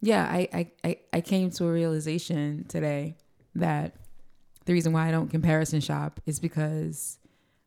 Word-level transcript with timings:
yeah, 0.00 0.24
I, 0.24 0.48
I, 0.52 0.70
I, 0.84 0.98
I 1.12 1.20
came 1.20 1.50
to 1.52 1.66
a 1.66 1.72
realization 1.72 2.64
today 2.68 3.16
that 3.54 3.94
the 4.64 4.72
reason 4.72 4.92
why 4.92 5.08
I 5.08 5.10
don't 5.10 5.28
comparison 5.28 5.80
shop 5.80 6.20
is 6.26 6.38
because 6.38 7.18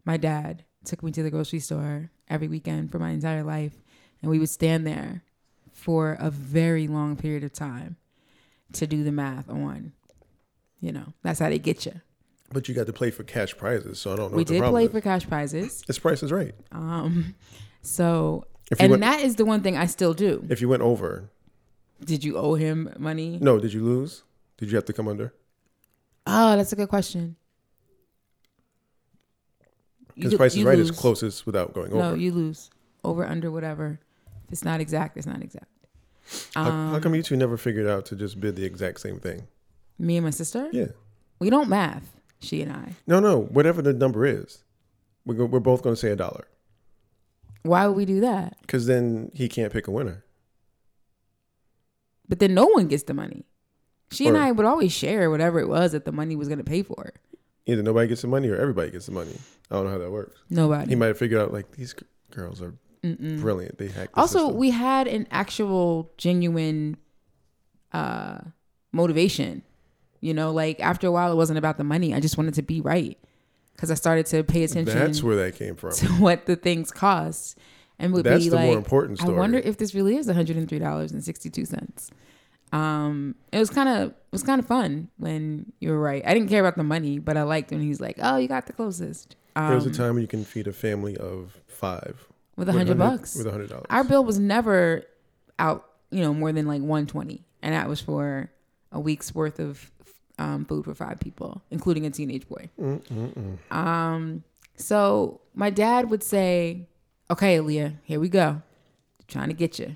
my 0.06 0.18
dad 0.18 0.64
took 0.86 1.04
me 1.04 1.12
to 1.12 1.24
the 1.24 1.32
grocery 1.32 1.60
store 1.60 2.12
every 2.30 2.48
weekend 2.48 2.92
for 2.92 3.00
my 3.00 3.12
entire 3.12 3.44
life, 3.44 3.82
and 4.22 4.32
we 4.32 4.40
would 4.40 4.50
stand 4.50 4.86
there 4.88 5.24
for 5.72 6.18
a 6.20 6.30
very 6.30 6.88
long 6.88 7.16
period 7.16 7.44
of 7.44 7.54
time 7.54 7.98
to 8.74 8.88
do 8.88 9.04
the 9.04 9.12
math 9.12 9.50
on, 9.50 9.94
you 10.80 10.92
know, 10.92 11.14
that's 11.22 11.40
how 11.40 11.50
they 11.50 11.60
get 11.60 11.86
you. 11.86 12.02
But 12.52 12.68
you 12.68 12.76
got 12.76 12.86
to 12.86 12.94
play 12.94 13.12
for 13.12 13.24
cash 13.24 13.58
prizes, 13.58 14.00
so 14.00 14.14
I 14.14 14.16
don't 14.16 14.32
know. 14.32 14.38
We 14.38 14.44
did 14.44 14.64
play 14.64 14.86
is. 14.86 14.92
for 14.92 15.02
cash 15.02 15.28
prizes. 15.28 15.84
This 15.88 16.00
price 16.00 16.22
is 16.22 16.32
right. 16.32 16.54
Um, 16.72 17.36
so, 17.82 18.46
and 18.80 18.92
went- 18.92 19.02
that 19.02 19.22
is 19.22 19.36
the 19.36 19.46
one 19.46 19.62
thing 19.62 19.78
I 19.78 19.88
still 19.88 20.14
do. 20.14 20.46
If 20.50 20.62
you 20.62 20.70
went 20.70 20.84
over, 20.84 21.30
Did 22.06 22.24
you 22.24 22.38
owe 22.38 22.56
him 22.56 22.94
money? 22.98 23.38
no, 23.42 23.60
did 23.60 23.74
you 23.74 23.84
lose? 23.84 24.24
Did 24.58 24.70
you 24.70 24.76
have 24.76 24.86
to 24.86 24.94
come 24.94 25.08
under? 25.08 25.34
Oh, 26.26 26.56
that's 26.56 26.72
a 26.72 26.76
good 26.76 26.90
question. 26.90 27.36
Because 30.16 30.36
Price 30.36 30.56
is 30.56 30.64
Right 30.64 30.78
is 30.78 30.92
closest 30.92 31.46
without 31.46 31.74
going 31.74 31.92
over. 31.92 32.02
No, 32.02 32.14
you 32.14 32.32
lose. 32.32 32.70
Over, 33.04 33.26
under, 33.26 33.52
whatever. 33.52 34.00
If 34.46 34.54
it's 34.54 34.64
not 34.64 34.80
exact, 34.80 35.18
it's 35.18 35.26
not 35.26 35.42
exact. 35.42 35.66
how, 36.54 36.70
Um, 36.70 36.92
how 36.92 37.00
come 37.00 37.16
you 37.16 37.24
two 37.24 37.36
never 37.36 37.58
figured 37.58 37.88
out 37.88 38.06
to 38.08 38.16
just 38.16 38.40
bid 38.40 38.56
the 38.56 38.64
exact 38.64 39.02
same 39.02 39.20
thing? 39.20 39.48
Me 39.98 40.18
and 40.18 40.24
my 40.24 40.30
sister? 40.30 40.70
Yeah. 40.72 40.88
We 41.40 41.50
don't 41.50 41.68
math, 41.68 42.16
she 42.40 42.62
and 42.62 42.72
I. 42.72 42.94
No, 43.08 43.20
no, 43.20 43.42
whatever 43.42 43.82
the 43.82 43.92
number 43.94 44.26
is, 44.26 44.64
we're, 45.26 45.36
go, 45.36 45.46
we're 45.46 45.60
both 45.60 45.82
going 45.82 45.96
to 45.96 46.00
say 46.00 46.12
a 46.12 46.16
dollar. 46.16 46.48
Why 47.64 47.88
would 47.88 47.96
we 47.98 48.06
do 48.06 48.20
that? 48.22 48.58
Because 48.62 48.86
then 48.86 49.32
he 49.34 49.50
can't 49.50 49.74
pick 49.74 49.88
a 49.88 49.92
winner. 49.92 50.24
But 52.28 52.40
then 52.40 52.54
no 52.54 52.68
one 52.68 52.88
gets 52.88 53.04
the 53.04 53.14
money. 53.14 53.46
She 54.12 54.28
and 54.28 54.38
I 54.38 54.52
would 54.52 54.66
always 54.66 54.92
share 54.92 55.30
whatever 55.32 55.60
it 55.60 55.68
was 55.68 55.94
that 55.94 56.06
the 56.06 56.12
money 56.12 56.36
was 56.36 56.48
going 56.48 56.60
to 56.60 56.64
pay 56.64 56.84
for. 56.84 57.14
Either 57.66 57.82
nobody 57.82 58.08
gets 58.08 58.22
the 58.22 58.28
money 58.28 58.50
or 58.50 58.56
everybody 58.56 58.92
gets 58.92 59.08
the 59.08 59.12
money. 59.12 59.36
I 59.72 59.76
don't 59.76 59.86
know 59.86 59.92
how 59.92 59.98
that 59.98 60.12
works. 60.12 60.40
Nobody. 60.50 60.90
He 60.90 60.96
might 60.96 61.08
have 61.08 61.18
figured 61.18 61.42
out 61.42 61.52
like 61.54 61.72
these 61.72 61.94
g- 61.94 62.06
girls 62.30 62.62
are 62.62 62.76
brilliant. 63.02 63.78
They 63.78 63.88
hacked. 63.88 64.14
The 64.14 64.22
also, 64.22 64.40
system. 64.40 64.58
we 64.58 64.70
had 64.72 65.08
an 65.08 65.28
actual 65.32 66.12
genuine 66.18 66.98
uh 67.92 68.40
motivation. 68.92 69.64
You 70.20 70.34
know, 70.34 70.52
like 70.52 70.80
after 70.80 71.08
a 71.08 71.12
while 71.12 71.32
it 71.32 71.36
wasn't 71.36 71.58
about 71.58 71.78
the 71.78 71.84
money. 71.84 72.14
I 72.14 72.20
just 72.20 72.38
wanted 72.38 72.54
to 72.56 72.62
be 72.62 72.82
right. 72.82 73.18
Cuz 73.78 73.90
I 73.90 73.96
started 73.96 74.26
to 74.28 74.44
pay 74.44 74.64
attention 74.64 74.98
That's 74.98 75.24
where 75.24 75.36
that 75.38 75.56
came 75.56 75.76
from. 75.76 75.92
to 75.96 76.08
what 76.14 76.46
the 76.46 76.56
things 76.56 76.92
cost 76.92 77.58
and 78.00 78.14
would 78.14 78.26
That's 78.26 78.44
be 78.44 78.50
the 78.50 78.56
like 78.56 78.66
more 78.66 78.78
important 78.78 79.20
story. 79.20 79.36
I 79.36 79.40
wonder 79.40 79.58
if 79.60 79.78
this 79.78 79.94
really 79.94 80.18
is 80.18 80.28
$103.62. 80.28 82.10
Um 82.72 83.36
it 83.52 83.60
was 83.60 83.70
kind 83.70 83.88
of 83.88 84.10
it 84.10 84.16
was 84.32 84.44
kind 84.44 84.60
of 84.60 84.66
fun 84.66 85.10
when 85.18 85.72
you 85.80 85.92
were 85.92 86.00
right. 86.00 86.24
I 86.26 86.34
didn't 86.34 86.50
care 86.50 86.62
about 86.62 86.76
the 86.76 86.84
money, 86.84 87.20
but 87.20 87.38
I 87.38 87.44
liked 87.44 87.70
when 87.72 87.82
he's 87.82 88.02
like, 88.02 88.18
"Oh, 88.22 88.38
you 88.38 88.48
got 88.48 88.66
the 88.66 88.74
closest." 88.74 89.36
Um, 89.56 89.68
There 89.68 89.76
was 89.76 89.86
a 89.86 89.92
time 89.92 90.16
when 90.16 90.24
you 90.24 90.28
can 90.28 90.44
feed 90.44 90.66
a 90.68 90.74
family 90.74 91.16
of 91.18 91.56
five 91.68 92.28
with 92.56 92.70
a 92.70 92.74
hundred 92.74 92.98
bucks. 92.98 93.36
With 93.36 93.46
a 93.46 93.52
hundred 93.52 93.70
dollars. 93.70 93.86
Our 93.92 94.04
bill 94.04 94.24
was 94.24 94.40
never 94.40 95.04
out, 95.60 95.86
you 96.10 96.22
know, 96.22 96.34
more 96.34 96.52
than 96.52 96.66
like 96.66 96.82
120, 96.82 97.44
and 97.62 97.76
that 97.76 97.88
was 97.88 98.02
for 98.02 98.50
a 98.92 99.00
week's 99.00 99.36
worth 99.36 99.60
of 99.60 99.92
um, 100.40 100.66
food 100.66 100.86
for 100.86 100.96
five 100.96 101.20
people, 101.20 101.62
including 101.70 102.06
a 102.08 102.10
teenage 102.10 102.48
boy. 102.48 102.70
Um, 103.72 104.44
so 104.76 105.42
my 105.54 105.70
dad 105.70 106.10
would 106.10 106.24
say, 106.24 106.88
"Okay, 107.34 107.58
Aaliyah, 107.58 107.98
here 108.04 108.20
we 108.20 108.30
go. 108.30 108.62
trying 109.28 109.48
to 109.48 109.56
get 109.56 109.80
you. 109.80 109.96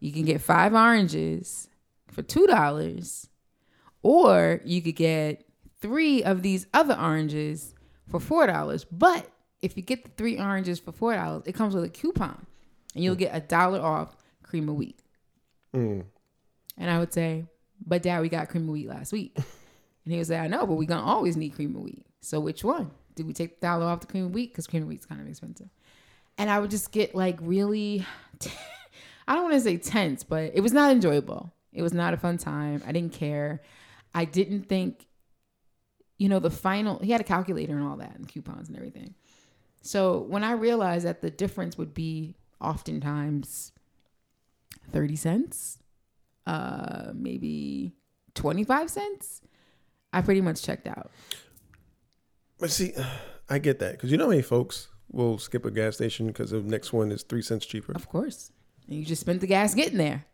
You 0.00 0.12
can 0.12 0.26
get 0.26 0.42
five 0.42 0.74
oranges 0.74 1.68
for 2.08 2.20
two 2.20 2.46
dollars, 2.46 3.28
or 4.02 4.60
you 4.62 4.82
could 4.82 4.96
get 4.96 5.46
three 5.80 6.22
of 6.22 6.42
these 6.42 6.66
other 6.74 6.94
oranges 6.94 7.74
for 8.06 8.20
four 8.20 8.46
dollars. 8.46 8.84
But 8.84 9.30
if 9.62 9.78
you 9.78 9.82
get 9.82 10.04
the 10.04 10.10
three 10.10 10.38
oranges 10.38 10.78
for 10.78 10.92
four 10.92 11.14
dollars, 11.14 11.44
it 11.46 11.54
comes 11.54 11.74
with 11.74 11.84
a 11.84 11.88
coupon, 11.88 12.46
and 12.94 13.02
you'll 13.02 13.14
get 13.14 13.34
a 13.34 13.40
dollar 13.40 13.80
off 13.80 14.14
cream 14.42 14.68
of 14.68 14.74
wheat." 14.74 15.00
Mm. 15.74 16.04
And 16.76 16.90
I 16.90 16.98
would 16.98 17.14
say, 17.14 17.46
"But 17.86 18.02
Dad, 18.02 18.20
we 18.20 18.28
got 18.28 18.50
cream 18.50 18.64
of 18.64 18.74
wheat 18.74 18.88
last 18.88 19.12
week." 19.12 19.34
And 20.04 20.12
he 20.12 20.18
would 20.18 20.26
say, 20.26 20.38
"I 20.38 20.48
know, 20.48 20.66
but 20.66 20.74
we're 20.74 20.88
gonna 20.88 21.02
always 21.02 21.36
need 21.36 21.54
cream 21.54 21.74
of 21.76 21.82
wheat. 21.82 22.04
So 22.20 22.40
which 22.40 22.62
one? 22.62 22.90
Did 23.14 23.26
we 23.26 23.32
take 23.32 23.60
the 23.60 23.66
dollar 23.68 23.86
off 23.86 24.00
the 24.00 24.06
cream 24.06 24.26
of 24.26 24.34
wheat? 24.34 24.50
Because 24.52 24.66
cream 24.66 24.82
of 24.82 24.88
wheat's 24.88 25.06
kind 25.06 25.20
of 25.20 25.28
expensive." 25.28 25.70
And 26.38 26.50
I 26.50 26.58
would 26.58 26.70
just 26.70 26.92
get 26.92 27.14
like 27.14 27.38
really, 27.40 28.06
I 29.28 29.34
don't 29.34 29.44
want 29.44 29.54
to 29.54 29.60
say 29.60 29.76
tense, 29.76 30.24
but 30.24 30.52
it 30.54 30.60
was 30.60 30.72
not 30.72 30.90
enjoyable. 30.90 31.52
It 31.72 31.82
was 31.82 31.92
not 31.92 32.14
a 32.14 32.16
fun 32.16 32.38
time. 32.38 32.82
I 32.86 32.92
didn't 32.92 33.12
care. 33.12 33.62
I 34.14 34.24
didn't 34.24 34.68
think, 34.68 35.06
you 36.18 36.28
know, 36.28 36.38
the 36.38 36.50
final. 36.50 36.98
He 36.98 37.12
had 37.12 37.20
a 37.20 37.24
calculator 37.24 37.76
and 37.76 37.86
all 37.86 37.96
that, 37.96 38.14
and 38.16 38.28
coupons 38.28 38.68
and 38.68 38.76
everything. 38.76 39.14
So 39.80 40.20
when 40.20 40.44
I 40.44 40.52
realized 40.52 41.06
that 41.06 41.22
the 41.22 41.30
difference 41.30 41.76
would 41.76 41.94
be 41.94 42.36
oftentimes 42.60 43.72
30 44.92 45.16
cents, 45.16 45.78
uh, 46.46 47.10
maybe 47.14 47.94
25 48.34 48.90
cents, 48.90 49.42
I 50.12 50.20
pretty 50.20 50.40
much 50.40 50.62
checked 50.62 50.86
out. 50.86 51.10
But 52.58 52.70
see, 52.70 52.92
I 53.48 53.58
get 53.58 53.80
that 53.80 53.92
because 53.92 54.10
you 54.10 54.16
know 54.16 54.24
how 54.24 54.30
many 54.30 54.42
folks 54.42 54.88
will 55.12 55.38
skip 55.38 55.64
a 55.64 55.70
gas 55.70 55.94
station 55.96 56.26
because 56.26 56.50
the 56.50 56.60
next 56.62 56.92
one 56.92 57.12
is 57.12 57.22
three 57.22 57.42
cents 57.42 57.66
cheaper. 57.66 57.92
Of 57.92 58.08
course. 58.08 58.50
And 58.88 58.98
you 58.98 59.04
just 59.04 59.20
spent 59.20 59.40
the 59.40 59.46
gas 59.46 59.74
getting 59.74 59.98
there. 59.98 60.24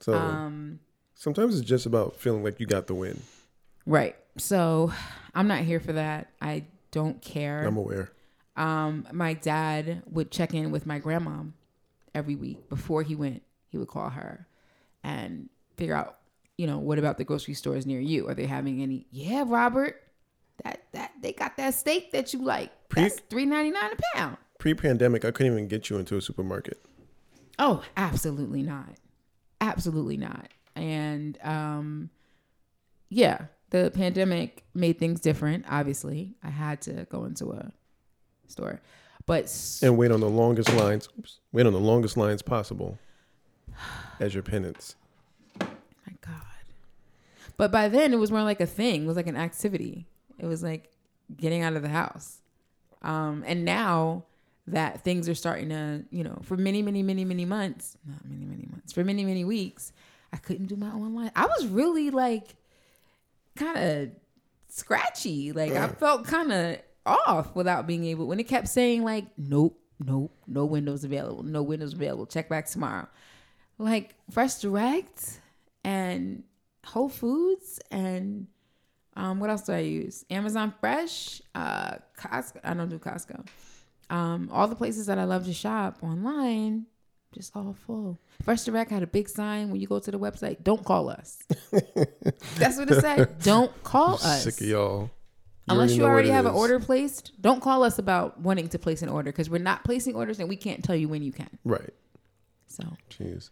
So 0.00 0.14
Um, 0.14 0.80
sometimes 1.14 1.58
it's 1.58 1.66
just 1.68 1.86
about 1.86 2.16
feeling 2.16 2.44
like 2.44 2.60
you 2.60 2.66
got 2.66 2.86
the 2.86 2.94
win. 2.94 3.20
right. 3.86 4.16
So 4.36 4.92
I'm 5.34 5.46
not 5.46 5.60
here 5.60 5.78
for 5.80 5.92
that. 5.92 6.28
I 6.42 6.64
don't 6.90 7.22
care. 7.22 7.64
I'm 7.64 7.76
aware. 7.76 8.10
Um, 8.56 9.06
my 9.12 9.34
dad 9.34 10.02
would 10.10 10.30
check 10.32 10.52
in 10.54 10.70
with 10.72 10.86
my 10.86 10.98
grandma 10.98 11.44
every 12.14 12.34
week 12.36 12.68
before 12.68 13.02
he 13.04 13.14
went. 13.14 13.42
He 13.68 13.78
would 13.78 13.88
call 13.88 14.10
her 14.10 14.46
and 15.04 15.48
figure 15.76 15.94
out, 15.94 16.18
you 16.58 16.66
know, 16.66 16.78
what 16.78 16.98
about 16.98 17.16
the 17.18 17.24
grocery 17.24 17.54
stores 17.54 17.86
near 17.86 18.00
you? 18.00 18.28
Are 18.28 18.34
they 18.34 18.46
having 18.46 18.80
any? 18.82 19.06
Yeah, 19.12 19.44
Robert, 19.46 20.02
that 20.62 20.82
that 20.92 21.12
they 21.20 21.32
got 21.32 21.56
that 21.56 21.74
steak 21.74 22.12
that 22.12 22.32
you 22.32 22.44
like. 22.44 22.70
That's 22.94 23.20
three 23.30 23.46
ninety 23.46 23.70
nine 23.70 23.90
a 23.92 24.16
pound. 24.16 24.36
Pre-pandemic, 24.58 25.24
I 25.24 25.30
couldn't 25.30 25.52
even 25.52 25.68
get 25.68 25.90
you 25.90 25.98
into 25.98 26.16
a 26.16 26.22
supermarket. 26.22 26.82
Oh, 27.58 27.82
absolutely 27.96 28.62
not. 28.62 28.94
Absolutely 29.60 30.16
not. 30.16 30.48
And 30.76 31.38
um 31.42 32.10
yeah, 33.08 33.46
the 33.70 33.90
pandemic 33.94 34.64
made 34.74 34.98
things 34.98 35.20
different, 35.20 35.64
obviously. 35.68 36.34
I 36.42 36.50
had 36.50 36.80
to 36.82 37.06
go 37.10 37.24
into 37.24 37.52
a 37.52 37.72
store. 38.46 38.80
But 39.26 39.52
and 39.82 39.96
wait 39.96 40.10
on 40.10 40.20
the 40.20 40.28
longest 40.28 40.72
lines. 40.74 41.08
Oops, 41.18 41.40
wait 41.52 41.66
on 41.66 41.72
the 41.72 41.80
longest 41.80 42.16
lines 42.16 42.42
possible 42.42 42.98
as 44.20 44.34
your 44.34 44.42
penance. 44.42 44.96
my 45.60 45.66
god. 46.20 46.42
But 47.56 47.72
by 47.72 47.88
then 47.88 48.12
it 48.12 48.18
was 48.18 48.30
more 48.30 48.42
like 48.42 48.60
a 48.60 48.66
thing. 48.66 49.04
It 49.04 49.06
was 49.06 49.16
like 49.16 49.26
an 49.26 49.36
activity. 49.36 50.06
It 50.38 50.46
was 50.46 50.62
like 50.62 50.90
getting 51.36 51.62
out 51.62 51.74
of 51.74 51.82
the 51.82 51.88
house. 51.88 52.40
Um 53.02 53.44
and 53.46 53.64
now 53.64 54.24
that 54.66 55.02
things 55.02 55.28
are 55.28 55.34
starting 55.34 55.68
to, 55.68 56.04
you 56.10 56.24
know, 56.24 56.38
for 56.42 56.56
many, 56.56 56.82
many, 56.82 57.02
many, 57.02 57.24
many 57.24 57.44
months, 57.44 57.98
not 58.06 58.24
many, 58.24 58.46
many 58.46 58.66
months, 58.70 58.92
for 58.92 59.04
many, 59.04 59.24
many 59.24 59.44
weeks, 59.44 59.92
I 60.32 60.38
couldn't 60.38 60.66
do 60.66 60.76
my 60.76 60.88
online. 60.88 61.30
I 61.36 61.46
was 61.46 61.66
really 61.66 62.10
like 62.10 62.54
kind 63.56 63.78
of 63.78 64.10
scratchy. 64.68 65.52
Like 65.52 65.72
I 65.72 65.88
felt 65.88 66.26
kind 66.26 66.52
of 66.52 66.78
off 67.06 67.54
without 67.54 67.86
being 67.86 68.04
able 68.06 68.26
when 68.26 68.40
it 68.40 68.44
kept 68.44 68.68
saying 68.68 69.04
like 69.04 69.26
nope, 69.36 69.78
nope, 70.04 70.34
no 70.46 70.64
windows 70.64 71.04
available, 71.04 71.42
no 71.42 71.62
windows 71.62 71.92
available. 71.92 72.26
Check 72.26 72.48
back 72.48 72.66
tomorrow. 72.66 73.06
Like 73.78 74.14
Fresh 74.30 74.56
Direct 74.56 75.40
and 75.84 76.42
Whole 76.84 77.08
Foods 77.08 77.80
and 77.90 78.46
um, 79.16 79.40
what 79.40 79.50
else 79.50 79.62
do 79.62 79.72
I 79.72 79.80
use? 79.80 80.24
Amazon 80.30 80.74
Fresh, 80.80 81.42
uh, 81.54 81.96
Costco. 82.18 82.60
I 82.64 82.74
don't 82.74 82.88
do 82.88 82.98
Costco. 82.98 83.46
Um, 84.10 84.48
all 84.52 84.68
the 84.68 84.76
places 84.76 85.06
that 85.06 85.18
I 85.18 85.24
love 85.24 85.46
to 85.46 85.52
shop 85.52 85.98
online, 86.02 86.86
just 87.32 87.54
all 87.56 87.74
full. 87.86 88.20
Fresh 88.42 88.64
Direct 88.64 88.90
had 88.90 89.02
a 89.02 89.06
big 89.06 89.28
sign 89.28 89.70
when 89.70 89.80
you 89.80 89.86
go 89.86 89.98
to 89.98 90.10
the 90.10 90.18
website. 90.18 90.62
Don't 90.62 90.84
call 90.84 91.08
us. 91.08 91.38
That's 92.56 92.76
what 92.76 92.90
it 92.90 93.00
said. 93.00 93.38
Don't 93.42 93.82
call 93.82 94.14
us. 94.14 94.44
Sick 94.44 94.60
of 94.60 94.66
y'all. 94.66 95.10
Unless 95.68 95.94
you 95.94 96.04
already 96.04 96.28
have 96.28 96.44
an 96.44 96.52
order 96.52 96.78
placed, 96.78 97.32
don't 97.40 97.62
call 97.62 97.84
us 97.84 97.98
about 97.98 98.38
wanting 98.40 98.68
to 98.68 98.78
place 98.78 99.00
an 99.00 99.08
order 99.08 99.32
because 99.32 99.48
we're 99.48 99.58
not 99.58 99.82
placing 99.82 100.14
orders 100.14 100.38
and 100.38 100.48
we 100.48 100.56
can't 100.56 100.84
tell 100.84 100.94
you 100.94 101.08
when 101.08 101.22
you 101.22 101.32
can. 101.32 101.48
Right. 101.64 101.90
So 102.68 102.84
Jeez. 103.10 103.50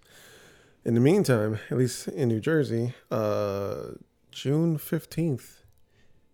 In 0.84 0.94
the 0.94 1.00
meantime, 1.00 1.58
at 1.70 1.78
least 1.78 2.08
in 2.08 2.28
New 2.28 2.40
Jersey, 2.40 2.92
uh, 3.10 3.92
June 4.32 4.76
15th, 4.78 5.62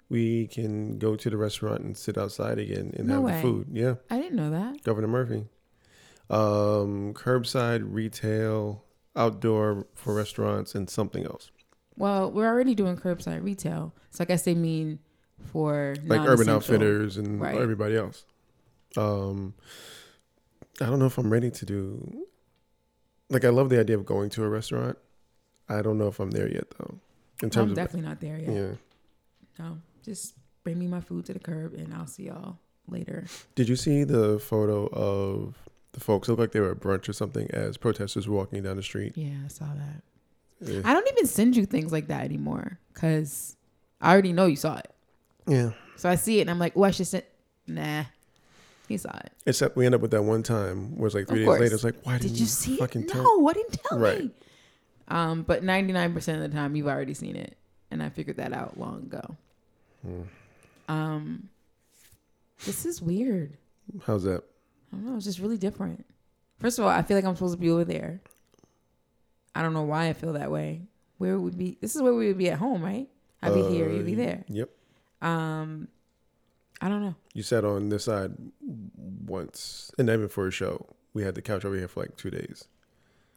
we 0.09 0.47
can 0.47 0.99
go 0.99 1.17
to 1.17 1.29
the 1.29 1.37
restaurant 1.37 1.81
and 1.83 1.97
sit 1.97 2.17
outside 2.17 2.59
again 2.59 2.93
and 2.97 3.07
No 3.09 3.17
have 3.17 3.25
way. 3.25 3.33
the 3.37 3.43
food. 3.43 3.67
Yeah. 3.73 3.95
I 4.11 4.19
didn't 4.19 4.37
know 4.37 4.51
that. 4.51 4.83
Governor 4.83 5.09
Murphy. 5.09 5.45
Um, 6.31 7.13
curbside 7.15 7.83
retail. 7.85 8.85
outdoor 9.17 9.85
for 9.95 10.15
restaurants, 10.15 10.77
and 10.77 10.89
something 10.89 11.25
else. 11.27 11.51
Well, 11.97 12.31
we're 12.31 12.47
already 12.47 12.77
doing 12.77 12.97
curbside 12.97 13.43
retail, 13.43 13.93
so 14.11 14.23
I 14.23 14.27
guess 14.27 14.45
they 14.45 14.55
mean 14.55 15.01
for 15.51 15.97
like 16.05 16.21
Urban. 16.21 16.49
Outfitters 16.49 17.17
and 17.17 17.41
Right. 17.41 17.57
everybody 17.59 17.97
else. 17.97 18.25
Um, 18.97 19.55
I 20.81 20.87
don't 20.87 21.01
know 21.01 21.07
if 21.07 21.19
I'm 21.19 21.33
ready 21.33 21.51
to 21.51 21.67
do. 21.67 22.27
Like, 23.29 23.45
I 23.45 23.49
love 23.49 23.71
the 23.71 23.81
idea 23.81 23.97
of 23.99 24.07
going 24.07 24.31
to 24.31 24.45
a 24.45 24.49
restaurant. 24.49 24.97
I 25.69 25.83
don't 25.83 25.99
know 25.99 26.07
if 26.07 26.21
I'm 26.21 26.31
there 26.31 26.49
yet, 26.49 26.71
though. 26.79 27.01
In 27.43 27.47
I'm 27.47 27.51
terms 27.51 27.71
of 27.73 27.77
definitely 27.77 28.09
not 28.09 28.21
there 28.21 28.39
yet. 28.39 28.51
yeah. 28.53 28.71
No, 29.59 29.79
just 30.05 30.35
bring 30.65 30.79
me 30.79 30.87
my 30.87 31.01
food 31.01 31.25
to 31.27 31.33
the 31.33 31.39
curb, 31.39 31.75
and 31.75 31.93
I'll 31.95 32.07
see 32.07 32.25
y'all 32.25 32.59
later. 32.89 33.27
Did 33.55 33.69
you 33.69 33.77
see 33.77 34.05
the 34.05 34.39
photo 34.39 34.87
of 34.89 35.55
the 35.93 36.01
folks? 36.01 36.29
It 36.29 36.33
looked 36.33 36.41
like 36.41 36.53
they 36.53 36.61
were 36.61 36.73
at 36.73 36.81
brunch 36.81 37.09
or 37.09 37.13
something 37.13 37.49
as 37.53 37.77
protesters 37.77 38.29
were 38.29 38.37
walking 38.37 38.63
down 38.63 38.77
the 38.77 38.83
street. 38.83 39.13
Yeah, 39.17 39.35
I 39.45 39.49
saw 39.49 39.67
that. 39.67 40.03
Yeah. 40.73 40.81
I 40.85 40.93
don't 40.93 41.09
even 41.13 41.27
send 41.27 41.57
you 41.57 41.67
things 41.67 41.93
like 41.93 42.09
that 42.09 42.25
anymore 42.25 42.79
because 42.93 43.57
I 44.01 44.13
already 44.13 44.33
know 44.33 44.47
you 44.47 44.57
saw 44.57 44.79
it. 44.79 44.91
yeah. 45.47 45.71
So 45.97 46.09
I 46.09 46.15
see 46.15 46.39
it, 46.39 46.43
and 46.43 46.51
I'm 46.51 46.59
like, 46.61 46.75
oh, 46.77 46.85
I 46.85 46.91
should 46.93 47.09
send. 47.09 47.25
Nah, 47.67 48.05
he 48.89 48.97
saw 48.97 49.11
it. 49.19 49.33
Except 49.47 49.77
we 49.77 49.85
end 49.87 49.95
up 49.97 50.01
with 50.01 50.13
that 50.13 50.23
one 50.23 50.43
time 50.45 50.97
where 50.97 51.07
it's 51.07 51.15
like 51.15 51.27
three 51.27 51.39
Of 51.39 51.41
days 51.41 51.47
course. 51.47 51.61
later. 51.61 51.75
It's 51.75 51.85
like, 51.85 51.97
why 52.05 52.19
didn't 52.19 52.33
Did 52.33 52.41
you 52.41 52.47
see 52.47 52.77
fucking 52.79 53.03
it? 53.03 53.09
tell? 53.09 53.23
No, 53.25 53.49
I 53.49 53.53
didn't 53.53 53.73
tell 53.89 53.99
Right. 53.99 54.25
me. 54.25 54.31
Um, 55.09 55.43
but 55.43 55.63
99% 55.63 56.17
of 56.35 56.41
the 56.41 56.49
time, 56.49 56.77
you've 56.77 56.87
already 56.87 57.15
seen 57.15 57.35
it, 57.37 57.57
and 57.91 58.03
I 58.03 58.11
figured 58.11 58.37
that 58.37 58.53
out 58.53 58.79
long 58.79 59.03
ago. 59.05 59.37
Hmm. 60.07 60.23
Um, 60.89 61.49
this 62.65 62.85
is 62.87 63.01
weird. 63.01 63.57
How's 64.07 64.25
that? 64.25 64.43
I 64.93 64.97
don't 64.97 65.07
know. 65.07 65.17
It's 65.17 65.25
just 65.25 65.39
really 65.39 65.57
different. 65.59 66.05
First 66.59 66.79
of 66.79 66.85
all, 66.85 66.91
I 66.91 67.03
feel 67.03 67.17
like 67.17 67.25
I'm 67.25 67.35
supposed 67.37 67.55
to 67.55 67.61
be 67.61 67.71
over 67.71 67.85
there. 67.85 68.21
I 69.55 69.63
don't 69.63 69.73
know 69.73 69.83
why 69.83 70.09
I 70.09 70.13
feel 70.13 70.35
that 70.35 70.51
way. 70.51 70.83
Where 71.19 71.39
would 71.39 71.57
be? 71.59 71.79
This 71.81 71.97
is 71.97 72.03
where 72.03 72.15
we 72.15 72.29
would 72.29 72.39
be 72.39 72.51
at 72.51 72.59
home, 72.59 72.83
right? 72.83 73.09
I'd 73.43 73.55
be 73.55 73.63
here, 73.63 73.89
you'd 73.91 74.07
be 74.07 74.15
Uh, 74.15 74.17
there. 74.17 74.45
Yep. 74.49 74.71
Um, 75.23 75.89
I 76.81 76.89
don't 76.89 77.03
know. 77.03 77.15
You 77.35 77.43
sat 77.43 77.65
on 77.65 77.89
this 77.89 78.05
side 78.05 78.33
once, 79.27 79.91
and 79.99 80.09
even 80.09 80.29
for 80.29 80.47
a 80.47 80.51
show, 80.51 80.87
we 81.15 81.23
had 81.23 81.35
the 81.35 81.43
couch 81.43 81.65
over 81.65 81.77
here 81.77 81.89
for 81.89 82.01
like 82.01 82.17
two 82.17 82.31
days, 82.31 82.67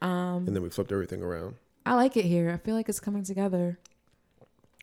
Um, 0.02 0.46
and 0.48 0.56
then 0.56 0.64
we 0.64 0.70
flipped 0.70 0.92
everything 0.92 1.22
around. 1.22 1.56
I 1.86 1.96
like 1.96 2.18
it 2.18 2.26
here. 2.26 2.50
I 2.52 2.58
feel 2.58 2.76
like 2.76 2.90
it's 2.90 3.00
coming 3.00 3.24
together. 3.24 3.80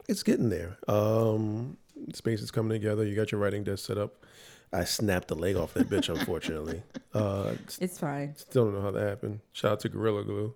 It's 0.08 0.22
getting 0.22 0.48
there. 0.48 0.78
Um, 0.88 1.76
space 2.14 2.40
is 2.40 2.50
coming 2.50 2.70
together. 2.70 3.04
You 3.04 3.14
got 3.14 3.30
your 3.32 3.40
writing 3.40 3.64
desk 3.64 3.86
set 3.86 3.98
up. 3.98 4.24
I 4.72 4.84
snapped 4.84 5.28
the 5.28 5.34
leg 5.34 5.56
off 5.56 5.74
that 5.74 5.88
bitch, 5.88 6.08
unfortunately. 6.14 6.82
Uh, 7.14 7.54
It's 7.80 7.98
fine. 7.98 8.36
still 8.36 8.66
don't 8.66 8.74
know 8.74 8.82
how 8.82 8.90
that 8.92 9.08
happened. 9.08 9.40
Shout 9.52 9.72
out 9.72 9.80
to 9.80 9.88
Gorilla 9.88 10.22
Glue. 10.24 10.54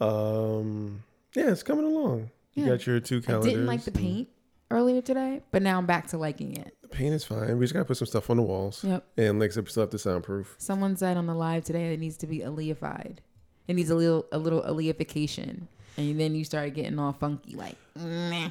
Um, 0.00 1.02
yeah, 1.34 1.50
it's 1.50 1.62
coming 1.62 1.84
along. 1.84 2.30
You 2.54 2.66
got 2.66 2.86
your 2.86 3.00
two 3.00 3.20
calendars. 3.20 3.46
I 3.46 3.50
didn't 3.54 3.66
like 3.66 3.82
the 3.84 3.90
paint 3.92 4.28
earlier 4.70 5.00
today, 5.00 5.42
but 5.50 5.62
now 5.62 5.78
I'm 5.78 5.86
back 5.86 6.08
to 6.08 6.18
liking 6.18 6.54
it. 6.56 6.76
The 6.82 6.88
paint 6.88 7.14
is 7.14 7.24
fine. 7.24 7.56
We 7.58 7.64
just 7.64 7.72
gotta 7.72 7.86
put 7.86 7.96
some 7.96 8.06
stuff 8.06 8.30
on 8.30 8.36
the 8.36 8.42
walls. 8.42 8.84
Yep. 8.84 9.04
And 9.16 9.40
like 9.40 9.50
I 9.50 9.54
said, 9.54 9.64
we 9.64 9.70
still 9.70 9.82
have 9.84 9.90
to 9.90 9.98
soundproof. 9.98 10.54
Someone 10.58 10.96
said 10.96 11.16
on 11.16 11.26
the 11.26 11.34
live 11.34 11.64
today 11.64 11.88
that 11.88 11.94
it 11.94 12.00
needs 12.00 12.16
to 12.18 12.26
be 12.26 12.40
Aaliyah-fied. 12.40 13.20
It 13.68 13.74
needs 13.74 13.90
a 13.90 13.94
little 13.94 14.26
a 14.32 14.38
little 14.38 14.62
Aaliyah-fication. 14.62 15.68
And 15.96 16.18
then 16.20 16.34
you 16.34 16.44
start 16.44 16.74
getting 16.74 16.98
all 16.98 17.12
funky, 17.12 17.54
like, 17.56 17.76
meh. 17.96 18.50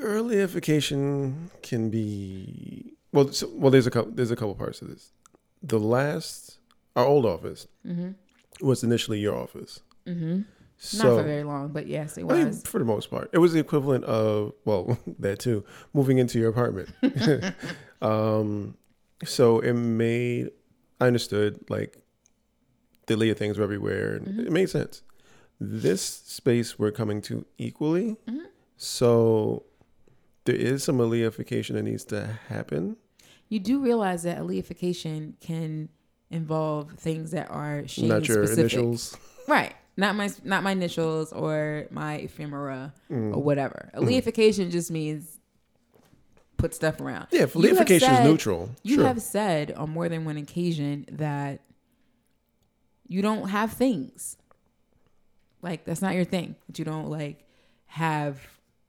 Earlyification 0.00 1.50
can 1.62 1.90
be 1.90 2.94
well. 3.12 3.30
So, 3.32 3.48
well, 3.54 3.70
there's 3.70 3.86
a 3.86 3.90
couple. 3.90 4.12
There's 4.12 4.30
a 4.30 4.36
couple 4.36 4.54
parts 4.54 4.78
to 4.80 4.86
this. 4.86 5.12
The 5.62 5.78
last, 5.78 6.58
our 6.96 7.04
old 7.04 7.24
office 7.26 7.66
Mm-hmm. 7.86 8.66
was 8.66 8.82
initially 8.84 9.18
your 9.20 9.36
office. 9.36 9.80
Mm-hmm. 10.06 10.42
So 10.76 10.98
Not 11.08 11.18
for 11.18 11.22
very 11.22 11.44
long, 11.44 11.68
but 11.68 11.86
yes, 11.86 12.18
it 12.18 12.24
I 12.28 12.34
mean, 12.36 12.46
was. 12.48 12.62
for 12.64 12.78
the 12.78 12.84
most 12.84 13.10
part, 13.10 13.30
it 13.32 13.38
was 13.38 13.52
the 13.52 13.60
equivalent 13.60 14.04
of 14.04 14.52
well, 14.64 14.98
that 15.20 15.38
too. 15.38 15.64
Moving 15.92 16.18
into 16.18 16.38
your 16.38 16.50
apartment. 16.50 16.90
um, 18.02 18.76
so 19.24 19.60
it 19.60 19.72
made. 19.74 20.50
I 21.00 21.06
understood 21.06 21.58
like 21.68 21.98
the 23.06 23.16
things 23.34 23.58
were 23.58 23.64
everywhere, 23.64 24.14
and 24.16 24.26
Mhm. 24.26 24.46
it 24.46 24.52
made 24.52 24.70
sense. 24.70 25.02
This 25.60 26.02
space 26.02 26.78
we're 26.78 26.90
coming 26.90 27.20
to 27.22 27.44
equally, 27.58 28.16
Mhm. 28.28 28.46
so 28.76 29.64
there 30.44 30.56
is 30.56 30.82
some 30.84 30.98
Aaliyahfication 30.98 31.74
that 31.74 31.82
needs 31.84 32.04
to 32.06 32.38
happen. 32.48 32.96
You 33.48 33.60
do 33.60 33.78
realize 33.82 34.22
that 34.24 34.38
Aaliyahfication 34.38 35.34
can 35.40 35.88
involve 36.30 36.92
things 36.94 37.30
that 37.30 37.50
are 37.50 37.86
shame 37.86 38.08
Not 38.08 38.26
your 38.26 38.46
specific. 38.46 38.72
initials. 38.72 39.16
Right. 39.46 39.74
Not 39.96 40.16
my 40.16 40.28
not 40.42 40.64
my 40.64 40.72
initials 40.72 41.32
or 41.32 41.86
my 41.90 42.16
ephemera 42.16 42.92
Mm. 43.10 43.36
or 43.36 43.42
whatever. 43.42 43.90
Aaliyahfication 43.94 44.70
just 44.70 44.90
means 44.90 45.38
put 46.56 46.74
stuff 46.74 47.00
around. 47.00 47.28
Yeah, 47.30 47.42
if 47.42 47.54
You 47.54 47.62
is 47.62 48.02
neutral. 48.24 48.70
You 48.82 48.96
sure. 48.96 49.04
have 49.06 49.20
said 49.22 49.70
on 49.72 49.90
more 49.90 50.08
than 50.08 50.24
one 50.24 50.36
occasion 50.36 51.04
that 51.12 51.60
you 53.08 53.22
don't 53.22 53.48
have 53.48 53.72
things. 53.72 54.36
Like 55.62 55.84
that's 55.84 56.02
not 56.02 56.14
your 56.14 56.24
thing. 56.24 56.56
That 56.66 56.78
you 56.78 56.84
don't 56.84 57.08
like 57.10 57.44
have 57.86 58.40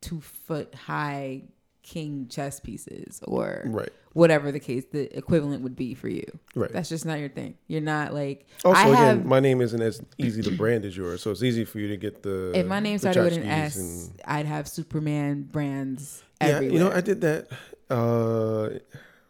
two 0.02 0.22
foot 0.22 0.74
high 0.76 1.44
king 1.84 2.28
chess 2.30 2.60
pieces 2.60 3.22
or 3.26 3.64
right, 3.68 3.90
whatever 4.14 4.52
the 4.52 4.60
case 4.60 4.86
the 4.92 5.16
equivalent 5.16 5.62
would 5.62 5.76
be 5.76 5.94
for 5.94 6.08
you. 6.10 6.26
right. 6.56 6.72
That's 6.72 6.90
just 6.90 7.06
not 7.06 7.20
your 7.20 7.30
thing. 7.30 7.56
You're 7.68 7.82
not 7.82 8.14
like 8.14 8.48
Also, 8.64 8.80
I 8.80 8.88
again, 8.88 8.98
have 9.18 9.26
my 9.26 9.40
name 9.40 9.62
isn't 9.62 9.82
as 9.82 10.02
easy 10.18 10.42
to 10.42 10.52
brand 10.52 10.84
as 10.84 10.98
yours, 10.98 11.22
so 11.22 11.30
it's 11.32 11.44
easy 11.44 11.64
for 11.64 11.80
you 11.80 11.88
to 11.90 11.98
get 11.98 12.24
the. 12.24 12.52
if 12.56 12.66
my 12.66 12.80
name 12.80 12.98
started 12.98 13.24
with 13.24 13.38
an 13.38 13.44
S, 13.48 13.78
and- 13.78 14.22
I'd 14.26 14.48
have 14.48 14.68
Superman 14.68 15.44
brands 15.44 16.24
Yeah, 16.42 16.48
everywhere. 16.48 16.74
you 16.74 16.80
know, 16.80 16.92
I 16.92 17.02
did 17.02 17.22
that 17.22 17.48
uh, 17.90 18.80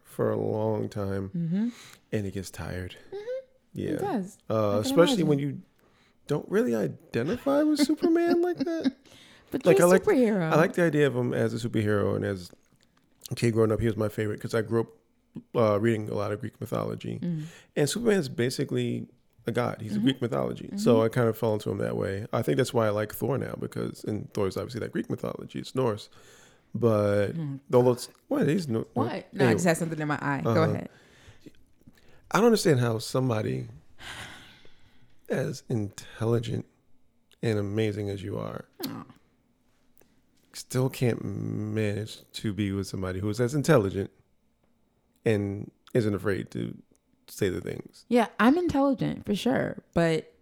for 0.02 0.30
a 0.30 0.36
long 0.36 0.88
time, 0.88 1.30
mm-hmm. 1.36 1.68
and 2.12 2.26
it 2.26 2.32
gets 2.32 2.50
tired. 2.50 2.96
It 3.12 3.25
Yeah, 3.76 3.96
does. 3.98 4.38
uh, 4.50 4.78
especially 4.82 5.22
when 5.22 5.38
you 5.38 5.60
don't 6.26 6.48
really 6.50 6.74
identify 6.74 7.62
with 7.62 7.80
Superman 7.80 8.42
like 8.42 8.58
that. 8.58 8.92
But 9.52 9.64
Like, 9.64 9.80
I 9.80 9.84
a 9.84 9.86
like- 9.86 10.02
superhero. 10.02 10.50
I 10.52 10.56
like 10.56 10.72
the 10.74 10.82
idea 10.82 11.06
of 11.06 11.14
him 11.14 11.32
as 11.32 11.54
a 11.54 11.68
superhero, 11.68 12.16
and 12.16 12.24
as 12.24 12.50
a 13.30 13.34
kid 13.36 13.52
growing 13.52 13.70
up, 13.70 13.78
he 13.80 13.86
was 13.86 13.96
my 13.96 14.08
favorite 14.08 14.36
because 14.38 14.54
I 14.54 14.62
grew 14.62 14.80
up 14.80 14.88
uh, 15.54 15.78
reading 15.78 16.08
a 16.10 16.14
lot 16.14 16.32
of 16.32 16.40
Greek 16.40 16.60
mythology, 16.60 17.20
Mm. 17.22 17.42
and 17.76 17.88
Superman 17.88 18.18
is 18.18 18.28
basically 18.28 19.06
a 19.46 19.52
god. 19.52 19.80
He's 19.82 19.92
Mhm. 19.92 19.96
a 19.98 20.00
Greek 20.00 20.20
mythology, 20.22 20.70
so 20.76 21.02
I 21.02 21.08
kind 21.08 21.28
of 21.28 21.36
fell 21.38 21.52
into 21.54 21.70
him 21.70 21.78
that 21.78 21.96
way. 21.96 22.26
I 22.32 22.42
think 22.42 22.56
that's 22.56 22.74
why 22.74 22.86
I 22.86 22.90
like 22.90 23.14
Thor 23.14 23.38
now 23.38 23.54
because, 23.60 24.02
and 24.04 24.32
Thor 24.34 24.48
is 24.48 24.56
obviously 24.56 24.80
that 24.80 24.90
Greek 24.92 25.08
mythology. 25.08 25.58
It's 25.60 25.74
Norse, 25.76 26.08
but 26.74 27.36
Mm. 27.36 27.60
although 27.72 27.92
it's 27.92 28.08
what 28.28 28.48
he's 28.48 28.66
no, 28.66 28.86
What? 28.94 29.32
No, 29.32 29.48
I 29.48 29.52
just 29.52 29.64
had 29.66 29.76
something 29.76 30.00
in 30.00 30.08
my 30.08 30.18
eye. 30.20 30.40
Go 30.42 30.50
Uh-huh. 30.50 30.70
ahead. 30.72 30.88
I 32.30 32.38
don't 32.38 32.46
understand 32.46 32.80
how 32.80 32.98
somebody 32.98 33.66
as 35.28 35.62
intelligent 35.68 36.66
and 37.42 37.58
amazing 37.58 38.08
as 38.10 38.22
you 38.22 38.38
are 38.38 38.64
Aw. 38.86 39.04
still 40.52 40.88
can't 40.88 41.24
manage 41.24 42.18
to 42.34 42.52
be 42.52 42.72
with 42.72 42.86
somebody 42.86 43.20
who 43.20 43.28
is 43.28 43.40
as 43.40 43.54
intelligent 43.54 44.10
and 45.24 45.70
isn't 45.94 46.14
afraid 46.14 46.50
to 46.52 46.76
say 47.28 47.48
the 47.48 47.60
things. 47.60 48.04
Yeah, 48.08 48.26
I'm 48.38 48.56
intelligent 48.56 49.26
for 49.26 49.34
sure, 49.34 49.82
but 49.94 50.32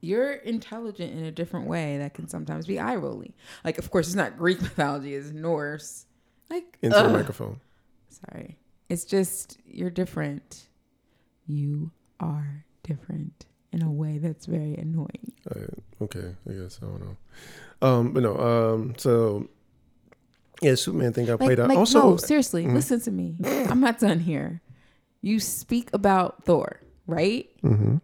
you're 0.00 0.32
intelligent 0.32 1.12
in 1.16 1.24
a 1.24 1.32
different 1.32 1.66
way 1.66 1.98
that 1.98 2.14
can 2.14 2.28
sometimes 2.28 2.66
be 2.66 2.78
eye 2.78 2.96
rolling. 2.96 3.32
Like, 3.64 3.78
of 3.78 3.90
course, 3.90 4.06
it's 4.06 4.14
not 4.16 4.36
Greek 4.38 4.60
mythology; 4.62 5.14
it's 5.14 5.30
Norse. 5.30 6.06
Like, 6.50 6.78
Into 6.82 6.96
the 7.02 7.08
microphone. 7.08 7.60
sorry, 8.08 8.58
it's 8.88 9.04
just 9.04 9.58
you're 9.66 9.90
different. 9.90 10.67
You 11.48 11.90
are 12.20 12.64
different 12.84 13.46
in 13.72 13.82
a 13.82 13.90
way 13.90 14.18
that's 14.18 14.46
very 14.46 14.74
annoying. 14.76 15.32
Okay, 16.00 16.34
I 16.48 16.52
guess 16.52 16.78
I 16.82 16.86
don't 16.86 17.00
know. 17.00 17.16
Um, 17.82 18.12
but 18.12 18.22
no. 18.22 18.36
Um, 18.38 18.94
so 18.96 19.48
yeah, 20.62 20.74
Superman 20.74 21.12
thing 21.12 21.26
got 21.26 21.40
Like, 21.40 21.46
played 21.48 21.60
out. 21.60 21.68
like 21.68 21.78
Also, 21.78 22.10
no, 22.10 22.16
seriously, 22.16 22.64
Mhm. 22.66 22.74
listen 22.74 23.00
to 23.00 23.10
me. 23.10 23.36
I'm 23.44 23.80
not 23.80 23.98
done 23.98 24.20
here. 24.20 24.60
You 25.22 25.40
speak 25.40 25.90
about 25.92 26.44
Thor, 26.44 26.80
right? 27.06 27.48
Mhm. 27.62 28.00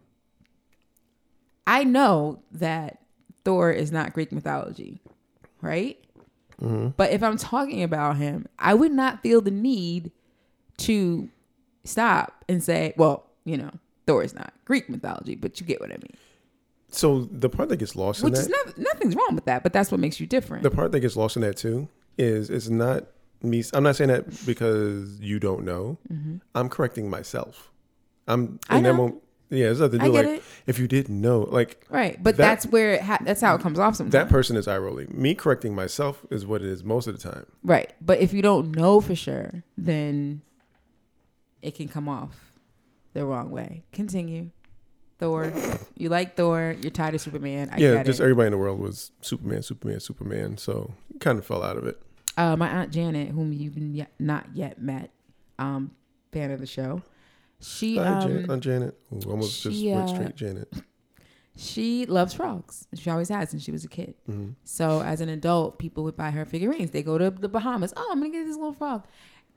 I 1.67 1.83
know 1.83 2.39
that 2.51 3.01
Thor 3.43 3.71
is 3.71 3.91
not 3.91 4.13
Greek 4.13 4.31
mythology, 4.31 5.01
right? 5.61 5.97
Mhm. 6.61 6.93
But 6.95 7.11
if 7.11 7.21
I'm 7.23 7.37
talking 7.37 7.83
about 7.83 8.17
him, 8.17 8.47
I 8.59 8.73
would 8.73 8.91
not 8.91 9.21
feel 9.21 9.41
the 9.41 9.51
need 9.51 10.11
to 10.77 11.29
stop 11.83 12.43
and 12.47 12.63
say, 12.63 12.93
well, 12.97 13.27
you 13.45 13.57
know, 13.57 13.71
Thor 14.07 14.23
is 14.23 14.33
not 14.33 14.53
Greek 14.65 14.89
mythology, 14.89 15.35
but 15.35 15.59
you 15.59 15.65
get 15.65 15.79
what 15.79 15.91
I 15.91 15.95
mean. 15.97 16.15
so 16.89 17.27
the 17.31 17.49
part 17.49 17.69
that 17.69 17.77
gets 17.77 17.95
lost 17.95 18.21
in 18.21 18.25
Which 18.25 18.33
that, 18.35 18.41
is 18.41 18.49
not, 18.49 18.77
nothing's 18.77 19.15
wrong 19.15 19.35
with 19.35 19.45
that, 19.45 19.63
but 19.63 19.73
that's 19.73 19.91
what 19.91 19.99
makes 19.99 20.19
you 20.19 20.27
different. 20.27 20.63
the 20.63 20.71
part 20.71 20.91
that 20.91 20.99
gets 21.01 21.15
lost 21.15 21.35
in 21.35 21.41
that 21.43 21.57
too, 21.57 21.87
is 22.17 22.49
it's 22.49 22.69
not 22.69 23.05
me. 23.41 23.63
I'm 23.73 23.83
not 23.83 23.95
saying 23.95 24.09
that 24.09 24.45
because 24.45 25.19
you 25.19 25.39
don't 25.39 25.63
know. 25.65 25.97
Mhm. 26.11 26.41
I'm 26.55 26.69
correcting 26.69 27.09
myself. 27.09 27.71
I'm 28.27 28.59
I 28.69 28.77
in 28.77 28.83
that 28.83 28.93
moment. 28.93 29.21
Yeah, 29.51 29.69
it's 29.69 29.79
nothing 29.79 29.99
to 29.99 30.05
do 30.05 30.11
like 30.11 30.25
it. 30.25 30.43
if 30.65 30.79
you 30.79 30.87
didn't 30.87 31.21
know, 31.21 31.41
like 31.41 31.85
Right, 31.89 32.17
but 32.21 32.35
that- 32.37 32.43
that's 32.43 32.65
where 32.65 32.93
it 32.93 33.01
ha- 33.01 33.19
that's 33.21 33.41
how 33.41 33.53
it 33.55 33.61
comes 33.61 33.77
off 33.77 33.95
sometimes. 33.95 34.13
that 34.13 34.29
person 34.29 34.55
is 34.57 34.67
eye 34.67 34.77
rolling. 34.79 35.07
Me 35.13 35.35
correcting 35.35 35.75
myself 35.75 36.25
is 36.31 36.45
what 36.47 36.61
it 36.63 36.67
is 36.69 36.83
most 36.83 37.05
of 37.07 37.19
the 37.21 37.29
time. 37.31 37.45
right, 37.63 37.93
but 38.01 38.19
if 38.19 38.33
you 38.33 38.41
don't 38.41 38.71
know 38.75 38.99
for 39.01 39.13
sure, 39.15 39.63
then 39.77 40.41
it 41.61 41.75
can 41.75 41.87
come 41.87 42.07
off 42.09 42.44
the 43.15 43.25
wrong 43.25 43.49
way. 43.49 43.83
Continue. 43.91 44.51
Thor, 45.17 45.51
you 45.95 46.09
like 46.09 46.35
Thor. 46.35 46.75
You're 46.81 46.91
tired 46.91 47.15
of 47.15 47.21
Superman. 47.21 47.69
I 47.71 47.77
yeah, 47.77 48.03
just 48.03 48.19
it. 48.19 48.23
everybody 48.23 48.47
in 48.47 48.51
the 48.51 48.57
world 48.57 48.79
was 48.79 49.11
Superman, 49.21 49.63
Superman, 49.63 49.99
Superman. 50.01 50.57
So 50.57 50.93
kind 51.19 51.39
of 51.39 51.45
fell 51.45 51.63
out 51.63 51.77
of 51.77 51.87
it. 51.87 51.99
Uh, 52.37 52.55
my 52.57 52.67
aunt 52.67 52.91
Janet, 52.91 53.29
whom 53.29 53.53
you've 53.53 53.77
yet, 53.77 54.11
not 54.19 54.47
yet 54.53 54.81
met, 54.81 55.11
um, 55.57 55.91
fan 56.33 56.51
of 56.51 56.59
the 56.59 56.65
show. 56.67 57.01
She 57.61 57.95
Hi, 57.95 58.03
um, 58.03 58.21
Jan- 58.21 58.51
Aunt 58.51 58.63
Janet. 58.63 58.97
Ooh, 59.13 59.31
almost 59.31 59.63
just 59.63 59.77
she, 59.77 59.89
went 59.89 60.09
uh, 60.09 60.13
straight 60.13 60.35
Janet. 60.35 60.73
she 61.55 62.05
loves 62.05 62.33
frogs. 62.33 62.85
She 62.95 63.09
always 63.09 63.29
has 63.29 63.49
since 63.51 63.63
she 63.63 63.71
was 63.71 63.85
a 63.85 63.87
kid. 63.87 64.15
hmm 64.25 64.49
So 64.65 65.01
as 65.01 65.21
an 65.21 65.29
adult, 65.29 65.79
people 65.79 66.03
would 66.03 66.17
buy 66.17 66.31
her 66.31 66.43
figurines. 66.43 66.91
They 66.91 67.03
go 67.03 67.17
to 67.17 67.29
the 67.31 67.47
Bahamas. 67.47 67.93
Oh, 67.95 68.09
I'm 68.11 68.19
gonna 68.19 68.33
get 68.33 68.45
this 68.45 68.57
little 68.57 68.73
frog. 68.73 69.05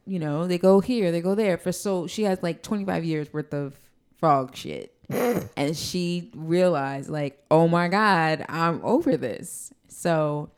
You 0.08 0.18
know, 0.18 0.46
they 0.46 0.56
go 0.58 0.80
here, 0.80 1.12
they 1.12 1.20
go 1.20 1.34
there. 1.34 1.58
For 1.58 1.70
so 1.70 2.06
she 2.06 2.22
has 2.24 2.42
like 2.42 2.62
25 2.62 3.04
years 3.04 3.32
worth 3.32 3.52
of 3.52 3.78
frog 4.18 4.56
shit, 4.56 4.94
and 5.56 5.76
she 5.76 6.30
realized 6.34 7.10
like, 7.10 7.44
oh 7.50 7.68
my 7.68 7.88
god, 7.88 8.44
I'm 8.48 8.80
over 8.82 9.16
this. 9.18 9.72
So 9.88 10.50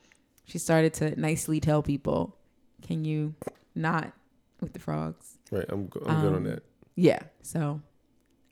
she 0.45 0.59
started 0.59 0.95
to 0.95 1.21
nicely 1.21 1.59
tell 1.61 1.83
people, 1.83 2.37
"Can 2.83 3.05
you 3.05 3.35
not 3.75 4.13
with 4.61 4.73
the 4.73 4.79
frogs?" 4.79 5.39
Right, 5.51 5.67
I'm 5.69 5.87
go- 5.89 6.03
I'm 6.07 6.21
good 6.21 6.31
on 6.33 6.37
Um, 6.37 6.45
that. 6.45 6.63
Yeah. 6.95 7.21
So 7.43 7.81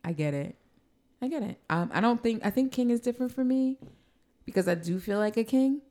I 0.03 0.11
get 0.13 0.33
it. 0.33 0.55
I 1.21 1.27
get 1.29 1.43
it. 1.43 1.59
Um, 1.69 1.91
I 1.93 2.01
don't 2.01 2.21
think 2.21 2.45
I 2.45 2.49
think 2.49 2.71
king 2.73 2.89
is 2.89 2.99
different 2.99 3.31
for 3.33 3.43
me 3.45 3.77
because 4.45 4.67
I 4.67 4.75
do 4.75 4.99
feel 4.99 5.19
like 5.19 5.37
a 5.37 5.43
king, 5.45 5.81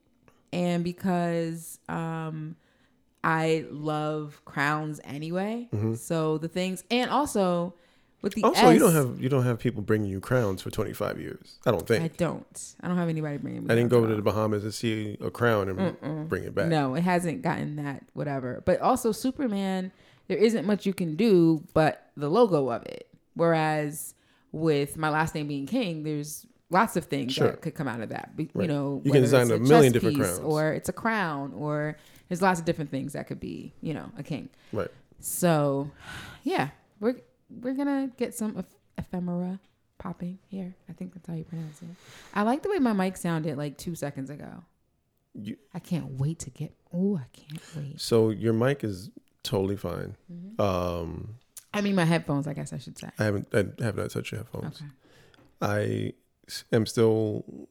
and 0.53 0.83
because 0.83 1.79
um, 1.89 2.55
I 3.23 3.65
love 3.69 4.41
crowns 4.45 4.99
anyway. 5.03 5.67
So 5.95 6.37
the 6.37 6.47
things, 6.47 6.83
and 6.89 7.09
also 7.11 7.73
with 8.21 8.33
the 8.33 8.41
Mm-hmm. 8.41 8.47
Also, 8.49 8.67
S, 8.67 8.73
you 8.73 8.79
don't 8.79 8.93
have 8.93 9.21
you 9.21 9.29
don't 9.29 9.43
have 9.43 9.59
people 9.59 9.81
bringing 9.81 10.09
you 10.09 10.19
crowns 10.19 10.61
for 10.61 10.69
25 10.69 11.19
years. 11.19 11.57
I 11.65 11.71
don't 11.71 11.85
think. 11.87 12.03
I 12.03 12.07
don't. 12.17 12.75
I 12.81 12.87
don't 12.87 12.97
have 12.97 13.09
anybody 13.09 13.37
bringing 13.37 13.63
me. 13.65 13.69
I 13.71 13.75
didn't 13.75 13.89
go 13.89 14.05
to 14.05 14.15
the 14.15 14.21
Bahamas 14.21 14.63
and 14.63 14.73
see 14.73 15.17
a 15.21 15.29
crown 15.31 15.69
and 15.69 16.29
bring 16.29 16.43
it 16.43 16.53
back. 16.55 16.67
No, 16.67 16.95
it 16.95 17.01
hasn't 17.03 17.41
gotten 17.41 17.75
that 17.77 18.03
whatever. 18.13 18.61
But 18.65 18.79
also 18.81 19.11
Superman, 19.11 19.91
there 20.27 20.37
isn't 20.37 20.65
much 20.65 20.85
you 20.85 20.93
can 20.93 21.15
do 21.15 21.63
but 21.73 22.09
the 22.17 22.29
logo 22.29 22.69
of 22.69 22.83
it. 22.85 23.07
Whereas 23.35 24.15
with 24.51 24.97
my 24.97 25.09
last 25.09 25.35
name 25.35 25.47
being 25.47 25.65
King, 25.65 26.03
there's 26.03 26.45
lots 26.69 26.95
of 26.95 27.05
things 27.05 27.33
Sure. 27.33 27.47
that 27.51 27.61
could 27.61 27.73
come 27.75 27.87
out 27.87 28.01
of 28.01 28.09
that. 28.09 28.31
You 28.37 28.49
Right. 28.53 28.67
know, 28.67 29.01
You 29.03 29.11
can 29.11 29.21
design 29.21 29.49
a 29.51 29.57
million 29.59 29.91
different 29.93 30.17
crowns. 30.17 30.39
or 30.39 30.71
it's 30.73 30.89
a 30.89 30.93
crown, 30.93 31.53
or 31.55 31.95
there's 32.29 32.41
lots 32.41 32.59
of 32.59 32.65
different 32.65 32.91
things 32.91 33.13
that 33.13 33.27
could 33.27 33.39
be, 33.39 33.73
you 33.81 33.93
know, 33.93 34.11
a 34.17 34.23
king. 34.23 34.49
Right. 34.71 34.89
So, 35.19 35.91
yeah, 36.43 36.69
we're 36.99 37.15
we're 37.49 37.73
gonna 37.73 38.11
get 38.17 38.33
some 38.33 38.57
eph- 38.57 38.75
ephemera 38.97 39.59
popping 39.97 40.39
here. 40.47 40.73
I 40.87 40.93
think 40.93 41.13
that's 41.13 41.27
how 41.27 41.33
you 41.33 41.43
pronounce 41.43 41.81
it. 41.81 41.89
I 42.33 42.43
like 42.43 42.63
the 42.63 42.69
way 42.69 42.79
my 42.79 42.93
mic 42.93 43.17
sounded 43.17 43.57
like 43.57 43.77
two 43.77 43.95
seconds 43.95 44.29
ago. 44.29 44.63
You, 45.33 45.57
I 45.73 45.79
can't 45.79 46.11
wait 46.19 46.39
to 46.39 46.49
get. 46.49 46.73
Oh, 46.93 47.17
I 47.17 47.25
can't 47.33 47.61
wait. 47.75 47.99
so 48.01 48.29
your 48.29 48.53
mic 48.53 48.83
is 48.83 49.09
totally 49.43 49.75
fine. 49.75 50.15
Mm-hmm. 50.31 50.61
Um, 50.61 51.35
I 51.73 51.81
mean, 51.81 51.95
my 51.95 52.05
headphones, 52.05 52.47
I 52.47 52.53
guess 52.53 52.73
I 52.73 52.77
should 52.77 52.97
say. 52.97 53.09
I 53.19 53.25
haven't 53.25 53.47
I 53.53 53.83
have 53.83 53.95
not 53.97 54.09
touched 54.09 54.31
your 54.31 54.39
headphones. 54.39 54.81
Okay. 54.81 54.91
I 55.61 56.13
am 56.71 56.85
still 56.85 57.67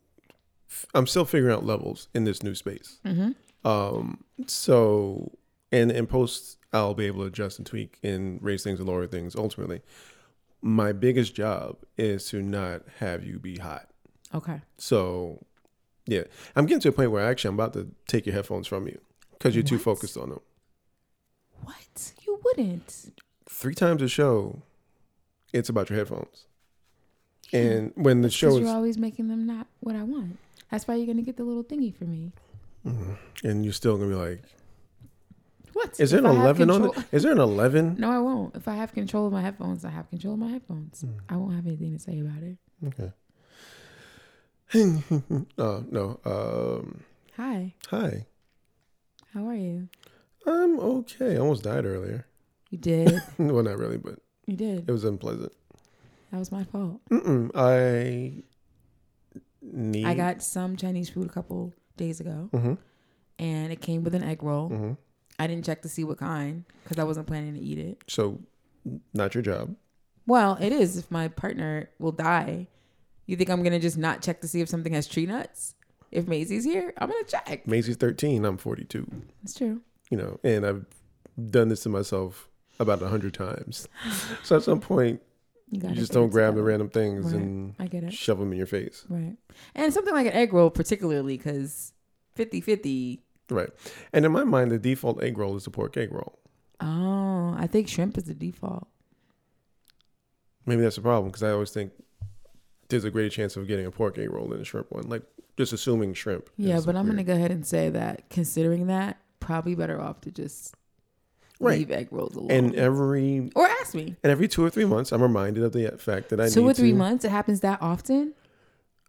I'm 0.94 1.06
still 1.06 1.24
figuring 1.24 1.54
out 1.54 1.64
levels 1.64 2.08
in 2.14 2.24
this 2.24 2.42
new 2.42 2.54
space. 2.54 2.98
Mm-hmm. 3.04 3.30
Um, 3.64 4.24
so 4.46 5.32
and 5.72 5.90
in 5.90 6.06
post 6.06 6.58
I'll 6.72 6.94
be 6.94 7.06
able 7.06 7.20
to 7.20 7.26
adjust 7.26 7.58
and 7.58 7.66
tweak 7.66 7.98
and 8.02 8.42
raise 8.42 8.62
things 8.62 8.78
and 8.78 8.88
lower 8.88 9.06
things. 9.06 9.34
Ultimately, 9.34 9.80
my 10.60 10.92
biggest 10.92 11.34
job 11.34 11.76
is 11.96 12.28
to 12.28 12.42
not 12.42 12.82
have 12.98 13.24
you 13.24 13.38
be 13.38 13.56
hot. 13.56 13.88
Okay. 14.34 14.60
So 14.76 15.44
yeah, 16.06 16.24
I'm 16.56 16.66
getting 16.66 16.80
to 16.80 16.88
a 16.88 16.92
point 16.92 17.10
where 17.10 17.24
actually 17.24 17.48
I'm 17.48 17.54
about 17.54 17.72
to 17.74 17.88
take 18.06 18.26
your 18.26 18.34
headphones 18.34 18.66
from 18.66 18.86
you 18.86 19.00
because 19.32 19.54
you're 19.54 19.64
too 19.64 19.78
focused 19.78 20.16
on 20.16 20.30
them. 20.30 20.40
What? 21.62 22.12
You 22.26 22.40
wouldn't. 22.44 23.12
Three 23.48 23.74
times 23.74 24.02
a 24.02 24.08
show, 24.08 24.62
it's 25.52 25.68
about 25.68 25.90
your 25.90 25.98
headphones. 25.98 26.46
And 27.52 27.92
when 27.94 28.20
the 28.20 28.30
show 28.30 28.50
is 28.50 28.60
you're 28.60 28.68
always 28.68 28.98
making 28.98 29.28
them 29.28 29.46
not 29.46 29.66
what 29.80 29.96
I 29.96 30.02
want. 30.02 30.38
That's 30.70 30.86
why 30.86 30.96
you're 30.96 31.06
gonna 31.06 31.22
get 31.22 31.38
the 31.38 31.44
little 31.44 31.64
thingy 31.64 31.94
for 31.94 32.04
me. 32.04 32.32
And 32.84 33.64
you're 33.64 33.72
still 33.72 33.96
gonna 33.96 34.08
be 34.10 34.14
like, 34.14 34.42
What? 35.72 35.98
is 36.00 36.10
there 36.10 36.20
If 36.20 36.24
an 36.24 36.30
I 36.30 36.34
have 36.34 36.42
eleven 36.60 36.70
on 36.70 36.82
control- 36.82 37.04
it? 37.04 37.14
Is 37.16 37.22
there 37.24 37.32
an 37.32 37.38
eleven? 37.38 37.96
No, 37.98 38.10
I 38.10 38.18
won't. 38.18 38.56
If 38.56 38.66
I 38.68 38.74
have 38.74 38.92
control 38.92 39.26
of 39.26 39.32
my 39.32 39.42
headphones, 39.42 39.84
I 39.84 39.90
have 39.90 40.08
control 40.10 40.34
of 40.34 40.40
my 40.40 40.48
headphones. 40.48 41.00
Hmm. 41.02 41.18
I 41.28 41.36
won't 41.36 41.54
have 41.54 41.66
anything 41.66 41.92
to 41.92 41.98
say 41.98 42.20
about 42.20 42.42
it. 42.42 42.56
Okay. 42.86 43.12
uh, 45.58 45.80
no. 45.90 46.20
Um, 46.24 47.04
Hi. 47.36 47.74
hi. 47.88 48.26
How 49.32 49.46
are 49.48 49.54
you? 49.54 49.88
I'm 50.46 50.78
okay. 50.80 51.34
I 51.34 51.38
almost 51.38 51.62
died 51.64 51.84
earlier. 51.84 52.26
You 52.70 52.78
did. 52.78 53.20
well, 53.38 53.62
not 53.62 53.78
really, 53.78 53.98
but 53.98 54.18
you 54.46 54.56
did. 54.56 54.88
it 54.88 54.92
was 54.92 55.04
unpleasant. 55.04 55.52
That 56.32 56.38
was 56.38 56.50
my 56.52 56.64
fault. 56.64 57.00
Mm-mm. 57.10 57.50
I 57.54 58.42
need. 59.62 60.04
I 60.06 60.14
got 60.14 60.42
some 60.42 60.76
Chinese 60.76 61.10
food 61.10 61.26
a 61.26 61.32
couple 61.32 61.72
days 61.98 62.20
ago, 62.20 62.48
hmm 62.52 62.74
and 63.40 63.70
it 63.72 63.80
came 63.80 64.02
with 64.02 64.14
an 64.14 64.24
egg 64.24 64.42
roll. 64.42 64.68
hmm 64.68 64.92
I 65.38 65.46
didn't 65.46 65.64
check 65.64 65.82
to 65.82 65.88
see 65.88 66.02
what 66.02 66.18
kind 66.18 66.64
because 66.82 66.98
I 66.98 67.04
wasn't 67.04 67.26
planning 67.28 67.54
to 67.54 67.60
eat 67.60 67.78
it. 67.78 68.02
So, 68.08 68.40
not 69.14 69.34
your 69.34 69.42
job. 69.42 69.76
Well, 70.26 70.58
it 70.60 70.72
is 70.72 70.96
if 70.96 71.10
my 71.10 71.28
partner 71.28 71.90
will 72.00 72.10
die. 72.12 72.66
You 73.26 73.36
think 73.36 73.48
I'm 73.50 73.62
gonna 73.62 73.78
just 73.78 73.98
not 73.98 74.20
check 74.22 74.40
to 74.40 74.48
see 74.48 74.60
if 74.60 74.68
something 74.68 74.92
has 74.94 75.06
tree 75.06 75.26
nuts? 75.26 75.74
If 76.10 76.26
Maisie's 76.26 76.64
here, 76.64 76.92
I'm 76.98 77.08
gonna 77.10 77.24
check. 77.24 77.66
Maisie's 77.68 77.96
13. 77.96 78.44
I'm 78.44 78.56
42. 78.56 79.06
That's 79.42 79.54
true. 79.54 79.82
You 80.10 80.16
know, 80.16 80.40
and 80.42 80.66
I've 80.66 80.86
done 81.50 81.68
this 81.68 81.82
to 81.82 81.88
myself 81.88 82.48
about 82.80 83.02
a 83.02 83.08
hundred 83.08 83.34
times. 83.34 83.86
so 84.42 84.56
at 84.56 84.62
some 84.62 84.80
point, 84.80 85.20
You, 85.70 85.86
you 85.88 85.94
just 85.94 86.12
don't 86.12 86.30
grab 86.30 86.54
the 86.54 86.62
random 86.62 86.88
things 86.88 87.26
Right. 87.26 87.34
and 87.42 87.74
I 87.78 87.86
get 87.88 88.04
it. 88.04 88.12
shove 88.14 88.38
them 88.38 88.52
in 88.52 88.58
your 88.58 88.66
face. 88.66 89.04
Right. 89.08 89.36
And 89.74 89.92
something 89.92 90.14
like 90.14 90.26
an 90.26 90.32
egg 90.32 90.52
roll, 90.52 90.70
particularly 90.70 91.36
because 91.36 91.92
50 92.36 92.60
50. 92.60 93.22
Right. 93.50 93.70
And 94.12 94.24
in 94.24 94.32
my 94.32 94.44
mind, 94.44 94.70
the 94.70 94.78
default 94.78 95.22
egg 95.22 95.36
roll 95.38 95.56
is 95.56 95.66
a 95.66 95.70
pork 95.70 95.96
egg 95.96 96.12
roll. 96.12 96.38
Oh, 96.80 97.54
I 97.58 97.66
think 97.66 97.88
shrimp 97.88 98.16
is 98.18 98.24
the 98.24 98.34
default. 98.34 98.88
Maybe 100.66 100.82
that's 100.82 100.96
the 100.96 101.02
problem 101.02 101.28
because 101.30 101.42
I 101.42 101.50
always 101.50 101.70
think 101.70 101.92
there's 102.88 103.04
a 103.04 103.10
greater 103.10 103.30
chance 103.30 103.56
of 103.56 103.66
getting 103.66 103.86
a 103.86 103.90
pork 103.90 104.18
egg 104.18 104.30
roll 104.30 104.48
than 104.48 104.60
a 104.60 104.64
shrimp 104.64 104.90
one. 104.90 105.08
Like 105.08 105.22
just 105.56 105.72
assuming 105.72 106.14
shrimp. 106.14 106.50
Yeah, 106.56 106.80
but 106.84 106.94
I'm 106.96 107.04
going 107.06 107.16
to 107.16 107.24
go 107.24 107.34
ahead 107.34 107.50
and 107.50 107.66
say 107.66 107.90
that 107.90 108.28
considering 108.30 108.86
that, 108.88 109.18
probably 109.40 109.74
better 109.74 110.00
off 110.00 110.20
to 110.22 110.30
just 110.30 110.74
Right. 111.60 111.78
leave 111.78 111.90
egg 111.90 112.08
rolls 112.12 112.36
alone. 112.36 112.50
And 112.52 112.74
every 112.76 113.50
or 113.56 113.66
ask 113.66 113.94
me. 113.94 114.14
and 114.22 114.30
every 114.30 114.46
two 114.48 114.64
or 114.64 114.70
three 114.70 114.84
months, 114.84 115.10
I'm 115.12 115.22
reminded 115.22 115.64
of 115.64 115.72
the 115.72 115.88
fact 115.98 116.28
that 116.28 116.40
I 116.40 116.48
Two 116.48 116.64
or 116.68 116.72
three 116.72 116.92
to, 116.92 116.96
months? 116.96 117.24
It 117.24 117.30
happens 117.30 117.60
that 117.60 117.82
often? 117.82 118.34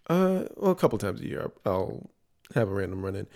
Uh, 0.09 0.45
well, 0.57 0.71
a 0.71 0.75
couple 0.75 0.97
times 0.97 1.21
a 1.21 1.27
year, 1.27 1.51
I'll 1.65 2.09
have 2.55 2.67
a 2.69 2.73
random 2.73 3.03
run 3.05 3.15
in. 3.15 3.27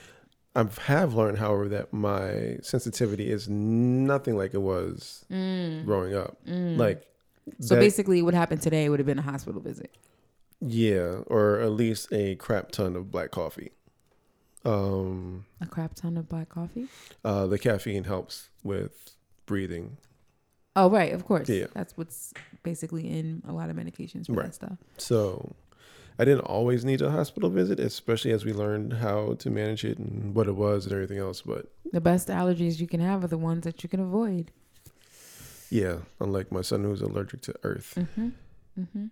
I 0.56 0.66
have 0.86 1.14
learned, 1.14 1.38
however, 1.38 1.68
that 1.70 1.94
my 1.94 2.58
sensitivity 2.64 3.30
is 3.30 3.48
nothing 3.50 4.36
like 4.38 4.54
it 4.56 4.62
was 4.62 5.26
growing 5.30 6.16
up. 6.16 6.38
Like, 6.46 7.02
Mm. 7.02 7.54
So 7.60 7.76
that- 7.76 7.82
basically, 7.82 8.22
what 8.22 8.34
happened 8.34 8.62
today 8.62 8.88
would 8.88 9.00
have 9.00 9.06
been 9.06 9.20
a 9.20 9.24
hospital 9.24 9.60
visit. 9.62 9.92
yeah, 10.62 11.18
or 11.28 11.60
at 11.60 11.72
least 11.72 12.08
a 12.14 12.36
crap 12.38 12.72
ton 12.72 12.96
of 12.96 13.12
black 13.12 13.32
coffee. 13.32 13.72
Um, 14.66 15.46
A 15.60 15.66
crap 15.66 15.94
ton 15.94 16.16
of 16.18 16.30
black 16.30 16.48
coffee? 16.50 16.88
uh, 17.26 17.48
the 17.48 17.60
caffeine 17.60 18.06
helps 18.06 18.50
with 18.64 19.16
breathing. 19.46 19.98
Oh, 20.76 20.90
right, 20.90 21.14
of 21.14 21.26
course. 21.26 21.50
Yeah. 21.50 21.68
That's 21.74 21.96
what's 21.98 22.34
basically 22.64 23.08
in 23.10 23.44
a 23.48 23.52
lot 23.54 23.70
of 23.70 23.76
medications 23.76 24.26
for 24.26 24.34
Right. 24.34 24.46
that 24.48 24.56
stuff. 24.56 24.78
So, 24.98 25.56
I 26.18 26.26
didn't 26.26 26.46
always 26.46 26.84
need 26.86 27.02
a 27.02 27.12
hospital 27.12 27.50
visit, 27.50 27.80
especially 27.80 28.32
as 28.32 28.44
we 28.46 28.54
learned 28.54 28.94
how 28.94 29.34
to 29.36 29.50
manage 29.50 29.84
it 29.86 29.98
and 30.00 30.34
what 30.36 30.48
it 30.48 30.56
was 30.56 30.86
and 30.86 30.94
everything 30.94 31.18
else. 31.20 31.42
But 31.42 31.72
The 31.92 32.02
best 32.02 32.28
allergies 32.28 32.80
you 32.80 32.88
can 32.88 33.00
have 33.02 33.24
are 33.24 33.28
the 33.28 33.38
ones 33.38 33.64
that 33.66 33.84
you 33.84 33.90
can 33.90 34.00
avoid. 34.00 34.52
yeah, 35.70 35.98
unlike 36.20 36.52
my 36.52 36.62
son 36.62 36.84
who's 36.84 37.02
allergic 37.02 37.42
to 37.42 37.56
earth. 37.64 37.96
Mm-hmm. 37.98 38.30
Mm-hmm. 38.80 39.06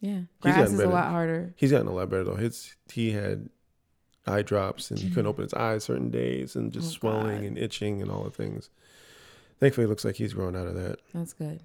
Yeah. 0.00 0.20
Grass 0.40 0.70
is 0.72 0.80
a 0.80 0.88
lot 0.88 1.10
harder. 1.10 1.52
He's 1.56 1.70
gotten 1.72 1.88
a 1.88 1.92
lot 1.92 2.08
better 2.10 2.24
though. 2.24 2.36
His 2.36 2.74
he 2.92 3.10
had 3.12 3.48
eye 4.28 4.42
drops 4.42 4.90
and 4.90 4.98
he 5.00 5.08
couldn't 5.08 5.26
open 5.26 5.42
his 5.44 5.54
eyes 5.54 5.84
certain 5.84 6.10
days 6.10 6.54
and 6.56 6.72
just. 6.72 6.88
Oh, 6.88 6.98
swelling 6.98 7.36
God. 7.38 7.44
and 7.44 7.58
itching 7.58 8.02
and 8.02 8.10
all 8.10 8.24
the 8.24 8.30
things. 8.30 8.70
Thankfully, 9.60 9.86
it 9.86 9.88
looks 9.88 10.04
like 10.04 10.16
he's 10.16 10.34
grown 10.34 10.54
out 10.54 10.66
of 10.68 10.74
that. 10.76 11.00
That's 11.14 11.32
good. 11.32 11.60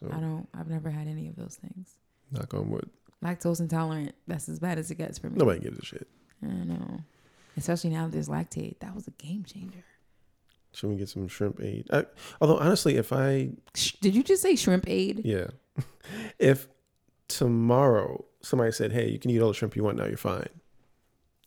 So 0.00 0.08
I 0.12 0.18
don't. 0.20 0.48
I've 0.52 0.68
never 0.68 0.90
had 0.90 1.06
any 1.06 1.28
of 1.28 1.36
those 1.36 1.56
things. 1.60 1.94
Knock 2.32 2.52
on 2.54 2.70
wood. 2.70 2.90
Lactose 3.24 3.60
intolerant. 3.60 4.14
That's 4.26 4.48
as 4.48 4.58
bad 4.58 4.78
as 4.78 4.90
it 4.90 4.96
gets 4.96 5.18
for 5.18 5.28
me. 5.30 5.38
Nobody 5.38 5.60
gives 5.60 5.78
a 5.78 5.84
shit. 5.84 6.06
I 6.42 6.46
know. 6.46 7.00
Especially 7.56 7.90
now 7.90 8.04
that 8.04 8.12
there's 8.12 8.28
Lactaid. 8.28 8.78
That 8.80 8.94
was 8.94 9.06
a 9.06 9.12
game 9.12 9.44
changer. 9.44 9.84
Should 10.72 10.90
we 10.90 10.96
get 10.96 11.08
some 11.08 11.26
shrimp 11.28 11.58
aid? 11.62 11.86
I, 11.90 12.04
although 12.40 12.58
honestly, 12.58 12.96
if 12.96 13.10
I 13.12 13.52
Did 14.02 14.14
you 14.14 14.22
just 14.22 14.42
say 14.42 14.56
shrimp 14.56 14.86
aid? 14.86 15.22
yeah, 15.24 15.46
if 16.38 16.68
tomorrow 17.28 18.24
somebody 18.42 18.72
said, 18.72 18.92
"Hey, 18.92 19.08
you 19.10 19.18
can 19.18 19.30
eat 19.30 19.40
all 19.40 19.48
the 19.48 19.54
shrimp 19.54 19.74
you 19.76 19.82
want 19.84 19.96
now, 19.96 20.04
you're 20.04 20.18
fine," 20.18 20.48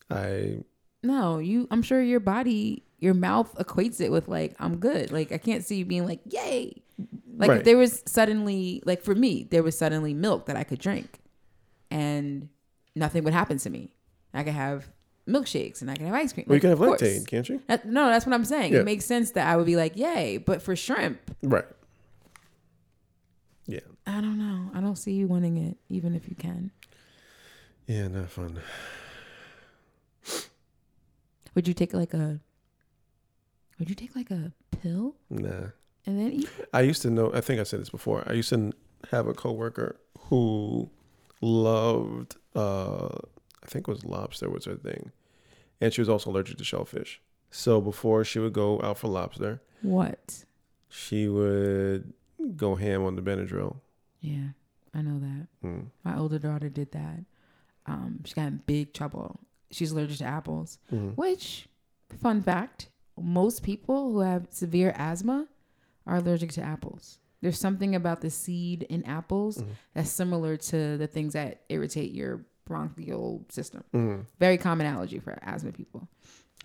I 0.10 0.60
No, 1.04 1.38
you. 1.40 1.68
I'm 1.72 1.82
sure 1.82 2.02
your 2.02 2.20
body, 2.20 2.84
your 3.00 3.14
mouth 3.14 3.54
equates 3.56 4.02
it 4.02 4.12
with 4.12 4.28
like 4.28 4.56
I'm 4.60 4.78
good. 4.78 5.12
Like 5.12 5.32
I 5.32 5.38
can't 5.38 5.64
see 5.66 5.78
you 5.78 5.86
being 5.86 6.06
like 6.06 6.20
yay. 6.26 6.82
Like 7.38 7.50
Right. 7.50 7.60
if 7.60 7.64
there 7.66 7.78
was 7.78 8.04
suddenly, 8.06 8.82
like 8.86 9.02
for 9.02 9.16
me, 9.16 9.48
there 9.50 9.64
was 9.64 9.78
suddenly 9.78 10.14
milk 10.14 10.48
that 10.48 10.58
I 10.58 10.64
could 10.66 10.80
drink, 10.80 11.20
and 11.90 12.50
nothing 12.96 13.24
would 13.24 13.34
happen 13.34 13.58
to 13.60 13.70
me. 13.70 13.94
I 14.34 14.44
could 14.44 14.54
have 14.54 14.90
milkshakes 15.28 15.82
and 15.82 15.90
I 15.92 15.96
can 15.96 16.08
have 16.08 16.16
ice 16.16 16.34
cream. 16.34 16.46
well, 16.50 16.56
you 16.56 16.62
can 16.62 16.72
have 16.72 16.80
course. 16.80 17.24
can't 17.26 17.48
you? 17.48 17.62
That- 17.68 17.86
no, 17.86 18.08
that's 18.08 18.26
what 18.26 18.34
I'm 18.34 18.44
saying. 18.46 18.74
Yeah. 18.74 18.80
It 18.80 18.86
makes 18.86 19.06
sense 19.06 19.32
that 19.32 19.48
I 19.48 19.56
would 19.58 19.66
be 19.68 19.76
like 19.76 19.96
yay, 19.96 20.38
but 20.38 20.62
for 20.62 20.76
shrimp, 20.76 21.20
Right. 21.44 21.66
Yeah. 23.68 23.80
I 24.08 24.22
don't 24.22 24.38
know. 24.40 24.72
I 24.74 24.82
don't 24.82 24.96
see 24.98 25.14
you 25.14 25.28
winning 25.28 25.58
it, 25.58 25.78
even 25.90 26.16
if 26.16 26.28
you 26.28 26.36
can. 26.36 26.72
Yeah, 27.88 28.08
not 28.08 28.30
fun. 28.32 28.60
Would 31.56 31.68
you 31.68 31.74
take 31.74 31.94
like 31.94 32.14
a? 32.14 32.40
Would 33.80 33.90
you 33.90 33.96
take 33.96 34.16
like 34.16 34.30
a 34.32 34.52
pill 34.72 35.16
Nah. 35.30 35.68
and 36.06 36.20
then 36.20 36.32
eat? 36.34 36.50
I 36.74 36.82
used 36.82 37.02
to 37.04 37.10
know. 37.10 37.32
I 37.34 37.42
think 37.42 37.60
I 37.60 37.64
said 37.64 37.80
this 37.82 37.90
before. 37.90 38.24
I 38.28 38.34
used 38.34 38.50
to 38.50 38.74
have 39.12 39.28
a 39.28 39.34
coworker 39.34 40.00
who 40.28 40.90
loved. 41.42 42.36
uh 42.56 43.10
I 43.64 43.68
think 43.68 43.88
it 43.88 43.92
was 43.92 44.06
lobster 44.06 44.50
was 44.50 44.66
her 44.66 44.76
thing, 44.76 45.12
and 45.82 45.94
she 45.94 46.02
was 46.02 46.10
also 46.10 46.30
allergic 46.30 46.58
to 46.58 46.64
shellfish. 46.64 47.22
So 47.52 47.82
before 47.82 48.24
she 48.24 48.40
would 48.40 48.54
go 48.54 48.82
out 48.82 48.98
for 49.00 49.08
lobster, 49.10 49.62
What? 49.82 50.46
she 50.88 51.28
would 51.28 52.14
go 52.56 52.76
ham 52.76 53.04
on 53.04 53.16
the 53.16 53.22
Benadryl. 53.22 53.78
Yeah, 54.22 54.50
I 54.94 55.02
know 55.02 55.20
that. 55.20 55.48
Mm. 55.64 55.88
My 56.04 56.18
older 56.18 56.40
daughter 56.40 56.70
did 56.70 56.92
that. 56.94 57.26
Um, 57.86 58.22
she 58.26 58.34
got 58.34 58.48
in 58.48 58.62
big 58.66 58.94
trouble. 58.94 59.40
She's 59.72 59.92
allergic 59.92 60.18
to 60.20 60.26
apples, 60.26 60.80
Mhm. 60.92 61.16
which, 61.16 61.70
fun 62.18 62.42
fact, 62.42 62.90
most 63.18 63.64
people 63.64 64.12
who 64.12 64.20
have 64.20 64.48
severe 64.50 64.92
asthma 64.96 65.48
are 66.08 66.18
allergic 66.18 66.52
to 66.54 66.62
apples. 66.62 67.20
There's 67.42 67.60
something 67.60 67.96
about 67.96 68.22
the 68.22 68.30
seed 68.30 68.84
in 68.84 69.04
apples 69.04 69.58
Mhm. 69.60 69.68
that's 69.94 70.10
similar 70.10 70.58
to 70.58 70.98
the 70.98 71.08
things 71.08 71.34
that 71.34 71.64
irritate 71.70 72.12
your 72.12 72.46
bronchial 72.66 73.46
system. 73.50 73.84
Mhm. 73.94 74.26
Very 74.40 74.58
common 74.58 74.86
allergy 74.88 75.20
for 75.20 75.38
asthma 75.42 75.72
people. 75.72 76.08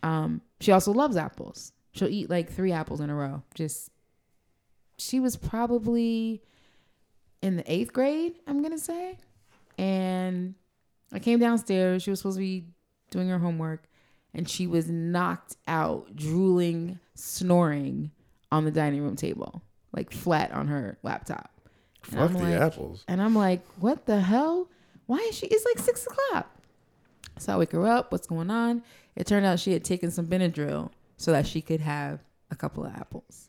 Um, 0.03 0.43
she 0.61 0.73
also 0.73 0.93
loves 0.93 1.17
apples. 1.17 1.73
She'll 1.93 2.09
eat 2.09 2.29
like 2.31 2.51
three 2.51 2.73
apples 2.73 3.01
in 3.01 3.09
a 3.11 3.15
row. 3.15 3.43
Just 3.55 3.91
she 4.99 5.19
was 5.21 5.37
probably 5.37 6.43
in 7.43 7.57
the 7.57 7.73
eighth 7.73 7.93
grade, 7.93 8.35
I'm 8.47 8.63
gonna 8.63 8.79
say. 8.79 9.19
And 9.79 10.55
I 11.13 11.19
came 11.19 11.39
downstairs. 11.39 12.03
She 12.03 12.11
was 12.11 12.21
supposed 12.21 12.37
to 12.37 12.41
be 12.41 12.69
doing 13.11 13.29
her 13.29 13.39
homework, 13.39 13.85
and 14.33 14.49
she 14.49 14.67
was 14.67 14.89
knocked 14.89 15.57
out, 15.69 16.15
drooling, 16.17 16.99
snoring 17.15 18.11
on 18.51 18.65
the 18.65 18.71
dining 18.71 19.03
room 19.03 19.17
table, 19.17 19.63
like 19.93 20.13
flat 20.13 20.51
on 20.53 20.69
her 20.69 20.99
laptop. 21.03 21.51
And 22.11 22.13
Fuck 22.19 22.31
I'm 22.31 22.33
the 22.35 22.39
like- 22.43 22.61
apples. 22.61 23.05
And 23.09 23.21
I'm 23.23 23.35
like, 23.35 23.65
what 23.79 24.07
the 24.07 24.21
hell? 24.21 24.69
Why 25.07 25.19
is 25.19 25.37
she? 25.37 25.47
It's 25.47 25.65
like 25.65 25.79
six 25.85 26.07
o'clock. 26.07 26.51
So 27.39 27.53
I 27.53 27.57
wake 27.59 27.73
her 27.73 27.87
up. 27.87 28.13
What's 28.13 28.27
going 28.27 28.51
on? 28.51 28.83
It 29.17 29.27
turned 29.27 29.45
out 29.47 29.59
she 29.61 29.73
had 29.73 29.85
taken 29.85 30.11
some 30.11 30.27
Benadryl 30.27 30.91
so 31.17 31.33
that 31.33 31.47
she 31.47 31.61
could 31.61 31.81
have 31.81 32.21
a 32.51 32.57
couple 32.57 32.85
of 32.85 32.93
apples, 32.95 33.49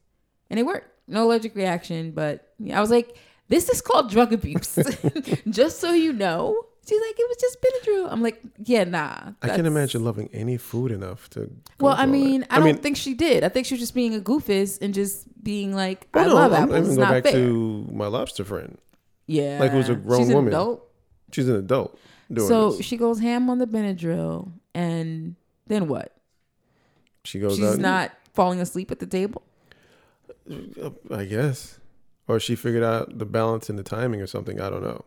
and 0.49 0.59
it 0.59 0.63
worked. 0.65 0.87
No 1.07 1.25
allergic 1.27 1.55
reaction, 1.55 2.11
but 2.11 2.53
I 2.73 2.81
was 2.81 2.89
like, 2.89 3.17
this 3.47 3.69
is 3.69 3.79
called 3.81 4.09
drug 4.09 4.33
abuse. 4.33 4.79
just 5.49 5.79
so 5.79 5.91
you 5.93 6.13
know. 6.13 6.65
She's 6.87 7.01
like, 7.01 7.15
it 7.17 7.27
was 7.27 7.37
just 7.37 7.57
Benadryl. 7.61 8.11
I'm 8.11 8.21
like, 8.21 8.41
yeah, 8.63 8.83
nah. 8.83 9.31
I 9.41 9.47
can't 9.47 9.65
imagine 9.65 10.03
loving 10.05 10.29
any 10.31 10.57
food 10.57 10.91
enough 10.91 11.29
to. 11.31 11.49
Well, 11.79 11.95
I 11.97 12.05
mean, 12.05 12.45
I, 12.51 12.59
don't 12.59 12.81
think 12.81 12.95
she 12.95 13.13
did. 13.15 13.43
I 13.43 13.49
think 13.49 13.65
she 13.65 13.73
was 13.73 13.79
just 13.81 13.95
being 13.95 14.13
a 14.13 14.19
goofus 14.19 14.79
and 14.81 14.93
just 14.93 15.25
being 15.43 15.73
like, 15.75 16.07
I 16.13 16.25
no, 16.25 16.35
love 16.35 16.53
I'm- 16.53 16.63
apples. 16.63 16.75
I'm 16.75 16.85
It's 16.85 16.95
gonna 16.95 17.07
go 17.07 17.13
back 17.13 17.23
fair. 17.23 17.33
to 17.33 17.87
my 17.91 18.05
lobster 18.07 18.43
friend. 18.43 18.77
yeah, 19.25 19.57
like 19.59 19.71
it 19.71 19.77
was 19.77 19.89
a 19.89 19.95
grown 19.95 20.19
She's 20.19 20.29
an 20.29 20.35
woman 20.35 20.53
adult. 20.53 20.87
She's 21.31 21.49
an 21.49 21.55
adult 21.55 21.97
doing 22.31 22.47
so 22.47 22.71
this. 22.71 22.85
she 22.85 22.97
goes 22.97 23.19
ham 23.19 23.49
on 23.49 23.57
the 23.57 23.65
Benadryl, 23.67 24.51
and 24.75 25.35
then 25.67 25.87
what? 25.87 26.15
She 27.23 27.39
goes 27.39 27.57
She's 27.57 27.79
not 27.79 28.11
falling 28.33 28.61
asleep 28.61 28.91
at 28.91 28.99
the 28.99 29.07
table. 29.07 29.41
Uh, 30.49 30.91
I 31.09 31.25
guess, 31.25 31.79
or 32.27 32.39
she 32.39 32.55
figured 32.55 32.83
out 32.83 33.17
the 33.17 33.25
balance 33.25 33.69
and 33.69 33.79
the 33.79 33.83
timing 33.83 34.21
or 34.21 34.27
something. 34.27 34.61
I 34.61 34.69
don't 34.69 34.83
know. 34.83 35.03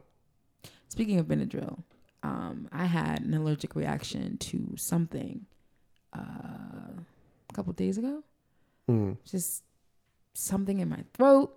Speaking 0.89 1.19
of 1.19 1.27
Benadryl, 1.27 1.83
um, 2.23 2.69
I 2.73 2.87
had 2.87 3.21
an 3.21 3.35
allergic 3.35 3.75
reaction 3.77 4.39
to 4.39 4.75
something 4.77 5.47
uh, 6.17 6.21
a 6.21 7.53
couple 7.55 7.73
days 7.75 7.99
ago. 7.99 8.23
Mm. 8.91 9.17
Just 9.25 9.63
something 10.35 10.81
in 10.81 10.89
my 10.89 11.05
throat, 11.15 11.55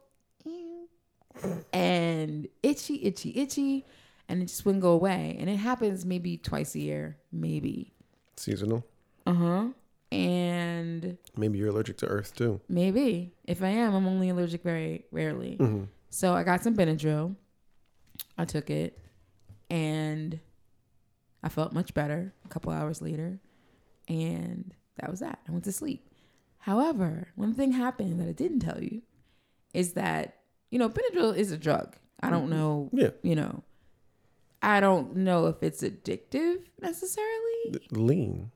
and 1.74 2.48
itchy, 2.62 2.96
itchy, 3.06 3.32
itchy, 3.36 3.86
and 4.28 4.42
it 4.42 4.48
just 4.48 4.66
wouldn't 4.66 4.82
go 4.82 4.92
away. 4.92 5.38
And 5.40 5.50
it 5.50 5.58
happens 5.58 6.06
maybe 6.06 6.38
twice 6.38 6.76
a 6.76 6.80
year, 6.80 7.18
maybe. 7.32 7.94
Seasonal. 8.36 8.86
Uh 9.26 9.34
huh. 9.34 9.66
And 10.12 11.18
Maybe 11.38 11.58
you're 11.58 11.70
allergic 11.70 11.96
to 11.98 12.06
earth 12.08 12.36
too. 12.36 12.60
maybe 12.68 13.32
if 13.46 13.64
I 13.64 13.70
am, 13.70 13.96
I'm 13.96 14.06
only 14.08 14.28
allergic 14.30 14.62
very 14.62 15.06
rarely. 15.12 15.56
hmm 15.56 15.84
So 16.10 16.34
I 16.34 16.44
got 16.44 16.62
some 16.64 16.76
Benadryl. 16.76 17.36
I 18.38 18.44
took 18.44 18.70
it 18.70 19.00
and 19.72 20.42
I 21.42 21.50
felt 21.50 21.72
much 21.72 21.94
better 21.94 22.34
a 22.46 22.48
couple 22.50 22.72
hours 22.74 23.02
later. 23.02 23.40
And 24.08 24.76
that 24.98 25.10
was 25.10 25.22
that. 25.22 25.40
I 25.48 25.52
went 25.52 25.64
to 25.64 25.72
sleep. 25.72 26.06
However, 26.60 27.30
one 27.36 27.54
thing 27.54 27.72
happened 27.72 28.20
that 28.20 28.28
I 28.28 28.34
didn't 28.34 28.60
tell 28.60 28.84
you 28.84 29.02
is 29.74 29.94
that, 29.94 30.40
you 30.70 30.78
know, 30.78 30.90
Benadryl 30.90 31.36
is 31.36 31.52
a 31.52 31.58
drug. 31.58 31.96
I 32.22 32.30
don't 32.30 32.50
mm-hmm. 32.50 32.58
know, 32.58 32.90
Yeah, 32.92 33.10
you 33.24 33.36
know, 33.36 33.64
I 34.62 34.82
don't 34.82 35.16
know 35.16 35.48
if 35.48 35.64
it's 35.64 35.82
addictive 35.82 36.66
necessarily. 36.82 37.80
Lean. 37.92 38.52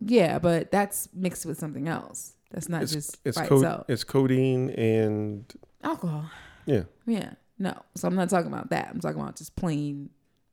Yeah, 0.00 0.38
but 0.38 0.72
that's 0.72 1.08
mixed 1.14 1.44
with 1.46 1.58
something 1.58 1.86
else. 1.86 2.32
That's 2.50 2.68
not 2.68 2.82
It's 2.82 2.92
just 2.92 3.18
it's 3.24 3.36
by 3.36 3.46
co- 3.46 3.56
itself. 3.56 3.84
it's 3.88 4.04
codeine 4.04 4.70
and 4.70 5.44
Alcohol. 5.84 6.30
yeah. 6.66 6.84
Yeah. 7.06 7.34
No. 7.58 7.74
So 7.94 8.08
I'm 8.08 8.14
not 8.14 8.28
talking 8.30 8.52
about 8.52 8.70
that. 8.70 8.88
I'm 8.90 9.00
talking 9.00 9.20
about 9.20 9.36
just 9.36 9.54
plain 9.56 10.10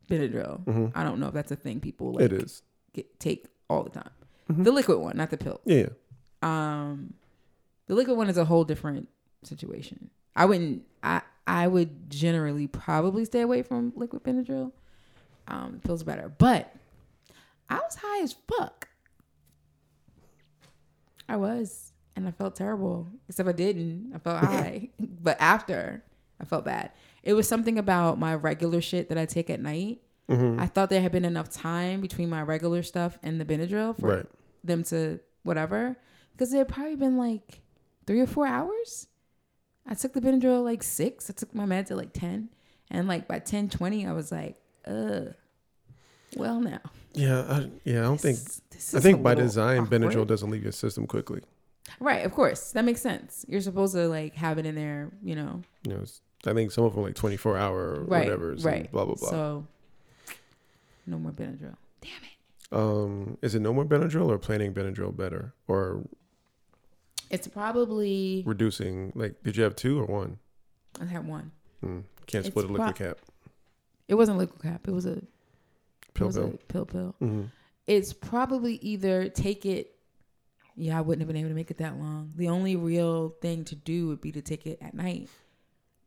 Benadryl. 0.10 0.64
hmm 0.66 0.88
I 0.96 1.04
don't 1.04 1.20
know 1.20 1.28
if 1.28 1.34
that's 1.34 1.52
a 1.52 1.56
thing 1.56 1.80
people 1.80 2.14
like 2.14 2.26
it 2.26 2.34
is. 2.34 2.62
Get, 2.94 3.20
take 3.20 3.48
all 3.70 3.84
the 3.84 3.90
time. 3.92 4.10
Mhm. 4.52 4.64
The 4.64 4.72
liquid 4.72 5.00
one, 5.00 5.18
not 5.18 5.30
the 5.30 5.38
pill. 5.38 5.62
Yeah. 5.66 5.90
Um, 6.42 7.14
the 7.88 7.96
liquid 7.96 8.18
one 8.18 8.30
is 8.30 8.38
a 8.38 8.46
whole 8.46 8.64
different 8.64 9.08
situation. 9.44 10.10
I 10.36 10.46
wouldn't. 10.46 10.84
I 11.04 11.22
I 11.48 11.68
would 11.68 12.10
generally 12.10 12.68
probably 12.68 13.26
stay 13.26 13.42
away 13.42 13.62
from 13.64 13.94
liquid 13.96 14.24
Benadryl. 14.24 14.72
Um, 15.48 15.80
pills 15.84 16.04
better, 16.04 16.32
but 16.38 16.74
I 17.70 17.76
was 17.76 17.96
high 17.96 18.22
as 18.24 18.36
fuck. 18.48 18.88
I 21.28 21.38
was, 21.38 21.94
and 22.16 22.28
I 22.28 22.32
felt 22.32 22.56
terrible. 22.56 23.08
Except 23.28 23.48
I 23.50 23.54
didn't. 23.54 24.12
I 24.14 24.18
felt 24.20 24.40
high, 24.46 24.90
but 25.00 25.38
after 25.40 26.04
I 26.42 26.46
felt 26.46 26.66
bad. 26.66 26.92
It 27.24 27.34
was 27.34 27.48
something 27.48 27.78
about 27.78 28.18
my 28.20 28.34
regular 28.36 28.82
shit 28.82 29.10
that 29.10 29.18
I 29.18 29.26
take 29.26 29.50
at 29.50 29.60
night. 29.62 30.02
hmm 30.30 30.58
I 30.60 30.68
thought 30.68 30.90
there 30.90 31.02
had 31.02 31.12
been 31.12 31.26
enough 31.26 31.50
time 31.50 32.02
between 32.02 32.30
my 32.30 32.42
regular 32.42 32.82
stuff 32.84 33.18
and 33.24 33.40
the 33.42 33.46
Benadryl 33.46 34.00
for 34.00 34.08
Right. 34.16 34.26
them 34.64 34.84
to 34.86 35.20
whatever. 35.44 35.98
Because 36.32 36.54
it 36.54 36.58
had 36.60 36.68
probably 36.70 36.96
been 36.96 37.18
like 37.18 37.62
three 38.08 38.22
or 38.22 38.28
four 38.28 38.48
hours. 38.48 39.08
I 39.88 39.96
took 39.96 40.14
the 40.14 40.22
Benadryl 40.22 40.64
like 40.64 40.84
six. 40.84 41.30
I 41.30 41.34
took 41.34 41.54
my 41.54 41.66
meds 41.66 41.92
at 41.92 41.98
like 41.98 42.14
10. 42.14 42.50
And 42.92 43.08
like 43.08 43.28
by 43.28 43.40
10, 43.40 43.70
20, 43.70 44.08
I 44.08 44.14
was 44.14 44.32
like, 44.32 44.56
ugh. 44.88 45.34
Well, 46.36 46.60
now. 46.62 46.80
Yeah. 47.14 47.42
I, 47.50 47.70
yeah. 47.84 48.00
I 48.00 48.04
don't 48.04 48.22
think. 48.22 48.38
This- 48.38 48.62
this 48.72 48.96
I 48.96 49.00
think 49.02 49.22
by 49.22 49.34
design, 49.36 49.82
awkward. 49.82 50.02
Benadryl 50.02 50.26
doesn't 50.28 50.50
leave 50.50 50.64
your 50.64 50.72
system 50.72 51.06
quickly. 51.06 51.42
Right, 52.00 52.24
of 52.26 52.34
course. 52.34 52.72
That 52.72 52.86
makes 52.86 53.02
sense. 53.02 53.46
You're 53.50 53.60
supposed 53.62 53.94
to 53.96 54.08
like 54.08 54.36
have 54.36 54.58
it 54.58 54.66
in 54.66 54.76
there, 54.76 55.10
you 55.22 55.36
know. 55.36 55.62
You 55.86 55.96
know, 55.96 56.00
it's, 56.02 56.22
I 56.46 56.54
think 56.54 56.72
some 56.72 56.84
of 56.86 56.94
them 56.96 57.04
like 57.04 57.16
24 57.16 57.58
hour 57.58 57.78
or 57.96 58.04
Right. 58.04 58.24
whatever. 58.26 58.56
right. 58.62 58.90
Blah 58.92 59.06
blah 59.06 59.16
blah. 59.16 59.30
So, 59.30 59.68
no 61.06 61.18
more 61.20 61.32
Benadryl. 61.32 61.76
Damn 62.02 62.12
it. 62.24 62.76
um, 62.78 63.38
is 63.42 63.56
it 63.56 63.60
no 63.62 63.74
more 63.74 63.86
Benadryl 63.86 64.28
or 64.30 64.38
planning 64.38 64.74
Benadryl 64.74 65.16
better 65.16 65.54
or 65.68 66.04
It's 67.30 67.48
probably, 67.48 68.44
reducing? 68.46 69.12
Like, 69.16 69.44
did 69.44 69.58
you 69.58 69.64
have 69.64 69.76
two 69.76 70.00
or 70.00 70.06
one? 70.06 70.40
I 71.02 71.06
had 71.06 71.28
one. 71.28 71.52
Hmm. 71.82 72.00
Can't 72.28 72.46
It's 72.46 72.54
split 72.54 72.66
a 72.66 72.68
liquid 72.74 72.96
pro- 72.96 73.08
cap. 73.08 73.18
It 74.08 74.16
wasn't 74.16 74.38
liquid 74.38 74.62
cap. 74.62 74.88
It 74.88 74.92
was 74.92 75.06
a 75.06 75.22
Pill 76.14 76.28
was 76.28 76.38
pill. 76.38 76.46
a 76.48 76.58
pill 76.74 76.86
pill. 76.86 77.16
hmm 77.20 77.44
It's 77.88 78.14
probably 78.14 78.76
either 78.76 79.30
take 79.30 79.66
it. 79.66 79.96
Yeah, 80.76 80.98
I 80.98 81.02
wouldn't 81.02 81.22
have 81.22 81.28
been 81.28 81.38
able 81.38 81.50
to 81.50 81.56
make 81.56 81.70
it 81.72 81.78
that 81.80 81.98
long. 82.00 82.32
The 82.36 82.48
only 82.48 82.76
real 82.76 83.30
thing 83.42 83.66
to 83.66 83.76
do 83.76 84.08
would 84.08 84.22
be 84.22 84.32
to 84.32 84.42
take 84.42 84.66
it 84.66 84.80
at 84.82 84.94
night, 84.94 85.30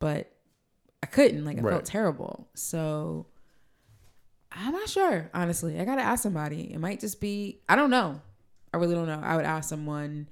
but 0.02 0.32
I 1.02 1.06
couldn't. 1.06 1.44
Like 1.44 1.58
I 1.58 1.60
Right. 1.62 1.70
felt 1.72 1.84
terrible. 1.84 2.48
So 2.54 3.26
I'm 4.50 4.72
not 4.72 4.88
sure. 4.88 5.30
Honestly, 5.32 5.78
I 5.80 5.84
gotta 5.84 6.02
ask 6.02 6.22
somebody. 6.22 6.72
It 6.72 6.78
might 6.78 7.00
just 7.00 7.20
be. 7.20 7.60
I 7.68 7.76
don't 7.76 7.90
know. 7.90 8.20
I 8.74 8.76
really 8.78 8.94
don't 8.94 9.06
know. 9.06 9.20
I 9.22 9.36
would 9.36 9.44
ask 9.46 9.68
someone. 9.68 10.28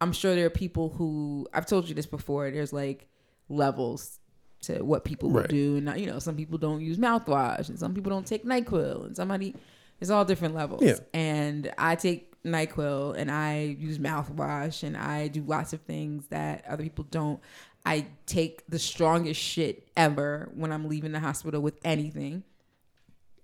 I'm 0.00 0.12
sure 0.12 0.34
there 0.34 0.46
are 0.46 0.50
people 0.50 0.90
who 0.90 1.46
I've 1.52 1.66
told 1.66 1.88
you 1.88 1.94
this 1.94 2.06
before. 2.06 2.50
There's 2.50 2.72
like 2.72 3.08
levels 3.48 4.18
to 4.62 4.82
what 4.82 5.04
people 5.04 5.28
will 5.30 5.40
Right. 5.42 5.50
do, 5.50 5.76
and 5.76 6.00
you 6.00 6.06
know, 6.06 6.18
some 6.18 6.36
people 6.36 6.56
don't 6.58 6.80
use 6.80 6.96
mouthwash, 6.98 7.68
and 7.68 7.78
some 7.78 7.94
people 7.94 8.10
don't 8.10 8.26
take 8.26 8.44
Nyquil, 8.44 9.06
and 9.06 9.16
somebody. 9.16 9.54
It's 10.00 10.10
all 10.10 10.24
different 10.24 10.54
levels. 10.54 10.82
Yeah. 10.82 10.98
And 11.12 11.72
I 11.78 11.94
take 11.96 12.42
Nyquil, 12.44 13.14
and 13.16 13.30
I 13.30 13.76
use 13.78 13.98
mouthwash, 13.98 14.82
and 14.82 14.96
I 14.96 15.28
do 15.28 15.42
lots 15.42 15.72
of 15.72 15.80
things 15.82 16.26
that 16.28 16.64
other 16.66 16.82
people 16.82 17.04
don't. 17.10 17.40
I 17.86 18.06
take 18.26 18.66
the 18.68 18.78
strongest 18.78 19.40
shit 19.40 19.88
ever 19.96 20.50
when 20.54 20.72
I'm 20.72 20.88
leaving 20.88 21.12
the 21.12 21.20
hospital 21.20 21.60
with 21.60 21.78
anything. 21.84 22.42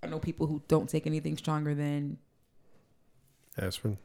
I 0.02 0.06
know 0.06 0.18
people 0.18 0.46
who 0.46 0.62
don't 0.66 0.88
take 0.88 1.06
anything 1.06 1.36
stronger 1.36 1.74
than 1.74 2.16
Aspirin. 3.58 3.98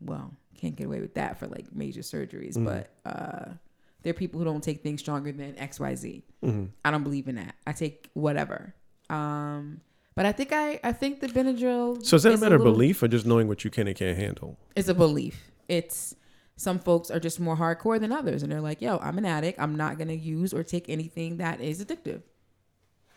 well, 0.00 0.32
can't 0.56 0.76
get 0.76 0.86
away 0.86 1.00
with 1.00 1.14
that 1.14 1.38
for 1.38 1.46
like 1.46 1.74
major 1.74 2.00
surgeries, 2.00 2.56
Mhm. 2.56 2.64
but 2.64 2.90
uh 3.08 3.52
there 4.02 4.10
are 4.10 4.14
people 4.14 4.38
who 4.38 4.44
don't 4.46 4.62
take 4.64 4.82
things 4.82 5.00
stronger 5.00 5.30
than 5.30 5.54
XYZ. 5.58 6.22
hmm 6.42 6.66
I 6.84 6.90
don't 6.90 7.02
believe 7.02 7.28
in 7.28 7.36
that. 7.36 7.54
I 7.66 7.72
take 7.72 8.10
whatever. 8.14 8.74
Um 9.08 9.80
but 10.16 10.26
I 10.26 10.32
think 10.32 10.50
I 10.52 10.80
I 10.82 10.92
think 10.92 11.20
the 11.20 11.28
Benadryl 11.28 12.04
So 12.04 12.16
is 12.16 12.24
that 12.24 12.34
a 12.34 12.38
matter 12.38 12.56
of 12.56 12.62
belief 12.64 13.02
or 13.02 13.08
just 13.08 13.24
knowing 13.26 13.46
what 13.46 13.64
you 13.64 13.70
can 13.70 13.86
and 13.86 13.96
can't 13.96 14.18
handle? 14.18 14.58
It's 14.74 14.88
a 14.88 14.94
belief. 14.94 15.50
It's 15.68 16.14
some 16.60 16.78
folks 16.78 17.10
are 17.10 17.18
just 17.18 17.40
more 17.40 17.56
hardcore 17.56 17.98
than 17.98 18.12
others 18.12 18.42
and 18.42 18.52
they're 18.52 18.60
like, 18.60 18.82
"Yo, 18.82 18.98
I'm 18.98 19.16
an 19.16 19.24
addict. 19.24 19.58
I'm 19.58 19.76
not 19.76 19.96
going 19.96 20.08
to 20.08 20.16
use 20.16 20.52
or 20.52 20.62
take 20.62 20.90
anything 20.90 21.38
that 21.38 21.58
is 21.58 21.82
addictive." 21.82 22.20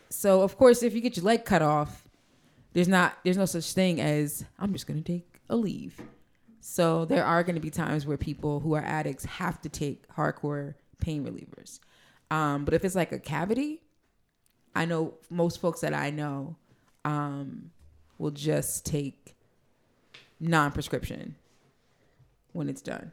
So, 0.09 0.43
of 0.43 0.57
course, 0.57 0.81
if 0.81 0.93
you 0.93 1.01
get 1.01 1.17
your 1.17 1.25
leg 1.25 1.43
cut 1.43 1.61
off, 1.61 2.07
there's 2.71 2.87
not 2.87 3.17
there's 3.25 3.35
no 3.35 3.45
such 3.45 3.73
thing 3.73 3.99
as 3.99 4.45
I'm 4.57 4.71
just 4.71 4.87
going 4.87 5.03
to 5.03 5.11
take 5.11 5.41
Aleve. 5.49 5.91
So, 6.61 7.03
there 7.03 7.25
are 7.25 7.43
going 7.43 7.55
to 7.55 7.61
be 7.61 7.69
times 7.69 8.05
where 8.05 8.15
people 8.15 8.61
who 8.61 8.75
are 8.75 8.83
addicts 8.83 9.25
have 9.25 9.61
to 9.63 9.69
take 9.69 10.07
hardcore 10.13 10.75
pain 11.01 11.25
relievers. 11.25 11.81
Um, 12.31 12.63
but 12.63 12.73
if 12.73 12.85
it's 12.85 12.95
like 12.95 13.11
a 13.11 13.19
cavity, 13.19 13.81
I 14.73 14.85
know 14.85 15.15
most 15.29 15.59
folks 15.59 15.81
that 15.81 15.93
I 15.93 16.11
know 16.11 16.55
um, 17.03 17.71
will 18.17 18.31
just 18.31 18.85
take 18.85 19.35
non-prescription 20.39 21.35
when 22.53 22.69
it's 22.69 22.81
done. 22.81 23.11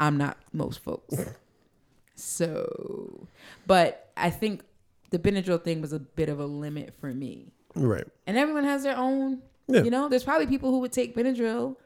I'm 0.00 0.16
not 0.16 0.36
most 0.52 0.80
folks. 0.82 1.14
So, 2.16 3.28
but 3.66 4.10
I 4.16 4.30
think 4.30 4.62
the 5.10 5.18
Benadryl 5.18 5.62
thing 5.62 5.80
was 5.80 5.92
a 5.92 5.98
bit 5.98 6.28
of 6.28 6.38
a 6.40 6.46
limit 6.46 6.94
for 7.00 7.12
me. 7.12 7.52
Right. 7.74 8.06
And 8.26 8.36
everyone 8.36 8.64
has 8.64 8.82
their 8.82 8.96
own, 8.96 9.42
Yeah. 9.68 9.82
you 9.82 9.90
know, 9.90 10.08
there's 10.08 10.24
probably 10.24 10.46
people 10.46 10.70
who 10.70 10.80
would 10.80 10.92
take 10.92 11.14
Benadryl 11.14 11.76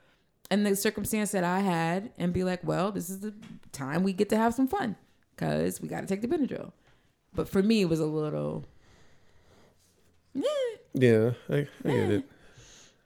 and 0.51 0.65
the 0.67 0.75
circumstance 0.77 1.31
that 1.33 1.45
I 1.45 1.61
had 1.61 2.11
and 2.19 2.33
be 2.33 2.45
like, 2.45 2.63
well, 2.65 2.91
this 2.93 3.11
is 3.11 3.21
the 3.21 3.35
time 3.73 4.03
we 4.03 4.13
get 4.13 4.29
to 4.31 4.37
have 4.37 4.55
some 4.55 4.69
fun 4.69 4.97
because 5.37 5.81
we 5.81 5.89
got 5.89 6.01
to 6.01 6.07
take 6.07 6.21
the 6.23 6.29
Benadryl. 6.29 6.73
But 7.35 7.49
for 7.49 7.63
me, 7.63 7.83
it 7.83 7.89
was 7.89 8.01
a 8.01 8.07
little, 8.07 8.65
yeah. 10.35 10.43
Yeah, 10.95 11.31
I, 11.51 11.55
I 11.85 11.89
get 11.91 12.11
it. 12.11 12.25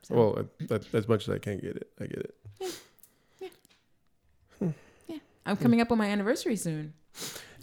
So- 0.03 0.15
Well, 0.15 0.49
that, 0.69 0.93
as 0.95 1.09
much 1.09 1.29
as 1.29 1.35
I 1.35 1.39
can 1.39 1.59
get 1.59 1.77
it, 1.77 1.91
I 2.01 2.05
get 2.07 2.19
it. 2.19 2.35
I'm 5.49 5.57
hmm. 5.57 5.63
coming 5.63 5.81
up 5.81 5.91
on 5.91 5.99
my 5.99 6.07
anniversary 6.07 6.57
soon. 6.57 6.95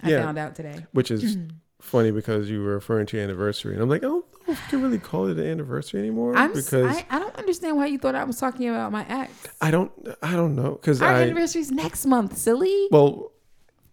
I 0.03 0.11
Yeah. 0.11 0.23
found 0.23 0.37
out 0.37 0.55
today. 0.55 0.85
Which 0.91 1.11
is 1.11 1.37
funny 1.81 2.11
because 2.11 2.49
you 2.49 2.61
were 2.61 2.73
referring 2.73 3.05
to 3.07 3.17
your 3.17 3.23
anniversary, 3.23 3.73
and 3.73 3.81
I'm 3.81 3.89
like, 3.89 4.03
I 4.03 4.07
don't 4.07 4.25
know 4.47 4.53
if 4.53 4.61
you 4.63 4.69
can 4.69 4.81
really 4.81 4.99
call 4.99 5.27
it 5.27 5.37
an 5.37 5.45
anniversary 5.45 5.99
anymore 5.99 6.35
I'm 6.35 6.53
because 6.53 6.73
I, 6.73 7.05
I 7.09 7.19
don't 7.19 7.35
understand 7.35 7.77
why 7.77 7.87
you 7.87 7.97
thought 7.97 8.15
I 8.15 8.23
was 8.23 8.37
talking 8.37 8.69
about 8.69 8.91
my 8.91 9.05
ex. 9.07 9.31
I 9.61 9.71
don't, 9.71 9.91
I 10.21 10.31
don't 10.33 10.55
know 10.55 10.71
because 10.71 11.01
Our 11.01 11.09
I 11.09 11.21
anniversary's 11.21 11.71
next 11.71 12.05
month, 12.05 12.37
silly. 12.37 12.87
well, 12.91 13.31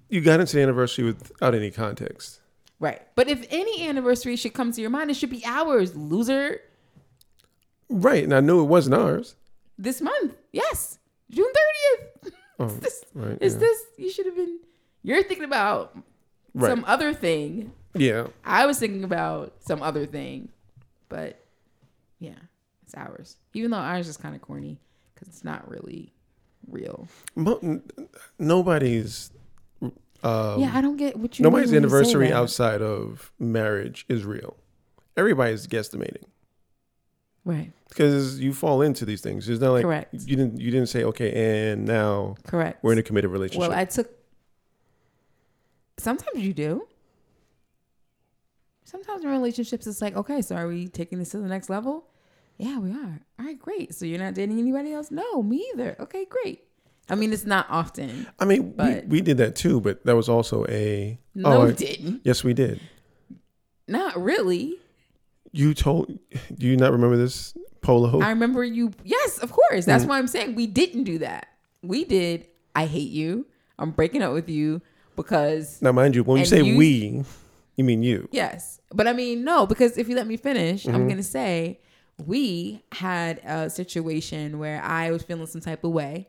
you 0.09 0.20
got 0.20 0.40
into 0.40 0.57
the 0.57 0.62
anniversary 0.62 1.05
without 1.05 1.55
any 1.55 1.70
context. 1.70 2.40
Right. 2.78 3.00
But 3.14 3.28
if 3.28 3.46
any 3.48 3.88
anniversary 3.88 4.35
should 4.37 4.55
come 4.55 4.72
to 4.72 4.81
your 4.81 4.90
mind, 4.90 5.11
it 5.11 5.14
should 5.14 5.31
be 5.31 5.42
ours, 5.46 5.94
loser. 5.96 6.61
Right, 7.88 8.24
and 8.24 8.35
I 8.35 8.40
knew 8.40 8.61
it 8.61 8.64
wasn't 8.66 8.96
ours. 8.96 9.37
This 9.78 10.00
month. 10.00 10.35
Yes. 10.52 10.98
June 11.31 11.46
30th. 11.46 12.07
Oh, 12.58 12.66
This, 12.66 13.04
right, 13.14 13.38
is 13.40 13.54
yeah. 13.54 13.60
this 13.60 13.82
you 13.96 14.10
should 14.10 14.26
have 14.26 14.36
been 14.36 14.58
you're 15.02 15.22
thinking 15.22 15.44
about 15.44 15.96
right. 16.54 16.68
some 16.70 16.84
other 16.86 17.12
thing. 17.12 17.72
yeah, 17.94 18.26
I 18.44 18.66
was 18.66 18.78
thinking 18.78 19.04
about 19.04 19.54
some 19.60 19.82
other 19.82 20.06
thing. 20.06 20.48
But 21.08 21.38
yeah, 22.20 22.38
it's 22.84 22.94
ours. 22.94 23.36
Even 23.54 23.70
though 23.72 23.78
ours 23.78 24.08
is 24.08 24.16
kind 24.16 24.34
of 24.34 24.40
corny 24.42 24.78
cuz 25.16 25.28
it's 25.28 25.44
not 25.44 25.68
really 25.68 26.12
real. 26.68 27.08
N- 27.36 27.82
nobody's. 28.38 29.30
Um, 30.24 30.60
yeah, 30.60 30.70
I 30.72 30.80
don't 30.80 30.96
get 30.96 31.16
what 31.16 31.38
you 31.38 31.42
nobody's 31.42 31.72
mean 31.72 31.82
when 31.82 31.90
you 31.90 31.90
say 31.90 31.96
anniversary 31.98 32.32
outside 32.32 32.80
of 32.80 33.32
marriage 33.40 34.06
is 34.08 34.24
real. 34.24 34.56
Everybody's 35.16 35.66
guesstimating. 35.66 36.22
Right. 37.44 37.72
because 37.88 38.38
you 38.40 38.52
fall 38.55 38.83
into 38.83 39.05
these 39.05 39.20
things. 39.20 39.48
It's 39.48 39.61
not 39.61 39.72
like 39.72 39.83
Correct. 39.83 40.14
you 40.14 40.37
didn't 40.37 40.61
you 40.61 40.70
didn't 40.70 40.88
say 40.88 41.02
okay, 41.05 41.70
and 41.70 41.85
now 41.85 42.37
Correct. 42.46 42.83
we're 42.85 42.92
in 42.92 42.98
a 42.98 43.02
committed 43.02 43.31
relationship. 43.31 43.68
Well, 43.68 43.76
I 43.78 43.85
took. 43.85 44.09
Sometimes 45.98 46.38
you 46.40 46.52
do. 46.52 46.87
Sometimes 48.85 49.24
in 49.24 49.31
relationships, 49.31 49.87
it's 49.87 50.02
like, 50.02 50.16
okay, 50.16 50.42
so 50.42 50.55
are 50.55 50.68
we 50.68 50.87
taking 50.88 51.18
this 51.18 51.31
to 51.31 51.38
the 51.38 51.48
next 51.48 51.70
level? 51.70 52.05
Yeah, 52.59 52.78
we 52.78 52.90
are. 52.90 53.20
All 53.38 53.46
right, 53.46 53.59
great. 53.59 53.94
So 53.94 54.05
you're 54.05 54.18
not 54.18 54.35
dating 54.35 54.59
anybody 54.59 54.92
else? 54.92 55.11
No, 55.11 55.42
me 55.42 55.66
either. 55.72 55.96
Okay, 55.98 56.26
great. 56.26 56.62
I 57.09 57.14
mean, 57.14 57.33
it's 57.33 57.46
not 57.46 57.66
often. 57.70 58.26
I 58.38 58.44
mean, 58.44 58.72
but- 58.72 59.05
we, 59.07 59.09
we 59.09 59.20
did 59.20 59.38
that 59.38 59.57
too, 59.57 59.81
but 59.81 60.05
that 60.05 60.14
was 60.14 60.28
also 60.28 60.66
a 60.68 61.18
No, 61.35 61.48
oh, 61.62 61.66
I- 61.68 61.72
didn't. 61.72 62.20
yes, 62.24 62.44
we 62.44 62.52
did. 62.55 62.81
Not 63.88 64.20
really. 64.22 64.78
You 65.52 65.74
told. 65.74 66.18
Do 66.54 66.66
you 66.66 66.76
not 66.76 66.92
remember 66.92 67.16
this 67.16 67.54
polo? 67.82 68.20
I 68.20 68.30
remember 68.30 68.64
you. 68.64 68.90
Yes, 69.04 69.38
of 69.38 69.52
course. 69.52 69.84
Mm. 69.84 69.86
That's 69.86 70.04
why 70.04 70.18
I'm 70.18 70.26
saying 70.26 70.54
we 70.54 70.66
didn't 70.66 71.04
do 71.04 71.18
that. 71.18 71.48
We 71.82 72.04
did. 72.04 72.46
I 72.74 72.86
hate 72.86 73.10
you. 73.10 73.46
I'm 73.78 73.90
breaking 73.90 74.22
up 74.22 74.32
with 74.32 74.48
you 74.48 74.80
because 75.16 75.80
now, 75.82 75.92
mind 75.92 76.14
you, 76.14 76.22
when 76.24 76.38
you 76.38 76.46
say 76.46 76.62
you- 76.62 76.76
we, 76.76 77.24
you 77.76 77.84
mean 77.84 78.02
you. 78.02 78.28
Yes. 78.32 78.80
But 78.94 79.06
I 79.08 79.12
mean, 79.12 79.44
no, 79.44 79.66
because 79.66 79.98
if 79.98 80.08
you 80.08 80.14
let 80.16 80.26
me 80.26 80.36
finish, 80.36 80.84
Mm-hmm. 80.84 80.94
I'm 80.94 81.04
going 81.04 81.16
to 81.18 81.22
say 81.22 81.80
we 82.26 82.82
had 82.92 83.40
a 83.44 83.68
situation 83.70 84.58
where 84.58 84.80
I 84.82 85.10
was 85.10 85.22
feeling 85.22 85.46
some 85.46 85.60
type 85.60 85.82
of 85.84 85.90
way 85.92 86.28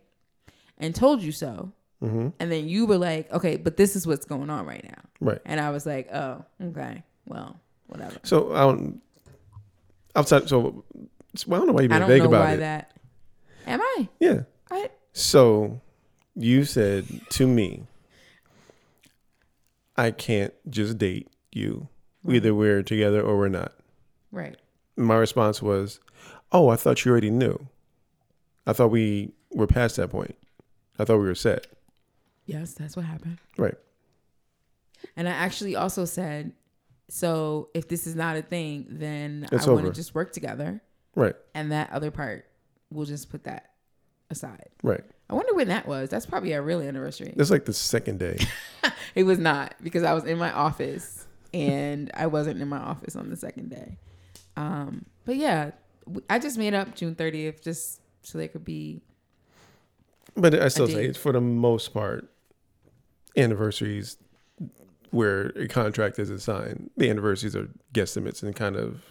and 0.77 0.93
told 0.95 1.21
you 1.21 1.31
so. 1.31 1.71
hmm 2.01 2.29
And 2.39 2.51
then 2.51 2.67
you 2.67 2.86
were 2.86 2.97
like, 2.97 3.31
okay, 3.31 3.57
but 3.57 3.77
this 3.77 3.95
is 3.95 4.07
what's 4.07 4.25
going 4.25 4.49
on 4.49 4.65
right 4.65 4.83
now. 4.83 5.01
Right. 5.21 5.39
And 5.45 5.59
I 5.59 5.69
was 5.71 5.86
like, 5.86 6.09
oh, 6.13 6.43
okay. 6.62 7.03
Well, 7.25 7.59
whatever. 7.88 8.17
So 8.23 8.53
I 8.55 8.62
don't. 8.62 9.01
Outside, 10.15 10.47
so 10.49 10.84
well, 11.47 11.58
I 11.58 11.65
don't 11.65 11.67
know 11.67 11.73
why 11.73 11.82
you're 11.82 11.93
I 11.93 11.97
being 11.97 11.99
don't 12.02 12.10
vague 12.10 12.21
know 12.23 12.28
about 12.30 12.41
why 12.45 12.54
it. 12.54 12.58
that. 12.58 12.91
Am 13.65 13.82
I? 13.82 14.10
Yeah. 14.19 14.41
I 14.69 14.89
So 15.13 15.82
you 16.36 16.63
said 16.65 17.06
to 17.32 17.47
me, 17.47 17.86
I 19.95 20.12
can't 20.12 20.54
just 20.69 20.97
date 20.97 21.30
you. 21.52 21.88
Either 22.28 22.54
we're 22.56 22.84
together 22.84 23.21
or 23.21 23.38
we're 23.38 23.49
not. 23.49 23.73
right. 24.32 24.56
My 24.95 25.15
response 25.15 25.60
was, 25.62 25.99
Oh, 26.52 26.69
I 26.69 26.76
thought 26.76 27.04
you 27.04 27.12
already 27.12 27.32
knew. 27.32 27.67
I 28.67 28.73
thought 28.73 28.91
we 28.91 29.34
were 29.52 29.65
past 29.67 29.95
that 29.97 30.10
point. 30.12 30.36
I 30.99 31.04
thought 31.04 31.17
we 31.17 31.26
were 31.26 31.34
set. 31.36 31.65
Yes, 32.45 32.73
that's 32.73 32.95
what 32.95 33.06
happened. 33.06 33.39
Right. 33.58 33.73
And 35.17 35.28
I 35.28 35.32
actually 35.32 35.76
also 35.76 36.06
said, 36.06 36.54
so 37.15 37.69
if 37.76 37.88
this 37.88 38.08
is 38.08 38.15
not 38.15 38.38
a 38.38 38.41
thing, 38.41 38.88
then 38.89 39.47
It's 39.52 39.67
I 39.67 39.71
want 39.71 39.86
to 39.86 39.91
just 39.91 40.15
work 40.15 40.32
together, 40.34 40.82
Right. 41.15 41.36
and 41.54 41.71
that 41.71 41.91
other 41.91 42.10
part, 42.10 42.45
we'll 42.89 43.06
just 43.06 43.30
put 43.30 43.43
that 43.43 43.69
aside. 44.32 44.69
Right. 44.82 45.04
I 45.30 45.36
wonder 45.36 45.54
when 45.54 45.67
that 45.67 45.88
was. 45.88 46.10
That's 46.10 46.26
probably 46.26 46.54
a 46.54 46.62
real 46.63 46.82
anniversary. 46.82 47.32
That's 47.36 47.52
like 47.52 47.65
the 47.65 47.73
second 47.73 48.17
day. 48.19 48.39
It 49.15 49.26
was 49.26 49.38
not 49.38 49.76
because 49.84 50.02
I 50.02 50.13
was 50.13 50.23
in 50.23 50.39
my 50.39 50.52
office 50.52 51.28
and 51.54 52.10
I 52.15 52.26
wasn't 52.26 52.60
in 52.60 52.67
my 52.67 52.80
office 52.80 53.15
on 53.15 53.30
the 53.30 53.36
second 53.36 53.69
day. 53.69 53.99
Um, 54.58 55.06
but 55.26 55.36
yeah, 55.36 55.69
I 56.32 56.39
just 56.39 56.58
made 56.58 56.73
up 56.73 56.95
June 56.95 57.13
30th 57.13 57.62
just 57.62 58.02
so 58.23 58.39
they 58.39 58.47
could 58.47 58.65
be. 58.65 59.04
But 60.36 60.60
I 60.60 60.67
still 60.69 60.88
say 60.88 61.06
it's 61.06 61.17
for 61.19 61.32
the 61.32 61.41
most 61.41 61.93
part, 61.93 62.28
anniversaries 63.38 64.17
where 65.13 65.47
a 65.56 65.67
contract 65.67 66.17
isn't 66.19 66.39
signed. 66.39 66.89
The 66.97 67.10
anniversaries 67.10 67.56
are 67.56 67.69
guesstimates 67.93 68.41
and 68.43 68.56
kind 68.56 68.76
of 68.76 69.02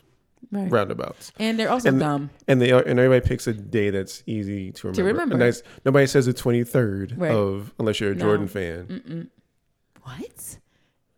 Right. 0.51 0.71
roundabouts. 0.71 1.31
And 1.39 1.57
they're 1.59 1.71
also 1.71 1.89
And- 1.91 2.01
dumb. 2.01 2.31
And 2.49 2.61
they 2.61 2.73
are, 2.73 2.83
and 2.83 2.99
everybody 2.99 3.27
picks 3.27 3.47
a 3.47 3.53
day 3.53 3.91
that's 3.91 4.25
easy 4.27 4.73
to 4.73 4.89
remember. 4.89 4.97
To 4.97 5.05
remember. 5.05 5.39
That's- 5.39 5.63
nobody 5.85 6.07
says 6.07 6.27
the 6.27 6.33
twenty 6.33 6.65
third 6.65 7.15
Right. 7.17 7.31
of 7.31 7.73
unless 7.79 8.01
you're 8.01 8.11
a 8.11 8.15
No. 8.17 8.21
Jordan 8.25 8.49
fan. 8.49 8.87
Mm-mm. 8.87 9.29
What? 10.03 10.59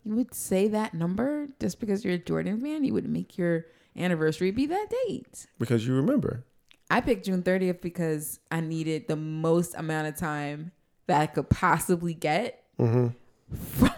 You 0.05 0.14
would 0.16 0.35
say 0.35 0.68
that 0.68 0.92
number 0.92 1.49
just 1.59 1.81
because 1.81 2.05
you're 2.05 2.14
a 2.14 2.18
Jordan 2.18 2.61
fan? 2.61 2.85
You 2.85 2.92
would 2.92 3.09
make 3.09 3.38
your 3.38 3.64
anniversary 3.97 4.51
be 4.51 4.66
that 4.66 4.92
date. 5.07 5.47
because 5.59 5.87
you 5.87 5.94
remember. 5.94 6.44
I 6.90 7.01
picked 7.01 7.25
June 7.25 7.42
30th 7.42 7.81
because 7.81 8.40
I 8.51 8.61
needed 8.61 9.09
the 9.09 9.16
most 9.16 9.75
amount 9.75 10.09
of 10.09 10.16
time 10.18 10.73
that 11.07 11.18
I 11.20 11.27
could 11.27 11.49
possibly 11.49 12.12
get 12.12 12.62
hmm 12.77 13.09
from 13.55 13.90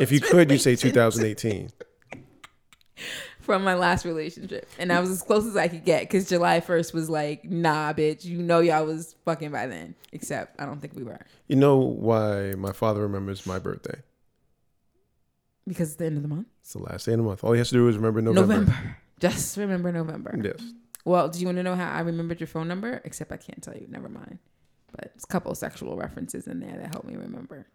If 0.00 0.10
you 0.10 0.20
could, 0.20 0.50
you 0.50 0.58
say 0.58 0.76
2018. 0.76 1.70
from 3.40 3.64
my 3.64 3.74
last 3.74 4.04
relationship. 4.04 4.68
And 4.78 4.92
I 4.92 5.00
was 5.00 5.10
as 5.10 5.22
close 5.22 5.46
as 5.46 5.56
I 5.56 5.68
could 5.68 5.84
get 5.84 6.02
because 6.02 6.28
July 6.28 6.60
1st 6.60 6.94
was 6.94 7.10
like, 7.10 7.44
nah, 7.44 7.92
bitch, 7.92 8.24
you 8.24 8.42
know 8.42 8.60
y'all 8.60 8.86
was 8.86 9.16
fucking 9.24 9.50
by 9.50 9.66
then. 9.66 9.94
Except 10.12 10.60
I 10.60 10.66
don't 10.66 10.80
think 10.80 10.94
we 10.94 11.02
were 11.02 11.18
You 11.48 11.56
know 11.56 11.76
why 11.76 12.54
my 12.56 12.72
father 12.72 13.02
remembers 13.02 13.46
my 13.46 13.58
birthday? 13.58 14.02
because 15.66 15.90
it's 15.90 15.96
the 15.96 16.06
end 16.06 16.16
of 16.16 16.22
the 16.22 16.28
month. 16.28 16.48
It's 16.62 16.72
the 16.72 16.80
last 16.80 17.06
day 17.06 17.12
of 17.12 17.18
the 17.18 17.24
month. 17.24 17.44
All 17.44 17.52
he 17.52 17.58
has 17.58 17.68
to 17.68 17.74
do 17.74 17.86
is 17.88 17.96
remember 17.96 18.20
November. 18.20 18.54
November. 18.54 18.96
Just 19.20 19.56
remember 19.56 19.92
November. 19.92 20.38
Yes. 20.42 20.60
Well, 21.04 21.28
do 21.28 21.38
you 21.38 21.46
want 21.46 21.58
to 21.58 21.62
know 21.62 21.76
how 21.76 21.90
I 21.92 22.00
remembered 22.00 22.40
your 22.40 22.48
phone 22.48 22.66
number? 22.66 23.00
Except 23.04 23.30
I 23.30 23.36
can't 23.36 23.62
tell 23.62 23.74
you. 23.74 23.86
Never 23.88 24.08
mind. 24.08 24.38
But 24.90 25.12
it's 25.14 25.24
a 25.24 25.28
couple 25.28 25.54
sexual 25.54 25.96
references 25.96 26.48
in 26.48 26.58
there 26.58 26.76
that 26.76 26.92
help 26.92 27.04
me 27.04 27.14
remember. 27.14 27.66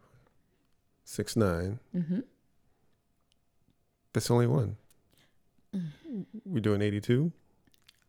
Six 1.06 1.36
nine. 1.36 1.80
Mm-hmm. 1.96 2.20
That's 4.14 4.30
only 4.32 4.48
one. 4.48 4.78
Mm-hmm. 5.76 6.22
We 6.46 6.62
doing 6.62 6.82
82? 6.82 7.32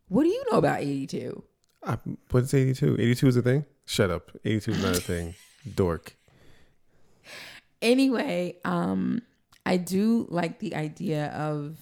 What 0.09 0.23
do 0.23 0.29
you 0.29 0.45
know 0.51 0.59
about 0.59 0.81
82? 0.81 1.43
I, 1.85 1.99
what's 2.31 2.55
82? 2.55 2.97
82 2.99 3.27
is 3.29 3.37
a 3.37 3.43
thing? 3.43 3.65
Shut 3.85 4.11
up. 4.11 4.31
82 4.45 4.71
is 4.71 4.83
not 4.83 4.97
a 4.97 5.01
thing. 5.01 5.35
Dork. 5.75 6.17
Anyway, 7.83 8.57
um, 8.65 9.23
I 9.65 9.77
do 9.77 10.27
like 10.31 10.61
the 10.61 10.77
idea 10.77 11.27
of 11.29 11.77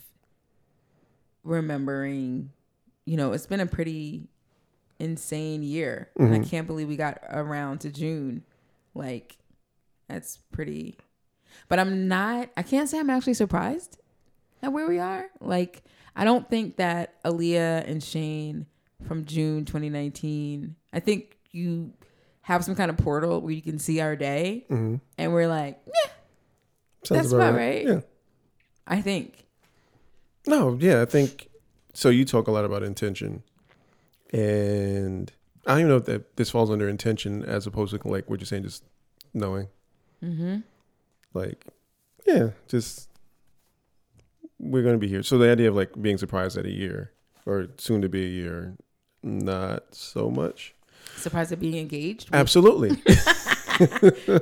remembering, 1.43 2.51
you 3.05 3.17
know, 3.17 3.33
it's 3.33 3.47
been 3.47 3.61
a 3.61 3.67
pretty 3.67 4.29
insane 4.99 5.63
year. 5.63 6.09
And 6.19 6.35
I 6.35 6.39
can't 6.39 6.67
believe 6.67 6.89
we 6.89 6.97
got 6.97 7.19
around 7.29 7.81
to 7.81 7.91
June. 7.91 8.43
Like, 8.95 9.37
that's 10.09 10.39
pretty. 10.51 10.97
But 11.69 11.79
I'm 11.79 12.09
not, 12.09 12.51
I 12.57 12.63
can't 12.63 12.89
say 12.89 12.99
I'm 12.99 13.11
actually 13.11 13.35
surprised 13.35 13.99
at 14.63 14.73
where 14.73 14.87
we 14.87 14.99
are. 14.99 15.27
Like, 15.41 15.83
I 16.15 16.25
don't 16.25 16.49
think 16.49 16.77
that 16.77 17.23
Aaliyah 17.25 17.89
and 17.89 18.03
Shane 18.03 18.67
from 19.07 19.25
June 19.25 19.65
2019, 19.65 20.77
I 20.93 21.01
think 21.01 21.37
you 21.51 21.93
have 22.43 22.65
some 22.65 22.75
kind 22.75 22.91
of 22.91 22.97
portal 22.99 23.41
where 23.41 23.53
you 23.53 23.63
can 23.63 23.79
see 23.79 24.01
our 24.01 24.17
day 24.17 24.65
hmm 24.69 24.97
and 25.17 25.33
we're 25.33 25.49
like, 25.49 25.81
yeah, 25.87 26.11
Sounds 27.05 27.23
That's 27.23 27.33
about 27.35 27.55
right. 27.55 27.87
Yeah. 27.87 28.01
I 28.87 29.03
think. 29.03 29.47
No, 30.47 30.77
yeah, 30.81 31.03
I 31.03 31.05
think 31.05 31.49
so. 31.93 32.09
You 32.09 32.25
talk 32.25 32.49
a 32.49 32.51
lot 32.51 32.65
about 32.65 32.83
intention, 32.83 33.43
and 34.33 35.31
I 35.67 35.73
don't 35.73 35.81
even 35.81 35.89
know 35.91 35.97
if 35.97 36.05
that 36.07 36.37
this 36.37 36.51
falls 36.51 36.71
under 36.71 36.89
intention 36.89 37.43
as 37.45 37.67
opposed 37.67 37.95
to 37.95 38.09
like 38.09 38.29
what 38.29 38.41
you're 38.41 38.47
saying, 38.47 38.63
just 38.63 38.85
knowing. 39.33 39.69
Mm-hmm. 40.23 40.59
Like, 41.35 41.67
yeah, 42.27 42.51
just 42.69 43.09
we're 44.59 44.83
gonna 44.83 44.99
be 44.99 45.09
here. 45.09 45.23
So 45.23 45.37
the 45.39 45.51
idea 45.51 45.69
of 45.69 45.77
like 45.77 46.01
being 46.01 46.19
surprised 46.19 46.57
at 46.57 46.65
a 46.65 46.71
year 46.71 47.13
or 47.45 47.69
soon 47.79 48.01
to 48.03 48.09
be 48.09 48.25
a 48.25 48.29
year, 48.29 48.77
not 49.23 49.95
so 49.95 50.31
much. 50.31 50.75
Surprised 51.17 51.53
at 51.53 51.61
being 51.61 51.77
engaged. 51.77 52.31
Absolutely. 52.33 52.91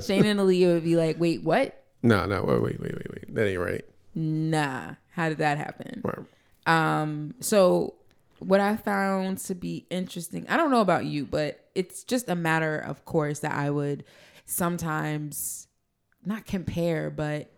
Shane 0.02 0.26
and 0.26 0.40
Aaliyah 0.40 0.74
would 0.74 0.84
be 0.84 0.96
like, 0.96 1.18
wait, 1.18 1.42
what? 1.42 1.82
no, 2.02 2.26
no, 2.26 2.42
wait, 2.42 2.60
wait, 2.62 2.80
wait, 2.80 2.94
wait, 2.94 3.10
wait. 3.10 3.34
That 3.34 3.46
ain't 3.46 3.60
right. 3.60 3.84
Nah. 4.14 4.94
How 5.12 5.28
did 5.28 5.38
that 5.38 5.58
happen? 5.58 6.02
Right. 6.04 6.18
Um, 6.66 7.34
so 7.40 7.94
what 8.38 8.60
I 8.60 8.76
found 8.76 9.38
to 9.38 9.54
be 9.54 9.86
interesting, 9.90 10.46
I 10.48 10.56
don't 10.56 10.70
know 10.70 10.80
about 10.80 11.04
you, 11.04 11.24
but 11.24 11.64
it's 11.74 12.04
just 12.04 12.28
a 12.28 12.34
matter 12.34 12.78
of 12.78 13.04
course 13.04 13.40
that 13.40 13.52
I 13.52 13.70
would 13.70 14.04
sometimes 14.44 15.68
not 16.24 16.46
compare, 16.46 17.10
but 17.10 17.50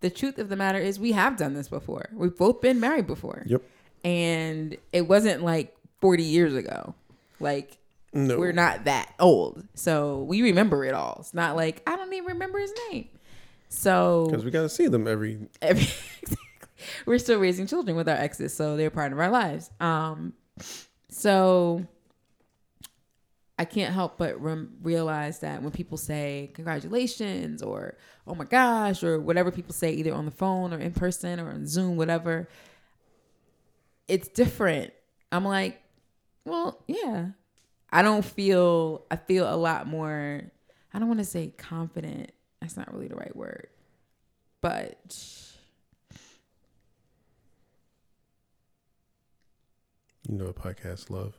the 0.00 0.10
truth 0.10 0.38
of 0.38 0.48
the 0.48 0.56
matter 0.56 0.78
is 0.78 0.98
we 0.98 1.12
have 1.12 1.36
done 1.36 1.54
this 1.54 1.68
before. 1.68 2.08
We've 2.12 2.36
both 2.36 2.60
been 2.60 2.80
married 2.80 3.06
before. 3.06 3.44
Yep. 3.46 3.62
And 4.04 4.76
it 4.92 5.08
wasn't 5.08 5.42
like 5.42 5.76
40 6.00 6.22
years 6.22 6.54
ago. 6.54 6.94
Like 7.40 7.78
No, 8.12 8.38
we're 8.38 8.52
not 8.52 8.84
that 8.84 9.12
old. 9.18 9.64
So 9.74 10.22
we 10.22 10.42
remember 10.42 10.84
it 10.84 10.94
all. 10.94 11.18
It's 11.20 11.34
not 11.34 11.56
like 11.56 11.82
I 11.86 11.96
don't 11.96 12.12
even 12.12 12.26
remember 12.26 12.58
his 12.58 12.72
name. 12.90 13.08
So 13.68 14.26
because 14.30 14.44
we 14.44 14.50
gotta 14.50 14.68
see 14.68 14.88
them 14.88 15.06
every. 15.06 15.38
every, 15.62 15.88
we're 17.06 17.18
still 17.18 17.38
raising 17.38 17.66
children 17.66 17.96
with 17.96 18.08
our 18.08 18.16
exes, 18.16 18.54
so 18.54 18.76
they're 18.76 18.90
part 18.90 19.12
of 19.12 19.18
our 19.18 19.30
lives. 19.30 19.70
Um, 19.80 20.32
so 21.10 21.86
I 23.58 23.64
can't 23.64 23.92
help 23.92 24.18
but 24.18 24.40
rem- 24.40 24.76
realize 24.82 25.40
that 25.40 25.62
when 25.62 25.72
people 25.72 25.98
say 25.98 26.50
congratulations 26.54 27.62
or 27.62 27.96
oh 28.26 28.34
my 28.34 28.44
gosh 28.44 29.02
or 29.02 29.18
whatever 29.20 29.50
people 29.50 29.74
say 29.74 29.92
either 29.92 30.14
on 30.14 30.24
the 30.24 30.30
phone 30.30 30.72
or 30.72 30.78
in 30.78 30.92
person 30.92 31.40
or 31.40 31.50
on 31.50 31.66
Zoom, 31.66 31.96
whatever, 31.96 32.48
it's 34.06 34.28
different. 34.28 34.92
I'm 35.32 35.44
like, 35.44 35.82
well, 36.44 36.82
yeah. 36.86 37.28
I 37.90 38.02
don't 38.02 38.24
feel. 38.24 39.06
I 39.10 39.16
feel 39.16 39.52
a 39.52 39.56
lot 39.56 39.86
more. 39.86 40.42
I 40.92 40.98
don't 40.98 41.08
want 41.08 41.20
to 41.20 41.24
say 41.24 41.52
confident. 41.56 42.32
That's 42.60 42.76
not 42.76 42.92
really 42.92 43.08
the 43.08 43.16
right 43.16 43.34
word, 43.34 43.68
but 44.60 45.16
You 50.28 50.36
know, 50.36 50.52
podcast 50.52 51.08
love. 51.08 51.38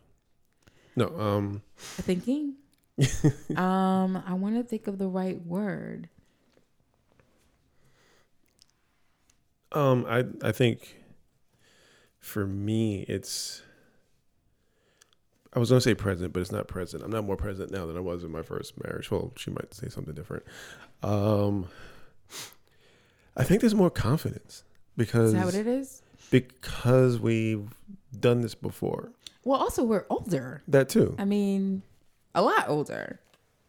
No, 0.95 1.07
um, 1.19 1.61
thinking. 1.77 2.55
um, 3.55 4.21
I 4.27 4.33
want 4.33 4.55
to 4.55 4.63
think 4.63 4.87
of 4.87 4.97
the 4.97 5.07
right 5.07 5.41
word. 5.45 6.09
um, 9.71 10.05
I 10.07 10.25
I 10.43 10.51
think 10.51 10.97
for 12.19 12.45
me 12.45 13.01
it's. 13.07 13.61
I 15.53 15.57
was 15.59 15.69
gonna 15.69 15.81
say 15.81 15.95
present, 15.95 16.31
but 16.33 16.41
it's 16.41 16.51
not 16.51 16.67
present. 16.67 17.03
I'm 17.03 17.09
not 17.11 17.23
more 17.23 17.35
present 17.37 17.71
now 17.71 17.85
than 17.87 17.97
I 17.97 18.01
was 18.01 18.23
in 18.23 18.31
my 18.31 18.43
first 18.43 18.81
marriage. 18.83 19.09
Well, 19.09 19.33
she 19.35 19.49
might 19.49 19.73
say 19.73 19.89
something 19.89 20.13
different. 20.13 20.43
Um, 21.01 21.67
I 23.35 23.43
think 23.43 23.61
there's 23.61 23.73
more 23.73 23.89
confidence 23.89 24.63
because 24.95 25.33
Is 25.33 25.33
that 25.33 25.45
what 25.45 25.55
it 25.55 25.65
is? 25.65 26.03
because 26.29 27.19
we've 27.19 27.73
done 28.19 28.41
this 28.41 28.53
before. 28.53 29.11
Well, 29.43 29.59
also 29.59 29.83
we're 29.83 30.05
older. 30.09 30.61
That 30.67 30.89
too. 30.89 31.15
I 31.17 31.25
mean, 31.25 31.81
a 32.35 32.41
lot 32.41 32.65
older. 32.67 33.19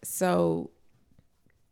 So 0.02 0.70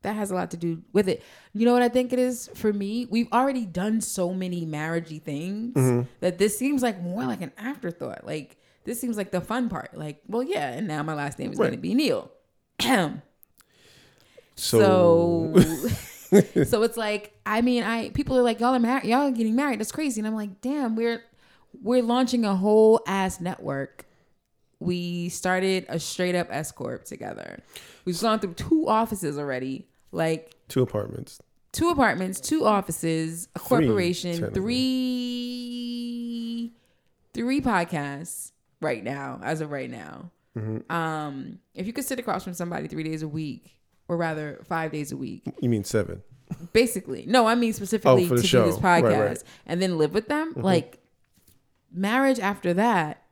that 0.02 0.14
has 0.14 0.30
a 0.30 0.34
lot 0.34 0.50
to 0.52 0.56
do 0.56 0.82
with 0.92 1.08
it. 1.08 1.22
You 1.52 1.66
know 1.66 1.72
what 1.72 1.82
I 1.82 1.88
think 1.88 2.12
it 2.12 2.18
is 2.18 2.48
for 2.54 2.72
me? 2.72 3.06
We've 3.10 3.30
already 3.32 3.66
done 3.66 4.00
so 4.00 4.32
many 4.32 4.64
marriagey 4.64 5.20
things 5.20 5.74
Mm-hmm. 5.74 6.02
that 6.20 6.38
this 6.38 6.56
seems 6.56 6.82
like 6.82 7.00
more 7.02 7.24
like 7.24 7.40
an 7.42 7.52
afterthought. 7.58 8.24
Like 8.24 8.56
this 8.84 9.00
seems 9.00 9.16
like 9.16 9.30
the 9.32 9.40
fun 9.40 9.68
part. 9.68 9.96
Like, 9.96 10.22
well, 10.28 10.42
yeah, 10.42 10.70
and 10.70 10.86
now 10.86 11.02
my 11.02 11.14
last 11.14 11.38
name 11.38 11.50
is 11.52 11.58
going 11.58 11.72
to 11.72 11.76
be 11.78 11.94
Neil. 11.94 12.30
so 14.54 15.52
So, 15.54 16.40
so 16.64 16.82
it's 16.82 16.96
like 16.96 17.32
I 17.46 17.60
mean 17.60 17.82
I 17.82 18.10
people 18.10 18.36
are 18.38 18.42
like 18.42 18.60
y'all 18.60 18.74
are 18.74 18.78
married 18.78 19.04
y'all 19.04 19.28
are 19.28 19.30
getting 19.30 19.54
married 19.56 19.80
that's 19.80 19.92
crazy 19.92 20.20
and 20.20 20.26
I'm 20.26 20.34
like 20.34 20.60
damn 20.60 20.94
we're 20.96 21.22
we're 21.82 22.02
launching 22.02 22.44
a 22.44 22.54
whole 22.56 23.00
ass 23.06 23.40
network. 23.40 24.06
We 24.80 25.28
started 25.28 25.86
a 25.88 25.98
straight 25.98 26.34
up 26.34 26.48
S 26.50 26.70
corp 26.72 27.04
together. 27.04 27.60
We've 28.04 28.20
gone 28.20 28.38
through 28.40 28.54
two 28.54 28.88
offices 28.88 29.38
already, 29.38 29.88
like 30.12 30.54
two 30.68 30.82
apartments. 30.82 31.40
two 31.72 31.88
apartments, 31.90 32.40
two 32.40 32.64
offices, 32.64 33.48
a 33.56 33.58
corporation, 33.58 34.50
three 35.38 36.72
three 37.34 37.60
podcasts 37.60 38.52
right 38.80 39.02
now 39.04 39.40
as 39.42 39.60
of 39.60 39.70
right 39.70 39.90
now. 39.90 40.30
Mm-hmm. 40.56 40.90
Um, 40.92 41.58
if 41.74 41.86
you 41.86 41.92
could 41.92 42.04
sit 42.04 42.18
across 42.18 42.44
from 42.44 42.54
somebody 42.54 42.88
three 42.88 43.04
days 43.04 43.22
a 43.22 43.28
week, 43.28 43.76
or 44.08 44.16
rather 44.16 44.60
five 44.68 44.90
days 44.92 45.12
a 45.12 45.16
week, 45.16 45.42
You 45.60 45.68
mean 45.68 45.84
seven? 45.84 46.22
basically. 46.72 47.24
No, 47.26 47.46
I 47.46 47.54
mean 47.54 47.72
specifically 47.74 48.24
Oh, 48.24 48.28
to 48.28 48.34
the 48.36 48.40
do 48.42 48.46
show. 48.46 48.66
this 48.66 48.76
podcast 48.78 49.02
right. 49.02 49.36
Mm-hmm. 49.38 49.48
and 49.66 49.82
then 49.82 49.98
live 49.98 50.14
with 50.14 50.28
them. 50.28 50.54
Like 50.56 50.97
marriage 51.98 52.38
after 52.40 52.72
that 52.74 53.22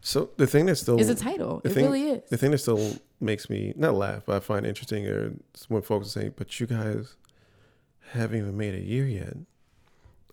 So 0.00 0.30
the 0.36 0.46
thing 0.46 0.66
that 0.66 0.76
still 0.76 0.98
is 0.98 1.08
a 1.08 1.14
title. 1.14 1.60
the 1.62 1.70
It 1.70 1.74
thing- 1.74 1.84
really 1.84 2.10
is. 2.10 2.22
the 2.30 2.36
thing 2.36 2.50
that 2.52 2.58
still 2.58 2.96
makes 3.20 3.48
me 3.48 3.72
not 3.76 3.94
laugh, 3.94 4.22
but 4.26 4.36
I 4.36 4.40
find 4.40 4.66
interesting 4.66 5.06
or 5.06 5.34
when 5.68 5.82
folks 5.82 6.06
are 6.08 6.10
saying, 6.10 6.34
"But 6.36 6.58
you 6.58 6.66
guys 6.66 7.14
haven't 8.12 8.38
even 8.38 8.56
made 8.56 8.74
a 8.74 8.80
year 8.80 9.06
yet. 9.06 9.36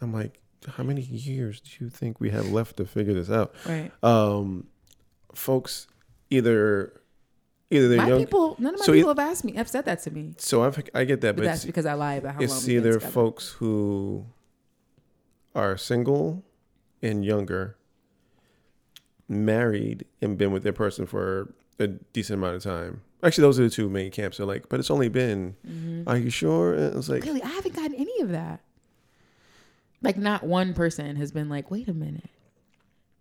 I'm 0.01 0.11
like, 0.13 0.39
how 0.67 0.83
many 0.83 1.01
years 1.01 1.61
do 1.61 1.69
you 1.85 1.89
think 1.89 2.19
we 2.19 2.29
have 2.31 2.51
left 2.51 2.77
to 2.77 2.85
figure 2.85 3.13
this 3.13 3.29
out? 3.29 3.53
Right. 3.65 3.91
Um, 4.03 4.67
folks, 5.35 5.87
either 6.31 6.93
either 7.69 7.87
they're 7.87 7.97
My 7.97 8.07
young. 8.07 8.19
people, 8.19 8.55
none 8.57 8.73
of 8.73 8.79
my 8.79 8.85
so 8.87 8.93
people 8.93 9.09
have 9.09 9.19
asked 9.19 9.43
me, 9.45 9.53
have 9.53 9.69
said 9.69 9.85
that 9.85 10.01
to 10.03 10.09
me. 10.11 10.33
so 10.39 10.63
I've, 10.63 10.81
I 10.95 11.03
get 11.03 11.21
that, 11.21 11.35
But 11.35 11.43
but 11.43 11.45
that's 11.45 11.65
because 11.65 11.85
I 11.85 11.93
lie 11.93 12.15
about 12.15 12.33
how 12.33 12.39
long 12.39 12.43
it's 12.45 12.65
we've 12.65 12.81
been 12.81 12.91
either 12.91 12.99
folks 12.99 13.49
who 13.59 14.25
are 15.55 15.77
single 15.77 16.43
and 17.01 17.23
younger, 17.25 17.75
married 19.27 20.05
and 20.21 20.37
been 20.37 20.51
with 20.51 20.63
their 20.63 20.73
person 20.73 21.05
for 21.05 21.53
a 21.79 21.87
decent 21.87 22.39
amount 22.39 22.55
of 22.55 22.63
time. 22.63 23.01
Actually, 23.23 23.41
those 23.43 23.59
are 23.59 23.63
the 23.63 23.69
two 23.69 23.89
main 23.89 24.11
camps. 24.11 24.39
Are 24.39 24.45
like, 24.45 24.69
but 24.69 24.79
it's 24.79 24.89
only 24.91 25.09
been. 25.09 25.55
Mm-hmm. 25.67 26.07
Are 26.07 26.17
you 26.17 26.29
sure? 26.29 26.73
And 26.73 26.95
it's 26.95 27.09
like, 27.09 27.23
Really, 27.23 27.43
I 27.43 27.49
haven't 27.49 27.75
gotten 27.75 27.95
any 27.95 28.21
of 28.21 28.29
that. 28.29 28.61
Like, 30.01 30.17
not 30.17 30.43
one 30.43 30.73
person 30.73 31.17
has 31.17 31.31
been 31.31 31.49
like, 31.49 31.69
wait 31.69 31.89
a 31.89 31.93
minute. 31.93 32.29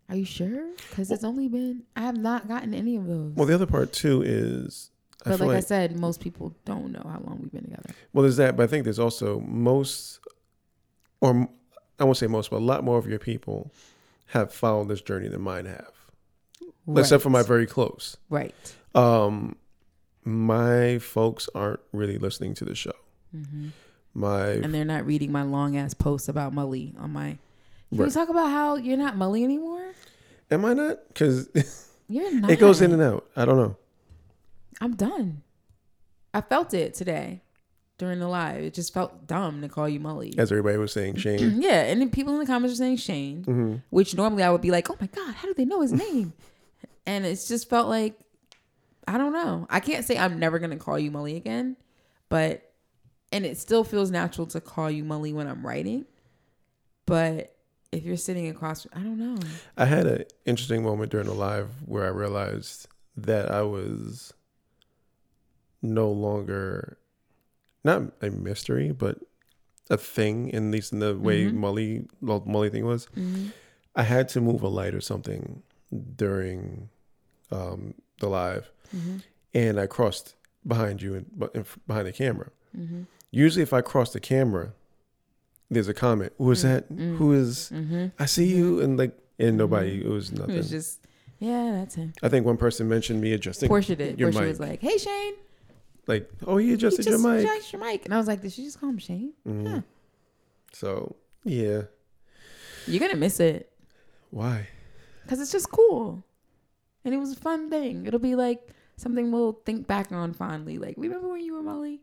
Are 0.09 0.17
you 0.17 0.25
sure? 0.25 0.69
Because 0.89 1.11
it's 1.11 1.25
only 1.25 1.49
been, 1.49 1.83
I 1.97 2.03
have 2.03 2.17
not 2.17 2.49
gotten 2.49 2.73
any 2.73 2.97
of 2.97 3.07
those. 3.07 3.33
well, 3.35 3.47
the 3.47 3.55
other 3.55 3.67
part 3.67 3.93
too 3.93 4.23
is, 4.25 4.91
I 5.27 5.31
but 5.31 5.39
feel 5.39 5.49
like, 5.49 5.57
I 5.57 5.61
said, 5.61 5.99
most 5.99 6.21
people 6.21 6.55
don't 6.65 6.93
know 6.93 7.03
how 7.05 7.21
long 7.27 7.41
we've 7.43 7.53
been 7.53 7.65
together. 7.65 7.91
well, 8.13 8.23
there's 8.23 8.37
that, 8.37 8.57
but 8.57 8.63
I 8.63 8.67
think 8.69 8.85
there's 8.85 9.01
also 9.01 9.41
most, 9.41 10.21
or 11.21 11.49
I 11.99 12.05
won't 12.05 12.17
say 12.17 12.27
most, 12.27 12.51
but 12.51 12.59
a 12.59 12.65
lot 12.65 12.85
more 12.85 12.99
of 12.99 13.07
your 13.07 13.19
people 13.19 13.73
have 14.27 14.53
followed 14.53 14.89
this 14.89 15.01
journey 15.01 15.29
than 15.29 15.41
mine 15.41 15.67
have, 15.67 15.93
except 16.97 17.23
for 17.23 17.31
my 17.31 17.43
very 17.43 17.67
close. 17.67 18.17
Right. 18.31 18.55
Um, 18.95 19.57
my 20.25 20.99
folks 20.99 21.49
aren't 21.55 21.81
really 21.93 22.19
listening 22.19 22.55
to 22.55 22.65
the 22.65 22.75
show. 22.75 22.93
hmm 23.33 23.69
My 24.15 24.49
And 24.49 24.75
they're 24.75 24.85
not 24.85 25.07
reading 25.07 25.33
my 25.33 25.43
long 25.43 25.77
ass 25.77 25.95
posts 25.95 26.29
about 26.29 26.55
Mully 26.55 26.99
on 27.01 27.13
my. 27.13 27.39
Can 27.91 28.05
we 28.05 28.11
talk 28.11 28.29
about 28.29 28.51
how 28.51 28.77
you're 28.77 28.99
not 28.99 29.17
Mully 29.17 29.43
anymore? 29.45 29.93
am 30.51 30.65
I 30.65 30.75
not? 30.75 30.99
Because 31.09 31.49
You're 32.09 32.33
not. 32.35 32.51
it 32.51 32.59
goes 32.59 32.81
in 32.83 32.93
and 32.93 33.03
out. 33.03 33.27
I 33.37 33.45
don't 33.45 33.57
know. 33.57 33.77
I'm 34.81 34.95
done. 34.95 35.43
I 36.33 36.41
felt 36.43 36.73
it 36.75 36.95
today 36.95 37.43
during 37.99 38.21
the 38.21 38.29
live. 38.29 38.63
It 38.63 38.75
just 38.75 38.95
felt 38.95 39.27
dumb 39.27 39.61
to 39.61 39.69
call 39.69 39.89
you 39.89 40.01
Molly. 40.01 40.33
As 40.39 40.51
everybody 40.51 40.79
was 40.79 40.93
saying, 40.93 41.17
Shane. 41.17 41.61
yeah, 41.61 41.83
and 41.83 42.01
then 42.01 42.11
people 42.11 42.33
in 42.35 42.41
the 42.41 42.47
comments 42.47 42.73
are 42.75 42.77
saying 42.77 42.97
Shane, 42.97 43.45
hmm 43.45 43.77
which 43.91 44.15
normally 44.15 44.43
I 44.43 44.51
would 44.51 44.61
be 44.61 44.71
like, 44.71 44.89
oh 44.91 44.97
my 45.01 45.09
God, 45.09 45.35
how 45.35 45.49
do 45.49 45.55
they 45.55 45.65
know 45.65 45.81
his 45.81 45.93
name? 45.93 46.33
and 47.07 47.27
it's 47.27 47.49
just 47.49 47.69
felt 47.69 47.89
like, 47.89 48.19
I 49.07 49.19
don't 49.19 49.33
know. 49.33 49.67
I 49.69 49.81
can't 49.81 50.05
say 50.05 50.17
I'm 50.17 50.39
never 50.39 50.59
going 50.59 50.71
to 50.71 50.77
call 50.77 50.99
you 50.99 51.11
Molly 51.11 51.37
again, 51.37 51.77
but, 52.29 52.73
and 53.33 53.45
it 53.45 53.59
still 53.59 53.83
feels 53.85 54.11
natural 54.11 54.47
to 54.49 54.61
call 54.61 54.91
you 54.91 55.05
Molly 55.05 55.33
when 55.33 55.47
I'm 55.49 55.67
writing. 55.67 56.05
But 57.07 57.57
if 57.91 58.05
you're 58.05 58.17
sitting 58.19 58.49
across, 58.49 58.87
I 58.93 59.01
don't 59.01 59.19
know. 59.19 59.39
I 59.77 59.87
had 59.87 60.07
an 60.07 60.25
interesting 60.45 60.83
moment 60.83 61.11
during 61.11 61.27
the 61.27 61.35
live 61.35 61.71
where 61.87 62.05
I 62.05 62.09
realized 62.09 62.87
that 63.17 63.51
I 63.51 63.63
was 63.63 64.33
no 65.81 66.11
longer 66.11 66.99
not 67.85 68.03
a 68.23 68.31
mystery, 68.31 68.93
but 68.93 69.19
a 69.91 69.97
thing. 69.97 70.55
At 70.55 70.63
least 70.63 70.93
in 70.93 70.99
the 71.01 71.17
way 71.17 71.47
Mhm. 71.47 71.55
Molly 71.55 72.07
well, 72.21 72.43
Molly 72.47 72.71
thing 72.71 72.85
was. 72.87 73.07
Mm-hmm. 73.17 73.47
I 73.97 74.03
had 74.03 74.29
to 74.31 74.41
move 74.41 74.63
a 74.63 74.69
light 74.69 74.95
or 74.95 75.01
something 75.01 75.63
during 76.17 76.89
um, 77.51 77.95
the 78.21 78.29
live, 78.29 78.71
Mm-hmm. 78.95 79.17
and 79.55 79.81
I 79.81 79.87
crossed 79.87 80.35
behind 80.67 81.01
you 81.03 81.15
and 81.15 81.27
behind 81.87 82.07
the 82.07 82.13
camera. 82.13 82.49
Mm-hmm. 82.79 83.03
Usually, 83.31 83.63
if 83.63 83.73
I 83.73 83.81
cross 83.81 84.13
the 84.13 84.21
camera, 84.21 84.73
there's 85.71 85.89
a 85.89 85.95
comment. 85.95 86.33
Who 86.39 86.51
is 86.51 86.63
that? 86.63 86.91
Mm. 86.93 87.17
Who 87.17 87.33
is? 87.35 87.71
Mm-hmm. 87.75 88.07
I 88.19 88.27
see 88.27 88.47
you, 88.55 88.81
and 88.81 88.99
like, 88.99 89.17
and 89.39 89.57
nobody. 89.59 90.03
It 90.03 90.09
was 90.09 90.33
nothing. 90.33 90.55
It 90.55 90.59
was 90.59 90.71
just, 90.71 91.01
yeah, 91.39 91.73
that's 91.73 91.95
him. 91.97 92.13
I 92.23 92.29
think 92.31 92.45
one 92.47 92.57
person 92.57 92.89
mentioned 92.89 93.21
me 93.21 93.33
adjusting, 93.33 93.69
Portia 93.69 93.97
did. 93.97 94.19
your 94.19 94.31
Portia 94.33 94.41
mic. 94.47 94.49
was 94.51 94.61
like, 94.61 94.81
"Hey 94.81 94.97
Shane, 94.99 95.35
like, 96.09 96.31
oh, 96.47 96.57
he 96.57 96.73
adjusted 96.73 97.05
just 97.05 97.23
your 97.23 97.33
mic. 97.35 97.45
adjust 97.45 97.73
your 97.73 97.81
mic," 97.85 98.05
and 98.05 98.15
I 98.15 98.19
was 98.19 98.27
like, 98.27 98.41
"Did 98.43 98.53
she 98.53 98.65
just 98.65 98.81
call 98.81 98.89
him 98.89 98.99
Shane? 98.99 99.33
Mhm. 99.47 99.67
Huh. 99.71 99.81
So, 100.73 101.17
yeah. 101.45 101.83
You're 102.87 103.01
gonna 103.01 103.17
miss 103.17 103.39
it 103.41 103.71
Why? 104.31 104.69
because 105.23 105.41
it's 105.41 105.53
just 105.53 105.71
cool, 105.71 106.23
and 107.05 107.15
it 107.15 107.19
was 107.19 107.33
a 107.33 107.37
fun 107.37 107.69
thing. 107.71 108.07
It'll 108.07 108.19
be 108.21 108.35
like 108.35 108.71
something 108.97 109.31
we'll 109.31 109.61
think 109.65 109.87
back 109.87 110.11
on 110.11 110.33
fondly. 110.33 110.79
Like, 110.79 110.95
remember 110.97 111.29
when 111.29 111.41
you 111.45 111.55
were 111.55 111.63
Molly? 111.63 112.01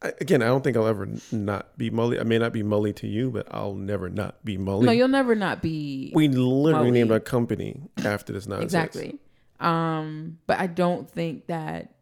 I, 0.00 0.12
again, 0.20 0.42
I 0.42 0.46
don't 0.46 0.62
think 0.62 0.76
I'll 0.76 0.86
ever 0.86 1.08
not 1.32 1.76
be 1.76 1.90
Molly. 1.90 2.20
I 2.20 2.22
may 2.24 2.38
not 2.38 2.52
be 2.52 2.62
Molly 2.62 2.92
to 2.94 3.06
you, 3.08 3.30
but 3.30 3.48
I'll 3.50 3.74
never 3.74 4.08
not 4.08 4.44
be 4.44 4.56
Molly. 4.56 4.86
No, 4.86 4.92
you'll 4.92 5.08
never 5.08 5.34
not 5.34 5.60
be 5.62 6.12
we 6.14 6.28
literally 6.28 6.90
Mully. 6.90 6.92
named 6.92 7.10
our 7.10 7.18
company 7.20 7.80
after 8.04 8.32
this 8.32 8.46
nonsense. 8.46 8.64
exactly. 8.72 9.18
Um, 9.58 10.38
but 10.46 10.58
I 10.60 10.66
don't 10.66 11.10
think 11.10 11.46
that 11.46 11.94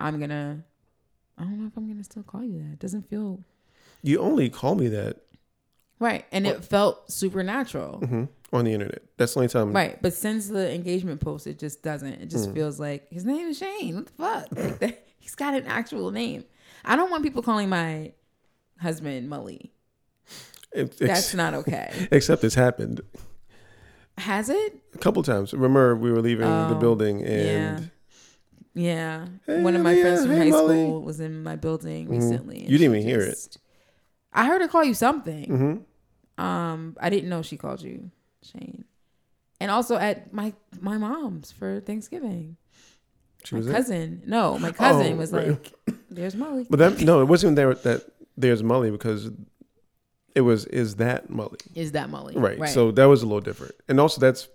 I'm 0.00 0.20
gonna. 0.20 0.64
I 1.38 1.42
don't 1.42 1.60
know 1.60 1.66
if 1.66 1.76
I'm 1.76 1.88
gonna 1.88 2.04
still 2.04 2.22
call 2.22 2.44
you 2.44 2.58
that. 2.60 2.72
It 2.74 2.78
doesn't 2.78 3.08
feel 3.08 3.40
You 4.02 4.20
only 4.20 4.48
call 4.50 4.74
me 4.74 4.88
that 4.88 5.18
right, 5.98 6.24
and 6.32 6.46
it 6.46 6.64
felt 6.64 7.10
supernatural. 7.10 8.00
mhm, 8.02 8.28
on 8.52 8.64
the 8.66 8.72
internet. 8.72 9.02
That's 9.16 9.34
the 9.34 9.40
only 9.40 9.48
time. 9.48 9.72
Right, 9.72 10.00
but 10.00 10.12
since 10.14 10.48
the 10.48 10.72
engagement 10.72 11.20
post, 11.20 11.46
it 11.46 11.58
just 11.58 11.82
doesn't. 11.82 12.12
It 12.14 12.26
just 12.30 12.50
Mm. 12.50 12.54
feels 12.54 12.78
like 12.78 13.08
his 13.10 13.24
name 13.24 13.48
is 13.48 13.58
Shane. 13.58 13.96
What 13.96 14.06
the 14.06 14.12
fuck? 14.12 14.46
Like 14.56 14.78
that, 14.80 15.06
he's 15.18 15.34
got 15.34 15.54
an 15.54 15.66
actual 15.66 16.10
name. 16.10 16.44
I 16.84 16.96
don't 16.96 17.10
want 17.10 17.22
people 17.24 17.42
calling 17.42 17.68
my 17.68 18.12
husband 18.78 19.28
Mully. 19.30 19.70
Ex- 20.74 20.96
That's 20.98 21.34
not 21.34 21.54
okay. 21.54 22.08
except 22.12 22.42
it's 22.44 22.54
happened 22.56 23.00
Has 24.18 24.48
it? 24.48 24.78
a 24.94 24.98
couple 24.98 25.22
times. 25.22 25.52
Remember, 25.52 25.96
we 25.96 26.10
were 26.12 26.20
leaving 26.20 26.68
the 26.68 26.74
Oh, 26.74 26.78
building 26.78 27.22
and 27.24 27.90
Yeah. 28.74 29.26
Hey, 29.46 29.62
One 29.62 29.76
of 29.76 29.82
my 29.82 29.92
Leah, 29.94 30.02
friends 30.02 30.20
from 30.22 30.30
hey, 30.30 30.38
high 30.38 30.50
Molly. 30.50 30.82
school 30.82 31.02
was 31.02 31.20
in 31.20 31.42
my 31.42 31.56
building 31.56 32.06
Mhm. 32.08 32.10
recently. 32.10 32.60
You 32.62 32.78
didn't 32.78 32.96
even 32.96 33.02
hear 33.08 33.20
it. 33.20 33.56
I 34.32 34.46
heard 34.46 34.60
her 34.62 34.68
call 34.68 34.82
you 34.84 34.94
something. 34.94 35.84
Mhm. 36.38 36.42
Um, 36.42 36.96
I 37.00 37.08
didn't 37.10 37.28
know 37.28 37.42
she 37.42 37.56
called 37.56 37.82
you 37.82 38.10
Shane. 38.42 38.84
And 39.60 39.70
also 39.70 39.96
at 39.96 40.32
my 40.32 40.52
my 40.80 40.98
mom's 40.98 41.52
for 41.52 41.80
Thanksgiving. 41.80 42.56
she 43.44 43.54
my 43.54 43.58
was 43.58 43.66
there. 43.66 43.74
cousin. 43.76 44.22
No, 44.26 44.58
my 44.58 44.72
cousin 44.72 45.12
Oh, 45.12 45.16
was 45.16 45.30
right. 45.32 45.48
like, 45.50 45.72
"There's 46.10 46.34
Molly." 46.34 46.66
But 46.68 46.78
that 46.80 47.00
no, 47.02 47.20
it 47.20 47.26
wasn't 47.26 47.54
there 47.56 47.72
that 47.74 48.04
there's 48.36 48.62
Molly 48.62 48.90
because 48.90 49.30
it 50.34 50.40
was 50.40 50.64
is 50.66 50.96
that 50.96 51.30
Molly? 51.30 51.58
Is 51.76 51.92
that 51.92 52.10
Molly? 52.10 52.34
Right. 52.36 52.68
So 52.68 52.90
that 52.90 53.04
was 53.04 53.22
a 53.22 53.26
little 53.26 53.40
different. 53.40 53.74
And 53.88 54.00
also 54.00 54.20
that's 54.20 54.48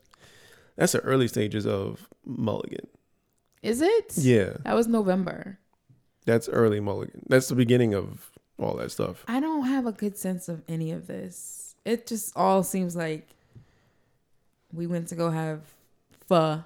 that's 0.76 0.92
the 0.92 1.00
early 1.02 1.28
stages 1.30 1.66
of 1.66 2.10
Mulligan. 2.26 2.88
Is 3.62 3.82
it? 3.82 4.14
Yeah. 4.18 4.58
That 4.64 4.76
was 4.76 4.88
November. 4.88 5.60
That's 6.26 6.48
early 6.50 6.80
Mulligan. 6.80 7.24
That's 7.28 7.48
the 7.50 7.56
beginning 7.56 7.94
of 7.94 8.32
all 8.60 8.76
that 8.78 8.92
stuff. 8.92 9.24
I 9.28 9.40
don't 9.40 9.66
have 9.66 9.86
a 9.86 9.92
good 9.92 10.18
sense 10.18 10.48
of 10.50 10.62
any 10.68 10.92
of 10.92 11.08
this. 11.08 11.76
It 11.86 12.06
just 12.08 12.36
all 12.36 12.64
seems 12.64 12.96
like 12.96 13.28
we 14.74 14.86
went 14.86 15.08
to 15.10 15.16
go 15.16 15.30
have 15.32 15.62
pho 16.28 16.64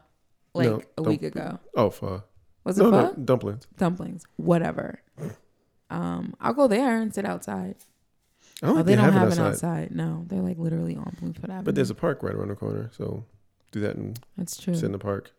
like 0.53 0.67
No, 0.69 0.81
a 0.97 1.03
week 1.03 1.23
ago. 1.23 1.59
Oh, 1.75 1.89
pho. 1.89 2.23
Was 2.63 2.77
it 2.79 2.83
No, 2.83 2.91
pho? 2.91 3.01
no, 3.01 3.13
dumplings. 3.13 3.67
Dumplings, 3.77 4.25
whatever. 4.37 5.01
Um, 5.89 6.35
I'll 6.41 6.53
go 6.53 6.67
there 6.67 6.99
and 6.99 7.13
sit 7.13 7.25
outside. 7.25 7.75
Oh, 8.61 8.75
think 8.75 8.85
they 8.87 8.95
don't 8.95 9.05
have, 9.05 9.13
have 9.13 9.27
it 9.31 9.37
an 9.37 9.45
outside. 9.45 9.69
outside. 9.83 9.95
No, 9.95 10.25
they're 10.27 10.41
like 10.41 10.57
literally 10.57 10.95
on 10.95 11.15
Bloomfield 11.19 11.49
Avenue. 11.49 11.63
But 11.63 11.75
there's 11.75 11.89
a 11.89 11.95
park 11.95 12.23
right 12.23 12.33
around 12.33 12.49
the 12.49 12.55
corner, 12.55 12.89
so 12.95 13.25
do 13.71 13.79
that 13.81 13.95
and 13.95 14.19
That's 14.37 14.57
true. 14.57 14.73
sit 14.75 14.85
in 14.85 14.91
the 14.93 14.99
park. 14.99 15.31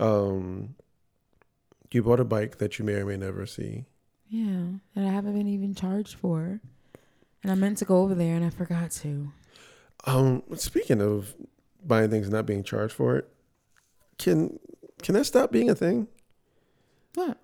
Um, 0.00 0.74
you 1.92 2.02
bought 2.02 2.20
a 2.20 2.24
bike 2.24 2.58
that 2.58 2.78
you 2.78 2.84
may 2.84 2.94
or 2.94 3.06
may 3.06 3.16
never 3.16 3.46
see. 3.46 3.84
Yeah, 4.28 4.42
and 4.44 4.80
I 4.96 5.10
haven't 5.10 5.34
been 5.34 5.48
even 5.48 5.74
charged 5.74 6.14
for. 6.14 6.60
And 7.42 7.50
I 7.50 7.54
meant 7.54 7.78
to 7.78 7.84
go 7.84 7.98
over 7.98 8.14
there 8.14 8.36
and 8.36 8.44
I 8.44 8.50
forgot 8.50 8.90
to. 8.92 9.32
Um, 10.06 10.42
speaking 10.56 11.00
of 11.00 11.34
buying 11.84 12.10
things 12.10 12.26
and 12.26 12.34
not 12.34 12.46
being 12.46 12.62
charged 12.62 12.94
for 12.94 13.16
it, 13.16 13.28
can 14.18 14.58
can 15.02 15.14
that 15.14 15.24
stop 15.24 15.50
being 15.50 15.70
a 15.70 15.74
thing? 15.74 16.08
What? 17.14 17.38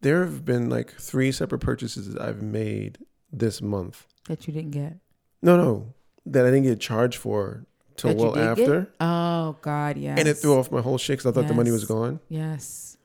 There 0.00 0.24
have 0.24 0.44
been 0.44 0.68
like 0.68 0.92
three 0.92 1.32
separate 1.32 1.60
purchases 1.60 2.12
that 2.12 2.20
I've 2.20 2.42
made 2.42 2.98
this 3.32 3.62
month. 3.62 4.06
That 4.28 4.46
you 4.46 4.52
didn't 4.52 4.72
get. 4.72 4.98
No, 5.40 5.56
no, 5.56 5.94
that 6.26 6.44
I 6.44 6.50
didn't 6.50 6.64
get 6.64 6.80
charged 6.80 7.18
for 7.18 7.66
till 7.96 8.14
well 8.16 8.38
after, 8.38 8.88
Oh 9.00 9.56
God, 9.62 9.96
yes. 9.98 10.18
and 10.18 10.28
it 10.28 10.34
threw 10.34 10.58
off 10.58 10.70
my 10.70 10.80
whole 10.80 10.98
shit 10.98 11.18
because 11.18 11.26
I 11.26 11.32
thought 11.40 11.48
the 11.48 11.54
money 11.54 11.70
was 11.70 11.84
gone. 11.84 12.20
Yes. 12.28 12.96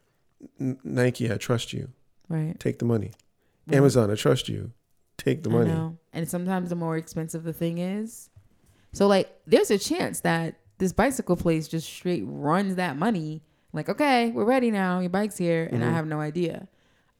N- 0.59 0.77
Nike, 0.83 1.31
I 1.31 1.37
trust 1.37 1.73
you. 1.73 1.89
Right. 2.29 2.59
Take 2.59 2.79
the 2.79 2.85
money. 2.85 3.11
Right. 3.67 3.77
Amazon, 3.77 4.11
I 4.11 4.15
trust 4.15 4.49
you. 4.49 4.71
Take 5.17 5.43
the 5.43 5.49
I 5.49 5.53
money. 5.53 5.95
And 6.13 6.29
sometimes 6.29 6.69
the 6.69 6.75
more 6.75 6.97
expensive 6.97 7.43
the 7.43 7.53
thing 7.53 7.77
is. 7.79 8.29
So 8.93 9.07
like 9.07 9.29
there's 9.47 9.71
a 9.71 9.77
chance 9.77 10.19
that 10.21 10.55
this 10.77 10.93
bicycle 10.93 11.35
place 11.35 11.67
just 11.67 11.87
straight 11.89 12.23
runs 12.25 12.75
that 12.75 12.97
money. 12.97 13.41
Like, 13.73 13.89
okay, 13.89 14.29
we're 14.31 14.45
ready 14.45 14.71
now. 14.71 14.99
Your 14.99 15.09
bike's 15.09 15.37
here. 15.37 15.67
And 15.71 15.83
I 15.83 15.87
Mhm. 15.87 15.93
have 15.93 16.07
no 16.07 16.19
idea. 16.19 16.67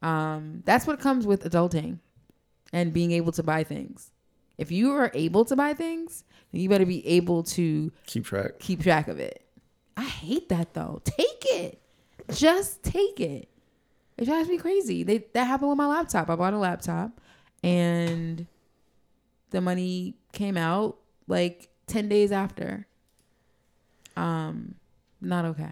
Um, 0.01 0.61
that's 0.65 0.85
what 0.87 0.99
comes 0.99 1.25
with 1.25 1.43
adulting. 1.43 1.99
and 2.73 2.91
being 2.91 3.11
able 3.13 3.31
to 3.31 3.41
buy 3.41 3.63
things. 3.63 4.11
If 4.57 4.71
you 4.71 4.91
are 4.93 5.11
able 5.13 5.45
to 5.45 5.55
buy 5.55 5.73
things, 5.73 6.23
then 6.51 6.61
you 6.61 6.69
better 6.69 6.85
be 6.85 7.05
able 7.07 7.43
to 7.43 7.91
Keep 8.07 8.25
track. 8.25 8.59
keep 8.59 8.81
track 8.81 9.07
of 9.07 9.19
it. 9.19 9.43
I 9.95 10.03
hate 10.03 10.49
that 10.49 10.73
though. 10.73 11.01
Take 11.03 11.43
it. 11.51 11.81
Just 12.31 12.83
take 12.83 13.19
it. 13.19 13.49
It 14.17 14.25
drives 14.25 14.49
me 14.49 14.57
crazy. 14.57 15.03
They, 15.03 15.25
that 15.33 15.45
happened 15.45 15.69
with 15.69 15.77
my 15.77 15.87
laptop. 15.87 16.29
I 16.29 16.35
bought 16.35 16.53
a 16.53 16.57
laptop 16.57 17.21
and 17.63 18.47
the 19.51 19.61
money 19.61 20.15
came 20.33 20.57
out 20.57 20.97
like 21.27 21.69
10 21.87 22.09
days 22.09 22.31
after. 22.31 22.87
Um, 24.15 24.75
not 25.21 25.45
okay. 25.45 25.69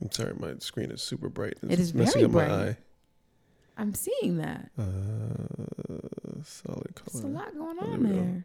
I'm 0.00 0.10
sorry, 0.12 0.34
my 0.38 0.54
screen 0.58 0.90
is 0.90 1.02
super 1.02 1.28
bright. 1.28 1.54
It's 1.62 1.72
It 1.72 1.80
is 1.80 1.94
messing 1.94 2.14
very 2.14 2.24
up 2.26 2.30
bright. 2.32 2.48
my 2.48 2.54
eye. 2.70 2.76
I'm 3.78 3.94
seeing 3.94 4.38
that. 4.38 4.70
Uh, 4.78 4.82
solid 6.44 7.00
There's 7.12 7.24
a 7.24 7.28
lot 7.28 7.54
going 7.54 7.78
on 7.78 8.02
there. 8.02 8.44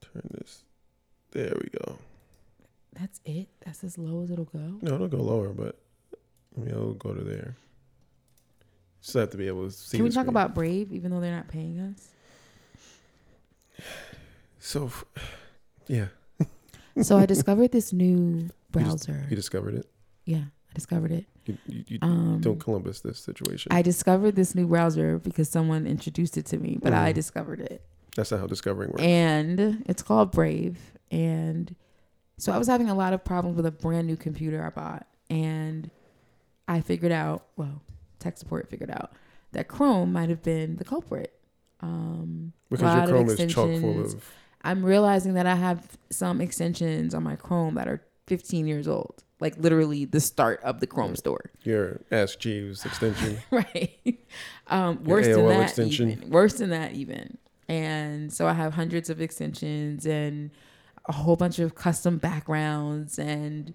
Turn 0.00 0.28
this. 0.32 0.64
There 1.30 1.52
we 1.62 1.68
go. 1.78 1.98
That's 2.98 3.20
it. 3.24 3.48
That's 3.64 3.84
as 3.84 3.96
low 3.96 4.22
as 4.22 4.30
it'll 4.30 4.44
go. 4.46 4.78
No, 4.82 4.94
it'll 4.96 5.08
go 5.08 5.18
lower, 5.18 5.50
but 5.50 5.78
I 6.56 6.60
mean, 6.60 6.70
it'll 6.70 6.94
go 6.94 7.14
to 7.14 7.22
there. 7.22 7.56
Just 9.00 9.14
have 9.14 9.30
to 9.30 9.36
be 9.36 9.46
able 9.46 9.66
to 9.66 9.70
see. 9.72 9.96
Can 9.98 10.04
we 10.04 10.10
talk 10.10 10.22
screen. 10.24 10.28
about 10.30 10.54
Brave, 10.54 10.92
even 10.92 11.10
though 11.10 11.20
they're 11.20 11.34
not 11.34 11.48
paying 11.48 11.78
us? 11.80 12.08
So, 14.58 14.90
yeah, 15.88 16.06
so 17.00 17.16
I 17.18 17.26
discovered 17.34 17.72
this 17.72 17.92
new 17.92 18.06
You 18.16 18.40
just- 18.42 18.54
browser. 18.70 19.26
you 19.28 19.34
discovered 19.36 19.74
it. 19.74 19.86
yeah, 20.24 20.38
I 20.70 20.74
discovered 20.74 21.10
it. 21.12 21.26
You, 21.46 21.58
you, 21.66 21.98
Um, 22.02 22.40
don't 22.40 22.60
Columbus 22.60 23.00
this 23.00 23.18
situation. 23.18 23.72
I 23.72 23.82
discovered 23.82 24.36
this 24.36 24.54
new 24.54 24.66
browser 24.66 25.18
because 25.18 25.48
someone 25.48 25.86
introduced 25.86 26.36
it 26.36 26.46
to 26.46 26.58
me, 26.58 26.78
but 26.80 26.92
I 26.92 27.10
Mhm. 27.12 27.14
discovered 27.16 27.60
it. 27.60 27.82
That's 28.16 28.30
not 28.30 28.40
how 28.40 28.46
discovering 28.46 28.90
works. 28.90 29.02
And 29.02 29.82
it's 29.86 30.02
called 30.02 30.30
Brave. 30.32 30.78
And 31.10 31.74
so 32.38 32.52
I 32.52 32.58
was 32.58 32.68
having 32.68 32.88
a 32.88 32.94
lot 32.94 33.12
of 33.12 33.24
problems 33.24 33.56
with 33.56 33.66
a 33.66 33.70
brand 33.70 34.06
new 34.06 34.16
computer 34.16 34.64
I 34.64 34.70
bought. 34.70 35.06
And 35.30 35.90
I 36.68 36.80
figured 36.80 37.12
out, 37.12 37.46
well, 37.56 37.82
tech 38.18 38.38
support 38.38 38.68
figured 38.68 38.90
out 38.90 39.12
that 39.52 39.68
Chrome 39.68 40.12
might 40.12 40.28
have 40.28 40.42
been 40.42 40.76
the 40.76 40.84
culprit. 40.84 41.32
Um, 41.80 42.52
because 42.70 42.94
your 42.94 43.06
Chrome 43.08 43.28
is 43.30 43.52
chock 43.52 43.68
full 43.80 44.00
of. 44.00 44.24
I'm 44.62 44.84
realizing 44.84 45.34
that 45.34 45.46
I 45.46 45.56
have 45.56 45.98
some 46.10 46.40
extensions 46.40 47.14
on 47.14 47.24
my 47.24 47.34
Chrome 47.34 47.74
that 47.74 47.88
are 47.88 48.00
15 48.28 48.66
years 48.66 48.86
old, 48.86 49.24
like 49.42 49.58
literally 49.58 50.06
the 50.06 50.20
start 50.20 50.62
of 50.62 50.80
the 50.80 50.86
Chrome 50.86 51.16
store. 51.16 51.50
Your 51.64 52.00
Ask 52.10 52.38
Jeeves 52.38 52.86
extension. 52.86 53.38
right. 53.50 54.18
Um, 54.68 55.04
worse 55.04 55.26
than 55.26 55.46
that, 55.48 55.62
extension. 55.64 56.10
even. 56.12 56.30
Worse 56.30 56.54
than 56.54 56.70
that, 56.70 56.92
even. 56.92 57.36
And 57.68 58.32
so 58.32 58.46
I 58.46 58.52
have 58.54 58.72
hundreds 58.74 59.10
of 59.10 59.20
extensions 59.20 60.06
and 60.06 60.50
a 61.06 61.12
whole 61.12 61.36
bunch 61.36 61.58
of 61.58 61.74
custom 61.74 62.18
backgrounds 62.18 63.18
and 63.18 63.74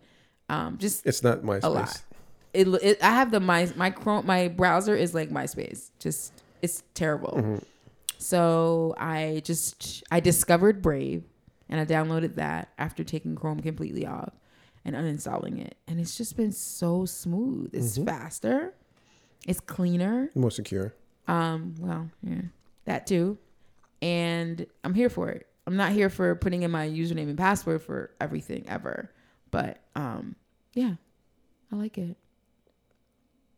um, 0.49 0.77
just 0.77 1.05
It's 1.05 1.21
not 1.21 1.41
MySpace. 1.41 1.63
a 1.63 1.69
lot. 1.69 2.01
It, 2.53 2.67
it. 2.81 3.03
I 3.03 3.11
have 3.11 3.31
the 3.31 3.39
my 3.41 3.69
my 3.75 3.89
Chrome 3.91 4.25
my 4.25 4.47
browser 4.47 4.95
is 4.95 5.13
like 5.13 5.29
MySpace. 5.29 5.89
Just 5.99 6.31
it's 6.61 6.81
terrible. 6.93 7.33
Mhm. 7.35 7.63
So 8.17 8.95
I 8.97 9.41
just 9.43 10.03
I 10.09 10.21
discovered 10.21 10.81
Brave 10.81 11.23
and 11.69 11.79
I 11.79 11.85
downloaded 11.85 12.35
that 12.35 12.69
after 12.77 13.03
taking 13.03 13.35
Chrome 13.35 13.59
completely 13.59 14.05
off 14.05 14.31
and 14.87 14.95
uninstalling 14.95 15.59
it. 15.63 15.75
And 15.87 15.99
it's 15.99 16.17
just 16.17 16.35
been 16.35 16.51
so 16.53 17.05
smooth. 17.05 17.69
It's 17.73 17.97
Mhm. 17.99 18.05
faster. 18.05 18.73
It's 19.45 19.59
cleaner. 19.59 20.31
More 20.33 20.49
secure. 20.49 20.93
Um, 21.27 21.75
well, 21.79 22.09
yeah. 22.23 22.41
That 22.85 23.05
too. 23.05 23.37
And 24.01 24.65
I'm 24.83 24.93
here 24.93 25.09
for 25.09 25.29
it. 25.29 25.45
I'm 25.67 25.75
not 25.75 25.91
here 25.91 26.09
for 26.09 26.33
putting 26.35 26.63
in 26.63 26.71
my 26.71 26.87
username 26.87 27.27
and 27.29 27.37
password 27.37 27.81
for 27.83 28.11
everything 28.21 28.63
ever. 28.69 29.11
But 29.51 29.79
um 29.95 30.35
yeah. 30.73 30.95
I 31.71 31.75
like 31.75 31.97
it. 31.97 32.15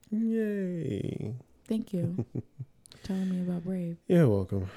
Yay. 0.10 1.36
Thank 1.68 1.94
you. 1.94 2.26
telling 3.04 3.30
me 3.30 3.42
about 3.42 3.64
Brave. 3.64 3.98
You're 4.08 4.28
welcome. 4.28 4.68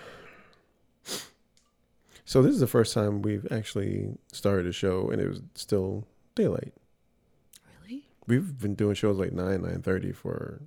So 2.25 2.43
this 2.43 2.53
is 2.55 2.61
the 2.61 2.67
first 2.67 2.95
time 2.95 3.23
we've 3.23 3.47
actually 3.51 4.17
started 4.33 4.67
a 4.67 4.73
show, 4.73 5.11
and 5.11 5.21
it 5.21 5.29
was 5.29 5.41
still 5.55 6.07
daylight. 6.35 6.75
Really? 7.83 8.07
We've 8.27 8.59
been 8.59 8.75
doing 8.75 8.95
shows 8.95 9.19
like 9.19 9.33
nine, 9.33 9.63
nine 9.63 9.83
thirty 9.83 10.13
for 10.13 10.63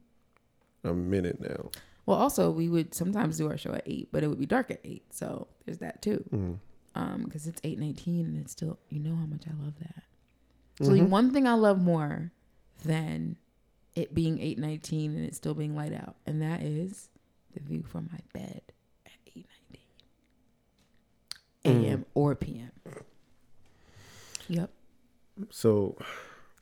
a 0.83 0.93
minute 0.93 1.39
now. 1.41 1.69
Well, 2.05 2.17
also 2.17 2.51
we 2.51 2.69
would 2.69 2.93
sometimes 2.93 3.37
do 3.37 3.49
our 3.49 3.57
show 3.57 3.73
at 3.73 3.83
eight, 3.85 4.09
but 4.11 4.23
it 4.23 4.27
would 4.27 4.39
be 4.39 4.45
dark 4.45 4.69
at 4.71 4.79
eight. 4.83 5.05
So 5.13 5.47
there's 5.65 5.79
that 5.79 6.01
too. 6.01 6.23
Mm. 6.31 6.59
Um, 6.93 7.23
because 7.25 7.47
it's 7.47 7.59
eight 7.63 7.79
nineteen, 7.79 8.25
and 8.25 8.37
it's 8.37 8.51
still 8.51 8.77
you 8.89 8.99
know 8.99 9.15
how 9.15 9.25
much 9.25 9.43
I 9.47 9.63
love 9.63 9.73
that. 9.79 10.03
So 10.85 10.91
the 10.93 10.99
Mhm. 11.01 11.09
one 11.09 11.31
thing 11.33 11.47
I 11.47 11.53
love 11.53 11.81
more 11.81 12.31
than 12.83 13.37
it 13.95 14.13
being 14.13 14.39
eight 14.39 14.57
nineteen 14.59 15.15
and 15.15 15.25
it 15.25 15.33
still 15.35 15.53
being 15.55 15.75
light 15.75 15.93
out, 15.93 16.15
and 16.25 16.41
that 16.41 16.61
is 16.61 17.09
the 17.53 17.61
view 17.61 17.81
from 17.83 18.09
my 18.11 18.19
bed 18.39 18.61
at 19.05 19.11
eight 19.35 19.47
nineteen 21.63 21.85
a.m. 21.85 22.05
or 22.13 22.35
p.m. 22.35 22.71
Yep. 24.47 24.69
So 25.49 25.97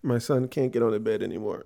my 0.01 0.17
son 0.19 0.47
can't 0.47 0.71
get 0.71 0.81
on 0.83 0.91
the 0.91 0.99
bed 0.99 1.21
anymore 1.23 1.65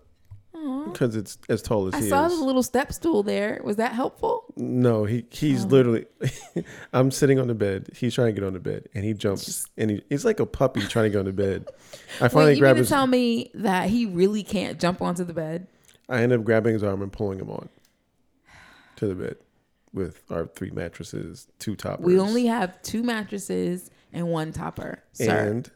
because 0.92 1.16
it's 1.16 1.38
as 1.50 1.62
tall 1.62 1.88
as 1.88 1.94
I 1.94 2.00
he 2.00 2.06
is. 2.08 2.12
I 2.12 2.28
saw 2.28 2.28
the 2.36 2.44
little 2.44 2.64
step 2.64 2.92
stool 2.92 3.24
there. 3.24 3.62
Was 3.64 3.78
that 3.78 3.94
helpful? 3.94 4.46
No, 4.58 5.06
he 5.06 5.26
he's 5.30 5.64
Oh. 5.66 5.68
literally. 5.70 6.06
I'm 6.94 7.12
sitting 7.12 7.40
on 7.40 7.48
the 7.48 7.54
bed. 7.56 7.90
He's 7.96 8.14
trying 8.16 8.28
to 8.34 8.40
get 8.42 8.46
on 8.46 8.54
the 8.54 8.60
bed, 8.60 8.90
and 8.94 9.06
he 9.06 9.14
jumps, 9.14 9.46
Just- 9.46 9.70
and 9.78 9.92
he, 9.92 10.02
he's 10.10 10.26
like 10.26 10.40
a 10.40 10.46
puppy 10.46 10.82
trying 10.82 11.06
to 11.06 11.10
get 11.12 11.20
on 11.20 11.26
the 11.26 11.32
bed. 11.34 11.68
I 12.20 12.24
Wait, 12.26 12.32
finally 12.32 12.54
you 12.56 12.60
grab 12.60 12.76
his. 12.78 12.90
tell 12.90 13.08
me 13.08 13.52
that 13.54 13.90
he 13.90 14.06
really 14.06 14.44
can't 14.44 14.80
jump 14.80 15.02
onto 15.02 15.24
the 15.24 15.34
bed? 15.34 15.68
I 16.10 16.22
end 16.24 16.34
up 16.34 16.44
grabbing 16.44 16.74
his 16.74 16.84
arm 16.84 17.02
and 17.02 17.12
pulling 17.12 17.40
him 17.40 17.50
on 17.50 17.70
to 18.98 19.08
the 19.08 19.16
bed 19.16 19.36
with 19.94 20.22
our 20.30 20.48
three 20.48 20.72
mattresses, 20.72 21.48
two 21.60 21.76
toppers. 21.76 22.06
We 22.06 22.20
only 22.20 22.46
have 22.48 22.82
two 22.82 23.04
mattresses 23.04 23.90
and 24.12 24.28
one 24.30 24.52
topper, 24.52 25.04
sir. 25.14 25.48
and 25.50 25.72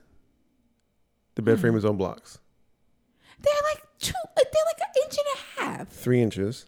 the 1.35 1.41
bed 1.41 1.59
frame 1.59 1.73
mm. 1.73 1.77
is 1.77 1.85
on 1.85 1.97
blocks, 1.97 2.39
they're 3.39 3.53
like 3.73 3.83
two. 3.99 4.13
Uh, 4.37 4.41
they're 4.51 4.63
like 4.65 4.79
an 4.79 5.03
inch 5.03 5.17
and 5.17 5.27
a 5.35 5.77
half. 5.77 5.87
three 5.89 6.21
inches 6.21 6.65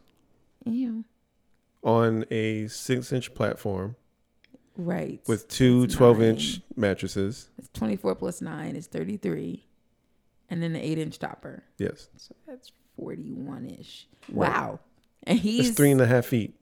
Ew. 0.66 1.04
on 1.84 2.26
a 2.32 2.68
six-inch 2.68 3.34
platform 3.34 3.96
Right. 4.76 5.22
with 5.28 5.48
two 5.50 5.82
That's 5.82 5.96
12-inch 5.96 6.62
mattresses. 6.76 7.50
It's 7.58 7.70
24 7.74 8.16
plus 8.16 8.42
9 8.42 8.76
is 8.76 8.88
33. 8.88 9.66
And 10.50 10.62
then 10.64 10.74
the 10.74 10.84
8 10.84 10.98
inch 10.98 11.20
topper. 11.20 11.64
Yes, 11.78 12.10
So 12.18 12.34
that's 12.48 12.72
41 12.98 13.66
ish. 13.80 14.08
Right. 14.30 14.50
Wow. 14.52 14.80
And 15.24 15.40
he's, 15.40 15.70
it's 15.70 15.78
three 15.78 15.92
and 15.92 16.02
a 16.02 16.08
half 16.08 16.26
feet. 16.26 16.56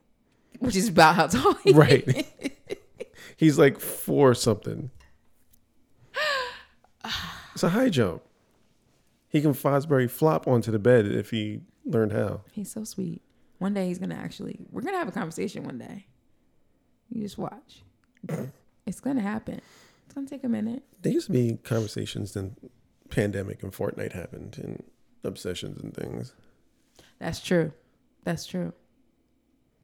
which 0.58 0.76
is 0.76 0.88
about 0.88 1.14
how 1.14 1.26
tall 1.28 1.54
he 1.64 1.72
Right. 1.72 2.26
He's 3.36 3.58
like 3.58 3.80
four 3.80 4.34
something. 4.34 4.90
It's 7.54 7.62
a 7.62 7.70
high 7.70 7.88
jump. 7.88 8.22
He 9.28 9.40
can 9.40 9.54
Fosbury 9.54 10.10
flop 10.10 10.46
onto 10.46 10.70
the 10.70 10.78
bed 10.78 11.06
if 11.06 11.30
he 11.30 11.60
learned 11.84 12.12
how. 12.12 12.42
He's 12.52 12.70
so 12.70 12.84
sweet. 12.84 13.22
One 13.58 13.74
day 13.74 13.86
he's 13.86 13.98
going 13.98 14.10
to 14.10 14.16
actually, 14.16 14.58
we're 14.70 14.82
going 14.82 14.94
to 14.94 14.98
have 14.98 15.08
a 15.08 15.12
conversation 15.12 15.64
one 15.64 15.78
day. 15.78 16.06
You 17.10 17.22
just 17.22 17.38
watch. 17.38 17.82
it's 18.86 19.00
going 19.00 19.16
to 19.16 19.22
happen. 19.22 19.60
It's 20.06 20.14
to 20.14 20.26
take 20.26 20.44
a 20.44 20.48
minute. 20.48 20.82
There 21.00 21.12
used 21.12 21.26
to 21.26 21.32
be 21.32 21.58
conversations 21.62 22.36
in 22.36 22.56
pandemic 23.08 23.62
and 23.62 23.72
Fortnite 23.72 24.12
happened 24.12 24.58
and 24.62 24.82
obsessions 25.24 25.80
and 25.82 25.94
things. 25.94 26.34
That's 27.18 27.40
true. 27.40 27.72
That's 28.24 28.46
true. 28.46 28.72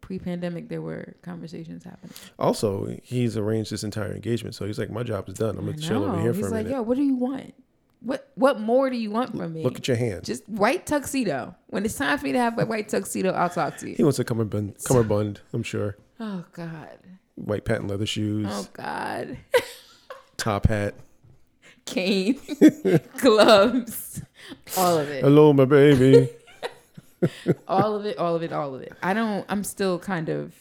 Pre 0.09 0.19
pandemic, 0.19 0.71
there 0.71 0.81
were 0.81 1.13
conversations 1.21 1.85
happening. 1.85 2.15
Also, 2.39 2.97
he's 3.03 3.37
arranged 3.37 3.71
this 3.71 3.85
entire 3.85 4.11
engagement, 4.15 4.55
so 4.55 4.65
he's 4.65 4.79
like, 4.79 4.89
"My 4.91 5.03
job 5.03 5.29
is 5.29 5.35
done. 5.35 5.59
I'm 5.59 5.67
gonna 5.67 5.77
chill 5.77 6.03
over 6.03 6.19
here 6.23 6.33
He's 6.33 6.41
for 6.41 6.47
a 6.47 6.51
like, 6.51 6.65
minute. 6.65 6.77
yo, 6.77 6.83
what 6.83 6.97
do 6.97 7.03
you 7.03 7.15
want? 7.15 7.53
What 8.01 8.31
what 8.35 8.59
more 8.59 8.89
do 8.89 8.97
you 8.97 9.11
want 9.11 9.37
from 9.37 9.53
me? 9.53 9.63
Look 9.63 9.77
at 9.77 9.87
your 9.87 9.99
hand." 9.99 10.25
Just 10.25 10.49
white 10.49 10.87
tuxedo. 10.87 11.55
When 11.67 11.85
it's 11.85 11.95
time 11.95 12.17
for 12.17 12.25
me 12.25 12.33
to 12.33 12.39
have 12.39 12.59
a 12.59 12.65
white 12.65 12.89
tuxedo, 12.89 13.33
I'll 13.33 13.51
talk 13.51 13.77
to 13.81 13.91
you. 13.91 13.97
He 13.97 14.03
wants 14.03 14.19
a 14.19 14.25
cummerbund, 14.25 14.77
cummerbund. 14.85 15.41
I'm 15.53 15.63
sure. 15.63 15.99
Oh 16.19 16.47
God. 16.55 16.97
White 17.35 17.67
patent 17.67 17.89
leather 17.91 18.07
shoes, 18.07 18.47
Oh 18.49 18.67
God. 18.73 19.37
top 20.39 20.69
hat. 20.69 20.95
Cane, 21.85 22.39
gloves, 23.19 24.23
all 24.79 24.97
of 24.97 25.09
it, 25.11 25.23
Hello, 25.23 25.53
my 25.53 25.67
baby. 25.67 26.31
all 27.69 27.95
of 27.97 28.05
it, 28.07 28.19
all 28.19 28.35
of 28.37 28.43
it, 28.43 28.53
all 28.53 28.75
of 28.75 28.83
it. 28.83 28.93
I 29.03 29.15
don't. 29.15 29.45
I'm 29.49 29.65
still 29.65 29.99
kind 29.99 30.29
of. 30.29 30.55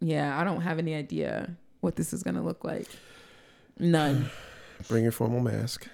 Yeah, 0.00 0.38
I 0.38 0.44
don't 0.44 0.60
have 0.60 0.78
any 0.78 0.94
idea 0.94 1.56
what 1.80 1.96
this 1.96 2.12
is 2.12 2.22
gonna 2.22 2.42
look 2.42 2.64
like. 2.64 2.86
None. 3.78 4.30
Bring 4.88 5.02
your 5.04 5.12
formal 5.12 5.40
mask. 5.40 5.88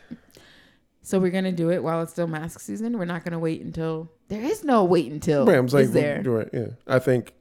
So 1.02 1.18
we're 1.18 1.30
gonna 1.30 1.52
do 1.52 1.70
it 1.70 1.82
while 1.82 2.02
it's 2.02 2.12
still 2.12 2.26
mask 2.26 2.60
season. 2.60 2.98
We're 2.98 3.04
not 3.04 3.24
gonna 3.24 3.38
wait 3.38 3.62
until 3.62 4.10
there 4.28 4.42
is 4.42 4.64
no 4.64 4.84
wait 4.84 5.10
until. 5.12 5.46
Right, 5.46 5.56
I'm 5.58 5.66
like, 5.66 5.84
is 5.84 5.92
there? 5.92 6.22
right, 6.24 6.48
yeah. 6.52 6.66
I 6.86 6.98
think 6.98 7.32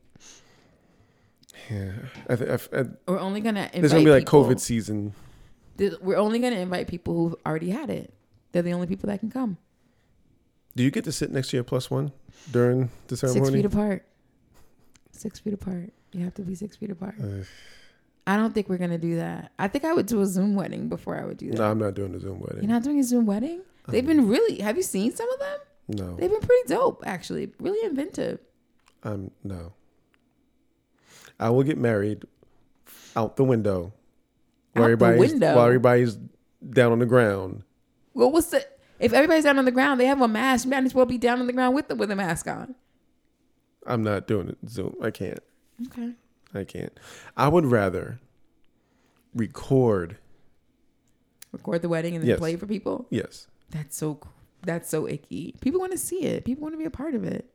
Yeah, 1.70 1.92
I 2.30 2.36
th- 2.36 2.50
I, 2.74 2.78
I, 2.80 2.84
We're 3.08 3.20
only 3.20 3.42
gonna 3.42 3.62
invite 3.74 3.82
there's 3.82 3.92
gonna 3.94 4.06
be 4.06 4.12
like 4.12 4.26
people- 4.26 4.46
COVID 4.46 4.60
season. 4.60 5.14
We're 6.02 6.18
only 6.18 6.40
gonna 6.40 6.58
invite 6.58 6.88
people 6.88 7.16
who've 7.16 7.36
already 7.46 7.70
had 7.70 7.90
it. 7.90 8.14
They're 8.52 8.62
the 8.64 8.74
only 8.74 8.88
people 8.88 9.08
that 9.08 9.20
can 9.20 9.30
come. 9.32 9.58
Do 10.80 10.86
you 10.86 10.92
get 10.92 11.04
to 11.04 11.12
sit 11.12 11.30
next 11.30 11.50
to 11.50 11.58
your 11.58 11.66
plus 11.66 11.92
one 11.92 12.14
during 12.54 12.90
the 13.08 13.18
ceremony? 13.18 13.48
Six 13.48 13.54
feet 13.54 13.66
apart. 13.66 14.06
Six 15.12 15.40
feet 15.40 15.54
apart. 15.54 15.92
You 16.14 16.24
have 16.24 16.34
to 16.36 16.42
be 16.42 16.56
six 16.56 16.78
feet 16.78 16.90
apart. 16.90 17.16
I 18.26 18.38
don't 18.38 18.54
think 18.54 18.70
we're 18.70 18.78
gonna 18.78 18.98
do 18.98 19.18
that. 19.18 19.52
I 19.60 19.68
think 19.68 19.84
I 19.84 19.92
would 19.92 20.06
do 20.06 20.22
a 20.22 20.26
Zoom 20.26 20.56
wedding 20.56 20.88
before 20.88 21.20
I 21.20 21.26
would 21.26 21.36
do 21.36 21.52
that. 21.52 21.58
no, 21.58 21.70
I'm 21.70 21.80
not 21.80 21.96
doing 21.96 22.14
the 22.14 22.20
Zoom 22.22 22.40
wedding. 22.40 22.64
You're 22.64 22.72
not 22.72 22.84
doing 22.84 22.98
a 22.98 23.04
Zoom 23.04 23.26
wedding? 23.26 23.60
They've 23.90 24.08
been 24.08 24.30
really. 24.30 24.62
Have 24.62 24.78
you 24.78 24.84
seen 24.84 25.14
some 25.14 25.30
of 25.30 25.40
them? 25.40 25.58
no, 25.90 26.16
They've 26.16 26.32
been 26.32 26.40
pretty 26.40 26.70
dope, 26.70 27.04
actually. 27.06 27.52
Really 27.60 27.86
inventive. 27.86 28.40
I'm 29.04 29.32
no. 29.44 29.74
I 31.42 31.50
will 31.50 31.64
get 31.64 31.78
married 31.78 32.24
out 33.18 33.36
the 33.36 33.44
window. 33.44 33.92
Out 34.78 34.80
the 34.80 34.82
everybody's 34.84 35.32
window? 35.32 35.56
while 35.58 35.66
everybody's 35.66 36.18
down 36.70 36.94
on 36.94 37.00
the 37.00 37.06
ground. 37.06 37.64
Well, 38.14 38.32
what's 38.32 38.48
the? 38.48 38.66
If 39.00 39.14
everybody's 39.14 39.44
down 39.46 39.58
on 39.60 39.66
the 39.66 39.72
ground, 39.72 40.00
they 40.00 40.06
have 40.08 40.22
a 40.22 40.28
mask. 40.28 40.66
You 40.66 40.72
might 40.72 40.84
as 40.84 40.94
well 40.94 41.06
be 41.06 41.18
down 41.18 41.40
on 41.40 41.48
the 41.48 41.54
ground 41.54 41.74
with 41.76 41.88
them 41.88 41.98
with 41.98 42.12
a 42.12 42.16
mask 42.16 42.48
on. 42.48 42.76
I'm 43.86 44.04
not 44.04 44.28
doing 44.28 44.50
it 44.50 44.58
Zoom. 44.68 44.96
I 45.02 45.10
can't. 45.12 45.40
Okay. 45.88 46.12
I 46.54 46.64
can't. 46.64 46.92
I 47.38 47.48
would 47.48 47.66
rather 47.66 48.20
record. 49.34 50.18
Record 51.52 51.82
the 51.82 51.90
wedding 51.90 52.16
and 52.16 52.24
then 52.24 52.30
Yes. 52.30 52.40
play 52.40 52.56
for 52.56 52.68
people. 52.68 53.08
Yes. 53.10 53.48
That's 53.70 53.96
so. 53.96 54.20
That's 54.64 54.90
so 54.90 55.08
icky. 55.08 55.56
People 55.62 55.80
want 55.80 55.94
to 55.94 55.98
see 55.98 56.24
it. 56.24 56.44
People 56.44 56.64
want 56.64 56.74
to 56.74 56.78
be 56.78 56.84
a 56.86 56.92
part 56.92 57.16
of 57.16 57.24
it. 57.24 57.50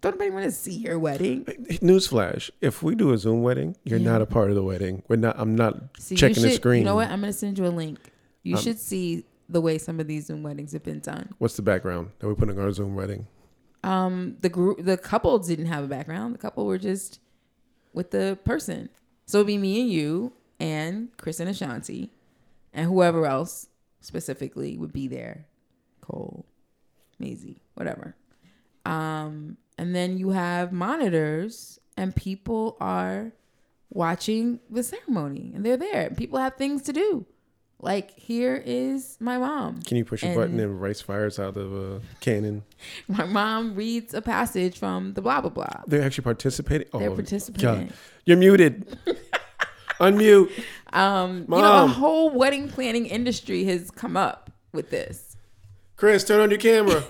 Don't 0.00 0.12
anybody 0.14 0.30
want 0.30 0.44
to 0.44 0.50
see 0.50 0.72
your 0.74 0.98
wedding? 0.98 1.44
Newsflash: 1.44 2.50
If 2.62 2.82
we 2.82 2.94
do 2.94 3.12
a 3.12 3.18
Zoom 3.18 3.42
wedding, 3.42 3.76
you're 3.84 3.98
Yeah. 3.98 4.10
not 4.12 4.22
a 4.22 4.26
part 4.26 4.48
of 4.48 4.56
the 4.56 4.62
wedding. 4.62 5.02
We're 5.08 5.16
not. 5.16 5.38
I'm 5.38 5.54
not 5.54 5.76
See, 5.98 6.16
checking 6.16 6.42
the 6.42 6.50
screen. 6.52 6.80
You 6.80 6.84
know 6.86 6.94
what? 6.94 7.08
I'm 7.10 7.20
gonna 7.20 7.32
send 7.34 7.58
you 7.58 7.66
a 7.66 7.68
link. 7.68 7.98
You 8.42 8.56
Um, 8.56 8.62
should 8.62 8.78
see 8.78 9.24
the 9.48 9.60
way 9.60 9.78
some 9.78 10.00
of 10.00 10.06
these 10.06 10.26
Zoom 10.26 10.42
weddings 10.42 10.72
have 10.72 10.82
been 10.82 11.00
done. 11.00 11.34
What's 11.38 11.56
the 11.56 11.62
background 11.62 12.10
that 12.18 12.26
we're 12.26 12.34
putting 12.34 12.58
on 12.58 12.64
our 12.64 12.72
Zoom 12.72 12.94
wedding? 12.94 13.26
Um, 13.84 14.36
the 14.40 14.48
group, 14.48 14.84
the 14.84 14.96
couple 14.96 15.38
didn't 15.38 15.66
have 15.66 15.84
a 15.84 15.88
background. 15.88 16.34
The 16.34 16.38
couple 16.38 16.66
were 16.66 16.78
just 16.78 17.20
with 17.92 18.10
the 18.10 18.38
person. 18.44 18.88
So 19.26 19.38
it'd 19.38 19.46
be 19.46 19.58
me 19.58 19.80
and 19.80 19.90
you 19.90 20.32
and 20.58 21.16
Chris 21.16 21.40
and 21.40 21.48
Ashanti, 21.50 22.10
and 22.72 22.86
whoever 22.86 23.26
else 23.26 23.68
specifically 24.00 24.76
would 24.76 24.92
be 24.92 25.08
there. 25.08 25.46
Cole, 26.00 26.46
Maisie, 27.18 27.62
whatever. 27.74 28.16
Um, 28.84 29.56
and 29.78 29.94
then 29.94 30.16
you 30.18 30.30
have 30.30 30.72
monitors, 30.72 31.78
and 31.96 32.14
people 32.14 32.76
are 32.80 33.32
watching 33.90 34.60
the 34.70 34.82
ceremony, 34.82 35.52
and 35.54 35.64
they're 35.64 35.76
there. 35.76 36.10
People 36.10 36.38
have 36.38 36.56
things 36.56 36.82
to 36.82 36.92
do. 36.92 37.26
Like 37.80 38.18
here 38.18 38.62
is 38.64 39.18
my 39.20 39.36
mom. 39.36 39.82
Can 39.82 39.98
you 39.98 40.04
push 40.04 40.22
a 40.22 40.34
button 40.34 40.58
and 40.58 40.80
rice 40.80 41.02
fires 41.02 41.38
out 41.38 41.56
of 41.56 41.72
a 41.74 42.00
cannon? 42.20 42.62
My 43.08 43.24
mom 43.24 43.74
reads 43.74 44.14
a 44.14 44.22
passage 44.22 44.78
from 44.78 45.12
the 45.12 45.20
blah 45.20 45.42
blah 45.42 45.50
blah. 45.50 45.82
They're 45.86 46.02
actually 46.02 46.24
participating. 46.24 46.88
Oh, 46.94 46.98
They're 46.98 47.10
participating. 47.10 47.88
God. 47.88 47.92
You're 48.24 48.38
muted. 48.38 48.98
Unmute. 50.00 50.50
Um, 50.92 51.40
you 51.42 51.46
know, 51.48 51.84
a 51.84 51.86
whole 51.86 52.30
wedding 52.30 52.68
planning 52.68 53.06
industry 53.06 53.64
has 53.64 53.90
come 53.90 54.16
up 54.16 54.50
with 54.72 54.90
this, 54.90 55.36
Chris, 55.96 56.24
turn 56.24 56.40
on 56.40 56.50
your 56.50 56.58
camera. 56.58 57.04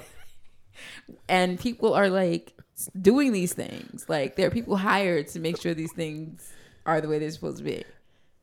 and 1.29 1.59
people 1.59 1.95
are 1.95 2.09
like 2.09 2.55
doing 3.01 3.33
these 3.33 3.53
things. 3.53 4.07
Like 4.09 4.37
there 4.37 4.47
are 4.49 4.51
people 4.51 4.77
hired 4.77 5.29
to 5.29 5.41
make 5.41 5.61
sure 5.61 5.75
these 5.75 5.93
things 5.93 6.53
are 6.87 7.01
the 7.01 7.09
way 7.09 7.19
they're 7.19 7.31
supposed 7.31 7.59
to 7.59 7.64
be. 7.64 7.85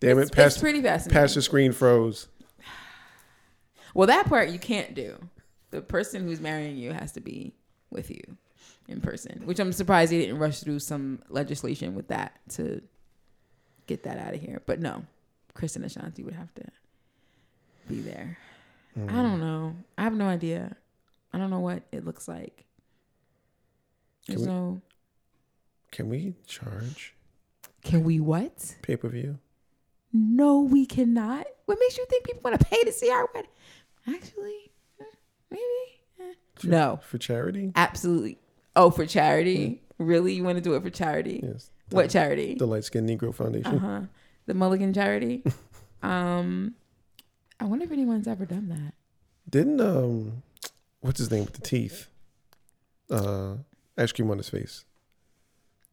Damn 0.04 0.20
it's, 0.20 0.30
it. 0.30 0.36
Pass, 0.36 0.54
it's 0.54 0.62
pretty 0.62 0.82
fascinating. 0.82 1.22
pass 1.22 1.34
the 1.34 1.42
screen 1.42 1.72
froze. 1.72 2.28
well, 3.94 4.08
that 4.08 4.28
part 4.28 4.50
you 4.50 4.60
can't 4.60 4.94
do. 4.96 5.16
The 5.72 5.82
person 5.82 6.24
who's 6.28 6.40
marrying 6.40 6.78
you 6.78 6.92
has 6.94 7.12
to 7.14 7.22
be 7.22 7.54
with 7.90 8.10
you 8.12 8.22
in 8.88 9.02
person, 9.02 9.42
which 9.46 9.60
I'm 9.60 9.72
surprised 9.74 10.12
they 10.12 10.20
didn't 10.20 10.38
rush 10.40 10.60
through 10.60 10.80
some 10.80 11.22
legislation 11.30 11.96
with 11.96 12.10
that 12.10 12.40
to 12.52 12.82
get 13.88 14.04
that 14.04 14.18
out 14.20 14.34
of 14.34 14.42
here. 14.42 14.62
But 14.66 14.80
no, 14.80 15.04
Chris 15.54 15.76
and 15.76 15.86
Ashanti 15.86 16.24
would 16.24 16.34
have 16.36 16.54
to 16.56 16.64
be 17.88 18.02
there. 18.02 18.38
Mm. 18.98 19.10
I 19.12 19.22
don't 19.22 19.40
know. 19.40 19.76
I 19.98 20.04
have 20.04 20.14
no 20.14 20.28
idea. 20.28 20.76
I 21.32 21.38
don't 21.40 21.50
know 21.50 21.60
what 21.60 21.84
it 21.92 22.06
looks 22.06 22.28
like. 22.28 22.66
Can 24.26 24.36
There's 24.36 24.48
we- 24.48 24.54
no. 24.54 24.82
Can 25.92 26.10
we 26.10 26.34
charge 26.48 27.14
Can 27.84 28.04
we 28.04 28.20
what? 28.20 28.76
pay 28.82 28.96
per 28.96 29.10
view? 29.10 29.38
No, 30.14 30.60
we 30.62 30.86
cannot. 30.86 31.48
What 31.66 31.80
makes 31.80 31.98
you 31.98 32.06
think 32.10 32.26
people 32.26 32.42
want 32.44 32.60
to 32.60 32.66
pay 32.66 32.84
to 32.84 32.92
see 32.92 33.10
our 33.10 33.28
wedding? 33.34 33.50
Actually, 34.08 34.72
eh, 35.00 35.06
maybe. 35.50 35.64
eh. 36.20 36.34
No, 36.64 37.00
For 37.04 37.18
charity? 37.18 37.72
absolutely. 37.76 38.38
Oh, 38.76 38.90
for 38.92 39.06
charity? 39.06 39.82
Really? 39.98 40.34
You 40.34 40.44
want 40.44 40.58
to 40.58 40.62
do 40.62 40.76
it 40.76 40.84
for 40.84 40.90
charity? 40.90 41.40
Yes. 41.44 41.72
What 41.90 42.10
charity? 42.10 42.56
The 42.56 42.66
Light 42.68 42.84
Skin 42.84 43.06
Negro 43.08 43.34
Foundation. 43.34 43.76
Uh 43.76 43.80
huh. 43.80 44.02
The 44.46 44.54
Mulligan 44.54 44.94
charity. 44.94 45.44
um, 46.04 46.74
I 47.60 47.66
wonder 47.66 47.86
if 47.86 47.92
anyone's 47.92 48.28
ever 48.28 48.46
done 48.46 48.70
that. 48.70 48.94
Didn't 49.50 49.80
um, 49.80 50.44
what's 51.02 51.20
his 51.20 51.30
name 51.32 51.46
with 51.46 51.54
the 51.54 51.62
teeth? 51.62 52.08
Uh, 53.10 53.56
ice 53.98 54.12
cream 54.12 54.32
on 54.32 54.38
his 54.38 54.50
face. 54.50 54.86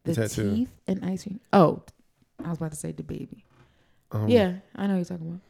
The 0.05 0.15
tattoo. 0.15 0.55
teeth 0.57 0.73
and 0.87 1.05
ice 1.05 1.25
cream. 1.25 1.41
Oh, 1.53 1.83
I 2.43 2.49
was 2.49 2.59
about 2.59 2.71
to 2.73 2.77
say 2.79 2.93
the 2.93 3.03
baby. 3.03 3.45
Um, 4.13 4.29
yeah, 4.29 4.55
I 4.77 4.87
know 4.87 4.95
what 4.95 4.99
you're 4.99 5.05
talking 5.19 5.29
about. 5.29 5.41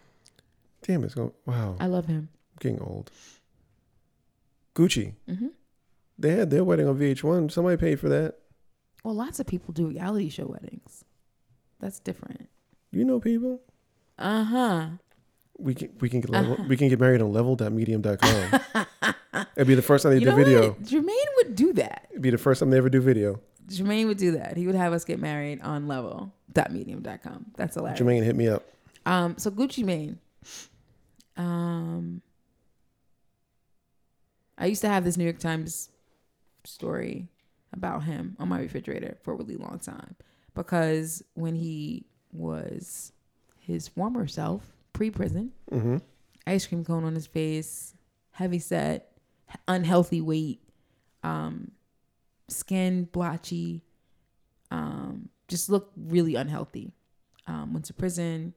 Damn, 0.83 1.05
it's 1.05 1.15
going. 1.15 1.33
Wow, 1.47 1.77
I 1.81 1.87
love 1.87 2.07
him. 2.07 2.29
I'm 2.33 2.59
getting 2.61 2.81
old. 2.81 3.11
Gucci. 4.75 5.15
hmm 5.29 5.49
They 6.19 6.31
had 6.31 6.51
their 6.51 6.65
wedding 6.65 6.89
on 6.89 6.99
VH1. 6.99 7.51
Somebody 7.51 7.77
paid 7.77 7.99
for 8.01 8.09
that. 8.09 8.37
Well, 9.05 9.15
lots 9.15 9.41
of 9.41 9.47
people 9.47 9.73
do 9.73 9.87
reality 9.87 10.29
show 10.29 10.47
weddings. 10.47 11.05
That's 11.81 11.99
different. 11.99 12.49
You 12.93 13.05
know 13.05 13.21
people. 13.21 13.61
Uh 14.19 14.45
huh. 14.45 14.87
We 15.59 15.75
can 15.75 15.91
we 16.01 16.09
can 16.09 16.21
get 16.21 16.31
level, 16.31 16.53
Uh-huh. 16.55 16.65
we 16.69 16.77
can 16.77 16.89
get 16.89 17.01
married 17.01 17.21
on 17.23 17.33
level.medium.com. 17.33 18.61
It'd 19.57 19.67
be 19.69 19.75
the 19.75 19.83
first 19.83 20.03
time 20.03 20.13
they 20.13 20.19
You 20.21 20.27
do 20.31 20.37
video. 20.37 20.69
what? 20.71 20.83
Jermaine 20.83 21.27
would 21.37 21.55
do 21.55 21.73
that. 21.75 22.07
It'd 22.11 22.23
be 22.23 22.31
the 22.31 22.39
first 22.39 22.61
time 22.61 22.71
they 22.71 22.79
ever 22.79 22.89
do 22.91 23.01
video. 23.01 23.41
Jermaine 23.69 24.07
would 24.07 24.17
do 24.19 24.33
that. 24.33 24.57
He 24.57 24.67
would 24.67 24.75
have 24.75 24.93
us 24.93 25.05
get 25.05 25.21
married 25.21 25.61
on 25.63 25.87
level.medium.com. 26.55 27.47
That's 27.57 27.75
hilarious. 27.75 28.01
Jermaine 28.01 28.25
hit 28.25 28.37
me 28.37 28.49
up. 28.49 28.65
Um, 29.07 29.37
so 29.39 29.51
Gucci 29.51 29.85
Mane. 29.85 30.19
Um, 31.37 32.23
I 34.59 34.67
used 34.67 34.83
to 34.83 34.89
have 34.89 35.05
this 35.05 35.17
New 35.17 35.25
York 35.25 35.39
Times 35.39 35.89
story 36.65 37.29
about 37.73 38.03
him 38.05 38.37
on 38.39 38.49
my 38.49 38.61
refrigerator 38.61 39.17
for 39.23 39.33
a 39.33 39.37
really 39.37 39.57
long 39.57 39.79
time 39.79 40.17
because 40.55 41.23
when 41.35 41.55
he 41.55 42.05
was 42.33 43.13
his 43.59 43.89
former 43.89 44.27
self, 44.27 44.65
pre-prison, 44.93 45.53
hmm 45.71 45.99
ice 46.47 46.67
cream 46.67 46.85
cone 46.85 47.05
on 47.05 47.15
his 47.15 47.27
face, 47.27 47.95
heavy 48.33 48.59
set, 48.59 49.13
unhealthy 49.69 50.21
weight, 50.21 50.61
um, 51.23 51.71
skin 52.49 53.05
blotchy, 53.13 53.85
um, 54.71 55.29
just 55.51 55.69
looked 55.69 55.93
really 55.97 56.35
unhealthy. 56.37 56.95
Um, 57.47 57.73
went 57.75 57.85
to 57.87 57.93
prison, 57.95 58.55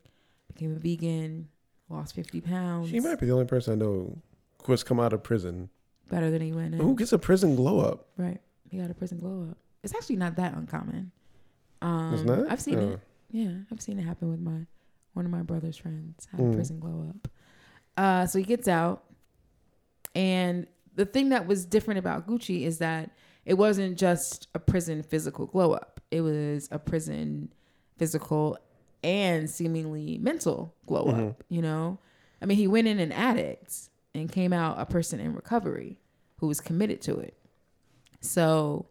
became 0.47 0.71
a 0.75 0.79
vegan, 0.79 1.49
lost 1.89 2.15
50 2.15 2.39
pounds. 2.41 2.89
He 2.89 2.99
might 2.99 3.19
be 3.19 3.25
the 3.25 3.33
only 3.33 3.45
person 3.45 3.73
I 3.73 3.75
know 3.83 4.17
who 4.63 4.71
has 4.71 4.83
come 4.83 4.99
out 4.99 5.11
of 5.13 5.23
prison. 5.23 5.69
better 6.09 6.29
than 6.29 6.41
he 6.41 6.51
went 6.53 6.73
in. 6.75 6.79
Who 6.79 6.95
gets 6.95 7.11
a 7.11 7.17
prison 7.17 7.55
glow 7.55 7.79
up? 7.79 8.07
Right. 8.17 8.39
He 8.69 8.77
got 8.77 8.91
a 8.91 8.93
prison 8.93 9.19
glow 9.19 9.47
up. 9.49 9.57
It's 9.83 9.95
actually 9.95 10.17
not 10.17 10.35
that 10.35 10.53
uncommon. 10.55 11.11
Um, 11.81 12.13
It's 12.13 12.23
not. 12.23 12.51
I've 12.51 12.61
seen 12.61 12.77
Oh. 12.79 12.89
it. 12.91 12.99
Yeah, 13.31 13.53
I've 13.71 13.81
seen 13.81 13.97
it 13.97 14.03
happen 14.03 14.29
with 14.29 14.39
my 14.39 14.67
one 15.13 15.25
of 15.25 15.31
my 15.31 15.41
brother's 15.41 15.77
friends 15.77 16.27
had 16.31 16.39
Mm. 16.39 16.51
a 16.51 16.55
prison 16.55 16.79
glow 16.79 17.07
up. 17.09 17.27
Uh, 17.97 18.25
so 18.27 18.37
he 18.39 18.45
gets 18.45 18.67
out, 18.67 19.03
and 20.15 20.67
the 20.95 21.05
thing 21.05 21.29
that 21.29 21.47
was 21.47 21.65
different 21.65 21.97
about 21.99 22.27
Gucci 22.27 22.63
is 22.63 22.77
that 22.79 23.11
it 23.45 23.55
wasn't 23.55 23.97
just 23.97 24.47
a 24.53 24.59
prison 24.59 25.03
physical 25.03 25.45
glow 25.47 25.71
up. 25.73 25.92
It 26.13 26.21
was 26.21 26.67
a 26.71 26.77
prison 26.79 27.51
physical 27.97 28.57
and 29.03 29.49
seemingly 29.49 30.17
mental 30.19 30.73
glow 30.85 31.05
Mhm. 31.07 31.29
up. 31.31 31.43
You 31.49 31.61
know, 31.61 31.99
I 32.41 32.45
mean, 32.45 32.57
he 32.57 32.67
went 32.67 32.87
in 32.87 32.99
an 32.99 33.11
addict 33.11 33.89
and 34.13 34.31
came 34.31 34.53
out 34.53 34.79
a 34.79 34.85
person 34.85 35.19
in 35.19 35.33
recovery 35.33 35.99
who 36.37 36.47
was 36.47 36.61
committed 36.61 37.01
to 37.01 37.17
it. 37.19 37.35
So 38.21 38.87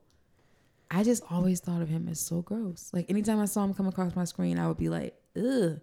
I 0.91 1.03
just 1.05 1.23
always 1.31 1.61
thought 1.61 1.81
of 1.81 1.89
him 1.89 2.09
as 2.09 2.21
so 2.21 2.43
gross. 2.43 2.91
Like 2.93 3.09
anytime 3.09 3.39
I 3.41 3.47
saw 3.47 3.65
him 3.65 3.73
come 3.75 3.87
across 3.87 4.15
my 4.15 4.25
screen, 4.25 4.59
I 4.59 4.69
would 4.69 4.77
be 4.77 4.89
like, 4.89 5.15
ugh, 5.37 5.81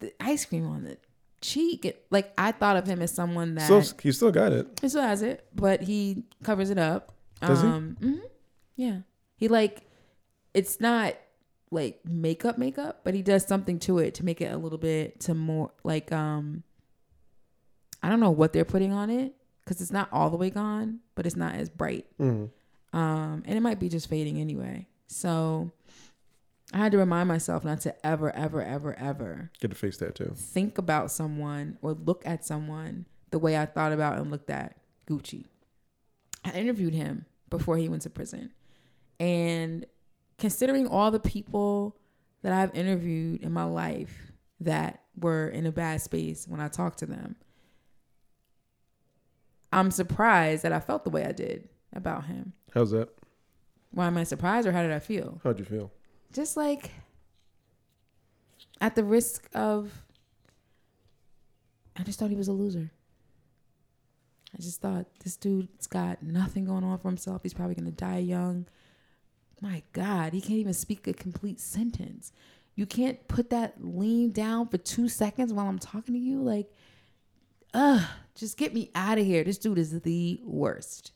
the 0.00 0.12
ice 0.20 0.44
cream 0.44 0.66
on 0.66 0.84
the 0.84 0.96
cheek. 1.40 2.04
Like 2.10 2.32
I 2.36 2.50
thought 2.52 2.76
of 2.76 2.86
him 2.86 3.00
as 3.02 3.12
someone 3.12 3.54
that 3.56 3.64
Still, 3.64 3.98
he 4.02 4.10
still 4.12 4.32
got 4.32 4.52
it. 4.52 4.66
he 4.80 4.88
still 4.88 5.02
has 5.02 5.22
it, 5.22 5.46
but 5.54 5.82
he 5.82 6.24
covers 6.42 6.70
it 6.70 6.78
up. 6.78 7.12
Does 7.40 7.60
he? 7.62 7.68
um, 7.68 7.96
mhm. 8.00 8.20
Yeah. 8.76 8.98
He 9.36 9.48
like 9.48 9.82
it's 10.54 10.80
not 10.80 11.14
like 11.70 12.00
makeup 12.04 12.58
makeup, 12.58 13.00
but 13.04 13.14
he 13.14 13.22
does 13.22 13.46
something 13.46 13.78
to 13.80 13.98
it 13.98 14.14
to 14.14 14.24
make 14.24 14.40
it 14.40 14.52
a 14.52 14.56
little 14.58 14.78
bit 14.78 15.20
to 15.20 15.34
more 15.34 15.70
like 15.84 16.12
um 16.12 16.62
I 18.02 18.08
don't 18.08 18.20
know 18.20 18.30
what 18.30 18.52
they're 18.52 18.64
putting 18.64 18.92
on 18.92 19.10
it 19.10 19.34
cuz 19.64 19.80
it's 19.80 19.90
not 19.92 20.08
all 20.12 20.28
the 20.30 20.36
way 20.36 20.50
gone, 20.50 21.00
but 21.14 21.24
it's 21.26 21.36
not 21.36 21.54
as 21.54 21.68
bright. 21.70 22.06
Mm. 22.18 22.50
Um 22.92 23.42
and 23.46 23.56
it 23.56 23.60
might 23.60 23.80
be 23.80 23.88
just 23.88 24.08
fading 24.08 24.38
anyway. 24.38 24.86
So 25.06 25.70
I 26.74 26.78
had 26.78 26.92
to 26.92 26.98
remind 26.98 27.28
myself 27.28 27.64
not 27.64 27.80
to 27.82 28.06
ever 28.06 28.30
ever 28.34 28.62
ever 28.62 28.94
ever 28.98 29.50
Get 29.60 29.72
a 29.72 29.74
face 29.74 29.96
tattoo. 29.96 30.32
think 30.34 30.78
about 30.78 31.10
someone 31.10 31.78
or 31.82 31.92
look 31.94 32.22
at 32.26 32.44
someone 32.44 33.06
the 33.30 33.38
way 33.38 33.56
I 33.56 33.66
thought 33.66 33.92
about 33.92 34.18
and 34.18 34.30
looked 34.30 34.50
at 34.50 34.76
Gucci. 35.08 35.46
I 36.44 36.50
interviewed 36.52 36.92
him 36.94 37.24
before 37.48 37.76
he 37.76 37.88
went 37.88 38.02
to 38.02 38.10
prison. 38.10 38.52
And 39.20 39.86
considering 40.38 40.86
all 40.86 41.10
the 41.10 41.20
people 41.20 41.96
that 42.42 42.52
I've 42.52 42.74
interviewed 42.74 43.42
in 43.42 43.52
my 43.52 43.64
life 43.64 44.32
that 44.60 45.02
were 45.16 45.48
in 45.48 45.66
a 45.66 45.72
bad 45.72 46.00
space 46.00 46.46
when 46.48 46.60
I 46.60 46.68
talked 46.68 46.98
to 47.00 47.06
them, 47.06 47.36
I'm 49.72 49.90
surprised 49.90 50.62
that 50.64 50.72
I 50.72 50.80
felt 50.80 51.04
the 51.04 51.10
way 51.10 51.24
I 51.24 51.32
did 51.32 51.68
about 51.92 52.26
him. 52.26 52.52
How's 52.74 52.90
that? 52.90 53.08
Why 53.90 54.06
am 54.06 54.16
I 54.16 54.24
surprised 54.24 54.66
or 54.66 54.72
how 54.72 54.82
did 54.82 54.92
I 54.92 54.98
feel? 54.98 55.40
How'd 55.44 55.58
you 55.58 55.64
feel? 55.64 55.90
just 56.32 56.56
like 56.56 56.90
at 58.80 58.94
the 58.94 59.04
risk 59.04 59.48
of 59.54 59.92
I 61.96 62.02
just 62.02 62.18
thought 62.18 62.30
he 62.30 62.36
was 62.36 62.48
a 62.48 62.52
loser. 62.52 62.90
I 64.56 64.62
just 64.62 64.80
thought 64.80 65.06
this 65.22 65.36
dude's 65.36 65.86
got 65.86 66.22
nothing 66.22 66.64
going 66.64 66.84
on 66.84 66.98
for 66.98 67.08
himself. 67.08 67.42
He's 67.42 67.52
probably 67.54 67.74
gonna 67.74 67.90
die 67.90 68.18
young. 68.18 68.66
My 69.62 69.84
God, 69.92 70.32
he 70.32 70.40
can't 70.40 70.58
even 70.58 70.74
speak 70.74 71.06
a 71.06 71.12
complete 71.12 71.60
sentence. 71.60 72.32
You 72.74 72.84
can't 72.84 73.28
put 73.28 73.50
that 73.50 73.74
lean 73.78 74.32
down 74.32 74.66
for 74.66 74.76
two 74.76 75.08
seconds 75.08 75.52
while 75.52 75.68
I'm 75.68 75.78
talking 75.78 76.14
to 76.14 76.20
you. 76.20 76.42
Like, 76.42 76.68
ugh, 77.72 78.02
just 78.34 78.56
get 78.56 78.74
me 78.74 78.90
out 78.96 79.18
of 79.18 79.24
here. 79.24 79.44
This 79.44 79.58
dude 79.58 79.78
is 79.78 80.00
the 80.00 80.40
worst. 80.42 81.12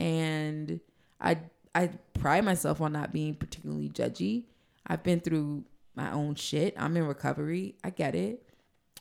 And 0.00 0.80
I 1.20 1.38
I 1.76 1.90
pride 2.14 2.44
myself 2.44 2.80
on 2.80 2.92
not 2.92 3.12
being 3.12 3.34
particularly 3.34 3.88
judgy. 3.88 4.44
I've 4.86 5.04
been 5.04 5.20
through 5.20 5.64
my 5.94 6.10
own 6.10 6.34
shit. 6.34 6.74
I'm 6.76 6.96
in 6.96 7.06
recovery. 7.06 7.76
I 7.84 7.90
get 7.90 8.16
it. 8.16 8.42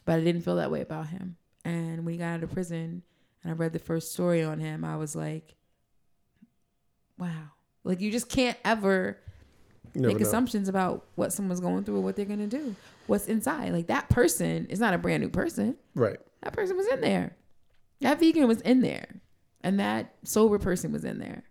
But 0.06 0.20
I 0.20 0.24
didn't 0.24 0.42
feel 0.42 0.58
that 0.58 0.72
way 0.72 0.82
about 0.82 1.08
him. 1.08 1.38
And 1.64 2.06
when 2.06 2.14
he 2.14 2.20
got 2.20 2.36
out 2.36 2.44
of 2.44 2.52
prison 2.52 3.02
and 3.44 3.52
I 3.52 3.56
read 3.56 3.74
the 3.74 3.80
first 3.80 4.12
story 4.12 4.44
on 4.44 4.60
him, 4.60 4.86
I 4.86 4.96
was 4.98 5.16
like, 5.16 5.56
wow. 7.18 7.55
Like 7.86 8.02
you 8.02 8.12
just 8.12 8.28
can't 8.28 8.58
ever 8.66 9.18
never 9.94 10.08
make 10.08 10.20
know. 10.20 10.28
assumptions 10.28 10.68
about 10.68 11.06
what 11.16 11.32
someone's 11.32 11.62
going 11.62 11.84
through 11.86 11.98
or 11.98 12.02
what 12.02 12.16
they're 12.18 12.26
gonna 12.26 12.48
do. 12.48 12.76
What's 13.08 13.28
inside. 13.28 13.72
Like 13.72 13.88
that 13.88 14.10
person 14.10 14.66
is 14.70 14.80
not 14.80 14.94
a 14.94 14.98
brand 14.98 15.24
new 15.24 15.30
person. 15.30 15.78
Right. 15.94 16.18
That 16.42 16.54
person 16.54 16.76
was 16.76 16.88
in 16.88 17.00
there. 17.02 17.36
That 18.02 18.20
vegan 18.20 18.48
was 18.48 18.60
in 18.62 18.82
there. 18.82 19.22
And 19.62 19.80
that 19.80 20.16
sober 20.24 20.60
person 20.60 20.92
was 20.92 21.06
in 21.06 21.20
there. 21.20 21.44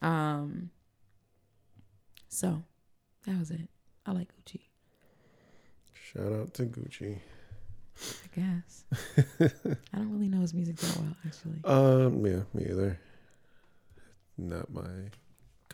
Um 0.00 0.70
so 2.28 2.62
that 3.26 3.38
was 3.38 3.50
it. 3.50 3.68
I 4.06 4.12
like 4.12 4.28
Gucci, 4.28 4.60
Shout 5.92 6.32
out 6.32 6.54
to 6.54 6.64
Gucci. 6.64 7.18
I 8.00 8.40
guess. 8.40 8.84
I 9.92 9.98
don't 9.98 10.12
really 10.12 10.28
know 10.28 10.40
his 10.40 10.54
music 10.54 10.76
that 10.76 10.96
well, 10.96 11.16
actually. 11.26 11.60
Um, 11.64 12.24
yeah, 12.26 12.40
me 12.54 12.66
either. 12.70 12.98
Not 14.38 14.72
my 14.72 14.82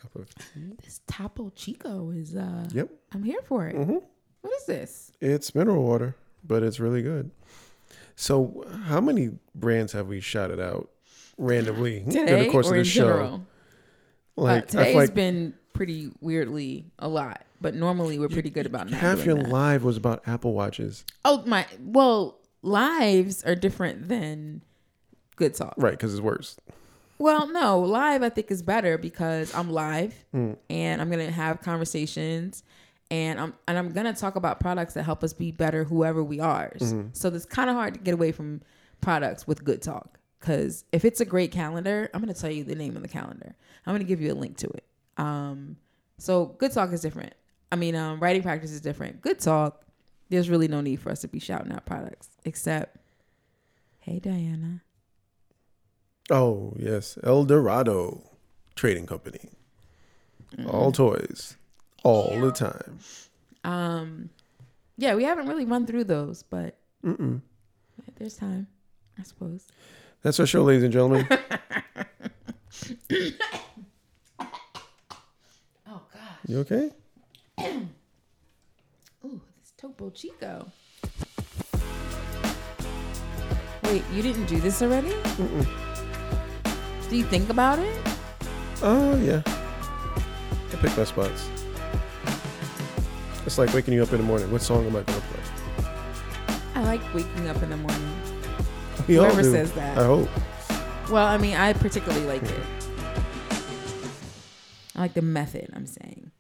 cup 0.01 0.15
of 0.17 0.35
tea. 0.35 0.73
This 0.85 1.01
Topo 1.07 1.51
Chico 1.55 2.11
is 2.11 2.35
uh 2.37 2.69
Yep. 2.73 2.91
I'm 3.13 3.23
here 3.23 3.41
for 3.45 3.67
it. 3.67 3.75
hmm 3.77 3.97
What 4.41 4.53
is 4.55 4.67
this? 4.67 5.13
It's 5.21 5.55
mineral 5.55 5.83
water, 5.85 6.15
but 6.45 6.63
it's 6.63 6.79
really 6.81 7.03
good. 7.03 7.31
So, 8.17 8.65
how 8.85 9.01
many 9.01 9.31
brands 9.55 9.93
have 9.93 10.09
we 10.09 10.21
shouted 10.21 10.59
out 10.61 10.91
randomly 11.37 12.01
during 12.09 12.27
the 12.47 12.49
course 12.51 12.69
of 12.69 12.75
the 12.77 12.85
show? 12.85 13.43
Like, 14.37 14.63
uh, 14.75 14.79
I 14.81 14.85
today's 14.85 14.95
like 14.97 15.15
been 15.15 15.55
pretty 15.73 16.11
weirdly 16.21 16.87
a 16.99 17.09
lot, 17.09 17.45
but 17.61 17.75
normally 17.75 18.19
we're 18.19 18.29
pretty 18.29 18.51
good 18.51 18.67
about 18.67 18.91
not 18.91 19.01
half 19.01 19.17
doing 19.25 19.27
your 19.37 19.45
that. 19.45 19.49
live 19.53 19.85
was 19.85 19.97
about 19.97 20.23
Apple 20.27 20.53
Watches, 20.53 21.05
Oh 21.25 21.43
my! 21.47 21.67
Well, 21.81 22.39
lives 22.63 23.43
are 23.45 23.55
different 23.55 24.09
than 24.09 24.63
good 25.37 25.55
talk. 25.55 25.75
right? 25.77 25.93
Because 25.93 26.13
it's 26.13 26.21
worse. 26.23 26.57
Well, 27.19 27.49
no, 27.49 27.81
live 27.81 28.23
I 28.23 28.29
think 28.29 28.51
is 28.51 28.63
better 28.63 28.97
because 28.99 29.55
I'm 29.55 29.71
live 29.71 30.15
Mm. 30.35 30.57
and 30.71 31.01
I'm 31.03 31.11
gonna 31.11 31.31
have 31.31 31.61
conversations 31.61 32.63
and 33.11 33.41
I'm 33.41 33.55
and 33.67 33.77
I'm 33.79 33.93
gonna 33.93 34.15
talk 34.15 34.37
about 34.37 34.61
products 34.61 34.95
that 34.95 35.03
help 35.03 35.25
us 35.25 35.33
be 35.33 35.51
better, 35.51 35.85
whoever 35.85 36.23
we 36.23 36.41
are. 36.41 36.73
Mm-hmm. 36.79 37.09
So 37.13 37.29
it's 37.29 37.45
kind 37.45 37.69
of 37.71 37.77
hard 37.77 37.95
to 37.95 38.01
get 38.01 38.15
away 38.15 38.33
from 38.33 38.63
products 39.01 39.47
with 39.47 39.65
good 39.65 39.83
talk 39.83 40.19
because 40.39 40.85
if 40.93 41.05
it's 41.05 41.21
a 41.21 41.25
great 41.25 41.51
calendar, 41.51 42.09
I'm 42.15 42.21
gonna 42.21 42.35
tell 42.35 42.51
you 42.51 42.63
the 42.65 42.75
name 42.77 42.95
of 42.97 43.03
the 43.03 43.09
calendar. 43.09 43.57
I'm 43.87 43.95
gonna 43.95 44.05
give 44.05 44.21
you 44.21 44.33
a 44.33 44.35
link 44.37 44.57
to 44.59 44.69
it. 44.69 44.85
Um, 45.17 45.77
so 46.19 46.47
good 46.59 46.73
talk 46.73 46.93
is 46.93 47.01
different. 47.01 47.35
I 47.73 47.77
mean, 47.77 47.95
um, 47.97 48.21
writing 48.21 48.43
practice 48.43 48.71
is 48.71 48.81
different. 48.81 49.21
Good 49.21 49.41
talk, 49.41 49.85
there's 50.31 50.49
really 50.51 50.69
no 50.69 50.81
need 50.81 51.01
for 51.01 51.11
us 51.11 51.21
to 51.23 51.29
be 51.29 51.39
shouting 51.41 51.73
out 51.73 51.85
products 51.87 52.29
except, 52.45 52.97
hey 54.01 54.19
Diana. 54.21 54.83
Oh 56.31 56.75
yes, 56.79 57.19
El 57.25 57.45
Dorado 57.45 58.23
Trading 58.77 59.07
Company. 59.07 59.51
Mm-hmm. 60.57 60.71
All 60.71 60.93
toys, 60.93 61.57
all 62.05 62.39
the 62.41 62.53
time. 62.53 62.99
Um, 63.65 64.31
yeah, 64.97 65.15
we 65.15 65.25
haven't 65.25 65.47
really 65.49 65.65
run 65.65 65.87
through 65.87 66.05
those, 66.05 66.43
but 66.43 66.77
Mm-mm. 67.05 67.41
there's 68.17 68.37
time, 68.37 68.67
I 69.19 69.23
suppose. 69.23 69.67
That's 70.23 70.41
our 70.41 70.47
show, 70.47 70.63
ladies 70.63 70.85
and 70.85 70.93
gentlemen. 70.93 71.29
Oh 75.91 76.03
gosh. 76.13 76.23
You 76.47 76.59
okay? 76.61 76.91
Ooh, 79.25 79.41
this 79.59 79.73
Topo 79.77 80.11
Chico. 80.11 80.71
Wait, 83.85 84.03
you 84.13 84.23
didn't 84.23 84.47
do 84.47 84.61
this 84.61 84.83
already? 84.83 85.09
Mm-mm. 85.09 85.88
Do 87.09 87.17
you 87.17 87.25
think 87.25 87.49
about 87.49 87.79
it? 87.79 87.97
Oh 88.83 89.17
yeah. 89.23 89.43
I 89.47 90.77
pick 90.77 90.95
my 90.97 91.05
spots. 91.05 91.49
It's 93.47 93.57
like 93.57 93.73
waking 93.73 93.95
you 93.95 94.03
up 94.03 94.13
in 94.13 94.19
the 94.19 94.25
morning. 94.25 94.51
What 94.53 94.61
song 94.61 94.87
am 94.87 94.95
I 94.95 95.03
gonna 95.03 95.21
play? 95.21 95.87
I 96.75 96.83
like 96.83 97.15
waking 97.15 97.49
up 97.49 97.63
in 97.63 97.71
the 97.71 97.79
morning. 97.79 98.17
We 99.07 99.15
Whoever 99.15 99.43
says 99.43 99.73
that. 99.73 99.97
I 99.97 100.05
hope. 100.05 100.29
Well, 101.11 101.27
I 101.27 101.39
mean, 101.39 101.57
I 101.57 101.73
particularly 101.73 102.27
like 102.27 102.43
it. 102.43 102.61
I 104.95 105.01
like 105.01 105.15
the 105.15 105.23
method, 105.23 105.71
I'm 105.75 105.87
saying. 105.87 106.31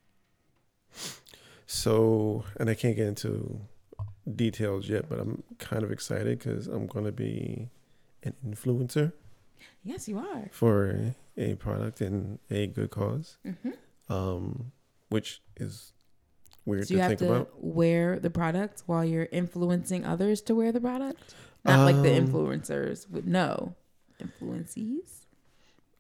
So, 1.66 2.44
and 2.60 2.68
I 2.68 2.74
can't 2.74 2.94
get 2.94 3.06
into 3.06 3.62
details 4.36 4.86
yet, 4.86 5.08
but 5.08 5.18
I'm 5.18 5.44
kind 5.58 5.82
of 5.82 5.90
excited 5.90 6.38
because 6.38 6.66
I'm 6.66 6.86
gonna 6.86 7.12
be 7.12 7.70
an 8.22 8.34
influencer 8.46 9.12
Yes, 9.84 10.08
you 10.08 10.18
are. 10.18 10.48
for 10.52 11.14
a 11.36 11.54
product 11.56 12.00
and 12.00 12.38
a 12.50 12.66
good 12.66 12.90
cause, 12.90 13.36
Mm-hmm. 13.46 14.12
um, 14.12 14.72
which 15.08 15.40
is 15.56 15.92
weird 16.66 16.86
So 16.88 16.94
you 16.94 16.98
to 16.98 17.02
have 17.02 17.08
think 17.10 17.18
to 17.20 17.32
about. 17.32 17.50
wear 17.62 18.18
the 18.18 18.30
product 18.30 18.82
while 18.86 19.04
you're 19.04 19.28
influencing 19.32 20.04
others 20.04 20.40
to 20.42 20.54
wear 20.54 20.72
the 20.72 20.80
product? 20.80 21.34
Not 21.64 21.84
like 21.84 22.02
the 22.02 22.16
Um, 22.16 22.26
influencers 22.28 23.08
would 23.10 23.26
know. 23.26 23.74
Influencees? 24.22 25.24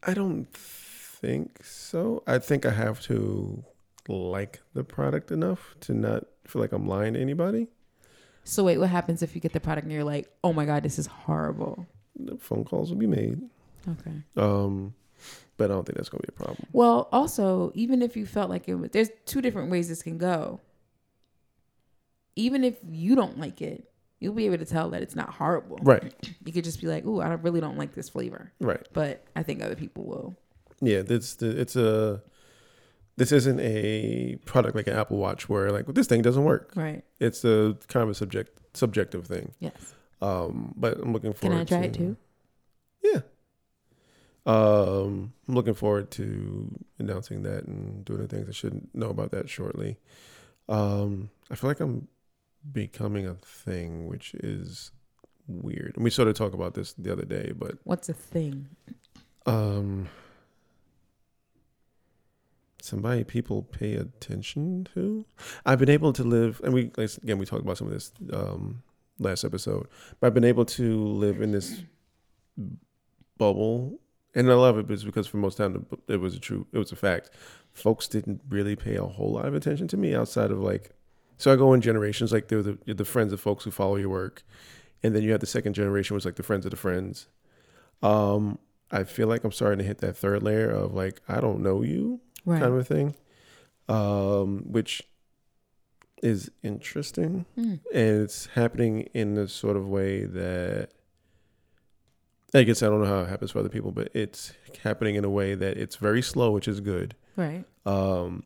I 0.02 0.14
don't 0.14 0.52
think 0.52 1.64
so. 1.64 2.22
I 2.26 2.38
think 2.38 2.64
I 2.66 2.70
have 2.70 3.00
to 3.02 3.64
like 4.08 4.60
the 4.74 4.84
product 4.84 5.30
enough 5.30 5.74
to 5.80 5.92
not 5.94 6.24
feel 6.46 6.60
like 6.62 6.72
I'm 6.72 6.86
lying 6.86 7.14
to 7.14 7.20
anybody. 7.20 7.68
So 8.44 8.64
wait, 8.64 8.78
what 8.78 8.88
happens 8.88 9.22
if 9.22 9.34
you 9.34 9.40
get 9.40 9.52
the 9.52 9.60
product 9.60 9.84
and 9.84 9.92
you're 9.92 10.04
like, 10.04 10.30
oh 10.42 10.52
my 10.52 10.64
God, 10.64 10.82
this 10.82 10.98
is 10.98 11.06
horrible? 11.06 11.86
The 12.18 12.36
phone 12.36 12.64
calls 12.64 12.90
will 12.90 12.98
be 12.98 13.06
made. 13.06 13.40
Okay. 13.88 14.12
Um, 14.36 14.94
but 15.56 15.70
I 15.70 15.74
don't 15.74 15.84
think 15.84 15.96
that's 15.96 16.08
gonna 16.08 16.22
be 16.22 16.28
a 16.28 16.32
problem. 16.32 16.66
Well, 16.72 17.08
also, 17.12 17.72
even 17.74 18.02
if 18.02 18.16
you 18.16 18.26
felt 18.26 18.50
like 18.50 18.68
it 18.68 18.74
was, 18.74 18.90
there's 18.90 19.10
two 19.26 19.40
different 19.40 19.70
ways 19.70 19.88
this 19.88 20.02
can 20.02 20.18
go. 20.18 20.60
Even 22.36 22.62
if 22.62 22.76
you 22.88 23.16
don't 23.16 23.38
like 23.38 23.60
it, 23.60 23.90
you'll 24.20 24.34
be 24.34 24.46
able 24.46 24.58
to 24.58 24.64
tell 24.64 24.90
that 24.90 25.02
it's 25.02 25.16
not 25.16 25.30
horrible. 25.30 25.78
Right. 25.82 26.14
You 26.44 26.52
could 26.52 26.64
just 26.64 26.80
be 26.80 26.86
like, 26.86 27.04
ooh, 27.04 27.20
I 27.20 27.32
really 27.34 27.60
don't 27.60 27.78
like 27.78 27.94
this 27.94 28.08
flavor. 28.08 28.52
Right. 28.60 28.86
But 28.92 29.24
I 29.34 29.42
think 29.42 29.62
other 29.62 29.74
people 29.74 30.04
will. 30.04 30.36
Yeah, 30.80 31.02
this 31.02 31.36
it's 31.42 31.74
a 31.74 32.22
this 33.16 33.32
isn't 33.32 33.58
a 33.58 34.36
product 34.44 34.76
like 34.76 34.86
an 34.86 34.94
Apple 34.94 35.18
Watch 35.18 35.48
where 35.48 35.70
like 35.72 35.86
this 35.86 36.06
thing 36.06 36.22
doesn't 36.22 36.44
work. 36.44 36.72
Right. 36.76 37.02
It's 37.18 37.44
a 37.44 37.76
kind 37.88 38.04
of 38.04 38.10
a 38.10 38.14
subject 38.14 38.60
subjective 38.74 39.26
thing. 39.26 39.52
Yes. 39.58 39.94
Um, 40.20 40.74
but 40.76 40.98
I'm 40.98 41.12
looking 41.12 41.32
forward. 41.32 41.66
Can. 41.66 41.76
I 41.76 41.80
try 41.80 41.88
to, 41.88 41.88
it 41.88 41.94
too? 41.94 42.16
Yeah. 43.02 43.20
Um, 44.46 45.32
I'm 45.46 45.54
looking 45.54 45.74
forward 45.74 46.10
to 46.12 46.74
announcing 46.98 47.42
that 47.42 47.64
and 47.64 48.04
doing 48.04 48.22
the 48.22 48.28
things 48.28 48.48
I 48.48 48.52
should 48.52 48.88
know 48.94 49.10
about 49.10 49.30
that 49.32 49.48
shortly. 49.48 49.98
Um, 50.68 51.30
I 51.50 51.54
feel 51.54 51.68
like 51.70 51.80
I'm 51.80 52.08
becoming 52.72 53.26
a 53.26 53.34
thing, 53.34 54.06
which 54.06 54.34
is 54.34 54.90
weird. 55.46 55.92
And 55.96 56.04
we 56.04 56.10
sort 56.10 56.28
of 56.28 56.34
talked 56.34 56.54
about 56.54 56.74
this 56.74 56.94
the 56.94 57.12
other 57.12 57.24
day, 57.24 57.52
but 57.56 57.74
What's 57.84 58.08
a 58.08 58.14
thing? 58.14 58.68
um, 59.46 60.08
somebody 62.82 63.24
people 63.24 63.62
pay 63.62 63.94
attention 63.94 64.86
to. 64.94 65.24
I've 65.64 65.78
been 65.78 65.90
able 65.90 66.12
to 66.14 66.24
live, 66.24 66.60
and 66.64 66.72
we 66.72 66.90
again 66.96 67.38
we 67.38 67.46
talked 67.46 67.62
about 67.62 67.78
some 67.78 67.86
of 67.86 67.92
this 67.92 68.12
um, 68.32 68.82
last 69.18 69.44
episode, 69.44 69.86
but 70.20 70.26
I've 70.28 70.34
been 70.34 70.44
able 70.44 70.64
to 70.64 71.04
live 71.04 71.40
in 71.42 71.52
this 71.52 71.82
bubble, 73.36 73.98
and 74.34 74.50
I 74.50 74.54
love 74.54 74.78
it 74.78 74.86
because 74.86 75.26
for 75.26 75.36
most 75.38 75.56
time 75.56 75.86
it 76.08 76.16
was 76.18 76.34
a 76.34 76.40
true, 76.40 76.66
it 76.72 76.78
was 76.78 76.92
a 76.92 76.96
fact. 76.96 77.30
Folks 77.72 78.08
didn't 78.08 78.40
really 78.48 78.76
pay 78.76 78.96
a 78.96 79.04
whole 79.04 79.32
lot 79.32 79.46
of 79.46 79.54
attention 79.54 79.88
to 79.88 79.96
me 79.96 80.14
outside 80.14 80.50
of 80.50 80.58
like, 80.60 80.90
so 81.36 81.52
I 81.52 81.56
go 81.56 81.72
in 81.72 81.80
generations. 81.80 82.32
Like 82.32 82.48
there 82.48 82.58
were 82.58 82.76
the, 82.86 82.94
the 82.94 83.04
friends 83.04 83.32
of 83.32 83.40
folks 83.40 83.64
who 83.64 83.70
follow 83.70 83.96
your 83.96 84.08
work, 84.08 84.42
and 85.02 85.14
then 85.14 85.22
you 85.22 85.30
have 85.32 85.40
the 85.40 85.46
second 85.46 85.74
generation, 85.74 86.14
was 86.14 86.24
like 86.24 86.36
the 86.36 86.42
friends 86.42 86.64
of 86.64 86.70
the 86.70 86.76
friends. 86.76 87.28
Um, 88.02 88.58
I 88.90 89.04
feel 89.04 89.28
like 89.28 89.44
I'm 89.44 89.52
starting 89.52 89.78
to 89.78 89.84
hit 89.84 89.98
that 89.98 90.16
third 90.16 90.42
layer 90.42 90.70
of 90.70 90.94
like 90.94 91.20
I 91.28 91.40
don't 91.40 91.60
know 91.60 91.82
you 91.82 92.20
Right. 92.44 92.60
kind 92.60 92.72
of 92.72 92.78
a 92.78 92.84
thing, 92.84 93.14
um, 93.88 94.64
which 94.66 95.02
is 96.22 96.50
interesting, 96.62 97.44
Mm. 97.56 97.80
and 97.92 98.22
it's 98.22 98.46
happening 98.46 99.02
in 99.14 99.34
the 99.34 99.48
sort 99.48 99.76
of 99.76 99.88
way 99.88 100.24
that 100.24 100.90
I 102.54 102.62
guess 102.62 102.82
I 102.82 102.86
don't 102.86 103.00
know 103.02 103.06
how 103.08 103.20
it 103.20 103.28
happens 103.28 103.50
for 103.50 103.58
other 103.58 103.68
people, 103.68 103.92
but 103.92 104.08
it's 104.14 104.54
happening 104.82 105.16
in 105.16 105.24
a 105.24 105.28
way 105.30 105.54
that 105.54 105.76
it's 105.76 105.96
very 105.96 106.22
slow, 106.22 106.50
which 106.50 106.66
is 106.66 106.80
good. 106.80 107.14
Right. 107.36 107.64
Um, 107.84 108.44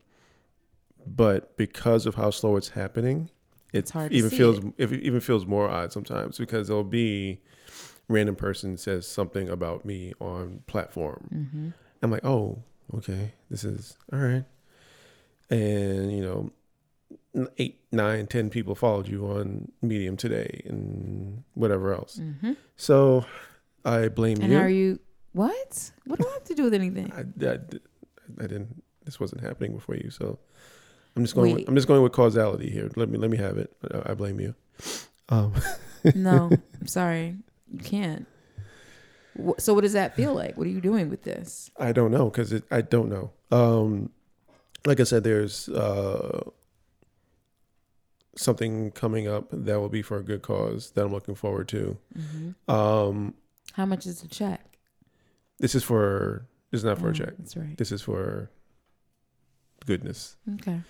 but 1.06 1.56
because 1.56 2.04
of 2.06 2.16
how 2.16 2.30
slow 2.30 2.56
it's 2.56 2.70
happening, 2.70 3.30
it 3.72 3.78
It's 3.78 3.90
hard 3.92 4.10
to 4.10 4.16
even 4.16 4.30
feels 4.30 4.58
it. 4.58 4.72
it 4.76 4.92
even 5.02 5.20
feels 5.20 5.46
more 5.46 5.68
odd 5.68 5.92
sometimes 5.92 6.36
because 6.38 6.66
there'll 6.68 6.82
be 6.84 7.42
random 8.08 8.34
person 8.36 8.76
says 8.76 9.06
something 9.06 9.48
about 9.48 9.84
me 9.84 10.12
on 10.20 10.62
platform. 10.66 11.28
Mm-hmm. 11.32 11.68
I'm 12.02 12.10
like, 12.10 12.24
oh, 12.24 12.62
okay, 12.94 13.32
this 13.50 13.62
is 13.64 13.96
all 14.12 14.18
right. 14.18 14.44
And 15.48 16.10
you 16.12 16.22
know, 16.22 16.50
eight, 17.58 17.80
nine, 17.90 18.26
ten 18.26 18.50
people 18.50 18.74
followed 18.74 19.08
you 19.08 19.26
on 19.26 19.70
Medium 19.80 20.16
today, 20.16 20.62
and 20.66 21.42
whatever 21.54 21.92
else. 21.94 22.18
Mm-hmm. 22.20 22.52
So 22.76 23.24
I 23.84 24.08
blame 24.08 24.38
And 24.40 24.52
you. 24.52 24.58
how 24.58 24.64
are 24.64 24.68
you? 24.68 24.98
What? 25.32 25.90
What 26.06 26.18
do 26.18 26.26
I 26.28 26.32
have 26.32 26.44
to 26.44 26.54
do 26.54 26.64
with 26.64 26.74
anything? 26.74 27.10
I, 27.16 27.46
I, 27.46 27.58
I 28.38 28.42
didn't. 28.42 28.82
This 29.04 29.18
wasn't 29.18 29.40
happening 29.42 29.74
before 29.74 29.96
you, 29.96 30.10
so 30.10 30.38
I'm 31.16 31.24
just 31.24 31.34
going. 31.34 31.54
With, 31.54 31.68
I'm 31.68 31.74
just 31.74 31.88
going 31.88 32.02
with 32.02 32.12
causality 32.12 32.70
here. 32.70 32.90
Let 32.96 33.08
me 33.08 33.18
let 33.18 33.30
me 33.30 33.38
have 33.38 33.58
it. 33.58 33.74
I, 33.92 34.12
I 34.12 34.14
blame 34.14 34.40
you. 34.40 34.54
Um, 35.28 35.54
no, 36.14 36.50
I'm 36.80 36.86
sorry. 36.86 37.36
You 37.72 37.78
can't. 37.80 38.26
So, 39.58 39.72
what 39.72 39.80
does 39.80 39.94
that 39.94 40.14
feel 40.14 40.34
like? 40.34 40.58
What 40.58 40.66
are 40.66 40.70
you 40.70 40.80
doing 40.82 41.08
with 41.08 41.22
this? 41.22 41.70
I 41.78 41.92
don't 41.92 42.10
know 42.10 42.26
because 42.28 42.54
I 42.70 42.82
don't 42.82 43.08
know. 43.08 43.32
Um, 43.50 44.10
like 44.84 45.00
I 45.00 45.04
said, 45.04 45.24
there's 45.24 45.68
uh, 45.70 46.42
something 48.36 48.90
coming 48.92 49.28
up 49.28 49.48
that 49.52 49.78
will 49.80 49.88
be 49.88 50.02
for 50.02 50.16
a 50.18 50.22
good 50.22 50.42
cause 50.42 50.90
that 50.92 51.04
I'm 51.04 51.12
looking 51.12 51.34
forward 51.34 51.68
to. 51.68 51.98
Mm-hmm. 52.18 52.70
Um, 52.70 53.34
How 53.74 53.84
much 53.86 54.06
is 54.06 54.20
the 54.22 54.28
check? 54.28 54.78
this 55.58 55.74
is 55.74 55.82
for. 55.84 56.46
This 56.70 56.78
is 56.80 56.84
not 56.84 56.98
for 56.98 57.08
Oh, 57.08 57.10
a 57.10 57.14
check. 57.14 57.34
That's 57.38 57.56
right. 57.56 57.76
This 57.76 57.92
is 57.92 58.00
for 58.02 58.50
goodness. 59.86 60.36
Okay. 60.54 60.80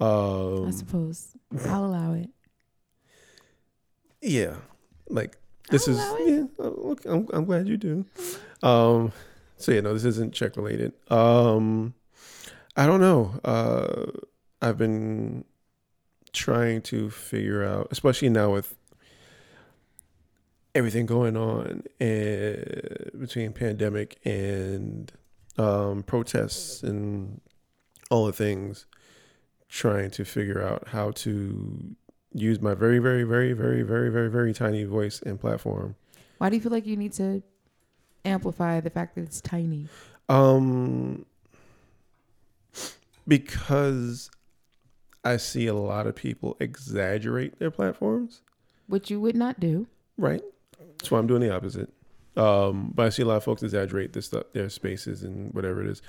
I 0.00 0.04
Um, 0.04 0.70
suppose 0.72 1.36
I'll 1.66 1.86
allow 1.86 2.12
it. 2.12 2.30
yeah, 4.22 4.54
like 5.08 5.36
this 5.70 5.88
I'll 5.88 5.94
is. 6.16 6.48
Yeah, 6.58 6.64
okay, 6.64 7.08
I'm 7.10 7.26
I'm 7.32 7.44
glad 7.44 7.66
you 7.68 7.76
do. 7.76 8.04
Um, 8.62 9.12
so 9.56 9.72
yeah, 9.72 9.80
no, 9.80 9.92
this 9.94 10.04
isn't 10.04 10.32
check 10.34 10.56
related. 10.56 10.92
Um, 11.10 11.94
I 12.76 12.86
don't 12.86 13.00
know. 13.00 13.38
Uh, 13.44 14.06
I've 14.62 14.78
been 14.78 15.44
trying 16.36 16.82
to 16.82 17.10
figure 17.10 17.64
out, 17.64 17.88
especially 17.90 18.28
now 18.28 18.52
with 18.52 18.76
everything 20.74 21.06
going 21.06 21.36
on 21.36 21.82
and 21.98 23.10
between 23.18 23.52
pandemic 23.52 24.18
and 24.24 25.10
um, 25.56 26.02
protests 26.02 26.82
and 26.82 27.40
all 28.10 28.26
the 28.26 28.32
things, 28.32 28.84
trying 29.68 30.10
to 30.10 30.24
figure 30.24 30.62
out 30.62 30.88
how 30.88 31.10
to 31.12 31.96
use 32.34 32.60
my 32.60 32.74
very, 32.74 32.98
very, 32.98 33.24
very, 33.24 33.54
very, 33.54 33.82
very, 33.82 34.10
very, 34.10 34.30
very 34.30 34.52
tiny 34.52 34.84
voice 34.84 35.22
and 35.22 35.40
platform 35.40 35.96
Why 36.36 36.50
do 36.50 36.56
you 36.56 36.62
feel 36.62 36.72
like 36.72 36.86
you 36.86 36.96
need 36.96 37.14
to 37.14 37.42
amplify 38.26 38.80
the 38.80 38.90
fact 38.90 39.14
that 39.14 39.22
it's 39.22 39.40
tiny? 39.40 39.88
Um, 40.28 41.24
because 43.26 44.30
I 45.26 45.36
see 45.38 45.66
a 45.66 45.74
lot 45.74 46.06
of 46.06 46.14
people 46.14 46.56
exaggerate 46.60 47.58
their 47.58 47.70
platforms, 47.70 48.42
Which 48.86 49.10
you 49.10 49.20
would 49.20 49.36
not 49.36 49.58
do. 49.58 49.86
right? 50.16 50.42
That's 50.98 51.10
why 51.10 51.18
I'm 51.18 51.26
doing 51.26 51.40
the 51.42 51.54
opposite. 51.54 51.90
Um, 52.36 52.92
but 52.94 53.06
I 53.06 53.08
see 53.08 53.22
a 53.22 53.26
lot 53.26 53.36
of 53.38 53.44
folks 53.44 53.62
exaggerate 53.62 54.12
this 54.12 54.26
stuff, 54.26 54.44
their 54.52 54.68
spaces 54.68 55.22
and 55.22 55.52
whatever 55.54 55.82
it 55.82 55.88
is. 55.88 56.02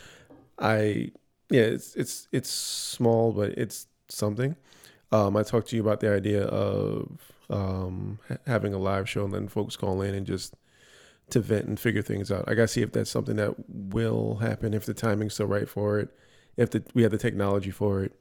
I, 0.59 1.11
yeah, 1.49 1.61
it's 1.61 1.95
it's 1.95 2.27
it's 2.31 2.49
small, 2.49 3.31
but 3.31 3.51
it's 3.57 3.87
something. 4.09 4.55
Um, 5.11 5.37
I 5.37 5.43
talked 5.43 5.69
to 5.69 5.75
you 5.75 5.81
about 5.81 5.99
the 6.01 6.11
idea 6.11 6.43
of 6.43 7.09
um, 7.49 8.19
ha- 8.27 8.37
having 8.45 8.73
a 8.73 8.77
live 8.77 9.09
show 9.09 9.23
and 9.23 9.31
letting 9.31 9.47
folks 9.47 9.75
call 9.77 10.01
in 10.01 10.13
and 10.13 10.25
just 10.27 10.53
to 11.29 11.39
vent 11.39 11.65
and 11.65 11.79
figure 11.79 12.01
things 12.01 12.31
out. 12.31 12.43
I 12.47 12.53
gotta 12.55 12.67
see 12.67 12.81
if 12.81 12.91
that's 12.91 13.09
something 13.09 13.37
that 13.37 13.55
will 13.67 14.35
happen, 14.35 14.73
if 14.73 14.85
the 14.85 14.93
timing's 14.93 15.33
still 15.33 15.47
right 15.47 15.67
for 15.67 15.99
it, 15.99 16.09
if 16.57 16.69
the, 16.71 16.83
we 16.93 17.03
have 17.03 17.11
the 17.11 17.17
technology 17.17 17.71
for 17.71 18.03
it. 18.03 18.13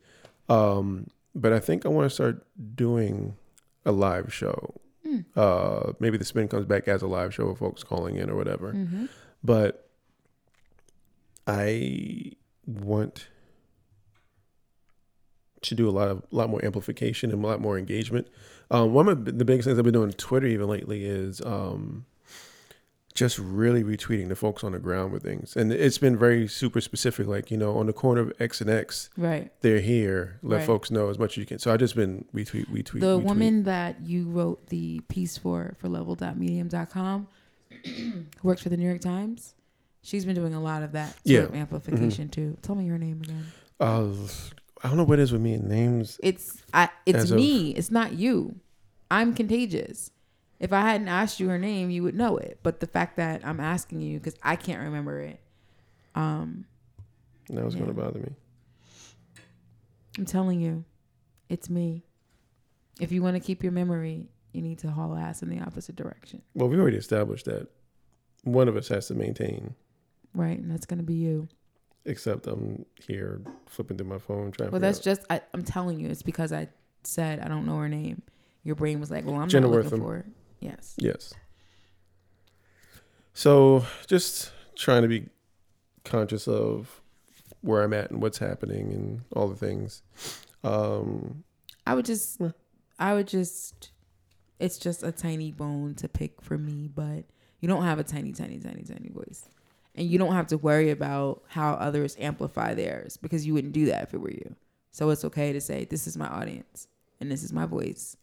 Um, 0.49 1.09
but 1.35 1.53
I 1.53 1.61
think 1.61 1.85
I 1.85 1.89
want 1.89 2.09
to 2.09 2.15
start 2.15 2.47
doing 2.75 3.37
a 3.85 3.93
live 3.93 4.33
show. 4.33 4.75
Mm. 5.07 5.25
Uh, 5.37 5.93
maybe 6.01 6.19
the 6.19 6.25
spin 6.25 6.49
comes 6.49 6.67
back 6.67 6.89
as 6.89 7.03
a 7.03 7.07
live 7.07 7.35
show 7.35 7.47
with 7.47 7.59
folks 7.59 7.85
calling 7.85 8.17
in 8.17 8.31
or 8.31 8.37
whatever. 8.37 8.73
Mm-hmm. 8.73 9.07
But 9.45 9.89
I 11.47 12.33
want 12.67 13.29
to 15.63 15.75
do 15.75 15.89
a 15.89 15.91
lot 15.91 16.09
of 16.09 16.19
a 16.33 16.37
lot 16.37 16.51
more 16.51 16.65
amplification 16.65 17.31
and 17.31 17.45
a 17.45 17.47
lot 17.47 17.61
more 17.61 17.79
engagement. 17.79 18.29
Um, 18.71 18.93
one 18.93 19.09
of 19.09 19.25
the 19.25 19.45
biggest 19.45 19.67
things 19.67 19.79
I've 19.79 19.85
been 19.85 19.95
doing 19.95 20.09
on 20.09 20.15
Twitter 20.15 20.47
even 20.47 20.69
lately 20.69 21.05
is 21.05 21.41
um, 21.43 22.07
just 23.17 23.39
really 23.39 23.83
retweeting 23.83 24.29
the 24.29 24.37
folks 24.37 24.63
on 24.63 24.71
the 24.73 24.79
ground 24.79 25.13
with 25.13 25.23
things, 25.25 25.57
and 25.57 25.73
it's 25.73 25.99
been 25.99 26.17
very 26.17 26.47
super 26.47 26.81
specific. 26.81 27.27
Like 27.27 27.51
you 27.51 27.57
know, 27.57 27.77
on 27.79 27.87
the 27.87 27.93
corner 27.93 28.21
of 28.21 28.33
X 28.39 28.61
and 28.61 28.71
X, 28.71 29.11
Right. 29.17 29.51
they're 29.63 29.81
here. 29.81 30.39
Let 30.43 30.59
Right. 30.59 30.67
folks 30.67 30.91
know 30.91 31.09
as 31.09 31.19
much 31.19 31.33
as 31.33 31.39
you 31.39 31.47
can. 31.47 31.59
So 31.59 31.73
I 31.73 31.77
just 31.77 31.97
been 31.97 32.27
retweet, 32.35 32.67
retweet. 32.69 33.01
the 33.01 33.19
retweet. 33.19 33.23
woman 33.25 33.63
that 33.65 34.07
you 34.07 34.29
wrote 34.29 34.69
the 34.69 35.01
piece 35.09 35.37
for 35.37 35.75
for 35.81 35.89
level.medium.com 35.89 37.27
who 37.85 38.25
works 38.43 38.63
for 38.63 38.69
the 38.69 38.77
New 38.77 38.87
York 38.87 39.01
Times, 39.01 39.55
she's 40.03 40.25
been 40.25 40.35
doing 40.37 40.55
a 40.55 40.61
lot 40.63 40.83
of 40.83 40.93
that 40.93 41.09
sort 41.11 41.21
Yeah. 41.25 41.41
Mm-hmm. 41.41 41.55
of 41.55 41.61
amplification 41.61 42.29
too. 42.29 42.57
Tell 42.63 42.75
me 42.77 42.87
her 42.89 42.99
name 42.99 43.23
again. 43.23 43.47
Uh, 43.81 44.09
I 44.85 44.89
don't 44.89 44.97
know 44.99 45.05
what 45.05 45.19
it 45.19 45.23
is 45.23 45.33
with 45.33 45.41
me 45.41 45.55
and 45.55 45.65
names. 45.69 46.21
It's 46.23 46.63
I 46.73 46.91
it's 47.07 47.19
As 47.19 47.31
of- 47.31 47.37
me. 47.39 47.71
It's 47.71 47.91
not 47.91 48.13
you. 48.13 48.57
I'm 49.11 49.35
contagious. 49.35 50.11
If 50.59 50.73
I 50.73 50.81
hadn't 50.81 51.09
asked 51.09 51.39
you 51.41 51.49
her 51.49 51.59
name, 51.59 51.91
you 51.91 52.03
would 52.03 52.15
know 52.15 52.37
it. 52.39 52.61
But 52.63 52.81
the 52.81 52.87
fact 52.87 53.17
that 53.17 53.45
I'm 53.47 53.61
asking 53.61 54.01
you 54.01 54.19
because 54.19 54.37
I 54.43 54.57
can't 54.57 54.83
remember 54.83 55.21
it, 55.21 55.41
um, 56.15 56.65
That 57.51 57.65
was 57.65 57.75
gonna 57.75 57.93
bother 57.93 58.19
me. 58.21 58.31
I'm 60.19 60.25
telling 60.25 60.61
you, 60.61 60.85
it's 61.49 61.69
me. 61.69 62.05
If 63.01 63.13
you 63.13 63.23
want 63.23 63.35
to 63.37 63.41
keep 63.41 63.63
your 63.63 63.73
memory, 63.73 64.29
you 64.53 64.63
need 64.63 64.79
to 64.79 64.91
haul 64.91 65.15
ass 65.15 65.43
in 65.43 65.51
the 65.51 65.61
opposite 65.61 65.97
direction, 65.97 66.41
Well, 66.55 66.69
we 66.69 66.79
already 66.79 66.97
established 66.97 67.45
that 67.45 67.69
one 68.43 68.69
of 68.69 68.77
us 68.77 68.89
has 68.89 69.09
to 69.09 69.15
maintain. 69.15 69.75
right? 70.33 70.59
And 70.59 70.71
that's 70.71 70.87
gonna 70.87 71.03
be 71.03 71.15
you. 71.15 71.49
Except 72.07 72.47
I'm 72.47 72.87
here 73.07 73.43
flipping 73.67 73.99
through 73.99 74.07
my 74.07 74.19
phone 74.19 74.53
trying. 74.53 74.71
Well, 74.71 74.81
that's 74.81 74.99
figure 74.99 75.17
just 75.17 75.27
I, 75.29 75.41
I'm 75.53 75.63
telling 75.63 75.99
you. 76.01 76.09
It's 76.09 76.23
because 76.23 76.53
I 76.53 76.69
said 77.03 77.41
I 77.41 77.49
don't 77.49 77.67
know 77.67 77.77
her 77.79 77.89
name. 77.89 78.23
Your 78.63 78.77
brain 78.77 79.01
was 79.01 79.11
like, 79.11 79.27
"Well, 79.27 79.35
I'm 79.37 79.49
Jenna 79.49 79.67
not 79.67 79.75
looking 79.75 79.91
Wortham. 79.91 80.01
for 80.01 80.15
her." 80.15 80.27
Yes. 80.67 80.95
Yes. 80.99 81.35
So 83.35 83.85
just 84.07 84.53
trying 84.77 85.03
to 85.03 85.09
be 85.09 85.29
conscious 86.05 86.49
of 86.49 87.01
where 87.61 87.83
I'm 87.83 87.93
at 87.93 88.11
and 88.11 88.21
what's 88.21 88.39
happening 88.39 88.93
and 88.93 89.23
all 89.35 89.49
the 89.49 89.57
things. 89.57 90.03
Um, 90.65 91.45
I 91.87 91.95
would 91.95 92.05
just, 92.05 92.41
I 92.99 93.15
would 93.15 93.29
just. 93.29 93.91
It's 94.59 94.79
just 94.79 95.03
a 95.03 95.13
tiny 95.13 95.53
bone 95.53 95.95
to 95.97 96.09
pick 96.09 96.41
for 96.41 96.57
me, 96.57 96.89
but 96.89 97.25
you 97.61 97.69
don't 97.69 97.85
have 97.85 97.99
a 97.99 98.05
tiny, 98.05 98.33
tiny, 98.33 98.59
tiny, 98.59 98.85
tiny 98.85 99.11
voice, 99.11 99.51
and 99.95 100.09
you 100.09 100.19
don't 100.19 100.33
have 100.33 100.47
to 100.47 100.57
worry 100.57 100.89
about 100.91 101.43
how 101.49 101.75
others 101.75 102.17
amplify 102.19 102.73
theirs 102.73 103.19
because 103.19 103.47
you 103.47 103.53
wouldn't 103.53 103.75
do 103.75 103.85
that 103.87 104.05
if 104.05 104.15
it 104.15 104.19
were 104.19 104.31
you. 104.31 104.57
So 104.93 105.11
it's 105.11 105.27
okay 105.27 105.53
to 105.53 105.61
say, 105.61 105.85
this 105.85 106.07
is 106.07 106.17
my 106.17 106.27
audience 106.27 106.89
and 107.21 107.31
this 107.31 107.43
is 107.43 107.53
my 107.53 107.67
voice. 107.67 108.17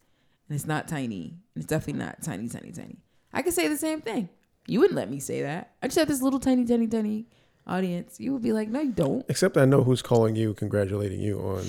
And 0.49 0.55
it's 0.55 0.65
not 0.67 0.87
tiny. 0.87 1.37
And 1.55 1.63
it's 1.63 1.65
definitely 1.65 2.03
not 2.03 2.21
tiny, 2.21 2.47
tiny, 2.49 2.71
tiny. 2.71 2.97
I 3.33 3.41
could 3.41 3.53
say 3.53 3.67
the 3.67 3.77
same 3.77 4.01
thing. 4.01 4.29
You 4.67 4.79
wouldn't 4.79 4.95
let 4.95 5.09
me 5.09 5.19
say 5.19 5.41
that. 5.41 5.71
I 5.81 5.87
just 5.87 5.97
have 5.97 6.07
this 6.07 6.21
little 6.21 6.39
tiny, 6.39 6.65
tiny, 6.65 6.87
tiny 6.87 7.25
audience. 7.67 8.19
You 8.19 8.33
would 8.33 8.41
be 8.43 8.53
like, 8.53 8.69
no, 8.69 8.81
you 8.81 8.91
don't. 8.91 9.25
Except 9.29 9.57
I 9.57 9.65
know 9.65 9.83
who's 9.83 10.01
calling 10.01 10.35
you, 10.35 10.53
congratulating 10.53 11.19
you 11.19 11.39
on 11.39 11.63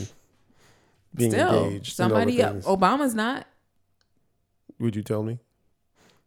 being 1.15 1.31
Still, 1.31 1.65
engaged. 1.65 1.99
and 2.01 2.13
all 2.13 2.25
the 2.27 2.39
somebody. 2.39 2.63
Obama's 2.67 3.15
not. 3.15 3.47
Would 4.81 4.97
you 4.97 5.03
tell 5.03 5.23
me? 5.23 5.39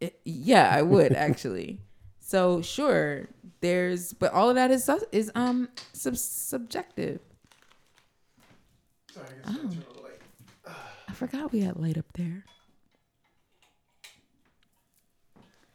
It- 0.00 0.20
yeah, 0.24 0.70
I 0.74 0.82
would 0.82 1.12
actually. 1.12 1.80
So 2.20 2.60
sure, 2.60 3.26
there's, 3.62 4.12
but 4.12 4.34
all 4.34 4.50
of 4.50 4.56
that 4.56 4.70
is 4.70 4.90
is 5.12 5.32
um 5.34 5.70
sub- 5.94 6.14
subjective. 6.14 7.20
Oh. 9.46 9.70
I 11.18 11.26
forgot 11.26 11.50
we 11.50 11.62
had 11.62 11.76
light 11.76 11.98
up 11.98 12.04
there. 12.14 12.44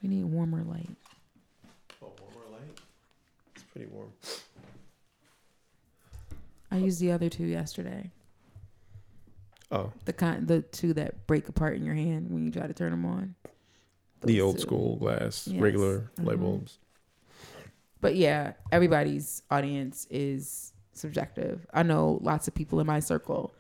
We 0.02 0.08
need 0.08 0.24
warmer 0.24 0.64
light. 0.64 0.88
Oh, 2.02 2.14
warmer 2.22 2.50
light. 2.50 2.80
It's 3.54 3.64
pretty 3.66 3.88
warm. 3.92 4.08
I 6.72 6.78
used 6.78 7.02
the 7.02 7.12
other 7.12 7.28
two 7.28 7.44
yesterday. 7.44 8.10
Oh, 9.70 9.92
The 10.06 10.14
kind, 10.14 10.48
the 10.48 10.62
two 10.62 10.94
that 10.94 11.28
break 11.28 11.50
apart 11.50 11.76
in 11.76 11.84
your 11.84 11.96
hand 11.96 12.32
when 12.32 12.46
you 12.46 12.50
try 12.52 12.66
to 12.66 12.74
turn 12.74 12.92
them 12.92 13.06
on. 13.06 13.36
the 14.22 14.40
old 14.40 14.56
two. 14.56 14.62
school 14.62 14.96
glass, 14.96 15.50
Yes. 15.50 15.62
regular 15.62 16.10
light 16.20 16.38
Mhm. 16.38 16.42
bulbs. 16.42 16.80
But 18.00 18.16
yeah, 18.16 18.54
everybody's 18.72 19.44
audience 19.52 20.08
is 20.10 20.72
subjective. 20.94 21.68
I 21.74 21.84
know 21.84 22.20
lots 22.22 22.48
of 22.48 22.56
people 22.56 22.80
in 22.80 22.88
my 22.88 23.02
circle 23.02 23.54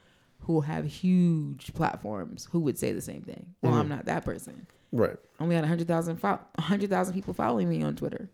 who 0.45 0.61
have 0.61 0.85
huge 0.85 1.73
platforms 1.73 2.47
who 2.51 2.59
would 2.59 2.77
say 2.77 2.91
the 2.91 3.01
same 3.01 3.21
thing. 3.21 3.55
Well, 3.61 3.73
I'm 3.73 3.85
Mhm. 3.85 3.89
not 3.89 4.05
that 4.05 4.25
person. 4.25 4.67
Right. 4.91 5.17
Only 5.39 5.55
had 5.55 5.63
100,000 5.63 6.17
fo- 6.17 6.39
100,000 6.57 7.13
people 7.13 7.33
following 7.33 7.69
me 7.69 7.81
on 7.81 7.95
Twitter. 7.95 8.29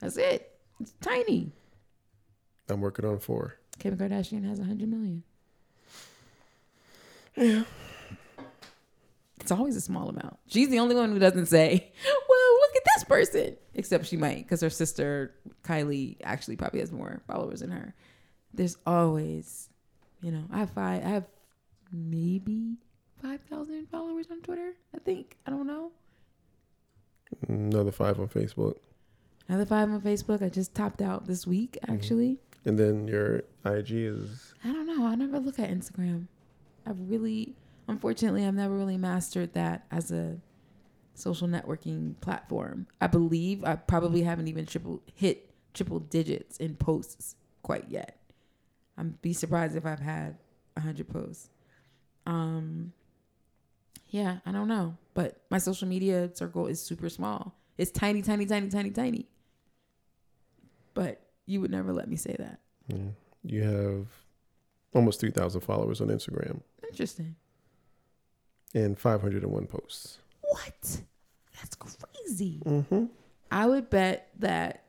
That's 0.00 0.16
it. 0.16 0.58
It's 0.80 0.92
tiny. 1.00 1.52
I'm 2.68 2.80
working 2.80 3.04
on 3.04 3.18
four. 3.18 3.54
Kim 3.78 3.96
Kardashian 3.96 4.44
has 4.48 4.58
100 4.60 4.88
million. 4.88 5.22
Yeah. 7.36 7.64
It's 9.40 9.50
always 9.52 9.76
a 9.76 9.80
small 9.80 10.08
amount. 10.08 10.38
She's 10.48 10.68
the 10.68 10.78
only 10.80 10.94
one 10.94 11.12
who 11.12 11.18
doesn't 11.18 11.46
say, 11.46 11.92
well, 12.28 12.52
look 12.60 12.76
at 12.76 12.82
this 12.94 13.04
person. 13.04 13.56
Except 13.74 14.06
she 14.06 14.16
might, 14.16 14.38
because 14.44 14.60
her 14.60 14.70
sister, 14.70 15.34
Kylie, 15.62 16.16
actually 16.22 16.56
probably 16.56 16.80
has 16.80 16.90
more 16.92 17.22
followers 17.26 17.60
than 17.60 17.70
her. 17.70 17.94
There's 18.52 18.76
always, 18.86 19.68
you 20.20 20.32
know, 20.32 20.44
I 20.50 20.58
have 20.58 20.70
five, 20.70 21.04
I 21.04 21.08
have 21.08 21.24
maybe 21.92 22.76
5,000 23.22 23.88
followers 23.90 24.26
on 24.30 24.40
Twitter, 24.40 24.72
I 24.94 24.98
think. 24.98 25.36
I 25.46 25.50
don't 25.50 25.66
know. 25.66 25.90
Another 27.48 27.92
five 27.92 28.18
on 28.18 28.28
Facebook. 28.28 28.76
Another 29.48 29.66
five 29.66 29.90
on 29.90 30.00
Facebook. 30.00 30.42
I 30.42 30.48
just 30.48 30.74
topped 30.74 31.02
out 31.02 31.26
this 31.26 31.46
week, 31.46 31.78
mm-hmm. 31.82 31.94
actually. 31.94 32.38
And 32.64 32.78
then 32.78 33.08
your 33.08 33.44
IG 33.64 33.90
is 33.92 34.54
I 34.64 34.72
don't 34.72 34.86
know. 34.86 35.06
I 35.06 35.14
never 35.14 35.38
look 35.38 35.58
at 35.58 35.70
Instagram. 35.70 36.26
I've 36.86 36.98
really, 37.08 37.54
unfortunately, 37.86 38.44
I've 38.44 38.54
never 38.54 38.74
really 38.74 38.98
mastered 38.98 39.54
that 39.54 39.86
as 39.90 40.10
a 40.10 40.38
social 41.14 41.48
networking 41.48 42.20
platform. 42.20 42.86
I 43.00 43.06
believe 43.06 43.64
I 43.64 43.76
probably 43.76 44.22
haven't 44.22 44.48
even 44.48 44.66
triple 44.66 45.02
hit 45.14 45.50
triple 45.74 46.00
digits 46.00 46.56
in 46.58 46.76
posts 46.76 47.36
quite 47.62 47.86
yet. 47.88 48.18
I'd 48.96 49.20
be 49.22 49.32
surprised 49.32 49.76
if 49.76 49.86
I've 49.86 50.00
had 50.00 50.38
a 50.76 50.80
hundred 50.80 51.08
posts. 51.08 51.50
Um, 52.28 52.92
yeah, 54.10 54.38
I 54.46 54.52
don't 54.52 54.68
know, 54.68 54.96
but 55.14 55.40
my 55.50 55.58
social 55.58 55.88
media 55.88 56.30
circle 56.34 56.66
is 56.66 56.80
super 56.80 57.08
small. 57.08 57.54
It's 57.78 57.90
tiny, 57.90 58.22
tiny, 58.22 58.44
tiny, 58.46 58.68
tiny, 58.68 58.90
tiny. 58.90 59.26
But 60.94 61.20
you 61.46 61.60
would 61.60 61.70
never 61.70 61.92
let 61.92 62.08
me 62.08 62.16
say 62.16 62.36
that. 62.38 62.60
mm, 62.92 63.12
you 63.44 63.62
have 63.62 64.06
almost 64.94 65.20
3,000 65.20 65.60
followers 65.62 66.00
on 66.00 66.08
Instagram 66.08 66.60
Interesting. 66.90 67.34
and 68.74 68.98
501 68.98 69.66
posts. 69.66 70.18
What? 70.42 71.00
That's 71.56 71.76
crazy. 71.76 72.60
Mm-hmm. 72.64 73.04
I 73.50 73.66
would 73.66 73.88
bet 73.90 74.28
that 74.40 74.84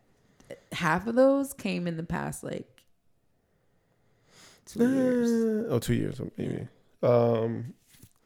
half 0.72 1.08
of 1.08 1.16
those 1.16 1.54
came 1.54 1.88
in 1.88 1.96
the 1.96 2.04
past 2.04 2.44
like 2.44 2.68
two 4.66 4.88
years. 4.90 5.66
oh, 5.70 5.80
two 5.80 5.94
years 5.94 6.20
maybe. 6.38 6.68
Um, 7.02 7.74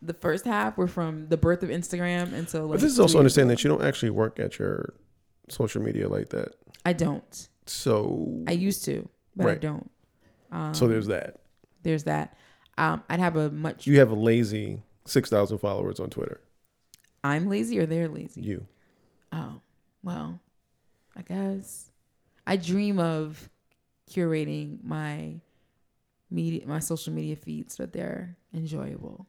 The 0.02 0.14
first 0.14 0.46
half 0.46 0.78
were 0.78 0.88
from 0.88 1.28
the 1.28 1.38
birth 1.38 1.64
of 1.64 1.70
Instagram 1.70 2.34
until 2.34 2.64
like. 2.64 2.72
but 2.74 2.82
this 2.82 2.92
is 2.92 3.00
also 3.00 3.18
understanding 3.20 3.50
that 3.56 3.64
you 3.64 3.70
don't 3.70 3.84
actually 3.84 4.10
work 4.10 4.40
at 4.40 4.60
your 4.60 4.94
social 5.50 5.82
media 5.82 6.08
like 6.10 6.30
that. 6.30 6.56
I 6.86 6.94
don't. 6.94 7.50
So, 7.66 8.44
I 8.48 8.52
used 8.52 8.84
to, 8.86 9.08
but 9.36 9.48
I 9.48 9.56
don't. 9.56 9.90
Um, 10.52 10.74
so 10.74 10.88
there's 10.88 11.08
that. 11.08 11.40
there's 11.84 12.04
that. 12.04 12.38
Um, 12.78 13.04
I'd 13.10 13.20
have 13.20 13.36
a 13.38 13.50
much. 13.50 13.88
You 13.88 14.00
have 14.00 14.12
a 14.12 14.16
lazy 14.16 14.82
6,000 15.06 15.58
followers 15.60 16.00
on 16.00 16.10
Twitter. 16.10 16.42
I'm 17.24 17.48
lazy 17.48 17.80
or 17.80 17.86
they're 17.86 18.10
lazy. 18.10 18.42
You. 18.42 18.66
Oh, 19.32 19.62
well, 20.04 20.40
I 21.16 21.22
guess 21.22 21.90
I 22.46 22.58
dream 22.58 23.00
of 23.00 23.50
curating 24.12 24.84
my 24.84 25.36
media, 26.30 26.68
my 26.68 26.80
social 26.80 27.14
media 27.14 27.36
feeds 27.38 27.76
so 27.76 27.84
that 27.84 27.94
they're 27.94 28.36
enjoyable. 28.54 29.28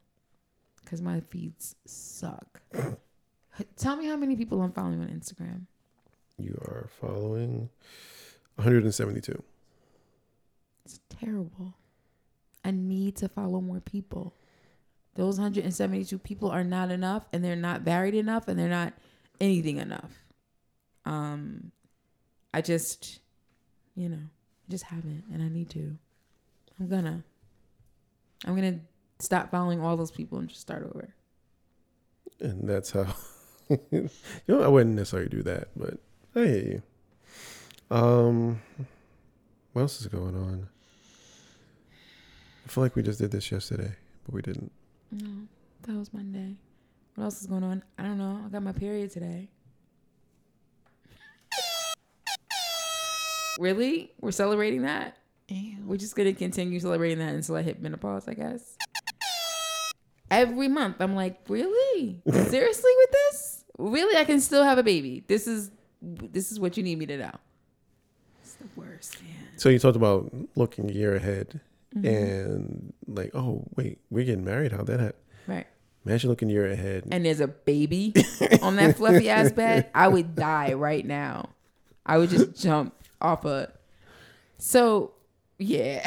Because 0.82 1.00
my 1.00 1.20
feeds 1.20 1.76
suck. 1.86 2.60
Tell 3.76 3.96
me 3.96 4.06
how 4.06 4.16
many 4.16 4.36
people 4.36 4.60
I'm 4.62 4.72
following 4.72 5.00
on 5.00 5.08
Instagram. 5.08 5.62
You 6.38 6.58
are 6.66 6.88
following 7.00 7.70
172. 8.56 9.42
It's 10.84 11.00
terrible. 11.08 11.74
I 12.64 12.70
need 12.70 13.16
to 13.16 13.28
follow 13.28 13.60
more 13.60 13.80
people. 13.80 14.34
Those 15.14 15.38
172 15.38 16.18
people 16.18 16.50
are 16.50 16.64
not 16.64 16.90
enough 16.90 17.24
and 17.32 17.44
they're 17.44 17.54
not 17.56 17.82
varied 17.82 18.14
enough 18.14 18.48
and 18.48 18.58
they're 18.58 18.68
not 18.68 18.92
anything 19.40 19.78
enough. 19.78 20.10
Um 21.04 21.70
I 22.52 22.60
just 22.60 23.20
you 23.94 24.08
know, 24.08 24.18
I 24.68 24.70
just 24.70 24.84
haven't 24.84 25.24
and 25.32 25.42
I 25.42 25.48
need 25.48 25.70
to. 25.70 25.96
I'm 26.80 26.88
gonna. 26.88 27.22
I'm 28.44 28.54
gonna 28.54 28.80
stop 29.18 29.50
following 29.50 29.80
all 29.80 29.96
those 29.96 30.10
people 30.10 30.38
and 30.38 30.48
just 30.48 30.60
start 30.60 30.82
over. 30.84 31.14
And 32.40 32.68
that's 32.68 32.90
how, 32.90 33.06
you 33.90 34.10
know, 34.48 34.62
I 34.62 34.68
wouldn't 34.68 34.96
necessarily 34.96 35.28
do 35.28 35.42
that, 35.42 35.68
but 35.76 35.98
I 36.34 36.40
hear 36.40 36.56
you. 36.56 36.82
Um, 37.90 38.60
what 39.72 39.82
else 39.82 40.00
is 40.00 40.06
going 40.06 40.34
on? 40.36 40.68
I 42.64 42.68
feel 42.68 42.82
like 42.82 42.96
we 42.96 43.02
just 43.02 43.20
did 43.20 43.30
this 43.30 43.52
yesterday, 43.52 43.92
but 44.24 44.34
we 44.34 44.42
didn't. 44.42 44.72
No, 45.12 45.46
that 45.82 45.98
was 45.98 46.12
Monday. 46.12 46.56
What 47.14 47.24
else 47.24 47.40
is 47.40 47.46
going 47.46 47.62
on? 47.62 47.82
I 47.98 48.02
don't 48.02 48.18
know. 48.18 48.40
I 48.44 48.48
got 48.48 48.62
my 48.62 48.72
period 48.72 49.10
today. 49.10 49.48
Really? 53.58 54.10
We're 54.20 54.32
celebrating 54.32 54.82
that? 54.82 55.16
We're 55.84 55.98
just 55.98 56.16
gonna 56.16 56.32
continue 56.32 56.80
celebrating 56.80 57.18
that 57.18 57.34
until 57.34 57.56
I 57.56 57.62
hit 57.62 57.80
menopause, 57.80 58.26
I 58.26 58.34
guess. 58.34 58.76
Every 60.30 60.68
month, 60.68 60.96
I'm 61.00 61.14
like, 61.14 61.40
really? 61.48 62.22
Seriously 62.30 62.90
with 62.98 63.10
this? 63.10 63.64
Really? 63.78 64.16
I 64.16 64.24
can 64.24 64.40
still 64.40 64.64
have 64.64 64.78
a 64.78 64.82
baby. 64.82 65.24
This 65.26 65.46
is 65.46 65.70
this 66.02 66.52
is 66.52 66.58
what 66.60 66.76
you 66.76 66.82
need 66.82 66.98
me 66.98 67.06
to 67.06 67.16
know. 67.16 67.30
It's 68.42 68.54
the 68.54 68.66
worst, 68.76 69.22
man. 69.22 69.32
So 69.56 69.68
you 69.68 69.78
talked 69.78 69.96
about 69.96 70.32
looking 70.56 70.90
a 70.90 70.92
year 70.92 71.14
ahead 71.16 71.60
Mm-hmm. 71.96 72.06
and 72.08 72.92
like, 73.06 73.30
oh 73.36 73.64
wait, 73.76 74.00
we're 74.10 74.24
getting 74.24 74.44
married. 74.44 74.72
How'd 74.72 74.88
that 74.88 74.98
happen? 74.98 75.14
Right. 75.46 75.66
Imagine 76.04 76.28
looking 76.28 76.50
a 76.50 76.52
year 76.52 76.68
ahead. 76.68 77.04
and 77.12 77.24
there's 77.24 77.38
a 77.38 77.46
baby 77.46 78.12
on 78.62 78.74
that 78.76 78.96
fluffy 78.96 79.30
ass 79.30 79.52
bed, 79.52 79.90
I 79.94 80.08
would 80.08 80.34
die 80.34 80.72
right 80.72 81.06
now. 81.06 81.50
I 82.04 82.18
would 82.18 82.30
just 82.30 82.60
jump 82.60 82.94
off 83.20 83.44
a. 83.44 83.70
So 84.58 85.12
yeah, 85.58 86.00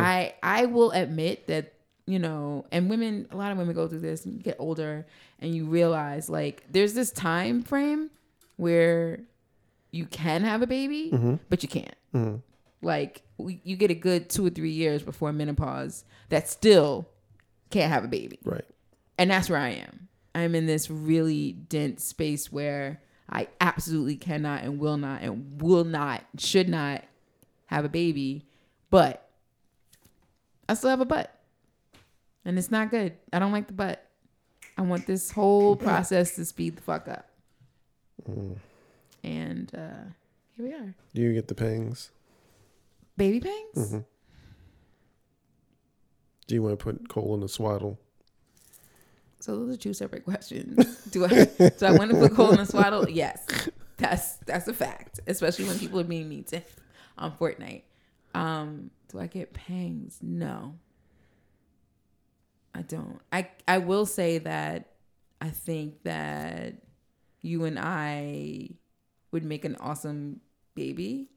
I 0.00 0.34
I 0.42 0.66
will 0.66 0.90
admit 0.90 1.46
that 1.46 1.72
you 2.06 2.18
know, 2.18 2.66
and 2.72 2.90
women, 2.90 3.26
a 3.30 3.36
lot 3.36 3.52
of 3.52 3.58
women 3.58 3.74
go 3.74 3.86
through 3.88 4.00
this. 4.00 4.24
And 4.24 4.34
you 4.34 4.40
get 4.42 4.56
older, 4.58 5.06
and 5.40 5.54
you 5.54 5.66
realize 5.66 6.28
like 6.28 6.64
there's 6.70 6.94
this 6.94 7.10
time 7.10 7.62
frame 7.62 8.10
where 8.56 9.20
you 9.90 10.06
can 10.06 10.42
have 10.42 10.62
a 10.62 10.66
baby, 10.66 11.10
but 11.48 11.62
you 11.62 11.68
can't. 11.68 11.94
Mhm. 12.14 12.42
Like 12.82 13.22
we, 13.38 13.60
you 13.64 13.76
get 13.76 13.90
a 13.90 13.94
good 13.94 14.28
two 14.28 14.46
or 14.46 14.50
three 14.50 14.70
years 14.72 15.02
before 15.02 15.32
menopause 15.32 16.04
that 16.30 16.48
still 16.48 17.08
can't 17.70 17.92
have 17.92 18.04
a 18.04 18.08
baby 18.08 18.38
Right. 18.44 18.64
and 19.18 19.30
that's 19.30 19.48
where 19.48 19.58
I 19.58 19.70
am. 19.70 20.08
I'm 20.34 20.54
in 20.54 20.66
this 20.66 20.90
really 20.90 21.52
dense 21.52 22.04
space 22.04 22.50
where 22.52 23.00
I 23.28 23.48
absolutely 23.60 24.16
cannot 24.16 24.62
and 24.62 24.78
will 24.78 24.96
not 24.96 25.22
and 25.22 25.60
will 25.62 25.84
not 25.84 26.24
should 26.38 26.68
not 26.68 27.04
have 27.66 27.84
a 27.84 27.88
baby, 27.88 28.46
but 28.90 29.28
I 30.68 30.74
still 30.74 30.90
have 30.90 31.00
a 31.00 31.04
butt. 31.06 31.34
And 32.44 32.58
it's 32.58 32.70
not 32.70 32.90
good. 32.90 33.14
I 33.32 33.38
don't 33.38 33.52
like 33.52 33.66
the 33.68 33.72
butt. 33.72 34.04
I 34.76 34.82
want 34.82 35.06
this 35.06 35.30
whole 35.30 35.76
process 35.88 36.34
to 36.36 36.44
speed 36.44 36.76
the 36.76 36.82
fuck 36.82 37.08
up. 37.08 37.28
Mm. 38.28 38.56
And 39.24 39.74
uh 39.74 40.10
here 40.56 40.66
we 40.66 40.74
are. 40.74 40.94
Do 41.14 41.22
you 41.22 41.32
get 41.32 41.48
the 41.48 41.54
pangs? 41.54 42.10
Baby 43.16 43.40
pangs? 43.40 43.90
hmm 43.92 43.98
Do 46.46 46.54
you 46.54 46.62
want 46.62 46.78
to 46.78 46.82
put 46.82 47.08
Cole 47.08 47.34
in 47.34 47.40
the 47.40 47.48
swaddle? 47.48 47.98
So 49.40 49.56
those 49.56 49.74
are 49.74 49.78
two 49.78 49.92
separate 49.92 50.24
questions. 50.24 50.96
Do 51.10 51.24
I 51.24 51.28
do 51.28 51.86
I 51.86 51.92
want 51.92 52.10
to 52.12 52.16
put 52.16 52.34
Cole 52.34 52.50
in 52.52 52.58
the 52.58 52.66
swaddle? 52.66 53.08
Yes. 53.08 53.68
That's 53.96 54.36
that's 54.46 54.68
a 54.68 54.72
fact. 54.74 55.20
Especially 55.26 55.64
when 55.64 55.78
people 55.78 56.00
are 56.00 56.04
being 56.04 56.28
mean 56.28 56.44
to 56.44 56.60
on 57.18 57.32
Fortnite. 57.36 57.82
Um, 58.34 58.90
do 59.08 59.18
I 59.20 59.26
get 59.26 59.52
pangs? 59.52 60.18
No. 60.22 60.74
I 62.74 62.82
don't. 62.82 63.18
I 63.32 63.48
I 63.68 63.78
will 63.78 64.06
say 64.06 64.38
that 64.38 64.88
I 65.40 65.50
think 65.50 66.02
that 66.04 66.74
you 67.40 67.64
and 67.64 67.78
I 67.78 68.70
would 69.32 69.44
make 69.44 69.64
an 69.64 69.76
awesome 69.80 70.40
baby, 70.74 71.28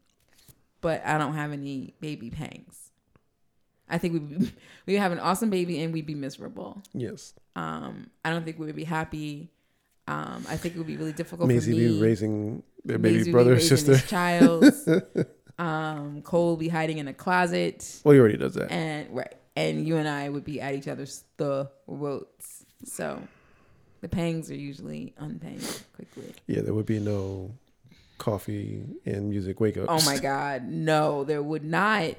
but 0.81 1.01
I 1.05 1.17
don't 1.17 1.33
have 1.33 1.51
any 1.51 1.95
baby 1.99 2.29
pangs. 2.29 2.91
I 3.89 3.97
think 3.97 4.13
we'd 4.13 4.51
we'd 4.85 4.95
have 4.95 5.11
an 5.11 5.19
awesome 5.19 5.49
baby 5.49 5.81
and 5.81 5.93
we'd 5.93 6.05
be 6.05 6.15
miserable. 6.15 6.81
Yes. 6.93 7.33
Um, 7.55 8.09
I 8.23 8.29
don't 8.29 8.43
think 8.45 8.59
we 8.59 8.65
would 8.67 8.75
be 8.75 8.83
happy. 8.83 9.51
Um, 10.07 10.45
I 10.47 10.55
think 10.57 10.75
it 10.75 10.77
would 10.77 10.87
be 10.87 10.97
really 10.97 11.13
difficult 11.13 11.47
Maisie 11.49 11.71
for 11.71 11.77
me. 11.77 11.87
be 11.97 12.01
raising 12.01 12.63
their 12.83 12.99
baby 12.99 13.23
would 13.23 13.31
brother 13.31 13.53
or 13.53 13.59
sister. 13.59 13.97
child. 13.97 14.65
um, 15.57 16.21
Cole 16.21 16.51
would 16.51 16.59
be 16.59 16.67
hiding 16.69 16.99
in 16.99 17.07
a 17.07 17.13
closet, 17.13 18.01
Well, 18.03 18.13
he 18.13 18.19
already 18.19 18.37
does 18.37 18.53
that. 18.53 18.71
and 18.71 19.09
right, 19.15 19.33
and 19.55 19.87
you 19.87 19.97
and 19.97 20.07
I 20.07 20.29
would 20.29 20.43
be 20.45 20.59
at 20.61 20.73
each 20.75 20.87
other's 20.87 21.23
throats. 21.37 22.65
So 22.83 23.21
the 24.01 24.09
pangs 24.09 24.51
are 24.51 24.55
usually 24.55 25.13
unpanged 25.17 25.83
quickly. 25.95 26.33
Yeah, 26.47 26.61
there 26.61 26.73
would 26.73 26.85
be 26.85 26.99
no 26.99 27.51
coffee 28.17 28.83
and 29.05 29.29
music 29.29 29.59
wake 29.59 29.77
ups. 29.77 29.87
Oh 29.89 30.05
my 30.05 30.17
God, 30.17 30.63
no, 30.67 31.23
there 31.23 31.41
would 31.43 31.63
not. 31.63 32.15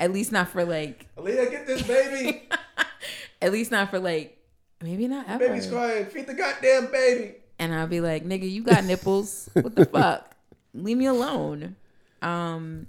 At 0.00 0.12
least 0.12 0.32
not 0.32 0.48
for 0.48 0.64
like. 0.64 1.06
Aaliyah, 1.16 1.50
get 1.50 1.66
this 1.66 1.82
baby. 1.82 2.48
At 3.42 3.52
least 3.52 3.70
not 3.70 3.90
for 3.90 3.98
like. 3.98 4.38
Maybe 4.82 5.06
not 5.06 5.28
ever. 5.28 5.46
Baby's 5.46 5.68
crying. 5.68 6.06
Feed 6.06 6.26
the 6.26 6.34
goddamn 6.34 6.90
baby. 6.90 7.34
and 7.60 7.72
I'll 7.72 7.86
be 7.86 8.00
like, 8.00 8.24
"Nigga, 8.24 8.50
you 8.50 8.64
got 8.64 8.84
nipples? 8.84 9.48
what 9.52 9.76
the 9.76 9.84
fuck? 9.86 10.34
Leave 10.74 10.96
me 10.98 11.06
alone." 11.06 11.76
Um, 12.20 12.88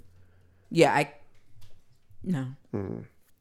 yeah, 0.70 0.92
I 0.92 1.12
no, 2.24 2.46
Hmm. 2.72 3.00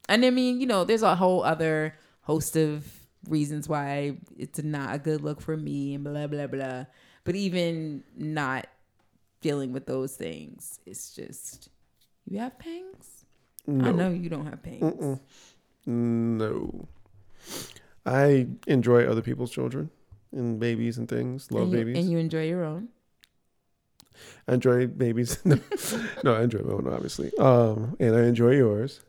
And 0.09 0.25
I 0.25 0.29
mean, 0.29 0.59
you 0.59 0.67
know, 0.67 0.83
there's 0.83 1.03
a 1.03 1.15
whole 1.15 1.43
other 1.43 1.95
host 2.21 2.55
of 2.55 2.85
reasons 3.29 3.69
why 3.69 4.17
it's 4.37 4.61
not 4.61 4.95
a 4.95 4.99
good 4.99 5.21
look 5.21 5.41
for 5.41 5.57
me, 5.57 5.95
and 5.95 6.03
blah 6.03 6.27
blah 6.27 6.47
blah. 6.47 6.85
But 7.23 7.35
even 7.35 8.03
not 8.15 8.67
dealing 9.41 9.71
with 9.73 9.85
those 9.85 10.15
things, 10.15 10.79
it's 10.85 11.15
just 11.15 11.69
you 12.25 12.39
have 12.39 12.57
pangs. 12.59 13.25
No. 13.65 13.89
I 13.89 13.91
know 13.91 14.09
you 14.09 14.29
don't 14.29 14.45
have 14.45 14.61
pangs. 14.61 14.81
Mm-mm. 14.81 15.19
No. 15.85 16.87
I 18.05 18.47
enjoy 18.67 19.05
other 19.05 19.21
people's 19.21 19.51
children 19.51 19.89
and 20.31 20.59
babies 20.59 20.97
and 20.97 21.07
things. 21.07 21.51
Love 21.51 21.63
and 21.63 21.71
you, 21.71 21.77
babies. 21.77 21.97
and 21.97 22.11
you 22.11 22.17
enjoy 22.17 22.45
your 22.45 22.63
own. 22.63 22.89
I 24.47 24.55
enjoy 24.55 24.87
babies. 24.87 25.39
no, 25.45 26.35
I 26.35 26.43
enjoy 26.43 26.59
my 26.59 26.73
own, 26.73 26.87
obviously. 26.93 27.31
Um, 27.37 27.95
and 27.99 28.15
I 28.15 28.23
enjoy 28.25 28.51
yours. 28.51 28.99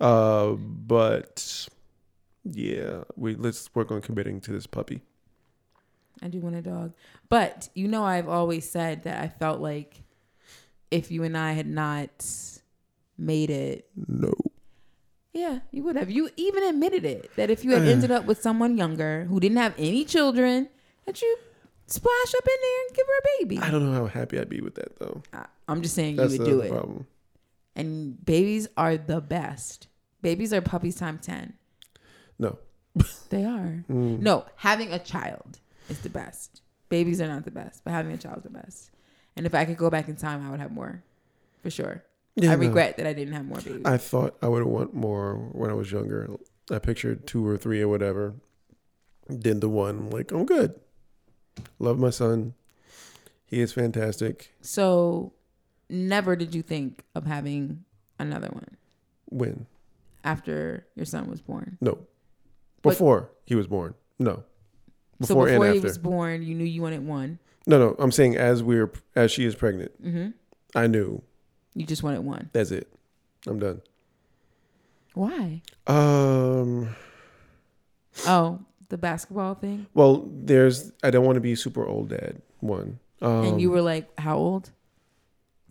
Uh, 0.00 0.52
but 0.52 1.68
yeah, 2.44 3.04
we 3.16 3.34
let's 3.34 3.74
work 3.74 3.90
on 3.90 4.00
committing 4.00 4.40
to 4.42 4.52
this 4.52 4.66
puppy. 4.66 5.00
I 6.22 6.28
do 6.28 6.40
want 6.40 6.56
a 6.56 6.62
dog. 6.62 6.92
But 7.28 7.68
you 7.74 7.88
know, 7.88 8.04
I've 8.04 8.28
always 8.28 8.68
said 8.68 9.04
that 9.04 9.22
I 9.22 9.28
felt 9.28 9.60
like 9.60 10.02
if 10.90 11.10
you 11.10 11.24
and 11.24 11.36
I 11.36 11.52
had 11.52 11.66
not 11.66 12.10
made 13.18 13.50
it, 13.50 13.88
No. 14.06 14.32
yeah, 15.32 15.60
you 15.72 15.82
would 15.84 15.96
have. 15.96 16.10
You 16.10 16.30
even 16.36 16.62
admitted 16.64 17.04
it 17.04 17.30
that 17.36 17.50
if 17.50 17.64
you 17.64 17.72
had 17.72 17.82
ended 17.86 18.10
up 18.10 18.24
with 18.26 18.40
someone 18.40 18.76
younger 18.78 19.24
who 19.24 19.40
didn't 19.40 19.58
have 19.58 19.74
any 19.78 20.04
children, 20.04 20.68
that 21.06 21.20
you 21.22 21.36
splash 21.86 22.34
up 22.36 22.44
in 22.46 22.56
there 22.62 22.80
and 22.88 22.96
give 22.96 23.06
her 23.06 23.18
a 23.18 23.38
baby. 23.44 23.58
I 23.58 23.70
don't 23.70 23.84
know 23.90 23.98
how 24.00 24.06
happy 24.06 24.38
I'd 24.38 24.48
be 24.48 24.60
with 24.60 24.74
that 24.76 24.98
though. 24.98 25.22
I- 25.32 25.46
I'm 25.68 25.82
just 25.82 25.94
saying 25.96 26.16
That's 26.16 26.34
you 26.34 26.38
would 26.40 26.48
do 26.48 26.60
it. 26.60 26.70
problem. 26.70 27.06
And 27.76 28.24
babies 28.24 28.66
are 28.76 28.96
the 28.96 29.20
best. 29.20 29.86
Babies 30.22 30.52
are 30.52 30.60
puppies 30.62 30.96
time 30.96 31.18
10. 31.18 31.52
No. 32.38 32.58
They 33.28 33.44
are. 33.44 33.84
Mm. 33.90 34.20
No, 34.20 34.46
having 34.56 34.92
a 34.92 34.98
child 34.98 35.60
is 35.90 36.00
the 36.00 36.08
best. 36.08 36.62
Babies 36.88 37.20
are 37.20 37.28
not 37.28 37.44
the 37.44 37.50
best, 37.50 37.84
but 37.84 37.90
having 37.90 38.12
a 38.12 38.16
child 38.16 38.38
is 38.38 38.42
the 38.44 38.50
best. 38.50 38.90
And 39.36 39.44
if 39.44 39.54
I 39.54 39.64
could 39.66 39.76
go 39.76 39.90
back 39.90 40.08
in 40.08 40.16
time, 40.16 40.46
I 40.46 40.50
would 40.50 40.60
have 40.60 40.72
more, 40.72 41.02
for 41.62 41.68
sure. 41.70 42.02
Yeah, 42.36 42.52
I 42.52 42.54
no. 42.54 42.60
regret 42.60 42.96
that 42.96 43.06
I 43.06 43.12
didn't 43.12 43.34
have 43.34 43.44
more 43.44 43.58
babies. 43.60 43.82
I 43.84 43.98
thought 43.98 44.36
I 44.40 44.48
would 44.48 44.62
want 44.64 44.94
more 44.94 45.34
when 45.52 45.70
I 45.70 45.74
was 45.74 45.92
younger. 45.92 46.30
I 46.70 46.78
pictured 46.78 47.26
two 47.26 47.46
or 47.46 47.58
three 47.58 47.82
or 47.82 47.88
whatever. 47.88 48.34
Did 49.28 49.60
the 49.60 49.68
one 49.68 50.08
like 50.10 50.30
I'm 50.32 50.46
good. 50.46 50.78
Love 51.78 51.98
my 51.98 52.10
son. 52.10 52.54
He 53.44 53.60
is 53.60 53.72
fantastic. 53.72 54.52
so, 54.60 55.32
never 55.88 56.36
did 56.36 56.54
you 56.54 56.62
think 56.62 57.04
of 57.14 57.26
having 57.26 57.84
another 58.18 58.48
one 58.52 58.76
When? 59.30 59.66
after 60.24 60.86
your 60.96 61.04
son 61.06 61.28
was 61.30 61.40
born. 61.40 61.78
No. 61.80 61.98
But- 62.82 62.90
Before 62.90 63.30
he 63.44 63.54
was 63.54 63.66
born. 63.66 63.94
No. 64.18 64.34
so 64.36 64.42
Before, 65.34 65.46
before 65.46 65.66
and 65.66 65.74
he 65.74 65.80
was 65.80 65.98
born, 65.98 66.42
you 66.42 66.54
knew 66.54 66.64
you 66.64 66.82
wanted 66.82 67.06
one. 67.06 67.38
no, 67.66 67.78
no. 67.78 67.96
I'm 67.98 68.12
saying 68.12 68.36
as 68.36 68.62
we're 68.62 68.90
as 69.14 69.30
she 69.30 69.44
is 69.44 69.54
pregnant, 69.54 69.92
hmm 70.02 70.28
I 70.74 70.86
knew 70.88 71.22
You 71.74 71.86
just 71.86 72.02
wanted 72.02 72.20
one. 72.24 72.50
that's 72.52 72.70
it. 72.70 72.88
I'm 73.46 73.58
done. 73.58 73.80
Why? 75.14 75.62
Um. 75.86 76.94
Oh, 78.26 78.58
the 78.88 78.98
basketball 78.98 79.54
thing. 79.54 79.86
Well, 79.94 80.28
there's. 80.30 80.92
I 81.02 81.10
don't 81.10 81.24
want 81.24 81.36
to 81.36 81.40
be 81.40 81.54
super 81.54 81.86
old 81.86 82.08
dad. 82.10 82.42
One. 82.60 82.98
Um, 83.22 83.44
and 83.44 83.60
you 83.60 83.70
were 83.70 83.80
like, 83.82 84.08
how 84.18 84.36
old? 84.36 84.70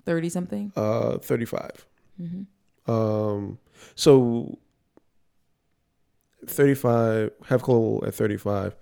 Thirty 0.06 0.30
something. 0.30 0.72
uh 0.76 1.18
35. 1.18 1.86
hmm 2.18 2.44
Um, 2.92 3.58
so 3.96 4.58
35, 6.48 7.32
have 7.48 7.62
Cole 7.64 8.04
at 8.06 8.14
35. 8.14 8.76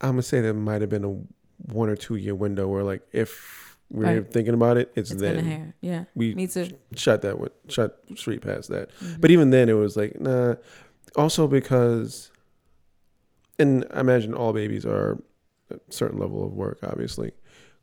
I'm 0.00 0.10
gonna 0.12 0.22
say 0.22 0.40
that 0.40 0.54
might 0.54 0.80
have 0.80 0.90
been 0.90 1.04
a 1.04 1.72
one 1.72 1.88
or 1.90 1.96
two 1.96 2.16
year 2.16 2.34
window 2.34 2.68
where, 2.68 2.84
like, 2.84 3.02
if 3.12 3.76
we're 3.90 4.20
Right. 4.20 4.32
thinking 4.32 4.54
about 4.54 4.76
it, 4.76 4.90
it's, 4.94 5.10
It's 5.10 5.20
then. 5.20 5.74
Yeah, 5.80 6.04
we 6.14 6.34
me 6.34 6.46
too. 6.46 6.68
shot 6.94 7.22
that 7.22 7.38
one, 7.38 7.50
shot 7.68 7.94
straight 8.14 8.40
past 8.40 8.68
that. 8.70 8.90
Mhm. 9.00 9.20
But 9.20 9.30
even 9.32 9.50
then, 9.50 9.68
it 9.68 9.72
was 9.74 9.96
like, 9.96 10.18
nah. 10.20 10.54
Also 11.16 11.48
because, 11.48 12.30
and 13.58 13.84
I 13.92 14.00
imagine 14.00 14.32
all 14.32 14.52
babies 14.52 14.86
are 14.86 15.20
a 15.70 15.78
certain 15.90 16.18
level 16.20 16.44
of 16.46 16.52
work. 16.52 16.78
Obviously, 16.84 17.32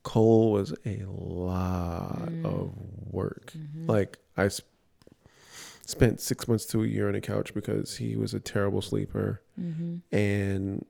Cole 0.07 0.51
was 0.53 0.73
a 0.85 1.03
lot 1.05 2.29
Mm. 2.29 2.45
of 2.45 2.71
work. 3.11 3.51
Mhm. 3.51 3.89
Like 3.89 4.19
I 4.37 4.45
s- 4.45 4.61
spent 5.85 6.21
six 6.21 6.47
months 6.47 6.65
to 6.67 6.83
a 6.83 6.87
year 6.87 7.09
on 7.09 7.15
a 7.15 7.19
couch 7.21 7.53
because 7.53 7.97
he 7.97 8.15
was 8.15 8.33
a 8.33 8.39
terrible 8.39 8.81
sleeper, 8.81 9.41
Mhm. 9.59 10.01
and 10.13 10.85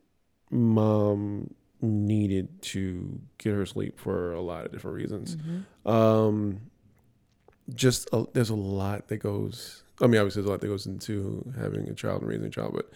mom 0.52 1.54
needed 1.82 2.62
to 2.62 3.20
get 3.40 3.54
her 3.54 3.66
sleep 3.66 3.98
for 4.00 4.34
a 4.34 4.42
lot 4.42 4.66
of 4.66 4.72
different 4.72 4.96
reasons. 4.98 5.36
Mhm. 5.36 5.90
Um, 5.92 6.62
just 7.74 8.08
a, 8.14 8.26
there's 8.34 8.50
a 8.50 8.56
lot 8.56 9.08
that 9.10 9.18
goes. 9.18 9.84
I 10.00 10.08
mean, 10.08 10.20
obviously, 10.22 10.42
there's 10.42 10.50
a 10.50 10.52
lot 10.52 10.62
that 10.62 10.68
goes 10.68 10.86
into 10.86 11.52
having 11.58 11.88
a 11.90 11.94
child 11.94 12.22
and 12.22 12.30
raising 12.30 12.46
a 12.48 12.50
child, 12.50 12.74
but 12.74 12.92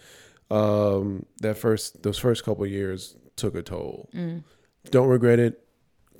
um, 0.56 1.26
that 1.40 1.56
first 1.58 2.02
those 2.02 2.18
first 2.18 2.44
couple 2.44 2.64
of 2.64 2.70
years 2.70 3.16
took 3.36 3.54
a 3.54 3.62
toll. 3.62 4.08
Mm. 4.14 4.44
Don't 4.90 5.08
regret 5.08 5.38
it. 5.38 5.61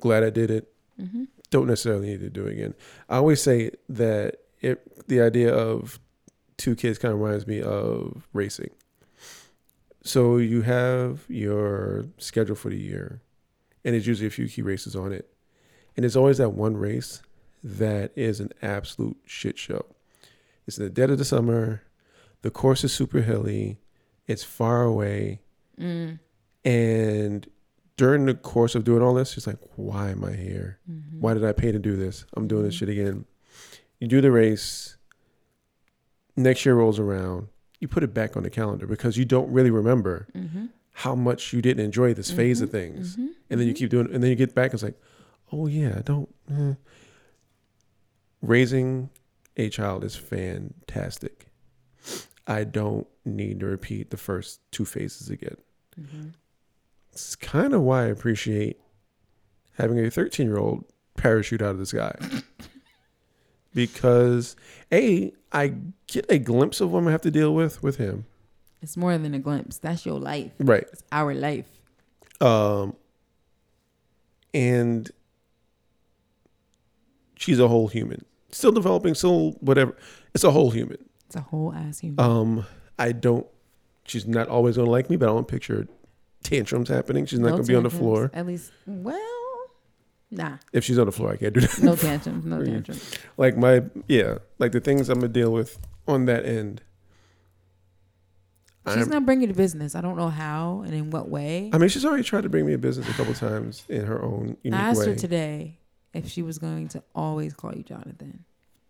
Glad 0.03 0.25
I 0.25 0.31
did 0.31 0.51
it. 0.51 0.69
Mhm. 0.99 1.29
Don't 1.49 1.65
necessarily 1.65 2.07
need 2.07 2.19
to 2.19 2.29
do 2.29 2.45
it 2.45 2.51
again. 2.51 2.73
I 3.07 3.15
always 3.15 3.41
say 3.41 3.71
that 3.87 4.41
it 4.59 5.07
the 5.07 5.21
idea 5.21 5.55
of 5.55 5.97
two 6.57 6.75
kids 6.75 6.97
kind 6.99 7.13
of 7.13 7.21
reminds 7.21 7.47
me 7.47 7.61
of 7.61 8.27
racing. 8.33 8.71
So 10.03 10.35
you 10.35 10.63
have 10.63 11.23
your 11.29 12.07
schedule 12.17 12.57
for 12.57 12.69
the 12.69 12.77
year, 12.77 13.21
and 13.85 13.93
there's 13.93 14.05
usually 14.05 14.27
a 14.27 14.29
few 14.29 14.49
key 14.49 14.61
races 14.61 14.93
on 14.93 15.13
it, 15.13 15.33
and 15.95 16.03
there's 16.03 16.17
always 16.17 16.37
that 16.39 16.49
one 16.49 16.75
race 16.75 17.21
that 17.63 18.11
is 18.17 18.41
an 18.41 18.51
absolute 18.61 19.15
shit 19.25 19.57
show. 19.57 19.85
It's 20.67 20.77
in 20.77 20.83
the 20.83 20.89
dead 20.89 21.11
of 21.11 21.17
the 21.17 21.23
summer. 21.23 21.81
The 22.41 22.51
course 22.51 22.83
is 22.83 22.91
super 22.91 23.21
hilly. 23.21 23.79
It's 24.27 24.43
far 24.43 24.83
away. 24.83 25.39
Mm. 25.79 26.19
And 26.65 27.47
during 27.97 28.25
the 28.25 28.33
course 28.33 28.73
of 28.75 28.83
doing 28.83 29.01
all 29.03 29.13
this, 29.13 29.31
she's 29.31 29.45
like, 29.47 29.59
why 29.75 30.09
am 30.09 30.23
I 30.23 30.33
here? 30.33 30.79
Mhm. 30.89 31.19
Why 31.19 31.33
did 31.33 31.43
I 31.45 31.51
pay 31.51 31.71
to 31.71 31.79
do 31.79 31.95
this? 31.95 32.25
I'm 32.35 32.47
doing 32.47 32.63
this 32.63 32.75
Mhm. 32.75 32.79
shit 32.79 32.89
again. 32.89 33.25
You 33.99 34.07
do 34.07 34.21
the 34.21 34.31
race. 34.31 34.97
next 36.35 36.65
year 36.65 36.73
rolls 36.73 36.97
around, 36.97 37.47
you 37.79 37.87
put 37.87 38.01
it 38.03 38.11
back 38.11 38.35
on 38.35 38.41
the 38.41 38.49
calendar 38.49 38.87
because 38.87 39.17
you 39.17 39.23
don't 39.25 39.51
really 39.51 39.69
remember 39.69 40.27
Mm-hmm. 40.33 40.65
how 40.93 41.13
much 41.13 41.53
you 41.53 41.61
didn't 41.61 41.85
enjoy 41.85 42.11
this 42.15 42.31
phase 42.31 42.59
of 42.59 42.71
things. 42.71 43.13
Mm-hmm. 43.13 43.27
And 43.51 43.59
then 43.59 43.67
you 43.67 43.73
keep 43.75 43.91
doing 43.91 44.11
and 44.11 44.23
then 44.23 44.31
you 44.31 44.35
get 44.35 44.55
back, 44.55 44.73
it's 44.73 44.81
like, 44.81 44.99
oh 45.51 45.67
yeah, 45.67 45.93
I 45.99 46.01
don't. 46.01 46.33
eh. 46.51 46.73
Raising 48.41 49.09
a 49.55 49.69
child 49.69 50.03
is 50.03 50.15
fantastic. 50.15 51.47
I 52.47 52.63
don't 52.63 53.07
need 53.23 53.59
to 53.61 53.67
repeat 53.67 54.09
the 54.09 54.17
first 54.17 54.59
two 54.71 54.85
phases 54.85 55.29
again. 55.29 55.57
Mm-hmm. 55.99 56.29
It's 57.13 57.35
kind 57.35 57.75
of 57.75 57.81
why 57.81 58.05
I 58.05 58.07
appreciate 58.07 58.79
having 59.73 60.03
a 60.03 60.09
13 60.09 60.47
year 60.47 60.57
old 60.57 60.83
parachute 61.15 61.61
out 61.61 61.69
of 61.69 61.77
the 61.77 61.85
sky. 61.85 62.15
because, 63.75 64.55
A, 64.91 65.31
I 65.51 65.75
get 66.07 66.25
a 66.29 66.39
glimpse 66.39 66.81
of 66.81 66.91
what 66.91 67.07
I 67.07 67.11
have 67.11 67.21
to 67.21 67.31
deal 67.31 67.53
with 67.53 67.83
with 67.83 67.97
him. 67.97 68.25
It's 68.81 68.97
more 68.97 69.15
than 69.17 69.35
a 69.35 69.39
glimpse. 69.39 69.77
That's 69.77 70.07
your 70.07 70.19
life. 70.19 70.51
Right. 70.59 70.85
It's 70.91 71.03
our 71.11 71.35
life. 71.35 71.67
Um, 72.41 72.95
and 74.51 75.09
she's 77.35 77.59
a 77.59 77.67
whole 77.67 77.89
human. 77.89 78.25
Still 78.51 78.71
developing, 78.71 79.13
still 79.13 79.51
whatever. 79.61 79.95
It's 80.33 80.43
a 80.43 80.51
whole 80.51 80.71
human. 80.71 80.97
It's 81.27 81.35
a 81.35 81.41
whole 81.41 81.73
ass 81.73 81.99
human. 81.99 82.19
Um, 82.19 82.65
I 82.97 83.11
don't, 83.11 83.45
she's 84.05 84.25
not 84.25 84.47
always 84.47 84.77
going 84.77 84.87
to 84.87 84.91
like 84.91 85.11
me, 85.11 85.15
but 85.15 85.29
I 85.29 85.31
don't 85.31 85.47
picture 85.47 85.87
tantrums 86.43 86.89
happening. 86.89 87.25
She's 87.25 87.39
not 87.39 87.47
No 87.49 87.51
going 87.53 87.63
to 87.63 87.67
be 87.71 87.75
on 87.75 87.83
the 87.83 87.89
floor. 87.89 88.29
At 88.33 88.45
least, 88.45 88.71
well, 88.85 89.19
nah. 90.31 90.57
If 90.71 90.83
she's 90.83 90.97
on 90.99 91.05
the 91.05 91.11
floor, 91.11 91.31
I 91.31 91.37
can't 91.37 91.53
do 91.53 91.61
that. 91.61 91.81
No 91.81 91.95
tantrums. 91.95 92.45
No 92.45 92.63
tantrums. 92.65 93.17
like 93.37 93.57
my 93.57 93.83
yeah 94.07 94.37
like 94.59 94.71
the 94.71 94.79
things 94.79 95.09
i'm 95.09 95.19
gonna 95.19 95.27
deal 95.31 95.51
with 95.51 95.77
on 96.07 96.25
that 96.25 96.45
end 96.45 96.81
She's 98.85 98.97
I'm- 98.97 99.07
gonna 99.07 99.21
bring 99.21 99.39
to 99.47 99.53
business. 99.53 99.95
I 99.95 100.01
don't 100.01 100.17
know 100.17 100.27
how 100.27 100.81
and 100.85 100.93
in 100.93 101.09
what 101.09 101.29
way. 101.29 101.69
i 101.71 101.77
mean 101.77 101.87
she's 101.89 102.03
already 102.03 102.23
tried 102.23 102.41
to 102.43 102.49
bring 102.49 102.65
me 102.65 102.73
a 102.73 102.77
business 102.77 103.07
a 103.09 103.13
couple 103.13 103.33
times 103.33 103.85
in 103.87 104.05
her 104.05 104.21
own 104.21 104.57
I 104.65 104.67
unique 104.67 104.79
asked 104.81 104.99
way 104.99 105.05
her 105.07 105.15
today 105.15 105.79
if 106.13 106.27
she 106.29 106.41
was 106.41 106.57
going 106.59 106.89
to 106.89 107.01
always 107.15 107.53
call 107.53 107.73
you 107.73 107.83
Jonathan, 107.83 108.43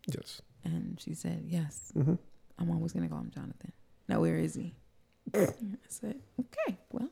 yes 0.08 0.42
and 0.64 1.00
she 1.00 1.14
said 1.14 1.44
yes. 1.48 1.92
hmm 1.94 2.16
I'm 2.58 2.72
always 2.72 2.92
gonna 2.94 3.08
call 3.10 3.20
him 3.20 3.30
Jonathan. 3.34 3.72
Now 4.10 4.22
where 4.22 4.38
is 4.38 4.56
he? 4.56 4.74
I 5.36 5.48
said 5.90 6.20
okay. 6.40 6.78
Well, 6.92 7.10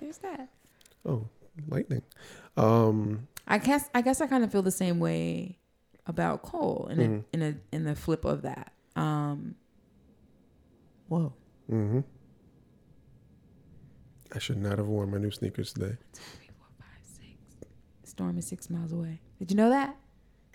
there's 0.00 0.18
that. 0.18 0.48
oh 1.06 1.26
lightning 1.68 2.02
um 2.56 3.26
I 3.46 3.58
guess 3.58 3.88
I 3.94 4.02
guess 4.02 4.20
I 4.20 4.26
kind 4.26 4.44
of 4.44 4.52
feel 4.52 4.62
the 4.62 4.70
same 4.70 5.00
way 5.00 5.58
about 6.06 6.42
Cole 6.42 6.88
in 6.90 6.98
Mhm. 6.98 7.20
a, 7.20 7.24
in 7.32 7.42
a 7.42 7.74
in 7.76 7.84
the 7.84 7.94
flip 7.94 8.24
of 8.24 8.42
that. 8.42 8.72
Um, 8.96 9.54
whoa. 11.08 11.32
Mm-hmm. 11.70 12.00
i 14.34 14.38
should 14.38 14.58
not 14.58 14.78
have 14.78 14.86
worn 14.86 15.10
my 15.10 15.18
new 15.18 15.30
sneakers 15.30 15.72
today 15.72 15.96
Three, 16.14 16.48
four, 16.58 16.66
five, 16.78 17.02
six. 17.04 17.70
Storm 18.04 18.38
is 18.38 18.46
six 18.46 18.68
miles 18.70 18.92
away. 18.92 19.20
Did 19.38 19.50
you 19.50 19.56
know 19.56 19.70
that? 19.70 19.96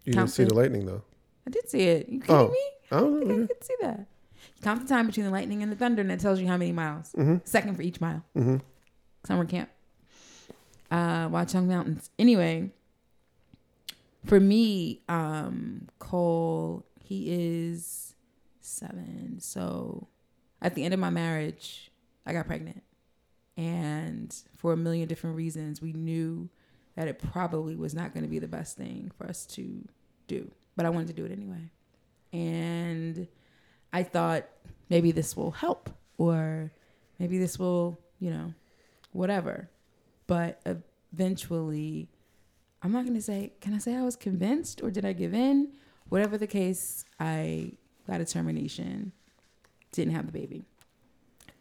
you 0.06 0.14
Count 0.14 0.28
didn't 0.28 0.36
see 0.36 0.44
the 0.44 0.50
the- 0.50 0.56
lightning 0.56 0.86
though 0.86 1.04
I 1.46 1.50
did 1.50 1.68
see 1.70 1.82
it. 1.82 2.08
You 2.10 2.20
kidding 2.22 2.36
Oh. 2.36 2.48
me? 2.50 2.60
i 2.92 3.00
don't 3.00 3.16
I 3.24 3.28
think 3.28 3.44
I 3.44 3.54
could 3.54 3.64
see 3.64 3.76
that. 3.82 4.00
You 4.00 4.62
count 4.62 4.82
the 4.82 4.88
time 4.88 5.08
between 5.08 5.26
the 5.26 5.32
lightning 5.32 5.62
and 5.64 5.72
the 5.72 5.76
thunder, 5.76 6.02
and 6.02 6.12
it 6.12 6.20
tells 6.20 6.40
you 6.40 6.48
how 6.48 6.56
many 6.58 6.72
miles. 6.72 7.12
mm-hmm. 7.18 7.38
Second 7.44 7.76
for 7.76 7.82
each 7.82 8.00
mile. 8.00 8.24
Mm-hmm. 8.38 8.58
Summer 9.26 9.46
camp. 9.46 9.70
Uh, 10.92 11.28
Watchung 11.30 11.66
Mountains. 11.66 12.10
Anyway, 12.20 12.72
for 14.26 14.40
me, 14.40 15.02
um, 15.10 15.88
Cole, 16.00 16.86
he 17.04 17.32
is 17.32 18.16
seven. 18.62 19.40
So 19.40 20.08
at 20.62 20.76
the 20.76 20.84
end 20.84 20.94
of 20.94 21.00
my 21.00 21.10
marriage, 21.10 21.92
I 22.26 22.34
got 22.34 22.48
pregnant. 22.48 22.84
And 23.58 24.36
for 24.58 24.74
a 24.74 24.78
million 24.78 25.08
different 25.08 25.36
reasons, 25.36 25.82
we 25.82 25.94
knew 25.94 26.50
that 26.96 27.08
it 27.08 27.20
probably 27.20 27.76
was 27.76 27.94
not 27.94 28.14
going 28.14 28.24
to 28.24 28.30
be 28.30 28.40
the 28.40 28.48
best 28.48 28.78
thing 28.78 29.12
for 29.18 29.28
us 29.28 29.46
to 29.48 29.88
do. 30.28 30.52
But 30.76 30.86
I 30.86 30.90
wanted 30.90 31.08
to 31.08 31.14
do 31.14 31.26
it 31.26 31.32
anyway. 31.32 31.70
And 32.32 33.28
I 33.92 34.04
thought 34.04 34.46
maybe 34.90 35.12
this 35.12 35.36
will 35.38 35.52
help, 35.52 35.90
or 36.18 36.72
maybe 37.20 37.38
this 37.38 37.60
will, 37.60 38.00
you 38.20 38.32
know, 38.32 38.54
whatever. 39.14 39.70
But 40.28 40.62
eventually, 41.14 42.10
I'm 42.82 42.92
not 42.92 43.04
going 43.04 43.16
to 43.16 43.22
say, 43.22 43.54
can 43.62 43.74
I 43.74 43.78
say 43.78 43.96
I 43.96 44.04
was 44.04 44.16
convinced 44.16 44.82
or 44.84 44.92
did 44.92 45.06
I 45.06 45.14
give 45.14 45.34
in? 45.34 45.72
Whatever 46.10 46.38
the 46.38 46.48
case, 46.48 47.06
I 47.20 47.74
got 48.08 48.22
a 48.22 48.26
termination, 48.26 49.14
didn't 49.92 50.14
have 50.14 50.26
the 50.26 50.32
baby. 50.32 50.64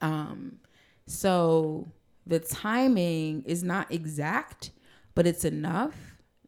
Um, 0.01 0.59
so 1.07 1.89
the 2.27 2.41
timing 2.41 3.43
is 3.47 3.63
not 3.63 3.91
exact, 3.93 4.71
but 5.15 5.27
it's 5.27 5.45
enough 5.45 5.95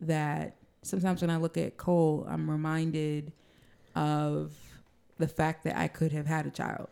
that 0.01 0.57
sometimes 0.83 1.21
when 1.21 1.31
I 1.31 1.37
look 1.37 1.57
at 1.57 1.77
Cole, 1.77 2.27
I'm 2.29 2.51
reminded 2.51 3.33
of 3.95 4.55
the 5.19 5.29
fact 5.29 5.65
that 5.65 5.77
I 5.77 5.89
could 5.89 6.13
have 6.13 6.27
had 6.27 6.47
a 6.47 6.51
child. 6.51 6.89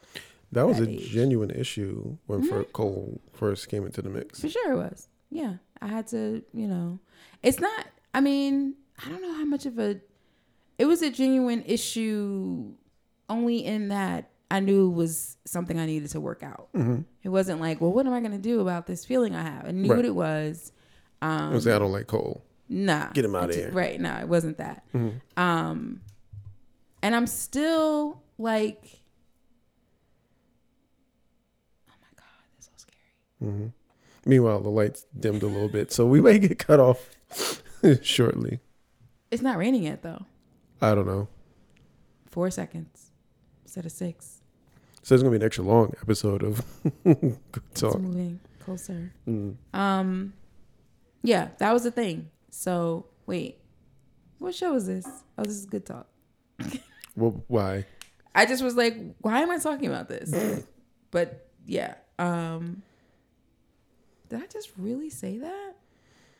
That 0.52 0.66
was 0.66 0.78
That 0.78 0.88
a 0.88 0.92
age. 0.92 1.08
genuine 1.10 1.50
issue 1.50 2.16
when 2.26 2.42
Mhm. 2.42 2.48
fir- 2.48 2.64
cole 2.64 3.20
first 3.32 3.68
came 3.68 3.84
into 3.86 4.02
the 4.02 4.10
mix 4.10 4.40
For 4.40 4.48
sure 4.48 4.72
it 4.72 4.76
was. 4.76 5.08
Yeah. 5.30 5.56
I 5.80 5.88
had 5.88 6.06
to, 6.08 6.42
you 6.52 6.68
know, 6.68 6.98
it's 7.42 7.58
not, 7.58 7.86
I 8.14 8.20
mean, 8.20 8.74
I 9.04 9.08
don't 9.08 9.22
know 9.22 9.32
how 9.34 9.44
much 9.44 9.66
of 9.66 9.78
a, 9.78 10.00
it 10.78 10.84
was 10.84 11.02
a 11.02 11.10
genuine 11.10 11.62
issue 11.66 12.72
only 13.28 13.64
in 13.64 13.88
that 13.88 14.30
I 14.50 14.60
knew 14.60 14.88
it 14.90 14.94
was 14.94 15.38
something 15.46 15.78
I 15.80 15.86
needed 15.86 16.10
to 16.10 16.20
work 16.20 16.42
out. 16.42 16.68
mm-hmm. 16.74 17.00
It 17.22 17.30
wasn't 17.30 17.60
like, 17.60 17.80
well, 17.80 17.92
what 17.92 18.06
am 18.06 18.12
I 18.12 18.20
going 18.20 18.32
to 18.32 18.38
do 18.38 18.60
about 18.60 18.86
this 18.86 19.04
feeling 19.06 19.34
I 19.34 19.42
have? 19.42 19.64
I 19.66 19.70
knew 19.70 19.88
Right. 19.88 19.96
what 19.96 20.04
it 20.04 20.14
was. 20.14 20.72
Um, 21.22 21.50
i 21.52 21.54
was 21.54 21.66
i 21.66 21.78
don't 21.78 21.92
like 21.92 22.08
cole 22.08 22.42
nah. 22.68 23.10
Get 23.12 23.24
him 23.24 23.34
out 23.34 23.48
of 23.50 23.54
here. 23.56 23.70
Right. 23.70 23.98
No, 24.00 24.12
it 24.18 24.28
wasn't 24.28 24.58
that. 24.58 24.84
Mhm. 24.92 25.20
Um, 25.36 26.00
and 27.02 27.14
I'm 27.16 27.26
still 27.26 28.22
like, 28.38 29.02
oh 31.88 31.94
my 32.00 32.08
God, 32.16 32.24
that's 32.54 32.66
so 32.66 32.88
scary. 33.42 33.52
hmm 33.52 33.66
Meanwhile, 34.24 34.60
the 34.60 34.68
lights 34.70 35.04
dimmed 35.18 35.42
a 35.42 35.46
little 35.48 35.68
bit, 35.68 35.90
so 35.90 36.06
we 36.06 36.20
may 36.20 36.38
get 36.38 36.56
cut 36.58 36.78
off 36.78 37.10
shortly. 38.02 38.60
It's 39.32 39.42
not 39.42 39.58
raining 39.58 39.82
yet 39.82 40.02
though. 40.02 40.26
I 40.80 40.94
don't 40.94 41.06
know. 41.06 41.26
Four 42.30 42.50
seconds 42.50 43.10
instead 43.64 43.84
of 43.84 43.90
six. 43.92 44.40
So 45.02 45.14
it's 45.16 45.22
gonna 45.24 45.32
be 45.36 45.42
an 45.42 45.46
extra 45.46 45.64
long 45.64 45.92
episode 46.00 46.44
of 46.44 46.64
Good 47.04 47.36
talk. 47.74 47.94
It's 47.94 48.02
moving 48.02 48.38
closer. 48.60 49.12
Mm. 49.26 49.56
Um, 49.74 50.34
yeah, 51.24 51.48
that 51.58 51.72
was 51.72 51.82
the 51.82 51.90
thing. 51.90 52.30
So 52.50 53.06
wait, 53.26 53.58
what 54.38 54.54
show 54.54 54.74
is 54.76 54.86
this? 54.86 55.06
Oh, 55.36 55.42
this 55.42 55.54
is 55.54 55.66
Good 55.66 55.86
Talk. 55.86 56.06
Well, 57.16 57.44
why? 57.48 57.84
I 58.34 58.46
just 58.46 58.62
was 58.62 58.74
like, 58.74 58.96
why 59.20 59.40
am 59.40 59.50
I 59.50 59.58
talking 59.58 59.86
about 59.86 60.08
this? 60.08 60.64
but 61.10 61.46
yeah, 61.66 61.96
um, 62.18 62.82
did 64.32 64.42
I 64.42 64.46
just 64.46 64.70
really 64.78 65.10
say 65.10 65.38
that? 65.38 65.74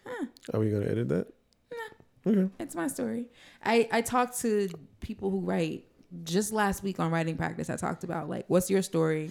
Huh. 0.06 0.26
Are 0.54 0.60
we 0.60 0.70
gonna 0.70 0.86
edit 0.86 1.08
that? 1.10 1.26
Okay. 2.26 2.48
It's 2.58 2.74
my 2.74 2.86
story. 2.86 3.26
I 3.64 3.88
I 3.92 4.00
talked 4.00 4.40
to 4.40 4.70
people 5.00 5.30
who 5.30 5.40
write 5.40 5.84
just 6.24 6.52
last 6.52 6.82
week 6.82 7.00
on 7.00 7.10
writing 7.10 7.36
practice. 7.36 7.68
I 7.68 7.76
talked 7.76 8.04
about 8.04 8.28
like, 8.28 8.44
what's 8.48 8.70
your 8.70 8.82
story? 8.82 9.30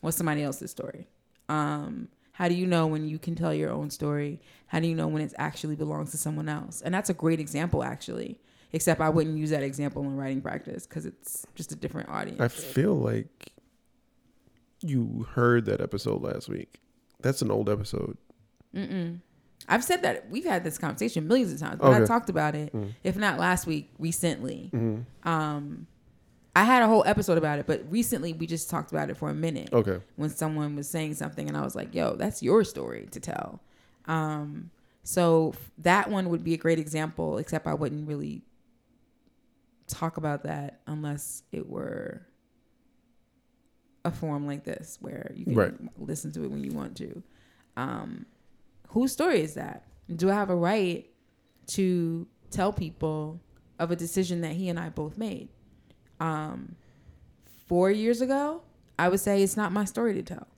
What's 0.00 0.16
somebody 0.16 0.42
else's 0.42 0.70
story? 0.70 1.08
Um, 1.48 2.08
how 2.32 2.48
do 2.48 2.54
you 2.54 2.66
know 2.66 2.86
when 2.86 3.08
you 3.08 3.18
can 3.18 3.34
tell 3.34 3.52
your 3.52 3.70
own 3.70 3.90
story? 3.90 4.40
How 4.68 4.80
do 4.80 4.86
you 4.86 4.94
know 4.94 5.08
when 5.08 5.22
it 5.22 5.34
actually 5.36 5.74
belongs 5.74 6.12
to 6.12 6.16
someone 6.16 6.48
else? 6.48 6.80
And 6.80 6.94
that's 6.94 7.10
a 7.10 7.14
great 7.14 7.40
example, 7.40 7.82
actually. 7.82 8.38
Except 8.72 9.00
I 9.00 9.08
wouldn't 9.08 9.36
use 9.36 9.50
that 9.50 9.62
example 9.62 10.02
in 10.04 10.16
writing 10.16 10.40
practice 10.40 10.86
because 10.86 11.04
it's 11.04 11.46
just 11.54 11.72
a 11.72 11.76
different 11.76 12.10
audience. 12.10 12.40
I 12.40 12.48
feel 12.48 12.94
like 12.94 13.52
you 14.80 15.26
heard 15.32 15.64
that 15.64 15.80
episode 15.80 16.22
last 16.22 16.48
week. 16.48 16.78
That's 17.20 17.42
an 17.42 17.50
old 17.50 17.68
episode. 17.68 18.16
Mm-mm. 18.74 19.20
I've 19.68 19.84
said 19.84 20.02
that 20.02 20.30
we've 20.30 20.44
had 20.44 20.64
this 20.64 20.78
conversation 20.78 21.26
millions 21.28 21.52
of 21.52 21.58
times, 21.60 21.78
but 21.80 21.92
I 21.92 22.04
talked 22.06 22.30
about 22.30 22.54
it, 22.54 22.72
Mm. 22.74 22.92
if 23.04 23.16
not 23.16 23.38
last 23.38 23.66
week, 23.66 23.90
recently. 23.98 24.68
hmm 24.72 25.00
Um, 25.24 25.86
I 26.56 26.64
had 26.64 26.82
a 26.82 26.86
whole 26.88 27.04
episode 27.06 27.38
about 27.38 27.58
it, 27.58 27.66
but 27.66 27.84
recently 27.90 28.32
we 28.32 28.46
just 28.46 28.68
talked 28.70 28.90
about 28.90 29.10
it 29.10 29.16
for 29.16 29.28
a 29.30 29.34
minute 29.34 29.68
Okay. 29.72 30.00
when 30.16 30.30
someone 30.30 30.74
was 30.74 30.88
saying 30.88 31.14
something, 31.14 31.46
and 31.48 31.56
I 31.56 31.62
was 31.62 31.74
like, 31.76 31.94
"Yo, 31.94 32.16
that's 32.16 32.42
your 32.42 32.64
story 32.64 33.06
to 33.12 33.20
tell." 33.20 33.60
Um, 34.06 34.70
so 35.04 35.54
that 35.78 36.10
one 36.10 36.30
would 36.30 36.42
be 36.42 36.54
a 36.54 36.56
great 36.56 36.78
example, 36.78 37.38
except 37.38 37.66
I 37.66 37.74
wouldn't 37.74 38.08
really 38.08 38.42
talk 39.86 40.16
about 40.16 40.42
that 40.44 40.80
unless 40.86 41.42
it 41.52 41.68
were 41.68 42.26
a 44.08 44.16
forum 44.16 44.46
like 44.46 44.64
this 44.64 44.98
where 45.00 45.30
you 45.34 45.44
can 45.44 45.54
Right. 45.54 45.74
listen 45.98 46.32
to 46.32 46.44
it 46.44 46.50
when 46.50 46.64
you 46.64 46.72
want 46.72 46.96
to. 46.96 47.22
Um, 47.76 48.26
whose 48.88 49.12
story 49.12 49.40
is 49.40 49.54
that? 49.54 49.84
Do 50.14 50.30
I 50.30 50.34
have 50.34 50.50
a 50.50 50.56
right 50.56 51.08
to 51.68 52.26
tell 52.50 52.72
people 52.72 53.40
of 53.78 53.90
a 53.90 53.96
decision 53.96 54.40
that 54.40 54.52
he 54.52 54.68
and 54.68 54.78
I 54.80 54.88
both 54.88 55.16
made? 55.16 55.48
Um, 56.20 56.74
four 57.66 57.90
years 57.90 58.20
ago, 58.20 58.62
I 58.98 59.08
would 59.08 59.20
say 59.20 59.42
it's 59.42 59.56
not 59.56 59.72
my 59.72 59.84
story 59.84 60.14
to 60.14 60.22
tell. 60.22 60.48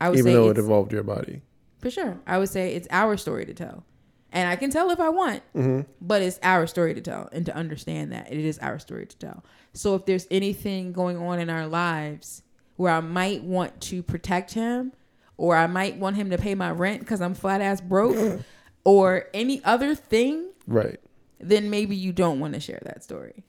I 0.00 0.08
would 0.10 0.18
Even 0.18 0.30
say 0.32 0.34
though 0.34 0.50
it 0.50 0.58
involved 0.58 0.92
your 0.92 1.02
body. 1.02 1.42
for 1.78 1.90
sure. 1.90 2.18
I 2.26 2.38
would 2.38 2.48
say 2.48 2.74
it's 2.74 2.88
our 2.90 3.16
story 3.16 3.46
to 3.46 3.54
tell, 3.54 3.84
and 4.32 4.48
I 4.48 4.56
can 4.56 4.70
tell 4.70 4.90
if 4.90 5.00
I 5.00 5.08
want, 5.08 5.42
Mm-hmm. 5.54 5.80
but 6.00 6.20
it's 6.22 6.38
our 6.42 6.66
story 6.66 6.94
to 6.94 7.00
tell, 7.00 7.28
and 7.32 7.46
to 7.46 7.54
understand 7.54 8.12
that 8.12 8.30
it 8.32 8.38
is 8.44 8.58
our 8.58 8.78
story 8.78 9.06
to 9.06 9.16
tell. 9.16 9.44
So 9.72 9.94
if 9.94 10.04
there's 10.06 10.26
anything 10.30 10.92
going 10.92 11.16
on 11.16 11.38
in 11.38 11.48
our 11.48 11.66
lives 11.66 12.42
where 12.80 12.94
I 12.94 13.00
might 13.02 13.44
want 13.44 13.78
to 13.82 14.02
protect 14.02 14.54
him, 14.54 14.92
or 15.36 15.54
I 15.54 15.66
might 15.66 15.98
want 15.98 16.16
him 16.16 16.30
to 16.30 16.38
pay 16.38 16.54
my 16.54 16.70
rent 16.70 17.00
because 17.00 17.20
I'm 17.20 17.34
flat 17.34 17.60
ass 17.60 17.78
broke, 17.82 18.40
or 18.84 19.26
any 19.34 19.62
other 19.64 19.94
thing 19.94 20.48
Right. 20.66 20.98
then 21.38 21.68
maybe 21.68 21.94
you 21.94 22.10
don't 22.14 22.40
want 22.40 22.54
to 22.54 22.60
share 22.60 22.80
that 22.84 23.04
story. 23.04 23.44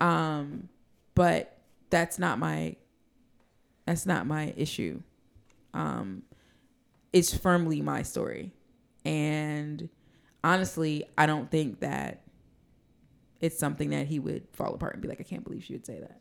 Um, 0.00 0.68
but 1.16 1.58
that's 1.90 2.20
not 2.20 2.38
my 2.38 2.76
that's 3.86 4.06
not 4.06 4.24
my 4.24 4.54
issue. 4.56 5.02
Um, 5.74 6.22
it's 7.12 7.36
firmly 7.36 7.82
my 7.82 8.02
story, 8.02 8.52
and 9.04 9.88
honestly, 10.44 11.06
I 11.18 11.26
don't 11.26 11.50
think 11.50 11.80
that 11.80 12.22
it's 13.40 13.58
something 13.58 13.90
that 13.90 14.06
he 14.06 14.20
would 14.20 14.46
fall 14.52 14.74
apart 14.74 14.92
and 14.92 15.02
be 15.02 15.08
like, 15.08 15.20
"I 15.20 15.24
can't 15.24 15.42
believe 15.42 15.64
she 15.64 15.72
would 15.72 15.86
say 15.86 15.98
that." 15.98 16.20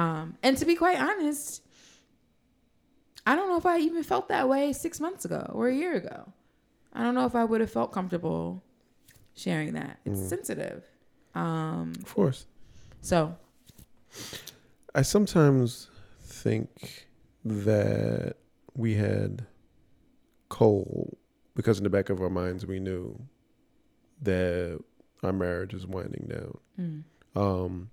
Um, 0.00 0.36
and 0.44 0.56
to 0.58 0.64
be 0.64 0.76
quite 0.76 1.00
honest, 1.00 1.62
I 3.26 3.34
don't 3.36 3.48
know 3.48 3.56
if 3.56 3.66
I 3.66 3.78
even 3.78 4.02
felt 4.02 4.28
that 4.28 4.48
way 4.48 4.72
six 4.72 5.00
months 5.00 5.24
ago 5.24 5.50
or 5.52 5.68
a 5.68 5.74
year 5.74 5.94
ago. 5.94 6.32
I 6.92 7.02
don't 7.02 7.14
know 7.14 7.26
if 7.26 7.34
I 7.34 7.44
would 7.44 7.60
have 7.60 7.70
felt 7.70 7.92
comfortable 7.92 8.62
sharing 9.34 9.74
that. 9.74 9.98
It's 10.04 10.20
sensitive. 10.28 10.84
Um, 11.34 11.92
Of 12.02 12.14
course. 12.14 12.46
so 13.00 13.36
I 14.94 15.02
sometimes 15.02 15.88
think 16.22 17.06
that 17.44 18.36
we 18.76 18.94
had 18.94 19.46
Cole 20.48 21.18
because 21.56 21.78
in 21.78 21.84
the 21.84 21.90
back 21.90 22.10
of 22.10 22.20
our 22.20 22.30
minds 22.30 22.64
we 22.66 22.78
knew 22.78 23.18
that 24.22 24.80
our 25.22 25.32
marriage 25.32 25.74
is 25.74 25.86
winding 25.86 26.28
down. 26.28 26.58
mm. 26.78 27.02
Um, 27.36 27.90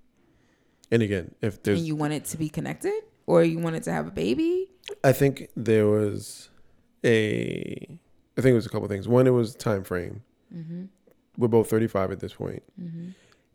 and 0.92 1.02
again, 1.02 1.34
if 1.42 1.64
there's, 1.64 1.80
and 1.80 1.88
you 1.88 1.96
want 1.96 2.14
it 2.14 2.26
to 2.26 2.38
be 2.38 2.50
connected 2.50 2.94
or 3.26 3.44
you 3.44 3.58
want 3.60 3.76
it 3.76 3.84
to 3.84 3.92
have 3.92 4.08
a 4.08 4.12
baby. 4.12 4.71
I 5.04 5.12
think 5.14 5.50
there 5.56 5.88
was 5.88 6.50
a, 7.04 7.88
I 8.38 8.42
think 8.42 8.52
it 8.52 8.54
was 8.54 8.66
a 8.66 8.70
couple 8.70 8.88
things. 8.88 9.08
One, 9.08 9.28
it 9.28 9.32
was 9.32 9.56
time 9.56 9.84
frame. 9.84 10.22
Mm-hmm. 10.56 10.86
We're 11.38 11.48
both 11.48 11.70
35 11.70 12.12
at 12.12 12.20
this 12.20 12.34
point, 12.34 12.64
Mm-hmm. 12.82 13.10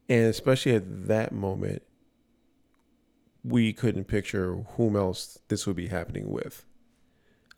and 0.09 0.27
especially 0.27 0.75
at 0.75 1.07
that 1.09 1.33
moment, 1.33 1.83
we 3.45 3.73
couldn't 3.73 4.05
picture 4.05 4.55
whom 4.77 4.97
else 4.97 5.39
this 5.49 5.67
would 5.67 5.77
be 5.77 5.87
happening 5.89 6.31
with. 6.31 6.65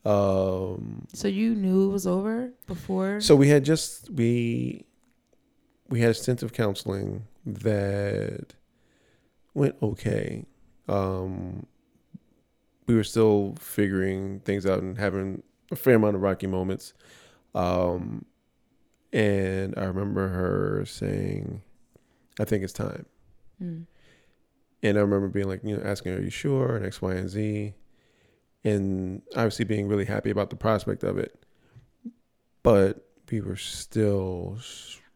Um, 0.05 1.07
So 1.15 1.29
you 1.29 1.55
knew 1.55 1.89
it 1.89 1.93
was 1.93 2.07
over 2.07 2.51
before. 2.67 3.21
So 3.21 3.35
we 3.37 3.49
had 3.49 3.65
just 3.65 4.11
we 4.11 4.85
we 5.89 6.01
had 6.01 6.11
a 6.11 6.15
stint 6.15 6.43
of 6.43 6.53
counseling 6.53 7.25
that 7.47 8.55
went 9.55 9.77
okay. 9.83 10.45
Um, 10.89 11.67
we 12.89 12.95
were 12.97 13.05
still 13.05 13.55
figuring 13.61 14.41
things 14.41 14.67
out 14.67 14.83
and 14.83 14.99
having 14.99 15.43
a 15.71 15.77
fair 15.77 15.95
amount 15.95 16.17
of 16.17 16.23
rocky 16.23 16.47
moments. 16.49 16.95
Um, 17.55 18.25
and 19.13 19.75
I 19.77 19.85
remember 19.85 20.29
her 20.29 20.85
saying, 20.87 21.63
"I 22.41 22.45
think 22.45 22.65
it's 22.65 22.73
time." 22.73 23.07
Mm. 23.63 23.87
And 24.83 24.97
I 24.97 25.01
remember 25.01 25.29
being 25.29 25.49
like, 25.49 25.63
you 25.63 25.77
know, 25.77 25.83
asking, 25.85 26.13
"Are 26.15 26.21
you 26.21 26.31
sure?" 26.31 26.77
and 26.77 26.85
X, 26.87 27.01
Y, 27.03 27.13
and 27.15 27.29
Z, 27.29 27.75
and 28.65 29.23
obviously 29.37 29.65
being 29.65 29.87
really 29.89 30.05
happy 30.07 30.31
about 30.31 30.51
the 30.51 30.57
prospect 30.57 31.05
of 31.05 31.19
it. 31.19 31.45
But 32.63 33.07
we 33.31 33.41
were 33.41 33.57
still 33.57 34.59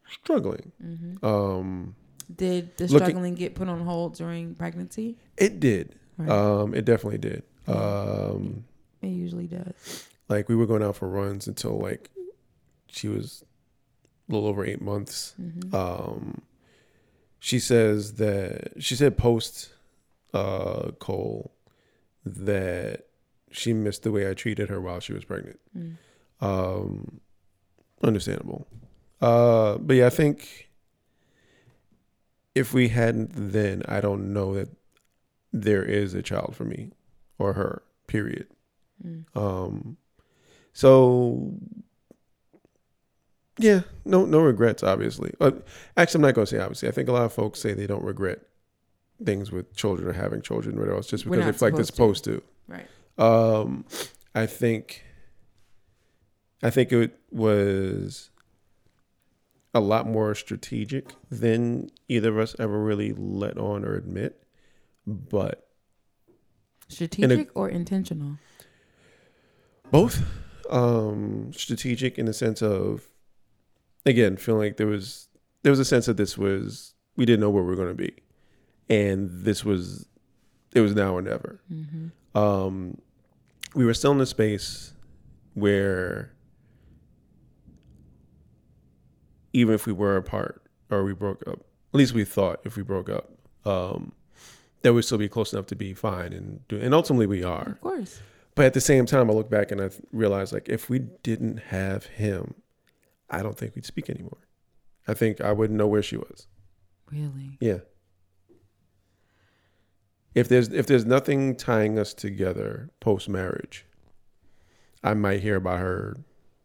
struggling. 0.09 0.73
Mm-hmm. 0.85 1.25
Um, 1.25 1.95
Did 2.35 2.77
the 2.77 2.85
Looking- 2.85 2.99
struggling 2.99 3.35
get 3.35 3.55
put 3.55 3.69
on 3.69 3.81
hold 3.85 4.15
during 4.15 4.55
pregnancy? 4.55 5.17
it 5.37 5.61
did. 5.61 5.97
Right. 6.19 6.29
Um, 6.29 6.75
it 6.75 6.85
definitely 6.85 7.19
did. 7.19 7.43
Um, 7.67 8.65
it 9.01 9.09
usually 9.09 9.47
does. 9.47 10.07
like 10.29 10.49
we 10.49 10.57
were 10.57 10.67
going 10.67 10.83
out 10.83 10.97
for 10.97 11.09
runs 11.09 11.47
until 11.47 11.79
like 11.79 12.11
she 12.89 13.09
was 13.09 13.45
a 14.29 14.33
little 14.33 14.49
over 14.49 14.65
eight 14.65 14.81
months. 14.81 15.35
Mm-hmm. 15.41 15.75
Um, 15.75 16.43
she 17.39 17.59
says 17.59 18.15
that 18.15 18.75
she 18.83 18.95
said 18.95 19.17
post 19.17 19.73
uh, 20.33 20.93
Cole 20.99 21.53
that 22.25 23.07
she 23.51 23.73
missed 23.73 24.03
the 24.03 24.13
way 24.13 24.29
I 24.31 24.35
treated 24.35 24.69
her 24.69 24.81
while 24.81 25.01
she 25.01 25.13
was 25.13 25.25
pregnant. 25.25 25.61
mm. 25.77 25.97
Um, 26.41 27.21
understandable. 28.03 28.67
Uh, 29.21 29.79
but 29.79 29.95
yeah, 29.95 30.07
I 30.07 30.11
think 30.11 30.71
if 32.55 32.73
we 32.75 32.89
hadn't 32.89 33.31
then, 33.35 33.83
I 33.87 34.01
don't 34.01 34.33
know 34.33 34.55
that 34.55 34.69
there 35.53 35.85
is 35.85 36.15
a 36.15 36.23
child 36.23 36.57
for 36.57 36.65
me 36.65 36.91
or 37.39 37.55
her. 37.55 37.83
Period. 38.07 38.47
Mm. 39.05 39.25
Um, 39.35 39.97
so 40.73 41.55
yeah, 43.59 43.83
no, 44.05 44.25
no 44.25 44.41
regrets. 44.41 44.83
Obviously, 44.83 45.33
uh, 45.41 45.53
actually, 45.97 46.19
I'm 46.19 46.23
not 46.23 46.35
going 46.35 46.47
to 46.47 46.51
say 46.57 46.59
obviously. 46.59 46.89
I 46.89 46.93
think 46.93 47.09
a 47.09 47.13
lot 47.13 47.25
of 47.25 47.33
folks 47.33 47.61
say 47.61 47.75
they 47.75 47.87
don't 47.87 48.05
regret 48.05 48.41
things 49.25 49.53
with 49.53 49.75
children 49.77 50.09
or 50.09 50.13
having 50.13 50.43
children, 50.43 50.77
or 50.77 50.81
whatever 50.81 50.97
else, 50.97 51.07
just 51.07 51.25
because 51.25 51.47
it's 51.47 51.63
like 51.63 51.75
they're 51.75 51.85
supposed 51.85 52.25
supposed 52.25 52.43
to. 52.43 52.43
Right. 52.69 52.87
Um, 53.19 53.85
I 54.35 54.47
think, 54.47 55.05
I 56.63 56.71
think 56.71 56.93
it 56.93 57.19
was 57.31 58.31
a 59.75 59.81
lot 59.81 60.07
more 60.07 60.35
strategic 60.35 61.15
than 61.31 61.91
either 62.09 62.31
of 62.31 62.39
us 62.39 62.57
ever 62.59 62.83
really 62.83 63.13
let 63.13 63.59
on 63.59 63.85
or 63.85 63.95
admit. 63.95 64.43
But 65.07 65.69
Strategic 66.93 67.51
or 67.55 67.69
intentional? 67.69 68.39
both 69.91 70.23
um 70.71 71.53
strategic 71.53 72.17
in 72.19 72.25
the 72.25 72.33
sense 72.33 72.63
of 72.63 73.09
again 74.07 74.37
feeling 74.39 74.63
like 74.63 74.77
there 74.79 74.87
was 74.87 75.29
there 75.63 75.71
was 75.71 75.79
a 75.81 75.85
sense 75.85 76.07
that 76.07 76.17
this 76.17 76.39
was 76.39 76.95
we 77.17 77.27
didn't 77.27 77.41
know 77.41 77.51
where 77.51 77.63
we 77.63 77.69
were 77.69 77.77
going 77.77 77.89
to 77.89 77.95
be 77.95 78.13
and 78.89 79.29
this 79.45 79.65
was 79.67 80.09
it 80.75 80.81
was 80.81 80.95
now 80.95 81.13
or 81.15 81.21
never 81.21 81.61
Mm-hmm. 81.71 82.39
um 82.39 82.97
we 83.75 83.85
were 83.85 83.93
still 83.95 84.13
in 84.13 84.21
a 84.23 84.27
space 84.27 84.95
where 85.55 86.33
even 89.53 89.75
if 89.75 89.87
we 89.87 89.93
were 89.93 90.17
apart 90.17 90.63
or 90.91 91.05
we 91.05 91.13
broke 91.13 91.43
up 91.47 91.59
at 91.93 91.99
least 91.99 92.15
we 92.15 92.25
thought 92.25 92.61
if 92.65 92.77
we 92.77 92.83
broke 92.83 93.09
up 93.11 93.31
um 93.67 94.13
that 94.83 94.93
would 94.95 95.05
still 95.05 95.19
be 95.19 95.29
close 95.29 95.53
enough 95.53 95.67
to 95.67 95.77
be 95.77 95.95
fine 95.95 96.33
and 96.33 96.67
do 96.69 96.79
and 96.79 96.93
ultimately 96.95 97.27
we 97.27 97.43
are 97.45 97.71
Of 97.73 97.81
course. 97.81 98.21
but 98.55 98.67
at 98.67 98.75
the 98.75 98.81
same 98.81 99.07
time, 99.07 99.31
I 99.31 99.35
look 99.35 99.49
back 99.51 99.71
and 99.73 99.81
I 99.81 99.89
th- 99.89 100.01
realize 100.13 100.53
like 100.53 100.69
if 100.69 100.91
we 100.91 100.99
didn't 101.23 101.59
have 101.69 102.07
him, 102.07 102.55
I 103.31 103.43
don't 103.43 103.57
think 103.57 103.75
we'd 103.75 103.87
speak 103.87 104.11
anymore. 104.11 104.39
I 105.09 105.15
think 105.15 105.41
I 105.41 105.53
wouldn't 105.53 105.79
know 105.79 105.87
where 105.87 106.03
she 106.03 106.17
was. 106.17 106.47
Really? 107.11 107.59
Yeah. 107.61 107.79
If 110.35 110.49
there's 110.49 110.69
if 110.69 110.87
there's 110.87 111.05
nothing 111.05 111.57
tying 111.57 111.99
us 111.99 112.15
together 112.15 112.91
post 113.01 113.29
marriage, 113.29 113.85
I 115.05 115.15
might 115.15 115.41
hear 115.41 115.57
about 115.57 115.81
her 115.81 116.17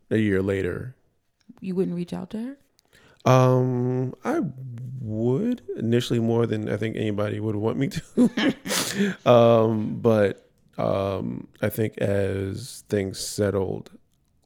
a 0.10 0.18
year 0.18 0.42
later. 0.42 0.96
You 1.60 1.76
wouldn't 1.76 1.96
reach 1.96 2.14
out 2.14 2.30
to 2.32 2.38
her? 2.40 2.58
Um, 3.28 4.14
I 4.24 4.42
would 5.02 5.62
initially 5.78 6.20
more 6.20 6.46
than 6.46 6.70
I 6.70 6.78
think 6.78 6.96
anybody 6.96 7.40
would 7.40 7.56
want 7.56 7.78
me 7.78 7.90
to. 7.90 9.16
um, 9.30 10.00
but 10.02 10.50
um, 10.78 11.48
I 11.62 11.70
think 11.70 11.98
as 11.98 12.84
things 12.90 13.20
settled, 13.20 13.92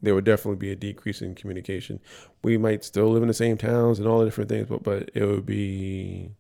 there 0.02 0.16
would 0.16 0.26
definitely 0.26 0.58
be 0.58 0.72
a 0.72 0.76
decrease 0.76 1.22
in 1.22 1.36
communication. 1.36 2.00
We 2.44 2.58
might 2.58 2.84
still 2.84 3.10
live 3.10 3.22
in 3.22 3.28
the 3.28 3.34
same 3.34 3.58
towns 3.58 4.00
and 4.00 4.08
all 4.08 4.20
the 4.20 4.26
different 4.26 4.50
things, 4.50 4.68
but 4.68 4.84
but 4.84 5.12
it 5.14 5.26
would 5.26 5.46
be. 5.46 6.32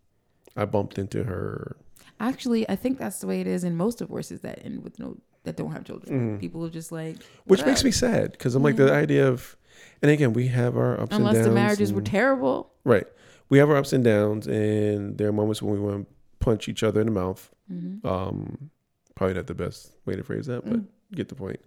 I 0.57 0.65
bumped 0.65 0.97
into 0.99 1.23
her. 1.23 1.77
Actually, 2.19 2.69
I 2.69 2.76
think 2.76 2.97
that's 2.97 3.19
the 3.19 3.27
way 3.27 3.39
it 3.39 3.47
is 3.47 3.63
in 3.63 3.77
most 3.77 3.99
divorces 3.99 4.41
that 4.41 4.63
end 4.65 4.84
with 4.84 4.99
no 4.99 5.18
that 5.43 5.55
don't 5.55 5.72
have 5.72 5.84
children. 5.84 6.38
Mhm. 6.38 6.39
People 6.39 6.65
are 6.65 6.69
just 6.69 6.91
like 6.91 7.18
which 7.45 7.61
"What 7.61 7.68
makes 7.68 7.84
me 7.84 7.91
sad 7.91 8.34
because 8.34 8.53
I'm 8.55 8.63
like 8.63 8.76
the 8.76 8.91
idea 8.91 9.27
of, 9.27 9.55
and 10.02 10.10
again 10.12 10.34
we 10.34 10.48
have 10.48 10.76
our 10.78 10.99
ups 10.99 11.16
unless 11.16 11.18
and 11.18 11.20
downs. 11.20 11.36
Unless 11.38 11.45
the 11.48 11.52
marriages 11.53 11.94
were 11.94 11.99
and- 11.99 12.08
terrible. 12.08 12.72
right. 12.84 13.08
We 13.49 13.58
have 13.58 13.70
our 13.70 13.76
ups 13.76 13.91
and 13.91 14.02
downs, 14.03 14.48
and 14.48 15.18
there 15.18 15.28
are 15.28 15.34
moments 15.34 15.62
when 15.62 15.74
we 15.74 15.80
want 15.82 16.08
to 16.08 16.16
punch 16.40 16.70
each 16.70 16.84
other 16.84 17.02
in 17.02 17.08
the 17.08 17.12
mouth. 17.12 17.49
Mm-hmm. 17.70 18.08
Um, 18.08 18.70
probably 19.16 19.34
not 19.34 19.48
the 19.48 19.53
best 19.53 19.91
way 20.06 20.16
to 20.16 20.24
phrase 20.24 20.45
that, 20.45 20.64
but 20.64 20.80
Mm. 20.80 20.86
get 21.14 21.28
the 21.28 21.36
point. 21.36 21.60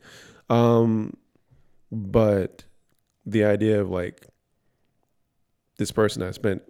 Um, 0.49 1.15
but 1.93 2.65
the 3.27 3.45
idea 3.45 3.82
of 3.82 3.91
like 3.91 4.27
this 5.77 5.91
person 5.93 6.23
I 6.23 6.31
spent 6.31 6.62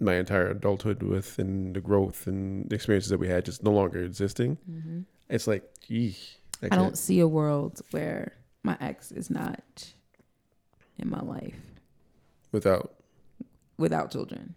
my 0.00 0.14
entire 0.16 0.48
adulthood 0.50 1.02
with 1.02 1.38
and 1.38 1.74
the 1.76 1.80
growth 1.80 2.26
and 2.26 2.68
the 2.68 2.74
experiences 2.74 3.10
that 3.10 3.18
we 3.18 3.28
had 3.28 3.44
just 3.44 3.62
no 3.62 3.70
longer 3.70 4.02
existing. 4.02 4.56
hmm 4.66 5.00
It's 5.28 5.46
like, 5.46 5.62
eesh, 5.88 6.34
I, 6.62 6.66
I 6.72 6.76
don't 6.76 6.98
see 6.98 7.20
a 7.20 7.28
world 7.28 7.80
where 7.92 8.32
my 8.64 8.76
ex 8.80 9.12
is 9.12 9.30
not 9.30 9.92
in 10.98 11.08
my 11.10 11.20
life 11.20 11.60
without. 12.52 12.94
without 13.78 14.10
children. 14.10 14.54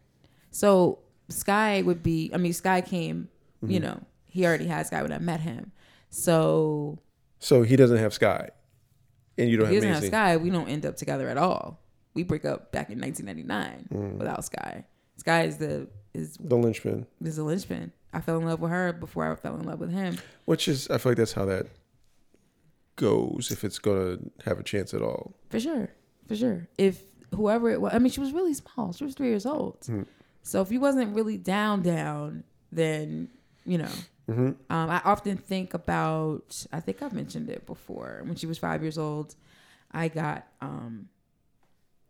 So 0.52 1.00
Sky 1.30 1.82
would 1.82 2.04
be. 2.04 2.32
I 2.34 2.38
mean, 2.38 2.54
Sky 2.54 2.82
came. 2.82 3.30
You 3.62 3.80
Mhm. 3.80 3.84
know, 3.84 4.02
he 4.26 4.46
already 4.46 4.68
had 4.68 4.86
Sky 4.88 5.02
when 5.02 5.12
I 5.12 5.18
met 5.20 5.40
him. 5.42 5.72
So 6.10 7.00
So 7.40 7.64
he 7.64 7.76
doesn't 7.76 7.98
have 7.98 8.14
Sky, 8.14 8.50
and 9.38 9.50
you 9.50 9.58
don't 9.58 9.68
he 9.70 9.76
have 9.76 9.84
doesn't 9.84 10.04
have 10.04 10.08
Sky, 10.12 10.38
we 10.38 10.50
don't 10.50 10.68
end 10.70 10.86
up 10.86 10.96
together 10.96 11.28
at 11.30 11.38
all. 11.38 11.80
We 12.14 12.24
break 12.24 12.46
up 12.46 12.72
back 12.72 12.90
in 12.90 13.00
1999 13.00 13.88
Mm. 13.92 14.18
without 14.18 14.44
Sky. 14.46 14.86
Sky 15.18 15.44
is 15.44 15.58
the 15.58 15.88
is 16.14 16.38
The 16.40 16.56
linchpin, 16.58 17.06
is 17.22 17.36
the 17.36 17.44
linchpin. 17.44 17.92
I 18.14 18.22
fell 18.22 18.38
in 18.40 18.46
love 18.46 18.60
with 18.62 18.72
her 18.72 18.92
before 18.94 19.30
I 19.32 19.36
fell 19.36 19.56
in 19.60 19.66
love 19.66 19.80
with 19.80 19.92
him. 19.92 20.18
which 20.46 20.68
is, 20.68 20.90
I 20.90 20.98
feel 20.98 21.12
like 21.12 21.18
that's 21.18 21.34
how 21.34 21.46
that 21.46 21.68
goes 22.96 23.52
if 23.52 23.64
it's 23.64 23.78
gonna 23.80 24.18
have 24.46 24.60
a 24.60 24.64
chance 24.64 24.94
at 24.94 25.02
all. 25.02 25.36
For 25.50 25.60
sure. 25.60 25.90
For 26.28 26.36
sure. 26.36 26.68
If 26.78 27.02
whoever 27.34 27.70
it 27.70 27.82
was, 27.82 27.94
I 27.94 28.00
mean, 28.00 28.12
she 28.12 28.20
was 28.20 28.32
really 28.32 28.54
small. 28.54 28.94
She 28.94 29.04
was 29.04 29.14
three 29.14 29.30
years 29.30 29.46
old. 29.46 29.82
Mhm. 29.82 30.06
So 30.44 30.62
if 30.62 30.70
he 30.70 30.78
wasn't 30.78 31.16
really 31.16 31.38
down, 31.38 31.82
down, 31.82 32.44
then, 32.72 33.30
you 33.66 33.78
know, 33.78 33.90
hmm 34.28 34.48
um, 34.70 34.90
I 34.90 35.02
often 35.06 35.38
think 35.38 35.74
about, 35.74 36.66
I 36.72 36.80
think 36.82 37.02
I've 37.02 37.14
mentioned 37.14 37.50
it 37.50 37.66
before. 37.66 38.22
When 38.26 38.36
she 38.36 38.46
was 38.46 38.58
five 38.58 38.82
years 38.82 38.98
old, 38.98 39.36
I 39.92 40.10
got 40.10 40.48
um, 40.62 41.08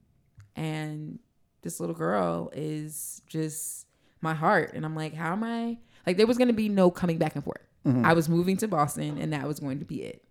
and 0.56 1.18
this 1.62 1.78
little 1.80 1.94
girl 1.94 2.50
is 2.54 3.22
just 3.26 3.86
my 4.20 4.34
heart. 4.34 4.72
And 4.74 4.84
I'm 4.84 4.96
like, 4.96 5.14
how 5.14 5.32
am 5.32 5.44
I? 5.44 5.78
Like, 6.06 6.16
there 6.16 6.26
was 6.26 6.38
going 6.38 6.48
to 6.48 6.54
be 6.54 6.68
no 6.68 6.90
coming 6.90 7.18
back 7.18 7.34
and 7.36 7.44
forth. 7.44 7.60
I 8.04 8.12
was 8.12 8.28
moving 8.28 8.58
to 8.58 8.68
Boston, 8.68 9.16
and 9.18 9.32
that 9.32 9.46
was 9.48 9.58
going 9.60 9.78
to 9.78 9.86
be 9.86 10.02
it. 10.02 10.22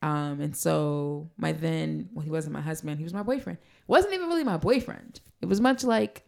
Um, 0.00 0.40
and 0.40 0.56
so 0.56 1.28
my 1.36 1.50
then, 1.50 2.08
well, 2.12 2.22
he 2.22 2.30
wasn't 2.30 2.52
my 2.52 2.60
husband, 2.60 2.98
he 2.98 3.04
was 3.04 3.12
my 3.12 3.24
boyfriend. 3.24 3.58
Wasn't 3.88 4.14
even 4.14 4.28
really 4.28 4.44
my 4.44 4.58
boyfriend. 4.58 5.18
It 5.40 5.46
was 5.46 5.60
much 5.60 5.82
like, 5.82 6.22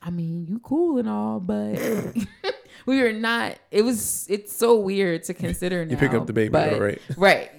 I 0.00 0.10
mean, 0.10 0.46
you 0.46 0.58
cool 0.60 0.98
and 0.98 1.08
all, 1.08 1.40
but 1.40 1.78
we 2.86 3.02
were 3.02 3.12
not. 3.12 3.58
It 3.70 3.82
was. 3.82 4.26
It's 4.30 4.52
so 4.52 4.78
weird 4.78 5.24
to 5.24 5.34
consider 5.34 5.84
now. 5.84 5.90
You 5.92 5.96
pick 5.96 6.14
up 6.14 6.26
the 6.26 6.32
baby, 6.32 6.50
but- 6.50 6.80
right? 6.80 7.00
right. 7.16 7.50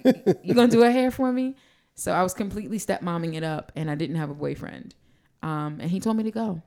You 0.44 0.54
gonna 0.54 0.72
do 0.72 0.84
a 0.84 0.92
hair 0.92 1.12
for 1.12 1.32
me? 1.32 1.56
So 1.96 2.14
I 2.14 2.24
was 2.24 2.34
completely 2.34 2.80
stepmomming 2.80 3.34
it 3.34 3.44
up, 3.44 3.72
and 3.76 3.92
I 3.92 3.96
didn't 3.96 4.16
have 4.16 4.30
a 4.30 4.34
boyfriend. 4.34 4.96
Um, 5.44 5.80
and 5.82 5.92
he 5.92 6.00
told 6.00 6.16
me 6.18 6.24
to 6.24 6.32
go. 6.32 6.62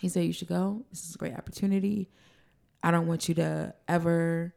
He 0.00 0.08
said 0.08 0.24
you 0.24 0.32
should 0.32 0.48
go. 0.48 0.84
This 0.90 1.08
is 1.08 1.14
a 1.14 1.18
great 1.18 1.34
opportunity. 1.34 2.10
I 2.82 2.90
don't 2.90 3.06
want 3.06 3.28
you 3.28 3.34
to 3.36 3.72
ever 3.88 4.52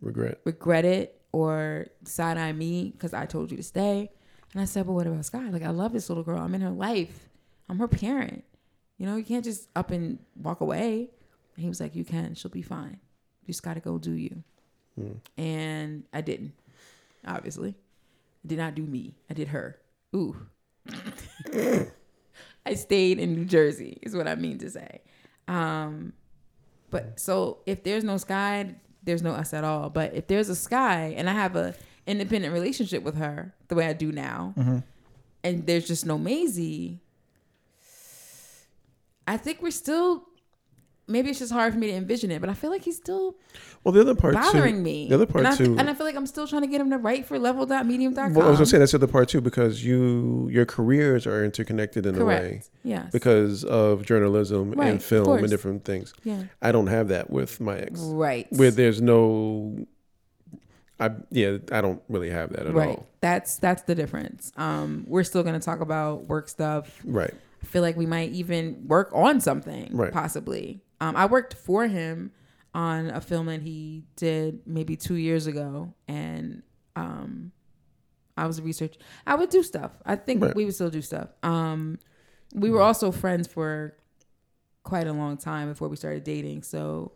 Regret. 0.00 0.40
regret 0.44 0.84
it 0.84 1.20
or 1.32 1.88
side 2.04 2.38
eye 2.38 2.52
me 2.52 2.90
because 2.92 3.12
I 3.12 3.26
told 3.26 3.50
you 3.50 3.56
to 3.56 3.62
stay. 3.62 4.10
And 4.52 4.62
I 4.62 4.66
said, 4.66 4.86
but 4.86 4.92
what 4.92 5.06
about 5.06 5.24
Sky? 5.24 5.50
Like, 5.50 5.64
I 5.64 5.70
love 5.70 5.92
this 5.92 6.08
little 6.08 6.22
girl. 6.22 6.38
I'm 6.38 6.54
in 6.54 6.60
her 6.60 6.70
life. 6.70 7.28
I'm 7.68 7.78
her 7.80 7.88
parent. 7.88 8.44
You 8.98 9.06
know, 9.06 9.16
you 9.16 9.24
can't 9.24 9.44
just 9.44 9.68
up 9.74 9.90
and 9.90 10.18
walk 10.36 10.60
away. 10.60 11.08
And 11.56 11.62
he 11.62 11.68
was 11.68 11.80
like, 11.80 11.94
you 11.94 12.04
can. 12.04 12.34
She'll 12.34 12.50
be 12.50 12.62
fine. 12.62 12.98
You 13.42 13.52
just 13.52 13.62
got 13.62 13.74
to 13.74 13.80
go 13.80 13.98
do 13.98 14.12
you. 14.12 14.42
Hmm. 14.98 15.12
And 15.36 16.04
I 16.12 16.20
didn't, 16.20 16.52
obviously. 17.26 17.74
I 18.44 18.48
did 18.48 18.58
not 18.58 18.74
do 18.74 18.82
me. 18.82 19.14
I 19.30 19.34
did 19.34 19.48
her. 19.48 19.78
Ooh. 20.14 20.36
I 22.66 22.74
stayed 22.74 23.18
in 23.18 23.34
New 23.34 23.44
Jersey, 23.44 23.98
is 24.02 24.16
what 24.16 24.26
I 24.26 24.34
mean 24.36 24.58
to 24.58 24.70
say. 24.70 25.00
Um, 25.48 26.12
but 26.90 27.18
so 27.20 27.58
if 27.66 27.82
there's 27.82 28.04
no 28.04 28.16
sky, 28.16 28.74
there's 29.02 29.22
no 29.22 29.32
us 29.32 29.52
at 29.52 29.64
all. 29.64 29.90
But 29.90 30.14
if 30.14 30.26
there's 30.28 30.48
a 30.48 30.56
sky 30.56 31.14
and 31.16 31.28
I 31.28 31.32
have 31.32 31.56
a 31.56 31.74
independent 32.06 32.52
relationship 32.54 33.02
with 33.02 33.16
her 33.16 33.54
the 33.68 33.74
way 33.74 33.86
I 33.86 33.92
do 33.92 34.12
now, 34.12 34.54
and 35.42 35.66
there's 35.66 35.86
just 35.86 36.06
no 36.06 36.16
Maisie, 36.16 37.00
I 39.26 39.36
think 39.36 39.62
we're 39.62 39.70
still. 39.70 40.24
Maybe 41.06 41.28
it's 41.28 41.38
just 41.38 41.52
hard 41.52 41.74
for 41.74 41.78
me 41.78 41.88
to 41.88 41.92
envision 41.92 42.30
it, 42.30 42.40
but 42.40 42.48
I 42.48 42.54
feel 42.54 42.70
like 42.70 42.80
he's 42.82 42.96
still 42.96 43.36
Well, 43.84 43.92
the 43.92 44.00
other 44.00 44.14
part 44.14 44.32
bothering 44.32 44.76
too. 44.76 44.80
me. 44.80 45.06
The 45.06 45.16
other 45.16 45.26
part 45.26 45.44
and 45.44 45.52
I, 45.52 45.56
too. 45.58 45.76
and 45.78 45.90
I 45.90 45.92
feel 45.92 46.06
like 46.06 46.16
I'm 46.16 46.24
still 46.26 46.46
trying 46.46 46.62
to 46.62 46.66
get 46.66 46.80
him 46.80 46.88
to 46.88 46.96
write 46.96 47.26
for 47.26 47.38
level.medium.com. 47.38 48.32
Well, 48.32 48.46
I 48.46 48.48
was 48.48 48.58
gonna 48.58 48.64
say 48.64 48.78
that's 48.78 48.92
the 48.92 48.96
other 48.96 49.06
part 49.06 49.28
too 49.28 49.42
because 49.42 49.84
you 49.84 50.48
your 50.50 50.64
careers 50.64 51.26
are 51.26 51.44
interconnected 51.44 52.06
in 52.06 52.18
a 52.18 52.24
way 52.24 52.38
Correct. 52.48 52.70
Yes. 52.84 53.12
because 53.12 53.64
of 53.64 54.06
journalism 54.06 54.70
Right, 54.70 54.88
and 54.92 55.02
film 55.02 55.36
and 55.40 55.50
different 55.50 55.84
things. 55.84 56.14
yeah. 56.24 56.44
I 56.62 56.72
don't 56.72 56.86
have 56.86 57.08
that 57.08 57.28
with 57.28 57.60
my 57.60 57.76
ex. 57.76 58.00
Right. 58.00 58.46
Where 58.50 58.70
there's 58.70 59.02
no, 59.02 59.84
I 60.98 61.10
yeah, 61.30 61.58
I 61.70 61.82
don't 61.82 62.02
really 62.08 62.30
have 62.30 62.48
that 62.54 62.66
at 62.66 62.72
right. 62.72 62.88
all. 62.88 63.06
That's 63.20 63.56
that's 63.58 63.82
the 63.82 63.94
difference. 63.94 64.52
Um, 64.56 65.04
we're 65.06 65.24
still 65.24 65.42
gonna 65.42 65.60
talk 65.60 65.80
about 65.80 66.28
work 66.28 66.48
stuff. 66.48 66.98
Right. 67.04 67.34
Feel 67.64 67.82
like 67.82 67.96
we 67.96 68.06
might 68.06 68.30
even 68.30 68.86
work 68.86 69.10
on 69.12 69.40
something, 69.40 69.96
Right. 69.96 70.12
possibly. 70.12 70.82
Um, 71.00 71.16
I 71.16 71.26
worked 71.26 71.54
for 71.54 71.86
him 71.86 72.32
on 72.74 73.06
a 73.10 73.20
film 73.20 73.46
that 73.46 73.62
he 73.62 74.04
did 74.16 74.60
maybe 74.66 74.96
two 74.96 75.14
years 75.16 75.46
ago, 75.46 75.94
and 76.08 76.62
um, 76.96 77.52
I 78.36 78.46
was 78.46 78.58
a 78.58 78.62
research. 78.62 78.96
I 79.26 79.34
would 79.34 79.50
do 79.50 79.62
stuff. 79.62 79.92
I 80.04 80.16
think 80.16 80.42
Right. 80.42 80.54
we 80.54 80.64
would 80.64 80.74
still 80.74 80.90
do 80.90 81.02
stuff. 81.02 81.28
Um, 81.42 81.98
we 82.54 82.70
were 82.70 82.80
also 82.80 83.10
friends 83.12 83.46
for 83.48 83.96
quite 84.82 85.06
a 85.06 85.12
long 85.12 85.36
time 85.36 85.68
before 85.68 85.88
we 85.88 85.96
started 85.96 86.24
dating, 86.24 86.62
so 86.62 87.12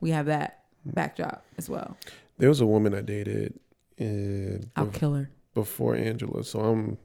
we 0.00 0.10
have 0.10 0.26
that 0.26 0.64
backdrop 0.84 1.44
as 1.58 1.68
well. 1.70 1.96
There 2.38 2.48
was 2.48 2.60
a 2.60 2.66
woman 2.66 2.94
I 2.94 3.00
dated 3.00 3.58
in, 3.96 4.70
I'll 4.76 4.86
kill 4.88 5.14
her. 5.14 5.30
before 5.54 5.94
Angela, 5.94 6.42
so 6.44 6.60
I'm 6.60 6.98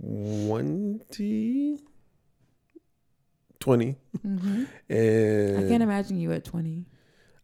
twenty. 0.00 1.78
20 3.60 3.96
hmm 4.22 4.64
and 4.90 5.58
I 5.58 5.62
can't 5.68 5.82
imagine 5.82 6.18
you 6.18 6.32
at 6.32 6.44
twenty. 6.44 6.84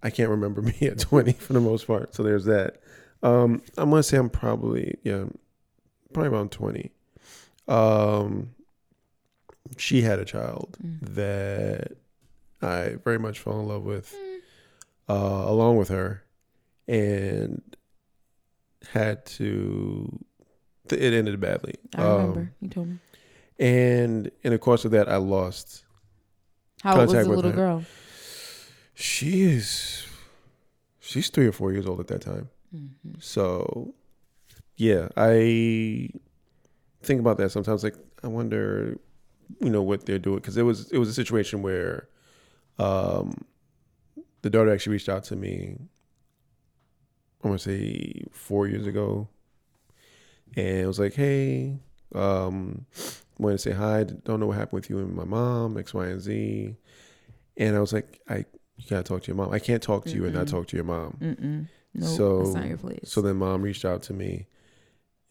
I 0.02 0.10
can't 0.10 0.28
remember 0.28 0.60
me 0.62 0.74
at 0.82 0.98
20 0.98 1.32
for 1.32 1.52
the 1.54 1.60
most 1.60 1.86
part. 1.86 2.14
So 2.14 2.22
there's 2.22 2.44
that. 2.44 2.80
Um, 3.22 3.62
I'm 3.78 3.90
gonna 3.90 4.02
say 4.02 4.16
I'm 4.18 4.28
probably 4.30 4.98
yeah, 5.02 5.24
probably 6.12 6.30
around 6.30 6.50
20. 6.52 6.90
Um, 7.68 8.50
she 9.78 10.02
had 10.02 10.18
a 10.18 10.24
child 10.24 10.76
Mm. 10.84 10.98
that 11.14 11.92
I 12.62 12.96
very 13.04 13.18
much 13.18 13.38
fell 13.38 13.60
in 13.60 13.68
love 13.68 13.84
with, 13.84 14.14
uh, 15.08 15.14
along 15.46 15.76
with 15.78 15.88
her, 15.88 16.24
and 16.88 17.62
had 18.90 19.24
to. 19.26 20.18
It 20.92 21.12
ended 21.14 21.38
badly. 21.40 21.74
I 21.94 22.02
Um, 22.02 22.16
remember 22.20 22.52
you 22.60 22.68
told 22.68 22.88
me. 22.88 22.98
and 23.58 24.30
in 24.42 24.52
the 24.52 24.58
course 24.58 24.84
of 24.84 24.90
that, 24.92 25.08
I 25.08 25.16
lost 25.16 25.84
How 26.82 26.98
old 27.00 27.08
was 27.14 27.26
the 27.26 27.32
little 27.32 27.50
her. 27.50 27.56
girl? 27.56 27.84
She 28.94 29.42
is 29.42 30.06
she's 30.98 31.28
three 31.30 31.46
or 31.46 31.52
four 31.52 31.72
years 31.72 31.86
old 31.86 32.00
at 32.00 32.06
that 32.08 32.20
time. 32.22 32.48
Mm-hmm. 32.74 33.14
So 33.18 33.94
yeah, 34.76 35.08
I 35.16 36.10
think 37.02 37.20
about 37.20 37.38
that 37.38 37.50
sometimes. 37.50 37.82
Like 37.82 37.96
I 38.22 38.26
wonder, 38.28 38.98
you 39.60 39.70
know, 39.70 39.82
what 39.82 40.06
they're 40.06 40.18
doing 40.18 40.36
because 40.36 40.56
it 40.56 40.62
was 40.62 40.90
it 40.90 40.98
was 40.98 41.08
a 41.08 41.14
situation 41.14 41.62
where 41.62 42.08
um, 42.78 43.44
the 44.42 44.50
daughter 44.50 44.72
actually 44.72 44.92
reached 44.92 45.08
out 45.08 45.24
to 45.24 45.36
me. 45.36 45.78
I 47.42 47.48
want 47.48 47.60
to 47.60 47.70
say 47.70 48.24
four 48.32 48.66
years 48.68 48.86
ago, 48.86 49.28
and 50.56 50.66
it 50.80 50.86
was 50.86 50.98
like, 50.98 51.14
"Hey, 51.14 51.78
um, 52.14 52.86
wanted 53.38 53.56
to 53.56 53.62
say 53.62 53.72
hi. 53.72 54.04
Don't 54.04 54.40
know 54.40 54.46
what 54.46 54.56
happened 54.56 54.80
with 54.80 54.90
you 54.90 54.98
and 54.98 55.14
my 55.14 55.24
mom, 55.24 55.76
X, 55.78 55.94
Y, 55.94 56.06
and 56.06 56.20
Z." 56.20 56.76
And 57.56 57.76
I 57.76 57.80
was 57.80 57.92
like, 57.92 58.20
"I 58.28 58.44
you 58.76 58.84
gotta 58.88 59.02
talk 59.02 59.22
to 59.22 59.26
your 59.28 59.36
mom. 59.36 59.52
I 59.52 59.58
can't 59.58 59.82
talk 59.82 60.04
to 60.06 60.10
you 60.10 60.24
and 60.24 60.34
not 60.34 60.48
talk 60.48 60.66
to 60.68 60.76
your 60.76 60.84
mom." 60.84 61.16
Mm-mm. 61.20 61.68
No, 61.94 62.06
So- 62.06 62.38
that's 62.42 62.54
not 62.54 62.68
your 62.68 62.78
place. 62.78 63.00
So 63.10 63.20
then 63.20 63.36
mom 63.36 63.62
reached 63.62 63.84
out 63.84 64.02
to 64.04 64.12
me 64.12 64.46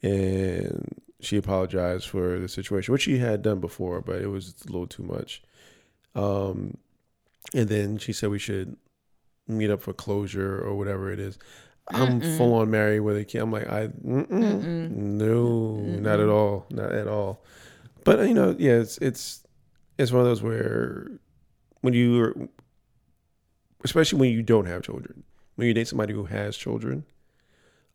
and 0.01 1.01
she 1.19 1.37
apologized 1.37 2.07
for 2.07 2.39
the 2.39 2.47
situation, 2.47 2.91
which 2.91 3.03
she 3.03 3.17
had 3.17 3.41
done 3.41 3.59
before, 3.59 4.01
but 4.01 4.21
it 4.21 4.27
was 4.27 4.55
a 4.67 4.71
little 4.71 4.87
too 4.87 5.03
much. 5.03 5.41
Um, 6.15 6.77
and 7.53 7.67
then 7.69 7.97
she 7.97 8.13
said 8.13 8.29
we 8.29 8.39
should 8.39 8.77
meet 9.47 9.69
up 9.69 9.81
for 9.81 9.93
closure 9.93 10.59
or 10.59 10.75
whatever 10.75 11.11
it 11.11 11.19
is. 11.19 11.37
I'm 11.91 12.21
Mm-mm. 12.21 12.37
full 12.37 12.53
on 12.55 12.69
married 12.69 12.99
with 13.01 13.17
a 13.17 13.25
kid. 13.25 13.39
I'm 13.41 13.51
like, 13.51 13.67
I 13.69 13.87
mm-mm, 13.87 14.27
Mm-mm. 14.29 14.91
no, 14.91 15.75
not 15.99 16.19
at 16.19 16.29
all, 16.29 16.65
not 16.69 16.91
at 16.91 17.07
all. 17.07 17.43
But 18.03 18.27
you 18.27 18.33
know, 18.33 18.55
yeah, 18.57 18.73
it's 18.73 18.97
it's 18.99 19.43
it's 19.97 20.11
one 20.11 20.21
of 20.21 20.27
those 20.27 20.41
where 20.43 21.11
when 21.81 21.93
you, 21.93 22.21
are, 22.21 22.35
especially 23.83 24.19
when 24.19 24.31
you 24.31 24.43
don't 24.43 24.65
have 24.65 24.83
children, 24.83 25.23
when 25.55 25.67
you 25.67 25.73
date 25.73 25.87
somebody 25.87 26.13
who 26.13 26.25
has 26.25 26.55
children, 26.57 27.05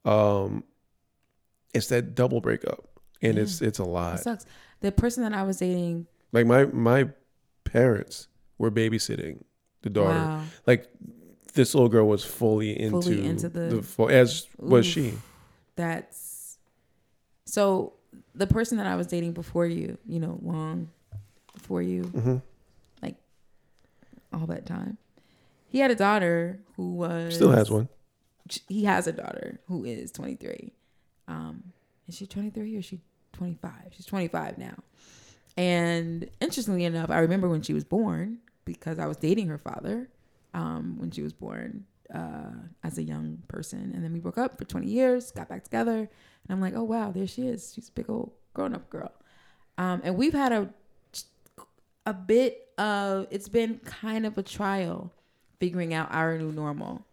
um, 0.05 0.65
it's 1.73 1.89
that 1.89 2.15
double 2.15 2.41
breakup, 2.41 2.87
and 3.23 3.39
it's 3.39 3.61
it's 3.63 3.79
a 3.79 3.83
It 3.83 3.87
lot. 3.89 4.21
sucks. 4.21 4.47
The 4.81 4.93
person 4.93 5.23
that 5.23 5.33
I 5.33 5.43
was 5.45 5.59
dating, 5.59 6.07
Like 6.33 6.47
my 6.47 6.65
my 6.67 7.09
parents 7.65 8.29
were 8.59 8.71
babysitting 8.71 9.45
the 9.83 9.91
daughter. 9.91 10.19
wow, 10.21 10.43
Like 10.67 10.89
this 11.55 11.75
little 11.75 11.89
girl 11.89 12.07
was 12.07 12.25
fully 12.25 12.79
into, 12.79 13.01
Fully 13.03 13.25
into 13.25 13.49
the- 13.49 13.83
full, 13.83 14.09
as 14.11 14.47
was 14.59 14.87
Oof. 14.87 14.93
she. 14.93 15.15
that's 15.77 16.59
so. 17.47 17.95
The 18.37 18.47
person 18.47 18.79
that 18.79 18.87
I 18.87 18.95
was 18.97 19.07
dating 19.09 19.33
before 19.33 19.67
you, 19.67 19.99
you 20.07 20.21
know, 20.21 20.39
long 20.43 20.91
before 21.55 21.83
you, 21.83 22.05
hmm 22.05 22.37
all 24.33 24.47
that 24.47 24.67
time, 24.67 24.99
he 25.69 25.79
had 25.79 25.91
a 25.93 25.95
daughter 25.95 26.59
who 26.77 26.95
was 26.95 27.37
Still 27.37 27.53
has 27.53 27.71
one. 27.71 27.89
He 28.69 28.85
has 28.85 29.07
a 29.07 29.13
daughter 29.13 29.61
who 29.69 29.85
is 29.85 30.11
23. 30.11 30.73
Um, 31.29 31.73
is 32.09 32.17
she 32.17 32.27
23 32.27 32.75
or 32.75 32.79
is 32.81 32.85
she 32.85 33.01
25? 33.33 33.71
She's 33.93 34.07
25 34.07 34.59
now. 34.59 34.75
And 35.57 36.29
interestingly 36.41 36.85
enough, 36.85 37.11
I 37.11 37.19
remember 37.21 37.49
when 37.49 37.63
she 37.63 37.73
was 37.73 37.85
born 37.85 38.39
because 38.65 38.99
I 38.99 39.07
was 39.07 39.17
dating 39.19 39.47
her 39.49 39.59
father 39.59 40.09
um, 40.55 40.95
when 40.99 41.11
she 41.11 41.23
was 41.23 41.33
born 41.33 41.85
uh, 42.15 42.53
as 42.83 42.99
a 42.99 43.03
young 43.03 43.43
person. 43.49 43.93
And 43.95 44.03
then 44.03 44.13
we 44.13 44.21
broke 44.21 44.39
up 44.39 44.57
for 44.57 44.65
20 44.65 44.87
years, 44.87 45.31
got 45.31 45.49
back 45.49 45.65
together. 45.65 45.99
And 45.99 46.09
I'm 46.49 46.61
like, 46.61 46.75
oh, 46.75 46.85
wow, 46.85 47.11
there 47.11 47.27
she 47.27 47.47
is. 47.47 47.73
She's 47.75 47.89
a 47.89 47.93
big 47.93 48.09
old 48.09 48.33
grown 48.55 48.75
up 48.75 48.89
girl. 48.89 49.13
Um, 49.77 50.01
and 50.05 50.17
we've 50.17 50.33
had 50.33 50.53
a, 50.53 50.71
a 52.07 52.15
bit 52.15 52.69
of, 52.79 53.27
it's 53.31 53.49
been 53.49 53.81
kind 53.85 54.25
of 54.25 54.39
a 54.39 54.43
trial 54.43 55.13
figuring 55.59 55.93
out 55.93 56.13
our 56.13 56.39
new 56.39 56.53
normal. 56.53 57.05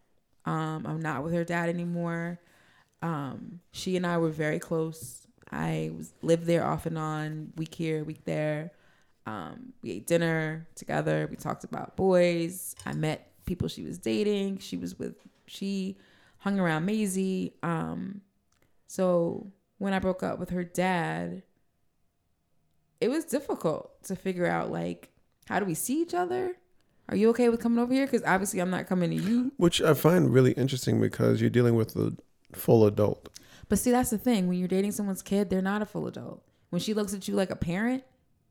Um, 0.45 0.85
I'm 0.87 1.01
not 1.01 1.23
with 1.23 1.33
her 1.33 1.43
dad 1.43 1.69
anymore. 1.69 2.39
Um, 3.01 3.59
she 3.71 3.97
and 3.97 4.05
I 4.05 4.17
were 4.17 4.29
very 4.29 4.59
close. 4.59 5.25
I 5.51 5.91
was 5.97 6.13
lived 6.21 6.45
there 6.45 6.65
off 6.65 6.85
and 6.85 6.97
on, 6.97 7.53
week 7.57 7.73
here, 7.73 8.03
week 8.03 8.23
there. 8.25 8.71
Um, 9.25 9.73
we 9.81 9.91
ate 9.91 10.07
dinner 10.07 10.67
together. 10.75 11.27
We 11.29 11.35
talked 11.35 11.63
about 11.63 11.95
boys. 11.95 12.75
I 12.85 12.93
met 12.93 13.30
people 13.45 13.67
she 13.67 13.83
was 13.83 13.97
dating. 13.97 14.59
She 14.59 14.77
was 14.77 14.97
with 14.97 15.15
she 15.45 15.97
hung 16.39 16.59
around 16.59 16.85
Maisie. 16.85 17.53
Um, 17.63 18.21
so 18.87 19.51
when 19.77 19.93
I 19.93 19.99
broke 19.99 20.23
up 20.23 20.39
with 20.39 20.49
her 20.51 20.63
dad, 20.63 21.43
it 22.99 23.09
was 23.09 23.25
difficult 23.25 24.03
to 24.03 24.15
figure 24.15 24.45
out 24.45 24.71
like 24.71 25.09
how 25.47 25.59
do 25.59 25.65
we 25.65 25.73
see 25.73 26.01
each 26.01 26.13
other? 26.13 26.55
Are 27.09 27.15
you 27.15 27.29
okay 27.31 27.49
with 27.49 27.59
coming 27.59 27.79
over 27.79 27.93
here? 27.93 28.05
Because 28.05 28.23
obviously 28.23 28.59
I'm 28.61 28.69
not 28.69 28.87
coming 28.87 29.09
to 29.09 29.15
you. 29.17 29.51
Which 29.57 29.81
I 29.81 29.93
find 29.93 30.31
really 30.33 30.53
interesting 30.53 31.01
because 31.01 31.41
you're 31.41 31.49
dealing 31.49 31.75
with 31.75 31.95
a 31.95 32.15
full 32.53 32.85
adult. 32.85 33.27
But 33.67 33.79
see, 33.79 33.91
that's 33.91 34.11
the 34.11 34.17
thing. 34.17 34.47
When 34.47 34.57
you're 34.59 34.67
dating 34.67 34.91
someone's 34.93 35.21
kid, 35.21 35.49
they're 35.49 35.61
not 35.61 35.81
a 35.81 35.85
full 35.85 36.07
adult. 36.07 36.43
When 36.69 36.79
she 36.79 36.93
looks 36.93 37.13
at 37.13 37.27
you 37.27 37.35
like 37.35 37.49
a 37.51 37.55
parent, 37.55 38.03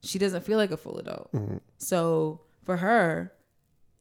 she 0.03 0.19
doesn't 0.19 0.45
feel 0.45 0.59
like 0.59 0.71
a 0.73 0.77
full 0.77 0.99
adult. 0.99 1.33
Mhm. 1.33 1.61
So 1.79 2.41
for 2.65 2.77
her, 2.79 3.33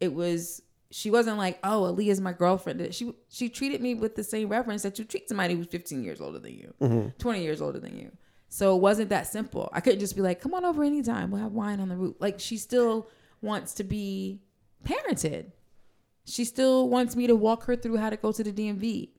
it 0.02 0.14
was 0.14 0.62
she 0.92 1.12
wasn't 1.12 1.38
like, 1.38 1.60
oh, 1.64 1.94
Aaliyah's 1.94 2.20
my 2.22 2.34
girlfriend. 2.34 2.94
She 2.96 3.14
she 3.30 3.50
treated 3.50 3.82
me 3.82 3.94
with 3.96 4.16
the 4.16 4.24
same 4.24 4.50
reverence 4.50 4.82
that 4.84 4.98
you 4.98 5.06
treat 5.06 5.28
somebody 5.30 5.54
who's 5.56 5.68
15 5.68 6.04
years 6.04 6.20
older 6.22 6.40
than 6.40 6.54
you, 6.54 6.74
Mhm. 6.82 7.18
20 7.18 7.44
years 7.44 7.62
older 7.62 7.80
than 7.80 7.96
you. 7.98 8.12
So 8.50 8.76
it 8.76 8.82
wasn't 8.82 9.10
that 9.10 9.28
simple. 9.28 9.70
I 9.72 9.82
couldn't 9.82 10.00
just 10.00 10.16
be 10.16 10.24
like, 10.24 10.42
come 10.42 10.56
on 10.56 10.66
over 10.66 10.84
anytime. 10.84 11.30
We'll 11.30 11.42
have 11.42 11.52
wine 11.54 11.80
on 11.80 11.90
the 11.90 11.96
roof. 11.96 12.16
Like 12.20 12.40
she 12.40 12.58
still 12.58 13.08
wants 13.42 13.74
to 13.76 13.84
be 13.84 14.42
parented. 14.84 15.52
She 16.26 16.46
still 16.46 16.90
wants 16.90 17.16
me 17.16 17.28
to 17.28 17.36
walk 17.36 17.64
her 17.66 17.76
through 17.76 17.98
how 17.98 18.10
to 18.10 18.18
go 18.18 18.32
to 18.32 18.44
the 18.44 18.52
DMV, 18.52 19.10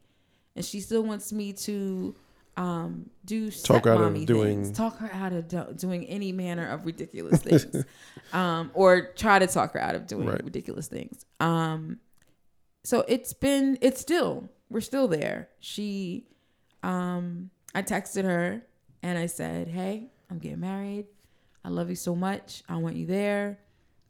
and 0.56 0.64
she 0.64 0.80
still 0.80 1.02
wants 1.02 1.32
me 1.32 1.52
to 1.54 2.14
um, 2.60 3.08
do 3.24 3.50
Talk 3.50 3.84
her 3.86 3.92
out 3.92 4.00
of 4.02 4.26
doing- 4.26 4.64
things, 4.64 4.76
talk 4.76 4.98
her 4.98 5.10
out 5.12 5.32
of 5.32 5.48
do- 5.48 5.72
doing 5.76 6.04
any 6.06 6.30
manner 6.32 6.68
of 6.68 6.84
ridiculous 6.84 7.40
things, 7.46 7.84
um, 8.32 8.70
or 8.74 9.12
try 9.14 9.38
to 9.38 9.46
talk 9.46 9.72
her 9.72 9.80
out 9.80 9.94
of 9.94 10.06
doing 10.06 10.26
Right. 10.28 10.44
ridiculous 10.44 10.86
things. 10.88 11.24
Um, 11.40 12.00
so 12.84 13.04
it's 13.08 13.32
been, 13.32 13.78
it's 13.80 14.00
still, 14.00 14.50
we're 14.68 14.80
still 14.82 15.08
there. 15.08 15.48
She, 15.60 16.26
um, 16.82 17.50
I 17.74 17.82
texted 17.82 18.24
her 18.24 18.62
and 19.02 19.18
I 19.18 19.26
said, 19.26 19.68
"Hey, 19.68 20.10
I'm 20.30 20.38
getting 20.38 20.60
married. 20.60 21.06
I 21.64 21.68
love 21.68 21.88
you 21.88 21.96
so 21.96 22.14
much. 22.14 22.62
I 22.68 22.76
want 22.76 22.96
you 22.96 23.06
there." 23.06 23.58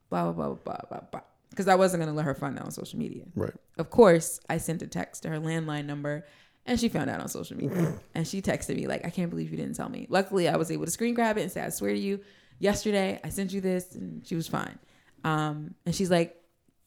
Blah 0.09 0.32
blah 0.32 0.48
blah 0.48 0.55
blah 0.56 0.77
blah 0.89 1.01
blah. 1.12 1.20
Because 1.51 1.68
I 1.68 1.74
wasn't 1.77 2.02
gonna 2.02 2.14
let 2.16 2.24
her 2.24 2.35
find 2.35 2.59
out 2.59 2.64
on 2.64 2.70
social 2.72 2.98
media. 2.98 3.24
Right. 3.35 3.52
Of 3.78 3.90
course, 3.90 4.40
I 4.48 4.59
sent 4.59 4.82
a 4.82 4.86
text 4.89 5.22
to 5.22 5.28
her 5.28 5.39
landline 5.39 5.85
number, 5.86 6.24
and 6.66 6.78
she 6.78 6.88
found 6.88 7.10
out 7.10 7.20
on 7.20 7.28
social 7.28 7.56
media. 7.56 7.94
and 8.14 8.26
she 8.26 8.40
texted 8.42 8.76
me 8.76 8.86
like, 8.86 9.04
"I 9.04 9.10
can't 9.10 9.30
believe 9.30 9.50
you 9.50 9.56
didn't 9.56 9.74
tell 9.76 9.88
me." 9.88 10.06
Luckily, 10.10 10.48
I 10.48 10.56
was 10.56 10.70
able 10.70 10.84
to 10.84 10.90
screen 10.90 11.14
grab 11.14 11.38
it 11.38 11.42
and 11.42 11.50
say, 11.52 11.60
"I 11.62 11.68
swear 11.70 11.92
to 11.92 11.98
you, 11.98 12.20
yesterday 12.58 13.20
I 13.24 13.28
sent 13.30 13.52
you 13.52 13.60
this," 13.60 13.94
and 13.94 14.26
she 14.26 14.34
was 14.36 14.46
fine. 14.48 14.78
Um, 15.24 15.74
and 15.86 15.94
she's 15.94 16.10
like, 16.10 16.36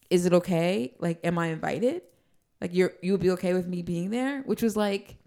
"Is 0.10 0.26
it 0.26 0.34
okay? 0.34 0.94
Like, 1.00 1.20
am 1.26 1.38
I 1.38 1.48
invited? 1.48 2.02
Like, 2.62 2.74
you're 2.74 2.94
you 3.02 3.12
would 3.12 3.22
be 3.22 3.32
okay 3.32 3.54
with 3.54 3.68
me 3.68 3.82
being 3.82 4.10
there?" 4.10 4.42
Which 4.44 4.62
was 4.62 4.76
like, 4.78 5.18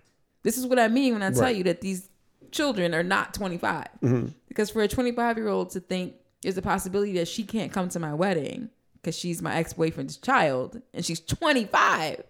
this 0.42 0.56
is 0.56 0.66
what 0.66 0.78
I 0.78 0.88
mean 0.88 1.12
when 1.12 1.22
I 1.22 1.30
tell 1.32 1.42
Right. 1.42 1.56
you 1.56 1.64
that 1.64 1.80
these 1.80 2.08
children 2.52 2.94
are 2.94 3.02
not 3.02 3.34
25. 3.34 3.88
Mhm. 4.02 4.32
Because 4.48 4.70
for 4.70 4.80
a 4.82 4.88
25 4.88 5.36
year 5.36 5.48
old 5.48 5.70
to 5.70 5.80
think 5.80 6.14
there's 6.42 6.56
a 6.56 6.62
possibility 6.62 7.12
that 7.14 7.26
she 7.28 7.42
can't 7.42 7.72
come 7.72 7.88
to 7.88 7.98
my 7.98 8.14
wedding 8.14 8.70
because 8.94 9.16
she's 9.18 9.42
my 9.42 9.56
ex 9.56 9.72
boyfriend's 9.72 10.16
child 10.16 10.80
and 10.94 11.04
she's 11.04 11.18
25, 11.20 12.22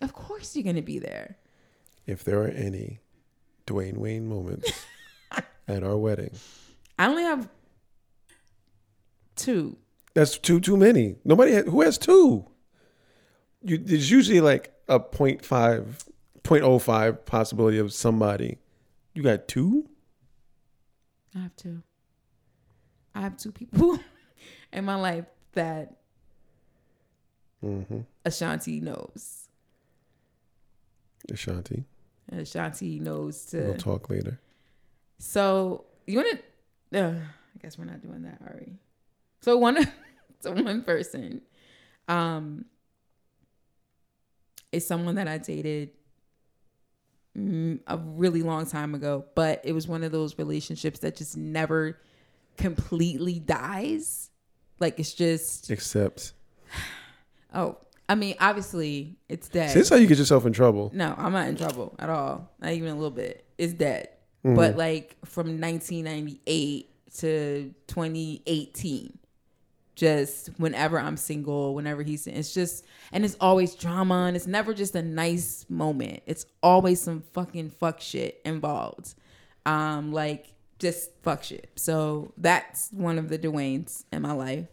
of 0.00 0.12
course 0.12 0.54
you're 0.56 0.64
going 0.64 0.76
to 0.76 0.82
be 0.82 0.98
there. 0.98 1.36
If 2.06 2.22
there 2.24 2.40
are 2.42 2.48
any 2.48 3.00
Dwayne 3.66 3.96
Wayne 3.96 4.28
moments 4.28 4.70
at 5.68 5.82
our 5.82 5.96
wedding, 5.96 6.30
I 6.98 7.06
only 7.08 7.22
have 7.24 7.48
two. 9.34 9.76
that's 10.14 10.38
too 10.38 10.60
too 10.60 10.76
many. 10.76 11.16
Nobody 11.24 11.54
ha- 11.54 11.62
who 11.70 11.80
has 11.82 11.98
two. 11.98 12.46
You, 13.62 13.78
there's 13.78 14.10
usually 14.10 14.40
like 14.40 14.72
a 14.88 15.00
0.5, 15.00 16.04
0.05 16.44 17.24
possibility 17.24 17.78
of 17.78 17.92
somebody. 17.92 18.58
You 19.14 19.22
got 19.24 19.48
two. 19.48 19.88
I 21.34 21.40
have 21.40 21.56
two. 21.56 21.82
I 23.14 23.22
have 23.22 23.36
two 23.36 23.50
people 23.50 23.98
in 24.72 24.84
my 24.84 24.94
life 24.96 25.24
that 25.52 25.94
Mm-hmm. 27.64 28.00
Ashanti 28.24 28.80
knows. 28.80 29.45
Ashanti. 31.30 31.84
And 32.28 32.40
Ashanti 32.40 32.98
knows 32.98 33.44
to. 33.46 33.58
We'll 33.62 33.74
talk 33.74 34.10
later. 34.10 34.40
So 35.18 35.84
you 36.06 36.18
want 36.18 36.40
to? 36.92 37.04
Uh, 37.04 37.14
I 37.14 37.58
guess 37.62 37.78
we're 37.78 37.84
not 37.84 38.02
doing 38.02 38.22
that, 38.22 38.38
are 38.42 38.56
we? 38.60 38.74
So 39.40 39.56
one, 39.56 39.78
so 40.40 40.52
one 40.52 40.82
person, 40.82 41.42
um, 42.08 42.64
is 44.72 44.86
someone 44.86 45.14
that 45.16 45.28
I 45.28 45.38
dated 45.38 45.90
mm, 47.36 47.80
a 47.86 47.96
really 47.96 48.42
long 48.42 48.66
time 48.66 48.94
ago, 48.94 49.24
but 49.34 49.60
it 49.64 49.72
was 49.72 49.88
one 49.88 50.04
of 50.04 50.12
those 50.12 50.38
relationships 50.38 51.00
that 51.00 51.16
just 51.16 51.36
never 51.36 51.98
completely 52.56 53.38
dies. 53.38 54.30
Like 54.78 54.98
it's 54.98 55.14
just 55.14 55.70
Except, 55.70 56.32
oh, 57.54 57.78
I 58.08 58.14
mean, 58.14 58.36
obviously 58.40 59.16
it's 59.28 59.48
dead. 59.48 59.70
see, 59.70 59.80
this 59.80 59.88
how 59.88 59.96
you 59.96 60.06
get 60.06 60.18
yourself 60.18 60.46
in 60.46 60.52
trouble. 60.52 60.90
No, 60.94 61.14
I'm 61.18 61.32
not 61.32 61.48
in 61.48 61.56
trouble 61.56 61.94
at 61.98 62.08
all. 62.08 62.50
Not 62.60 62.72
even 62.72 62.90
a 62.90 62.94
little 62.94 63.10
bit. 63.10 63.44
It's 63.58 63.72
dead. 63.72 64.08
Mhm. 64.44 64.54
But 64.54 64.76
like 64.76 65.16
from 65.24 65.60
1998 65.60 66.88
to 67.18 67.74
2018, 67.88 69.18
just 69.96 70.48
whenever 70.58 71.00
I'm 71.00 71.16
single, 71.16 71.74
whenever 71.74 72.02
he's, 72.02 72.26
it's 72.26 72.52
just, 72.52 72.84
and 73.12 73.24
it's 73.24 73.36
always 73.40 73.74
drama 73.74 74.24
and 74.26 74.36
it's 74.36 74.46
never 74.46 74.74
just 74.74 74.94
a 74.94 75.02
nice 75.02 75.64
moment. 75.68 76.20
It's 76.26 76.46
always 76.62 77.00
some 77.00 77.22
fucking 77.32 77.70
fuck 77.70 78.00
shit 78.00 78.40
involved. 78.44 79.14
Um, 79.64 80.12
like 80.12 80.52
just 80.78 81.10
fuck 81.22 81.42
shit. 81.42 81.70
So 81.76 82.32
that's 82.36 82.90
one 82.92 83.18
of 83.18 83.28
the 83.30 83.38
Dwayne's 83.38 84.04
in 84.12 84.22
my 84.22 84.32
life. 84.32 84.66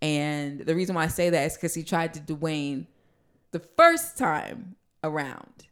And 0.00 0.60
the 0.60 0.74
reason 0.74 0.94
why 0.94 1.04
I 1.04 1.08
say 1.08 1.30
that 1.30 1.44
is 1.46 1.54
because 1.54 1.74
he 1.74 1.82
tried 1.82 2.14
to 2.14 2.20
Dwayne 2.20 2.86
the 3.50 3.58
first 3.58 4.16
time 4.16 4.76
around, 5.02 5.66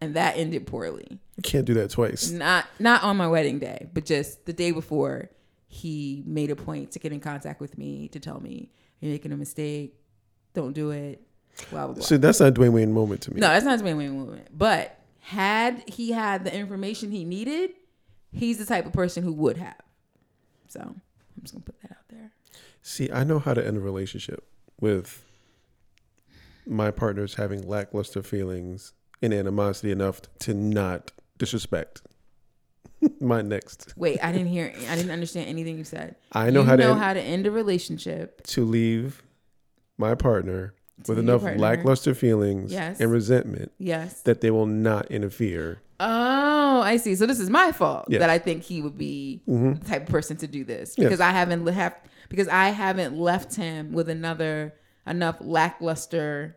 and 0.00 0.14
that 0.14 0.36
ended 0.36 0.66
poorly. 0.66 1.20
You 1.36 1.42
can't 1.42 1.64
do 1.64 1.74
that 1.74 1.90
twice. 1.90 2.30
Not 2.30 2.66
not 2.78 3.02
on 3.02 3.16
my 3.16 3.28
wedding 3.28 3.58
day, 3.58 3.88
but 3.94 4.04
just 4.04 4.44
the 4.46 4.52
day 4.52 4.72
before. 4.72 5.30
He 5.74 6.22
made 6.26 6.50
a 6.50 6.56
point 6.56 6.92
to 6.92 6.98
get 6.98 7.12
in 7.12 7.20
contact 7.20 7.58
with 7.58 7.78
me 7.78 8.08
to 8.08 8.20
tell 8.20 8.38
me 8.38 8.68
you're 9.00 9.10
making 9.10 9.32
a 9.32 9.38
mistake. 9.38 9.98
Don't 10.52 10.74
do 10.74 10.90
it. 10.90 11.22
Blah 11.70 11.86
blah 11.86 11.94
blah. 11.94 12.04
See, 12.04 12.18
that's 12.18 12.40
not 12.40 12.48
a 12.48 12.52
Dwayne 12.52 12.72
Wayne 12.72 12.92
moment 12.92 13.22
to 13.22 13.32
me. 13.32 13.40
No, 13.40 13.48
that's 13.48 13.64
not 13.64 13.80
a 13.80 13.82
Dwayne 13.82 13.96
Wayne 13.96 14.12
movement. 14.12 14.48
But 14.52 14.98
had 15.20 15.82
he 15.88 16.12
had 16.12 16.44
the 16.44 16.54
information 16.54 17.10
he 17.10 17.24
needed, 17.24 17.70
he's 18.32 18.58
the 18.58 18.66
type 18.66 18.84
of 18.84 18.92
person 18.92 19.22
who 19.22 19.32
would 19.32 19.56
have. 19.56 19.80
So 20.68 20.80
I'm 20.80 21.00
just 21.40 21.54
gonna 21.54 21.64
put 21.64 21.80
that 21.80 21.92
out 21.92 22.08
there. 22.10 22.32
See, 22.82 23.10
I 23.12 23.24
know 23.24 23.38
how 23.38 23.54
to 23.54 23.64
end 23.64 23.76
a 23.76 23.80
relationship 23.80 24.44
with 24.80 25.24
my 26.66 26.90
partners 26.90 27.34
having 27.34 27.66
lackluster 27.66 28.22
feelings 28.22 28.92
and 29.20 29.32
animosity 29.32 29.92
enough 29.92 30.20
to 30.40 30.52
not 30.54 31.12
disrespect 31.38 32.02
my 33.20 33.40
next. 33.42 33.94
Wait, 33.96 34.18
I 34.22 34.32
didn't 34.32 34.48
hear. 34.48 34.72
I 34.88 34.96
didn't 34.96 35.10
understand 35.12 35.48
anything 35.48 35.78
you 35.78 35.84
said. 35.84 36.16
I 36.32 36.50
know 36.50 36.60
you 36.60 36.66
how 36.66 36.76
to 36.76 36.82
know 36.82 36.90
end, 36.92 37.00
how 37.00 37.14
to 37.14 37.20
end 37.20 37.46
a 37.46 37.50
relationship. 37.50 38.42
to 38.48 38.64
leave 38.64 39.22
my 39.98 40.14
partner 40.16 40.74
with 41.08 41.18
enough 41.18 41.42
partner. 41.42 41.60
lackluster 41.60 42.14
feelings 42.14 42.72
Yes. 42.72 43.00
and 43.00 43.10
resentment 43.10 43.72
Yes. 43.78 44.22
that 44.22 44.40
they 44.40 44.50
will 44.50 44.66
not 44.66 45.08
interfere. 45.10 45.80
Oh, 46.00 46.80
I 46.80 46.96
see. 46.96 47.14
So 47.14 47.26
this 47.26 47.38
is 47.38 47.48
my 47.50 47.70
fault 47.72 48.06
Yes. 48.08 48.20
that 48.20 48.30
I 48.30 48.38
think 48.38 48.62
he 48.64 48.82
would 48.82 48.98
be 48.98 49.42
Mhm. 49.48 49.80
the 49.80 49.84
type 49.88 50.02
of 50.02 50.08
person 50.08 50.36
to 50.38 50.46
do 50.48 50.64
this 50.64 50.94
Yes. 50.96 51.04
because 51.06 51.20
I 51.20 51.30
haven't 51.30 51.64
have 51.68 51.94
because 52.32 52.48
I 52.48 52.70
haven't 52.70 53.16
left 53.16 53.54
him 53.56 53.92
with 53.92 54.08
another 54.08 54.74
enough 55.06 55.36
lackluster 55.40 56.56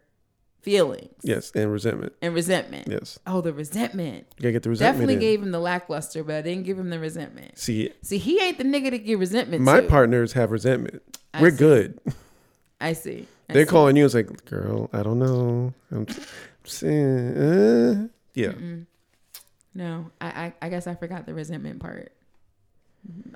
feelings 0.62 1.14
Yes, 1.22 1.52
and 1.54 1.72
resentment. 1.72 2.14
and 2.24 2.34
resentment. 2.34 2.88
Yes, 2.88 3.20
Oh, 3.28 3.42
the 3.42 3.54
resentment. 3.54 4.26
you 4.38 4.42
gotta 4.44 4.52
get 4.54 4.64
the 4.64 4.70
resentment. 4.72 4.96
Definitely 5.10 5.14
in. 5.16 5.20
gave 5.20 5.44
him 5.44 5.52
the 5.52 5.60
lackluster, 5.60 6.24
but 6.24 6.36
I 6.36 6.42
didn't 6.42 6.64
give 6.66 6.80
him 6.80 6.90
the 6.90 7.00
resentment. 7.00 7.58
See, 7.60 7.92
See, 8.02 8.18
he 8.18 8.42
ain't 8.42 8.58
the 8.58 8.64
nigga 8.64 8.90
to 8.92 8.98
give 8.98 9.20
resentment 9.20 9.62
my 9.64 9.82
to. 9.82 9.88
partners 9.88 10.34
have 10.34 10.50
resentment. 10.52 11.04
I 11.34 11.42
We're 11.42 11.52
see. 11.52 11.58
good. 11.58 12.00
I 12.82 12.94
see. 12.94 13.28
I 13.50 13.54
They're 13.54 13.66
see. 13.66 13.70
calling 13.70 13.96
you. 13.96 14.06
It's 14.06 14.16
like, 14.16 14.46
girl, 14.46 14.90
I 14.92 15.04
don't 15.04 15.20
know. 15.20 15.74
I'm 15.92 16.08
saying, 16.64 17.38
uh, 17.38 18.08
yeah. 18.34 18.48
Mm-mm. 18.54 18.86
No, 19.76 20.10
I, 20.22 20.28
I 20.28 20.54
I 20.64 20.70
guess 20.70 20.88
I 20.88 20.96
forgot 20.96 21.26
the 21.26 21.34
resentment 21.34 21.80
part. 21.80 22.12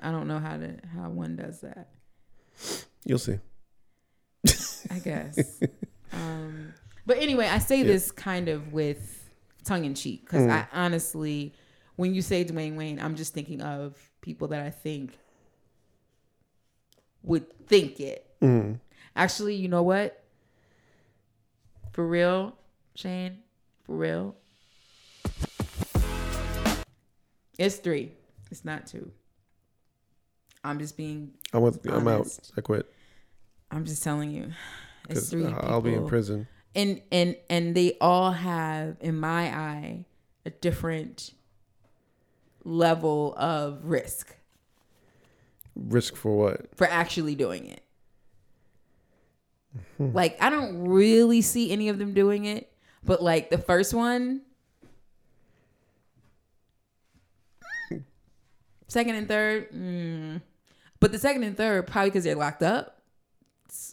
I 0.00 0.10
don't 0.10 0.26
know 0.26 0.38
how 0.40 0.56
to 0.56 0.74
how 0.94 1.10
one 1.10 1.36
does 1.36 1.60
that. 1.60 1.88
You'll 3.04 3.18
see. 3.18 3.38
I 4.90 4.98
guess. 4.98 5.60
um, 6.12 6.72
but 7.06 7.18
anyway, 7.18 7.46
I 7.46 7.58
say 7.58 7.78
Yeah. 7.78 7.84
this 7.84 8.10
kind 8.10 8.48
of 8.48 8.72
with 8.72 9.30
tongue 9.64 9.84
in 9.84 9.94
cheek 9.94 10.22
because 10.24 10.42
Mm. 10.46 10.50
I 10.50 10.66
honestly, 10.72 11.54
when 11.96 12.14
you 12.14 12.22
say 12.22 12.44
Dwayne 12.44 12.76
Wayne, 12.76 12.98
I'm 13.00 13.14
just 13.16 13.34
thinking 13.34 13.60
of 13.60 13.96
people 14.20 14.48
that 14.48 14.62
I 14.62 14.70
think 14.70 15.18
would 17.22 17.66
think 17.68 18.00
it. 18.00 18.26
Mm. 18.40 18.80
Actually, 19.14 19.54
you 19.56 19.68
know 19.68 19.82
what? 19.82 20.22
For 21.92 22.06
real, 22.06 22.56
Shane, 22.94 23.38
for 23.84 23.96
real. 23.96 24.36
It's 27.58 27.76
three. 27.76 28.12
It's 28.50 28.64
not 28.64 28.86
two. 28.86 29.10
I'm 30.62 30.78
just 30.78 30.96
being. 30.96 31.32
I'm 31.52 31.62
with, 31.62 31.84
I'm 31.88 32.06
out. 32.08 32.26
I 32.56 32.60
quit 32.60 32.86
I'm 33.70 33.84
just 33.84 34.02
telling 34.02 34.30
you. 34.30 34.50
It's 35.08 35.30
three. 35.30 35.46
I'll 35.46 35.80
be 35.80 35.94
in 35.94 36.06
prison. 36.06 36.46
and 36.74 37.00
and 37.10 37.36
and 37.48 37.74
they 37.74 37.96
all 38.00 38.32
have 38.32 38.96
in 39.00 39.18
my 39.18 39.46
eye 39.56 40.04
a 40.46 40.50
different 40.50 41.32
level 42.64 43.34
of 43.36 43.84
risk 43.84 44.36
Risk 45.74 46.14
for 46.16 46.36
what? 46.36 46.76
for 46.76 46.86
actually 46.86 47.34
doing 47.34 47.66
it 47.66 47.82
like 49.98 50.36
i 50.42 50.50
don't 50.50 50.86
really 50.88 51.40
see 51.42 51.70
any 51.70 51.88
of 51.88 51.98
them 51.98 52.12
doing 52.12 52.44
it 52.44 52.70
but 53.04 53.22
like 53.22 53.50
the 53.50 53.58
first 53.58 53.94
one 53.94 54.42
second 58.88 59.14
and 59.14 59.28
third 59.28 59.70
mm, 59.72 60.40
but 61.00 61.12
the 61.12 61.18
second 61.18 61.42
and 61.42 61.56
third 61.56 61.86
probably 61.86 62.10
because 62.10 62.24
they're 62.24 62.34
locked 62.36 62.62
up 62.62 63.00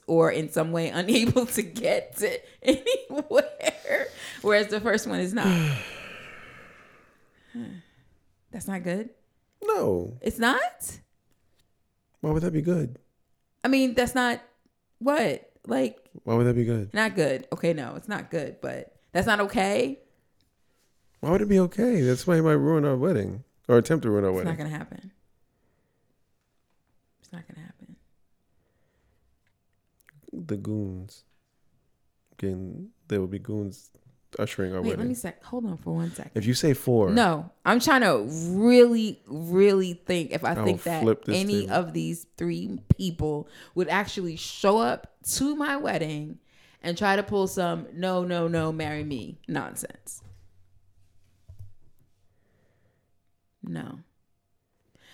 or 0.08 0.32
in 0.32 0.52
some 0.52 0.72
way 0.72 0.90
unable 1.02 1.46
to 1.46 1.62
get 1.62 2.16
to 2.18 2.40
anywhere 2.64 4.08
whereas 4.42 4.68
the 4.68 4.80
first 4.82 5.08
one 5.08 5.20
is 5.20 5.34
not 5.34 5.48
that's 8.52 8.68
not 8.68 8.84
good 8.84 9.10
No. 9.64 10.18
it's 10.22 10.40
not 10.40 11.00
Why 12.22 12.32
would 12.32 12.44
that 12.44 12.54
be 12.54 12.62
good? 12.62 12.98
i 13.64 13.68
mean 13.68 13.94
that's 13.94 14.16
not 14.16 14.42
what 15.00 15.50
like 15.66 15.98
Why 16.24 16.36
would 16.36 16.46
that 16.48 16.56
be 16.56 16.66
good? 16.66 16.94
not 16.94 17.16
good 17.16 17.48
okay 17.52 17.74
no 17.74 17.96
it's 17.96 18.08
not 18.08 18.30
good 18.32 18.62
but 18.62 18.96
that's 19.12 19.28
not 19.28 19.40
okay 19.42 20.00
Why 21.22 21.32
would 21.32 21.42
it 21.42 21.50
be 21.50 21.60
okay? 21.60 22.02
That's 22.02 22.28
why 22.28 22.38
it 22.38 22.44
might 22.44 22.52
ruin 22.54 22.86
our 22.86 22.96
wedding 22.96 23.44
or 23.68 23.78
attempt 23.78 24.04
to 24.04 24.12
ruin 24.12 24.24
our 24.24 24.30
it's 24.32 24.36
wedding. 24.38 24.52
not 24.52 24.58
gonna 24.58 24.70
happen 24.70 25.12
it's 27.28 27.34
not 27.34 27.44
gonna 27.48 27.66
happen 27.66 27.96
the 30.34 30.58
goons. 30.58 31.24
Again, 32.34 32.90
there 33.08 33.20
will 33.20 33.28
be 33.28 33.40
goons 33.40 33.92
ushering 34.38 34.74
our 34.74 34.82
wait 34.82 34.90
wedding. 34.90 35.00
let 35.00 35.08
me 35.08 35.14
sec 35.16 35.42
hold 35.42 35.66
on 35.66 35.78
for 35.78 35.96
one 35.96 36.12
second 36.12 36.32
if 36.36 36.46
you 36.46 36.54
say 36.54 36.74
four, 36.74 37.10
No, 37.10 37.50
I'm 37.66 37.80
trying 37.80 38.02
to 38.02 38.26
really, 38.54 39.22
really 39.26 39.94
think 39.94 40.32
if 40.32 40.44
I, 40.44 40.54
will 40.54 40.66
think 40.66 40.84
that 40.84 41.02
flip 41.02 41.26
this 41.26 41.38
any 41.38 41.70
of 41.70 41.94
these 41.94 42.28
three 42.38 42.80
people 42.98 43.48
would 43.74 43.88
actually 43.88 44.36
show 44.36 44.80
up 44.80 45.16
to 45.30 45.56
my 45.56 45.78
wedding 45.78 46.40
and 46.84 46.98
try 46.98 47.16
to 47.16 47.24
pull 47.24 47.48
some 47.48 47.88
no, 47.94 48.24
no, 48.26 48.48
no, 48.48 48.72
marry 48.72 49.04
me 49.04 49.40
nonsense. 49.48 50.22
No. 53.64 54.00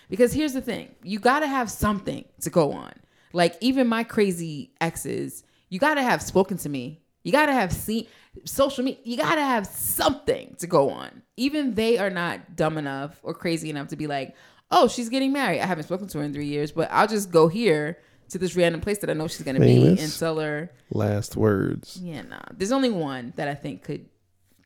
Because 0.08 0.32
here's 0.32 0.52
the 0.52 0.60
thing 0.60 0.94
you 1.02 1.18
got 1.18 1.40
to 1.40 1.46
have 1.46 1.70
something 1.70 2.24
to 2.40 2.50
go 2.50 2.72
on. 2.72 2.92
Like, 3.32 3.56
even 3.60 3.88
my 3.88 4.04
crazy 4.04 4.72
exes, 4.80 5.42
you 5.68 5.78
got 5.78 5.94
to 5.94 6.02
have 6.02 6.22
spoken 6.22 6.56
to 6.58 6.68
me. 6.68 7.00
You 7.24 7.32
got 7.32 7.46
to 7.46 7.52
have 7.52 7.72
seen 7.72 8.06
social 8.44 8.84
media. 8.84 9.00
You 9.04 9.16
got 9.16 9.34
to 9.36 9.42
have 9.42 9.66
something 9.66 10.54
to 10.58 10.66
go 10.66 10.90
on. 10.90 11.22
Even 11.36 11.74
they 11.74 11.98
are 11.98 12.10
not 12.10 12.54
dumb 12.54 12.78
enough 12.78 13.18
or 13.22 13.34
crazy 13.34 13.70
enough 13.70 13.88
to 13.88 13.96
be 13.96 14.06
like, 14.06 14.36
oh, 14.70 14.88
she's 14.88 15.08
getting 15.08 15.32
married. 15.32 15.60
I 15.60 15.66
haven't 15.66 15.84
spoken 15.84 16.06
to 16.08 16.18
her 16.18 16.24
in 16.24 16.32
three 16.32 16.46
years, 16.46 16.70
but 16.72 16.88
I'll 16.92 17.08
just 17.08 17.30
go 17.30 17.48
here 17.48 17.98
to 18.28 18.38
this 18.38 18.56
random 18.56 18.80
place 18.80 18.98
that 18.98 19.10
I 19.10 19.14
know 19.14 19.26
she's 19.28 19.42
going 19.42 19.56
to 19.56 19.60
be 19.60 19.86
and 20.00 20.18
tell 20.18 20.38
her, 20.38 20.70
last 20.90 21.36
words. 21.36 21.98
yeah, 22.02 22.22
nah. 22.22 22.40
There's 22.52 22.72
only 22.72 22.90
one 22.90 23.32
that 23.36 23.48
I 23.48 23.54
think 23.54 23.82
could 23.82 24.06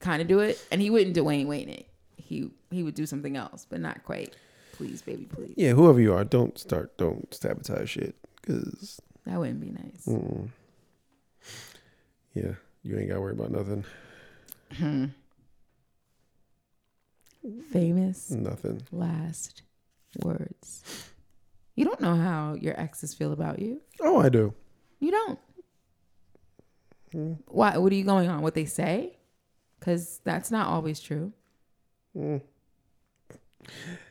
kind 0.00 0.22
of 0.22 0.28
do 0.28 0.40
it, 0.40 0.64
and 0.70 0.80
he 0.80 0.90
wouldn't 0.90 1.16
Dwayne 1.16 1.46
Wayne 1.46 1.68
it. 1.68 1.86
He 2.16 2.50
he 2.70 2.82
would 2.82 2.94
do 2.94 3.06
something 3.06 3.36
else, 3.36 3.66
but 3.68 3.80
not 3.80 4.04
quite. 4.04 4.34
Please, 4.78 5.02
baby, 5.02 5.26
please. 5.26 5.52
Yeah, 5.56 5.72
whoever 5.72 6.00
you 6.00 6.14
are, 6.14 6.24
don't 6.24 6.56
start, 6.58 6.96
don't 6.96 7.32
sabotage 7.34 7.90
shit, 7.90 8.14
because 8.36 9.00
That 9.26 9.38
wouldn't 9.38 9.60
be 9.60 9.70
nice. 9.70 10.06
mm, 10.06 10.48
yeah, 12.34 12.52
you 12.84 12.96
ain't 12.96 13.08
got 13.08 13.16
to 13.16 13.20
worry 13.20 13.32
about 13.32 13.50
nothing, 13.50 13.84
Famous 17.70 18.30
nothing. 18.30 18.82
last 18.92 19.62
words. 20.22 20.82
You 21.76 21.84
don't 21.84 22.00
know 22.00 22.14
how 22.16 22.54
your 22.54 22.78
exes 22.78 23.14
feel 23.14 23.32
about 23.32 23.58
you. 23.60 23.80
Oh, 24.00 24.18
I 24.20 24.28
do. 24.28 24.52
You 25.00 25.10
don't. 25.12 25.38
Mm. 27.14 27.38
Why? 27.46 27.76
What 27.78 27.92
are 27.92 27.94
you 27.96 28.04
going 28.04 28.28
on? 28.28 28.42
What 28.42 28.54
they 28.54 28.64
say? 28.64 29.16
Because 29.78 30.20
that's 30.24 30.50
not 30.50 30.66
always 30.66 31.00
true. 31.00 31.32
Mm. 32.16 32.42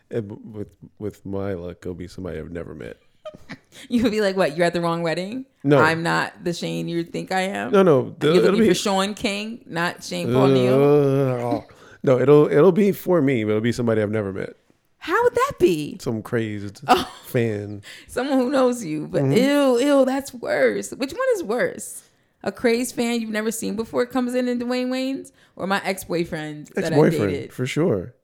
And 0.10 0.54
with 0.54 0.70
with 1.00 1.26
my 1.26 1.54
luck, 1.54 1.78
it'll 1.82 1.94
be 1.94 2.08
somebody 2.08 2.40
I've 2.40 2.52
never 2.52 2.74
met. 2.76 2.98
You 3.90 4.02
would 4.04 4.12
be 4.12 4.22
like, 4.22 4.36
"What? 4.36 4.58
You're 4.58 4.66
at 4.66 4.74
the 4.74 4.82
wrong 4.82 5.04
wedding? 5.04 5.46
No, 5.64 5.78
I'm 5.78 6.02
not 6.02 6.44
the 6.44 6.52
Shane 6.52 6.88
you 6.88 7.04
think 7.04 7.32
I 7.32 7.42
am. 7.42 7.72
no, 7.72 7.84
no. 7.84 8.16
You're 8.24 8.32
it'll 8.38 8.44
looking 8.46 8.62
be 8.62 8.68
for 8.70 8.74
Shaun 8.74 9.14
King, 9.14 9.64
not 9.68 10.04
Shane 10.04 10.34
Paul 10.34 10.48
Neal. 10.48 10.84
Uh, 10.84 11.62
no, 12.02 12.20
it'll 12.20 12.48
it'll 12.50 12.72
be 12.72 12.92
for 12.92 13.22
me, 13.22 13.44
but 13.44 13.52
it'll 13.52 13.62
be 13.62 13.72
somebody 13.72 14.02
I've 14.02 14.10
never 14.10 14.34
met. 14.34 14.56
How 14.98 15.22
would 15.24 15.36
that 15.36 15.52
be? 15.60 15.98
Some 16.02 16.24
crazed 16.24 16.82
Oh. 16.88 17.08
fan. 17.26 17.84
Someone 18.08 18.40
who 18.40 18.50
knows 18.50 18.84
you, 18.84 19.08
but 19.08 19.22
Mm-hmm. 19.22 19.34
ew, 19.34 19.80
ew, 20.00 20.06
that's 20.06 20.34
worse. 20.34 20.90
Which 20.92 21.12
one 21.12 21.28
is 21.36 21.44
worse? 21.44 22.04
A 22.44 22.52
crazed 22.52 22.96
fan 22.96 23.22
you've 23.22 23.30
never 23.30 23.52
seen 23.52 23.76
before 23.76 24.06
comes 24.08 24.34
in 24.34 24.48
in 24.48 24.58
Dwayne 24.60 24.90
Wayne's, 24.90 25.32
or 25.56 25.68
my 25.68 25.82
ex 25.86 26.04
boyfriend 26.04 26.72
that 26.76 26.94
I 26.94 26.96
boyfriend, 26.96 27.32
dated? 27.32 27.54
for 27.54 27.68
sure. 27.68 28.16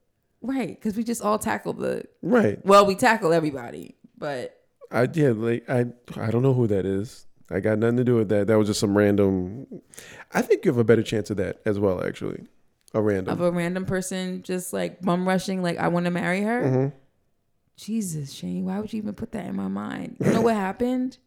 Right, 0.44 0.68
because 0.80 0.96
we 0.98 1.04
just 1.04 1.22
all 1.22 1.40
tackle 1.40 1.74
the. 1.74 2.04
Right. 2.22 2.64
Well, 2.66 2.86
we 2.86 2.96
tackle 2.96 3.32
everybody, 3.34 3.96
but 4.18 4.60
I 4.92 5.08
yeah, 5.14 5.30
like 5.30 5.68
I 5.70 5.86
I 6.20 6.30
don't 6.32 6.44
know 6.44 6.54
who 6.54 6.68
that 6.68 6.86
is. 6.86 7.26
I 7.50 7.62
got 7.62 7.80
nothing 7.80 7.98
to 7.98 8.04
do 8.04 8.16
with 8.18 8.30
that. 8.30 8.48
That 8.48 8.58
was 8.58 8.68
just 8.68 8.80
some 8.80 8.96
random. 8.98 9.66
I 10.34 10.42
think 10.42 10.66
you 10.66 10.72
have 10.72 10.78
a 10.78 10.84
better 10.84 11.02
chance 11.04 11.30
of 11.30 11.38
that 11.38 11.62
as 11.66 11.80
well. 11.80 12.06
Actually, 12.06 12.46
a 12.94 13.02
random. 13.02 13.34
of 13.34 13.42
a 13.42 13.52
random 13.52 13.86
person 13.86 14.44
just 14.44 14.74
like 14.74 15.02
bum 15.02 15.26
rushing, 15.28 15.64
like 15.64 15.78
I 15.78 15.88
want 15.88 16.06
to 16.06 16.12
marry 16.12 16.42
her. 16.42 16.62
Mhm. 16.62 16.94
Jesus, 17.78 18.32
Shane, 18.32 18.66
why 18.66 18.80
would 18.80 18.94
you 18.94 18.98
even 18.98 19.14
put 19.14 19.32
that 19.32 19.46
in 19.46 19.56
my 19.56 19.68
mind? 19.68 20.18
You 20.20 20.32
know 20.32 20.42
what 20.42 20.56
happened? 20.68 21.18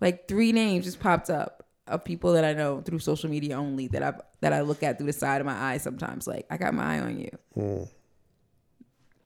Like 0.00 0.28
three 0.28 0.52
names 0.52 0.84
just 0.84 1.00
popped 1.00 1.30
up 1.30 1.66
of 1.88 2.04
people 2.04 2.34
that 2.34 2.44
I 2.44 2.52
know 2.52 2.80
through 2.82 2.98
social 2.98 3.30
media 3.30 3.56
only 3.56 3.88
that 3.88 4.02
I 4.02 4.14
that 4.40 4.52
I 4.52 4.60
look 4.60 4.82
at 4.82 4.98
through 4.98 5.06
the 5.06 5.12
side 5.12 5.40
of 5.40 5.46
my 5.46 5.58
eye 5.72 5.78
sometimes. 5.78 6.26
Like 6.26 6.46
I 6.50 6.58
got 6.58 6.74
my 6.74 6.96
eye 6.96 7.00
on 7.00 7.18
you. 7.18 7.30
Mm. 7.56 7.88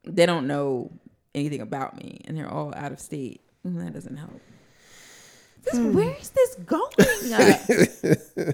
They 0.05 0.27
don't 0.27 0.47
know 0.47 0.91
anything 1.35 1.61
about 1.61 1.97
me, 1.97 2.21
and 2.25 2.37
they're 2.37 2.51
all 2.51 2.73
out 2.75 2.93
of 2.93 3.01
state. 3.01 3.41
And 3.65 3.79
that 3.81 3.93
doesn't 3.93 4.17
help. 4.17 4.41
This, 5.63 5.75
where 5.95 6.17
is 6.19 6.31
this 6.31 6.55
going? 6.65 6.91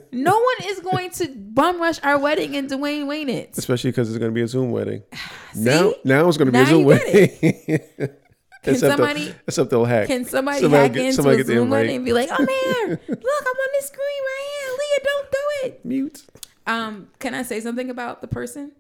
no 0.13 0.33
one 0.41 0.57
is 0.65 0.81
going 0.81 1.11
to 1.11 1.29
bum 1.37 1.81
rush 1.81 2.01
our 2.03 2.19
wedding 2.19 2.55
in 2.55 2.67
Dwayne 2.67 3.07
Wayne 3.07 3.29
it. 3.29 3.57
Especially 3.57 3.93
because 3.93 4.09
it's 4.11 4.19
going 4.19 4.33
to 4.33 4.35
be 4.35 4.43
a 4.43 4.49
Zoom 4.49 4.71
wedding. 4.73 5.03
Now, 5.55 5.95
now 6.05 6.29
it's 6.29 6.37
going 6.37 6.47
to 6.53 6.53
be 6.53 6.59
Now 6.59 6.65
a 6.65 6.67
Zoom 6.67 6.85
wedding. 6.85 7.29
Can 7.39 8.75
except 8.75 8.81
somebody- 8.99 9.25
they'll, 9.27 9.35
except 9.47 9.71
they'll 9.71 9.85
hack. 9.87 10.07
Can 10.09 10.25
somebody, 10.27 10.61
Somebody 10.61 10.83
hack 10.83 10.93
get- 10.93 11.03
into 11.05 11.13
somebody 11.15 11.41
a 11.41 11.45
Zoom 11.45 11.71
wedding 11.71 11.97
and 11.97 12.05
be 12.05 12.13
like, 12.13 12.29
"Oh 12.31 12.39
man, 12.39 12.89
look, 13.09 13.09
I'm 13.09 13.47
on 13.47 13.69
this 13.75 13.87
screen 13.87 14.01
right 14.01 14.45
here. 14.59 14.73
Leah, 14.73 15.05
don't 15.05 15.31
do 15.31 15.39
it." 15.67 15.85
Mute. 15.85 16.23
Um, 16.67 17.09
can 17.21 17.33
I 17.35 17.43
say 17.43 17.61
something 17.61 17.89
about 17.89 18.21
the 18.21 18.27
person? 18.29 18.73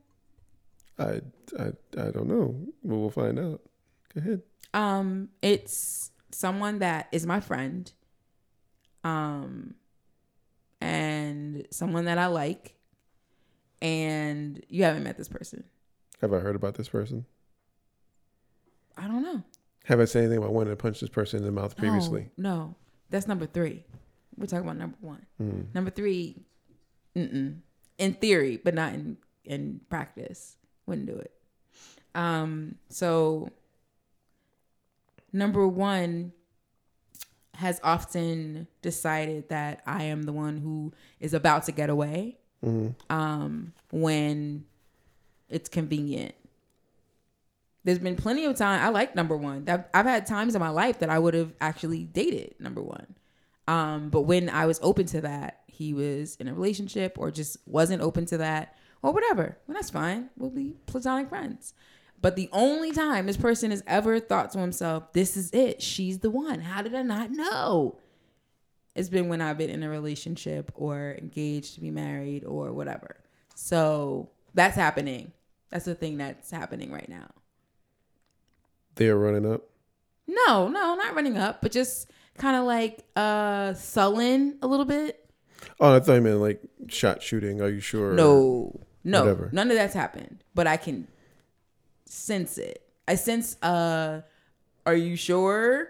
I, 0.99 1.21
I, 1.59 1.73
I 1.99 2.11
don't 2.11 2.29
know. 2.29 2.55
But 2.85 2.97
we'll 2.97 3.11
find 3.11 3.39
out. 3.39 3.61
Go 4.15 4.21
ahead. 4.21 4.43
Um, 4.75 5.29
it's 5.43 6.11
someone 6.31 6.81
that 6.81 7.09
is 7.13 7.27
my 7.27 7.41
friend. 7.41 7.91
Um, 9.05 9.75
and 10.81 11.67
someone 11.71 12.07
that 12.07 12.19
I 12.19 12.27
like. 12.27 12.75
And 13.83 14.65
you 14.69 14.85
haven't 14.85 15.05
met 15.05 15.17
this 15.17 15.29
person. 15.29 15.65
Have 16.21 16.33
I 16.33 16.39
heard 16.39 16.57
about 16.57 16.75
this 16.75 16.89
person? 16.89 17.27
I 18.97 19.07
don't 19.07 19.23
know. 19.23 19.43
Have 19.85 20.01
I 20.01 20.05
said 20.07 20.25
anything 20.25 20.39
about 20.39 20.53
wanting 20.53 20.73
to 20.73 20.77
punch 20.77 21.01
this 21.01 21.11
person 21.11 21.41
in 21.41 21.45
the 21.45 21.53
mouth 21.53 21.77
previously? 21.77 22.31
No, 22.37 22.57
no. 22.57 22.75
that's 23.11 23.29
number 23.29 23.47
three. 23.47 23.85
We're 24.37 24.47
talking 24.47 24.65
about 24.65 24.79
number 24.79 24.97
one. 25.01 25.27
Mm. 25.41 25.75
Number 25.75 25.91
three, 25.91 26.45
mm-mm. 27.15 27.59
in 27.99 28.15
theory, 28.15 28.61
but 28.63 28.75
not 28.75 28.95
in 28.95 29.17
in 29.45 29.81
practice. 29.89 30.57
Wouldn't 30.87 31.07
do 31.07 31.17
it. 31.17 31.33
Um. 32.15 32.77
So 32.89 33.51
number 35.33 35.67
one 35.67 36.33
has 37.55 37.81
often 37.83 38.67
decided 38.83 39.49
that 39.49 39.83
I 39.87 40.05
am 40.05 40.25
the 40.25 40.33
one 40.33 40.59
who 40.59 40.93
is 41.21 41.35
about 41.35 41.65
to 41.65 41.73
get 41.73 41.91
away. 41.91 42.39
Mm. 42.65 42.95
Um. 43.11 43.73
When 43.91 44.65
it's 45.49 45.69
convenient. 45.69 46.35
There's 47.85 48.01
been 48.01 48.17
plenty 48.17 48.45
of 48.45 48.57
time. 48.57 48.85
I 48.85 48.89
like 48.89 49.15
number 49.15 49.37
one. 49.37 49.65
That 49.67 49.91
I've 49.95 50.07
had 50.07 50.27
times 50.27 50.55
in 50.55 50.61
my 50.61 50.71
life 50.71 50.99
that 51.01 51.11
I 51.11 51.19
would 51.19 51.35
have 51.35 51.53
actually 51.61 52.05
dated 52.05 52.57
number 52.59 52.83
one. 52.83 53.15
Um, 53.69 54.11
but 54.11 54.23
when 54.23 54.49
I 54.49 54.67
was 54.67 54.81
open 54.83 55.07
to 55.07 55.21
that, 55.23 55.63
he 55.67 55.95
was 55.95 56.37
in 56.37 56.49
a 56.49 56.55
relationship 56.55 57.17
or 57.19 57.31
just 57.31 57.59
wasn't 57.67 58.03
open 58.03 58.27
to 58.27 58.39
that 58.39 58.75
or 59.03 59.13
whatever. 59.13 59.59
Well, 59.67 59.75
that's 59.75 59.91
fine. 59.91 60.31
We'll 60.37 60.51
be 60.51 60.75
platonic 60.87 61.29
friends. 61.29 61.75
But 62.21 62.37
the 62.37 62.49
only 62.53 62.93
time 62.93 63.27
this 63.27 63.37
person 63.37 63.71
has 63.71 63.83
ever 63.87 64.19
thought 64.19 64.51
to 64.53 64.59
himself, 64.59 65.13
this 65.13 65.37
is 65.37 65.51
it. 65.53 65.83
She's 65.83 66.21
the 66.21 66.31
one. 66.31 66.61
How 66.61 66.83
did 66.83 66.95
I 66.95 67.03
not 67.03 67.31
know? 67.31 67.99
It's 68.95 69.11
been 69.11 69.29
when 69.29 69.43
I've 69.43 69.59
been 69.59 69.69
in 69.69 69.83
a 69.83 69.91
relationship 69.91 70.73
or 70.75 71.15
engaged 71.19 71.75
to 71.75 71.81
be 71.81 71.91
married 71.91 72.45
or 72.45 72.73
whatever. 72.73 73.17
So 73.55 74.31
that's 74.55 74.75
happening. 74.75 75.33
That's 75.71 75.85
the 75.85 75.95
thing 75.95 76.17
that's 76.17 76.51
happening 76.51 76.91
right 76.91 77.09
now. 77.09 77.29
They're 78.95 79.19
running 79.19 79.51
up. 79.51 79.69
No, 80.27 80.69
no, 80.69 80.95
not 80.95 81.15
running 81.15 81.37
up, 81.37 81.61
but 81.61 81.73
just 81.73 82.11
kind 82.39 82.57
of 82.57 82.65
like 82.65 83.05
uh 83.15 83.75
sullen 83.75 84.59
a 84.63 84.67
little 84.67 84.85
bit. 84.87 85.23
Oh, 85.79 85.95
I 85.97 86.01
thought 86.01 86.15
you 86.15 86.21
meant 86.23 86.41
like 86.41 86.63
shot 86.89 87.23
shooting. 87.23 87.61
Are 87.61 87.69
you 87.69 87.81
sure? 87.81 88.15
No, 88.15 88.81
no, 89.07 89.23
whatever. 89.23 89.49
none 89.53 89.71
of 89.71 89.77
that's 89.77 89.95
happened. 89.95 90.43
But 90.55 90.67
I 90.67 90.77
can 90.77 91.07
sense 92.05 92.59
it. 92.59 92.83
I 93.09 93.15
sense. 93.15 93.57
uh 93.63 94.23
Are 94.85 94.95
you 94.95 95.17
sure? 95.17 95.89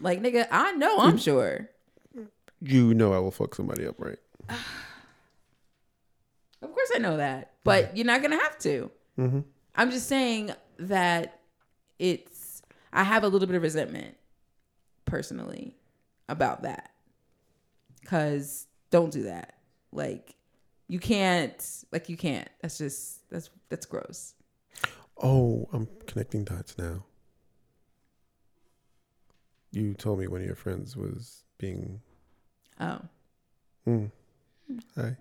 Like 0.00 0.20
nigga, 0.22 0.46
I 0.50 0.72
know 0.72 0.98
I'm 0.98 1.18
sure. 1.18 1.70
You 2.60 2.92
know 2.94 3.12
I 3.12 3.18
will 3.18 3.30
fuck 3.30 3.54
somebody 3.54 3.86
up, 3.86 3.96
right? 3.98 4.18
Of 6.60 6.72
course 6.74 6.90
I 6.94 6.98
know 6.98 7.18
that, 7.18 7.52
but 7.62 7.96
you're 7.96 8.04
not 8.06 8.20
gonna 8.20 8.42
have 8.42 8.58
to. 8.58 8.90
Mm-hmm. 9.16 9.40
I'm 9.76 9.90
just 9.92 10.08
saying 10.08 10.52
that 10.80 11.38
it's. 12.00 12.62
I 12.92 13.04
have 13.04 13.22
a 13.22 13.28
little 13.28 13.46
bit 13.46 13.54
of 13.54 13.62
resentment, 13.62 14.16
personally, 15.04 15.76
about 16.28 16.62
that. 16.62 16.90
Cause 18.06 18.66
don't 18.90 19.12
do 19.12 19.22
that. 19.24 19.54
Like, 19.92 20.34
you 20.88 20.98
can't. 20.98 21.84
Like 21.92 22.08
you 22.08 22.16
can't. 22.16 22.48
That's 22.60 22.78
just 22.78 23.28
that's 23.30 23.50
that's 23.68 23.86
gross. 23.86 24.34
Oh, 25.22 25.68
I'm 25.72 25.88
connecting 26.06 26.44
dots 26.44 26.76
now. 26.78 27.04
You 29.70 29.94
told 29.94 30.18
me 30.18 30.26
one 30.26 30.40
of 30.40 30.46
your 30.46 30.56
friends 30.56 30.96
was 30.96 31.44
being. 31.58 32.00
Oh. 32.80 33.00
Mm. 33.86 34.10
Hi. 34.96 35.16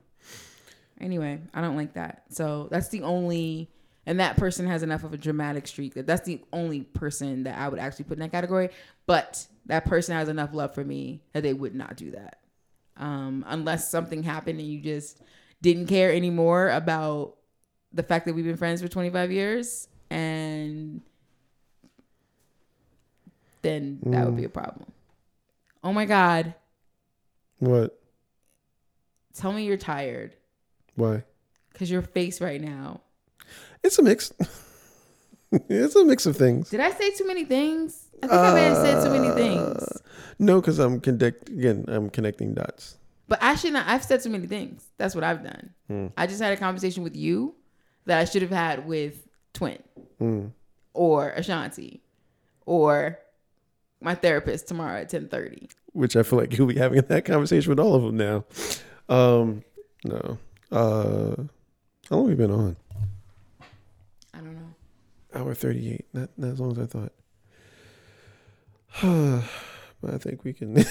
Anyway, 0.99 1.39
I 1.53 1.61
don't 1.61 1.75
like 1.75 1.93
that. 1.93 2.23
So 2.29 2.67
that's 2.71 2.89
the 2.89 3.01
only, 3.01 3.69
and 4.05 4.19
that 4.19 4.37
person 4.37 4.67
has 4.67 4.83
enough 4.83 5.03
of 5.03 5.13
a 5.13 5.17
dramatic 5.17 5.67
streak 5.67 5.93
that 5.95 6.07
that's 6.07 6.25
the 6.25 6.41
only 6.53 6.81
person 6.81 7.43
that 7.43 7.57
I 7.57 7.67
would 7.69 7.79
actually 7.79 8.05
put 8.05 8.17
in 8.17 8.21
that 8.21 8.31
category. 8.31 8.69
But 9.05 9.45
that 9.65 9.85
person 9.85 10.15
has 10.15 10.29
enough 10.29 10.53
love 10.53 10.73
for 10.73 10.83
me 10.83 11.21
that 11.33 11.43
they 11.43 11.53
would 11.53 11.75
not 11.75 11.97
do 11.97 12.11
that. 12.11 12.39
Um, 12.97 13.45
unless 13.47 13.91
something 13.91 14.23
happened 14.23 14.59
and 14.59 14.67
you 14.67 14.79
just 14.79 15.21
didn't 15.61 15.87
care 15.87 16.11
anymore 16.13 16.69
about 16.69 17.35
the 17.93 18.03
fact 18.03 18.25
that 18.25 18.33
we've 18.33 18.45
been 18.45 18.57
friends 18.57 18.81
for 18.81 18.87
25 18.87 19.31
years 19.31 19.87
and 20.09 21.01
then 23.61 23.99
that 24.05 24.25
would 24.25 24.37
be 24.37 24.43
a 24.43 24.49
problem. 24.49 24.91
Oh 25.83 25.93
my 25.93 26.05
God. 26.05 26.53
What? 27.59 27.99
Tell 29.33 29.51
me 29.51 29.65
you're 29.65 29.77
tired 29.77 30.35
Why? 30.95 31.23
because 31.71 31.89
your 31.91 32.01
face 32.01 32.41
right 32.41 32.61
now. 32.61 33.01
It's 33.83 33.99
a 33.99 34.03
mix. 34.03 34.31
it's 35.51 35.95
a 35.95 36.05
mix 36.05 36.25
of 36.25 36.35
things. 36.35 36.69
Did 36.69 36.79
I 36.79 36.91
say 36.91 37.11
too 37.11 37.27
many 37.27 37.45
things? 37.45 38.05
I 38.23 38.27
think 38.27 38.33
I 38.33 38.53
may 38.53 38.63
have 38.63 38.77
said 38.77 39.03
too 39.03 39.11
many 39.11 39.29
things. 39.33 39.83
Uh, 39.83 39.99
No, 40.39 40.59
because 40.59 40.79
I'm 40.79 40.99
connect 40.99 41.49
again. 41.49 41.85
I'm 41.87 42.09
connecting 42.09 42.53
dots. 42.53 42.97
But 43.27 43.43
I 43.43 43.55
should 43.55 43.73
not. 43.73 43.87
I've 43.87 44.03
said 44.03 44.21
too 44.23 44.29
many 44.29 44.47
things. 44.47 44.85
That's 44.97 45.13
what 45.13 45.23
I've 45.23 45.43
done. 45.43 45.73
Hmm. 45.87 46.07
I 46.15 46.27
just 46.27 46.41
had 46.41 46.53
a 46.53 46.57
conversation 46.57 47.03
with 47.03 47.15
you 47.15 47.55
that 48.05 48.19
I 48.19 48.25
should 48.25 48.41
have 48.41 48.51
had 48.51 48.85
with 48.87 49.27
Twin 49.53 49.79
Mm. 50.21 50.51
or 50.93 51.29
Ashanti 51.31 52.01
or 52.65 53.19
my 54.01 54.15
therapist 54.15 54.67
tomorrow 54.67 55.01
at 55.01 55.09
ten 55.09 55.27
thirty. 55.27 55.69
Which 55.93 56.15
I 56.15 56.23
feel 56.23 56.39
like 56.39 56.57
you'll 56.57 56.67
be 56.67 56.75
having 56.77 57.01
that 57.01 57.25
conversation 57.25 57.69
with 57.69 57.79
all 57.79 57.95
of 57.95 58.03
them 58.03 58.17
now. 58.17 58.45
Um, 59.09 59.63
no. 60.05 60.37
Uh, 60.71 61.35
how 62.09 62.15
long 62.17 62.29
have 62.29 62.37
we 62.37 62.45
been 62.45 62.51
on? 62.51 62.75
I 64.33 64.37
don't 64.37 64.55
know. 64.55 64.73
Hour 65.33 65.53
thirty-eight. 65.53 66.05
Not 66.13 66.29
not 66.37 66.51
as 66.51 66.59
long 66.59 66.71
as 66.71 66.79
I 66.79 66.85
thought. 66.85 67.11
but 70.01 70.13
I 70.13 70.17
think 70.17 70.43
we 70.43 70.53
can. 70.53 70.77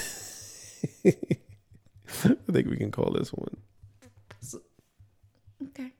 I 2.23 2.51
think 2.51 2.69
we 2.69 2.77
can 2.77 2.91
call 2.91 3.11
this 3.11 3.31
one. 3.31 3.57
Okay. 5.69 5.91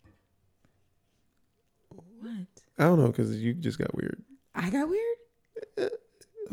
What? 1.89 2.47
I 2.77 2.83
don't 2.83 2.99
know 2.99 3.07
because 3.07 3.35
you 3.41 3.53
just 3.53 3.79
got 3.79 3.93
weird. 3.95 4.21
I 4.55 4.69
got 4.69 4.87
weird. 4.89 5.91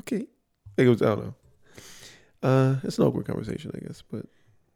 Okay. 0.00 0.26
It 0.76 0.88
was 0.88 1.02
I 1.02 1.06
don't 1.06 1.24
know. 1.24 1.34
Uh, 2.42 2.76
it's 2.82 2.98
an 2.98 3.04
awkward 3.06 3.26
conversation, 3.26 3.70
I 3.74 3.78
guess, 3.86 4.02
but 4.10 4.26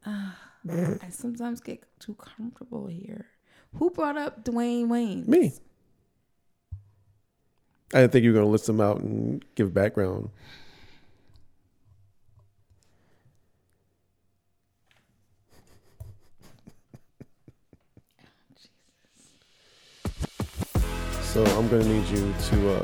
I 0.05 1.09
sometimes 1.09 1.61
get 1.61 1.83
too 1.99 2.15
comfortable 2.15 2.87
here. 2.87 3.27
Who 3.75 3.91
brought 3.91 4.17
up 4.17 4.43
Dwayne 4.43 4.87
Wayne? 4.87 5.25
me. 5.27 5.53
I 7.93 8.01
didn't 8.01 8.11
think 8.13 8.23
you 8.23 8.31
were 8.31 8.39
gonna 8.39 8.51
list 8.51 8.67
them 8.67 8.81
out 8.81 9.01
and 9.01 9.43
give 9.55 9.73
background. 9.73 10.29
So 21.39 21.45
I'm 21.57 21.69
gonna 21.69 21.85
need 21.85 22.05
you 22.09 22.33
to 22.49 22.73
uh, 22.73 22.83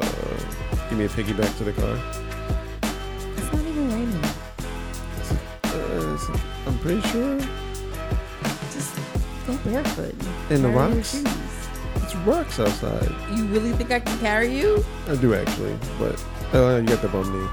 give 0.89 0.97
me 0.97 1.03
a 1.03 1.09
piggyback 1.09 1.57
to 1.57 1.65
the 1.65 1.73
car. 1.73 1.99
It's 3.35 3.51
not 3.51 3.61
even 3.61 3.91
raining. 3.91 4.23
Uh, 5.65 6.13
it's- 6.13 6.41
I'm 6.65 6.79
pretty 6.79 7.01
sure 7.09 7.37
Just 8.71 8.95
go 9.45 9.57
barefoot. 9.65 10.15
In 10.49 10.61
the 10.61 10.69
Wear 10.69 10.87
your 10.87 10.95
rocks? 10.95 11.11
shoes. 11.11 11.25
it's 11.97 12.15
rocks 12.23 12.57
outside. 12.61 13.11
You 13.35 13.43
really 13.47 13.73
think 13.73 13.91
I 13.91 13.99
can 13.99 14.17
carry 14.19 14.57
you? 14.57 14.85
I 15.09 15.15
do 15.17 15.33
actually, 15.33 15.77
but 15.99 16.15
uh, 16.53 16.77
you 16.77 16.87
got 16.87 17.01
the 17.01 17.09
bum 17.09 17.27
knee. 17.33 17.49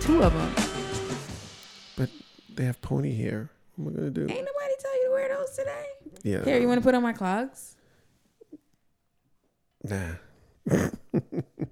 Two 0.00 0.22
of 0.22 0.32
them. 0.32 0.54
But 1.98 2.08
they 2.54 2.64
have 2.64 2.80
pony 2.80 3.14
hair. 3.14 3.50
What 3.76 3.90
am 3.90 3.96
I 3.96 3.98
gonna 3.98 4.10
do? 4.10 4.20
Ain't 4.22 4.30
nobody 4.30 4.74
tell 4.80 4.94
you 5.02 5.08
to 5.08 5.12
wear 5.12 5.28
those 5.36 5.50
today. 5.50 5.84
Yeah. 6.22 6.42
Here, 6.46 6.58
you 6.58 6.66
want 6.66 6.80
to 6.80 6.82
put 6.82 6.94
on 6.94 7.02
my 7.02 7.12
clogs? 7.12 7.73
Nah. 9.84 10.14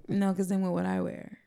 No, 0.09 0.31
because 0.31 0.49
then 0.49 0.61
what 0.61 0.73
would 0.75 0.85
I 0.85 1.01
wear? 1.01 1.39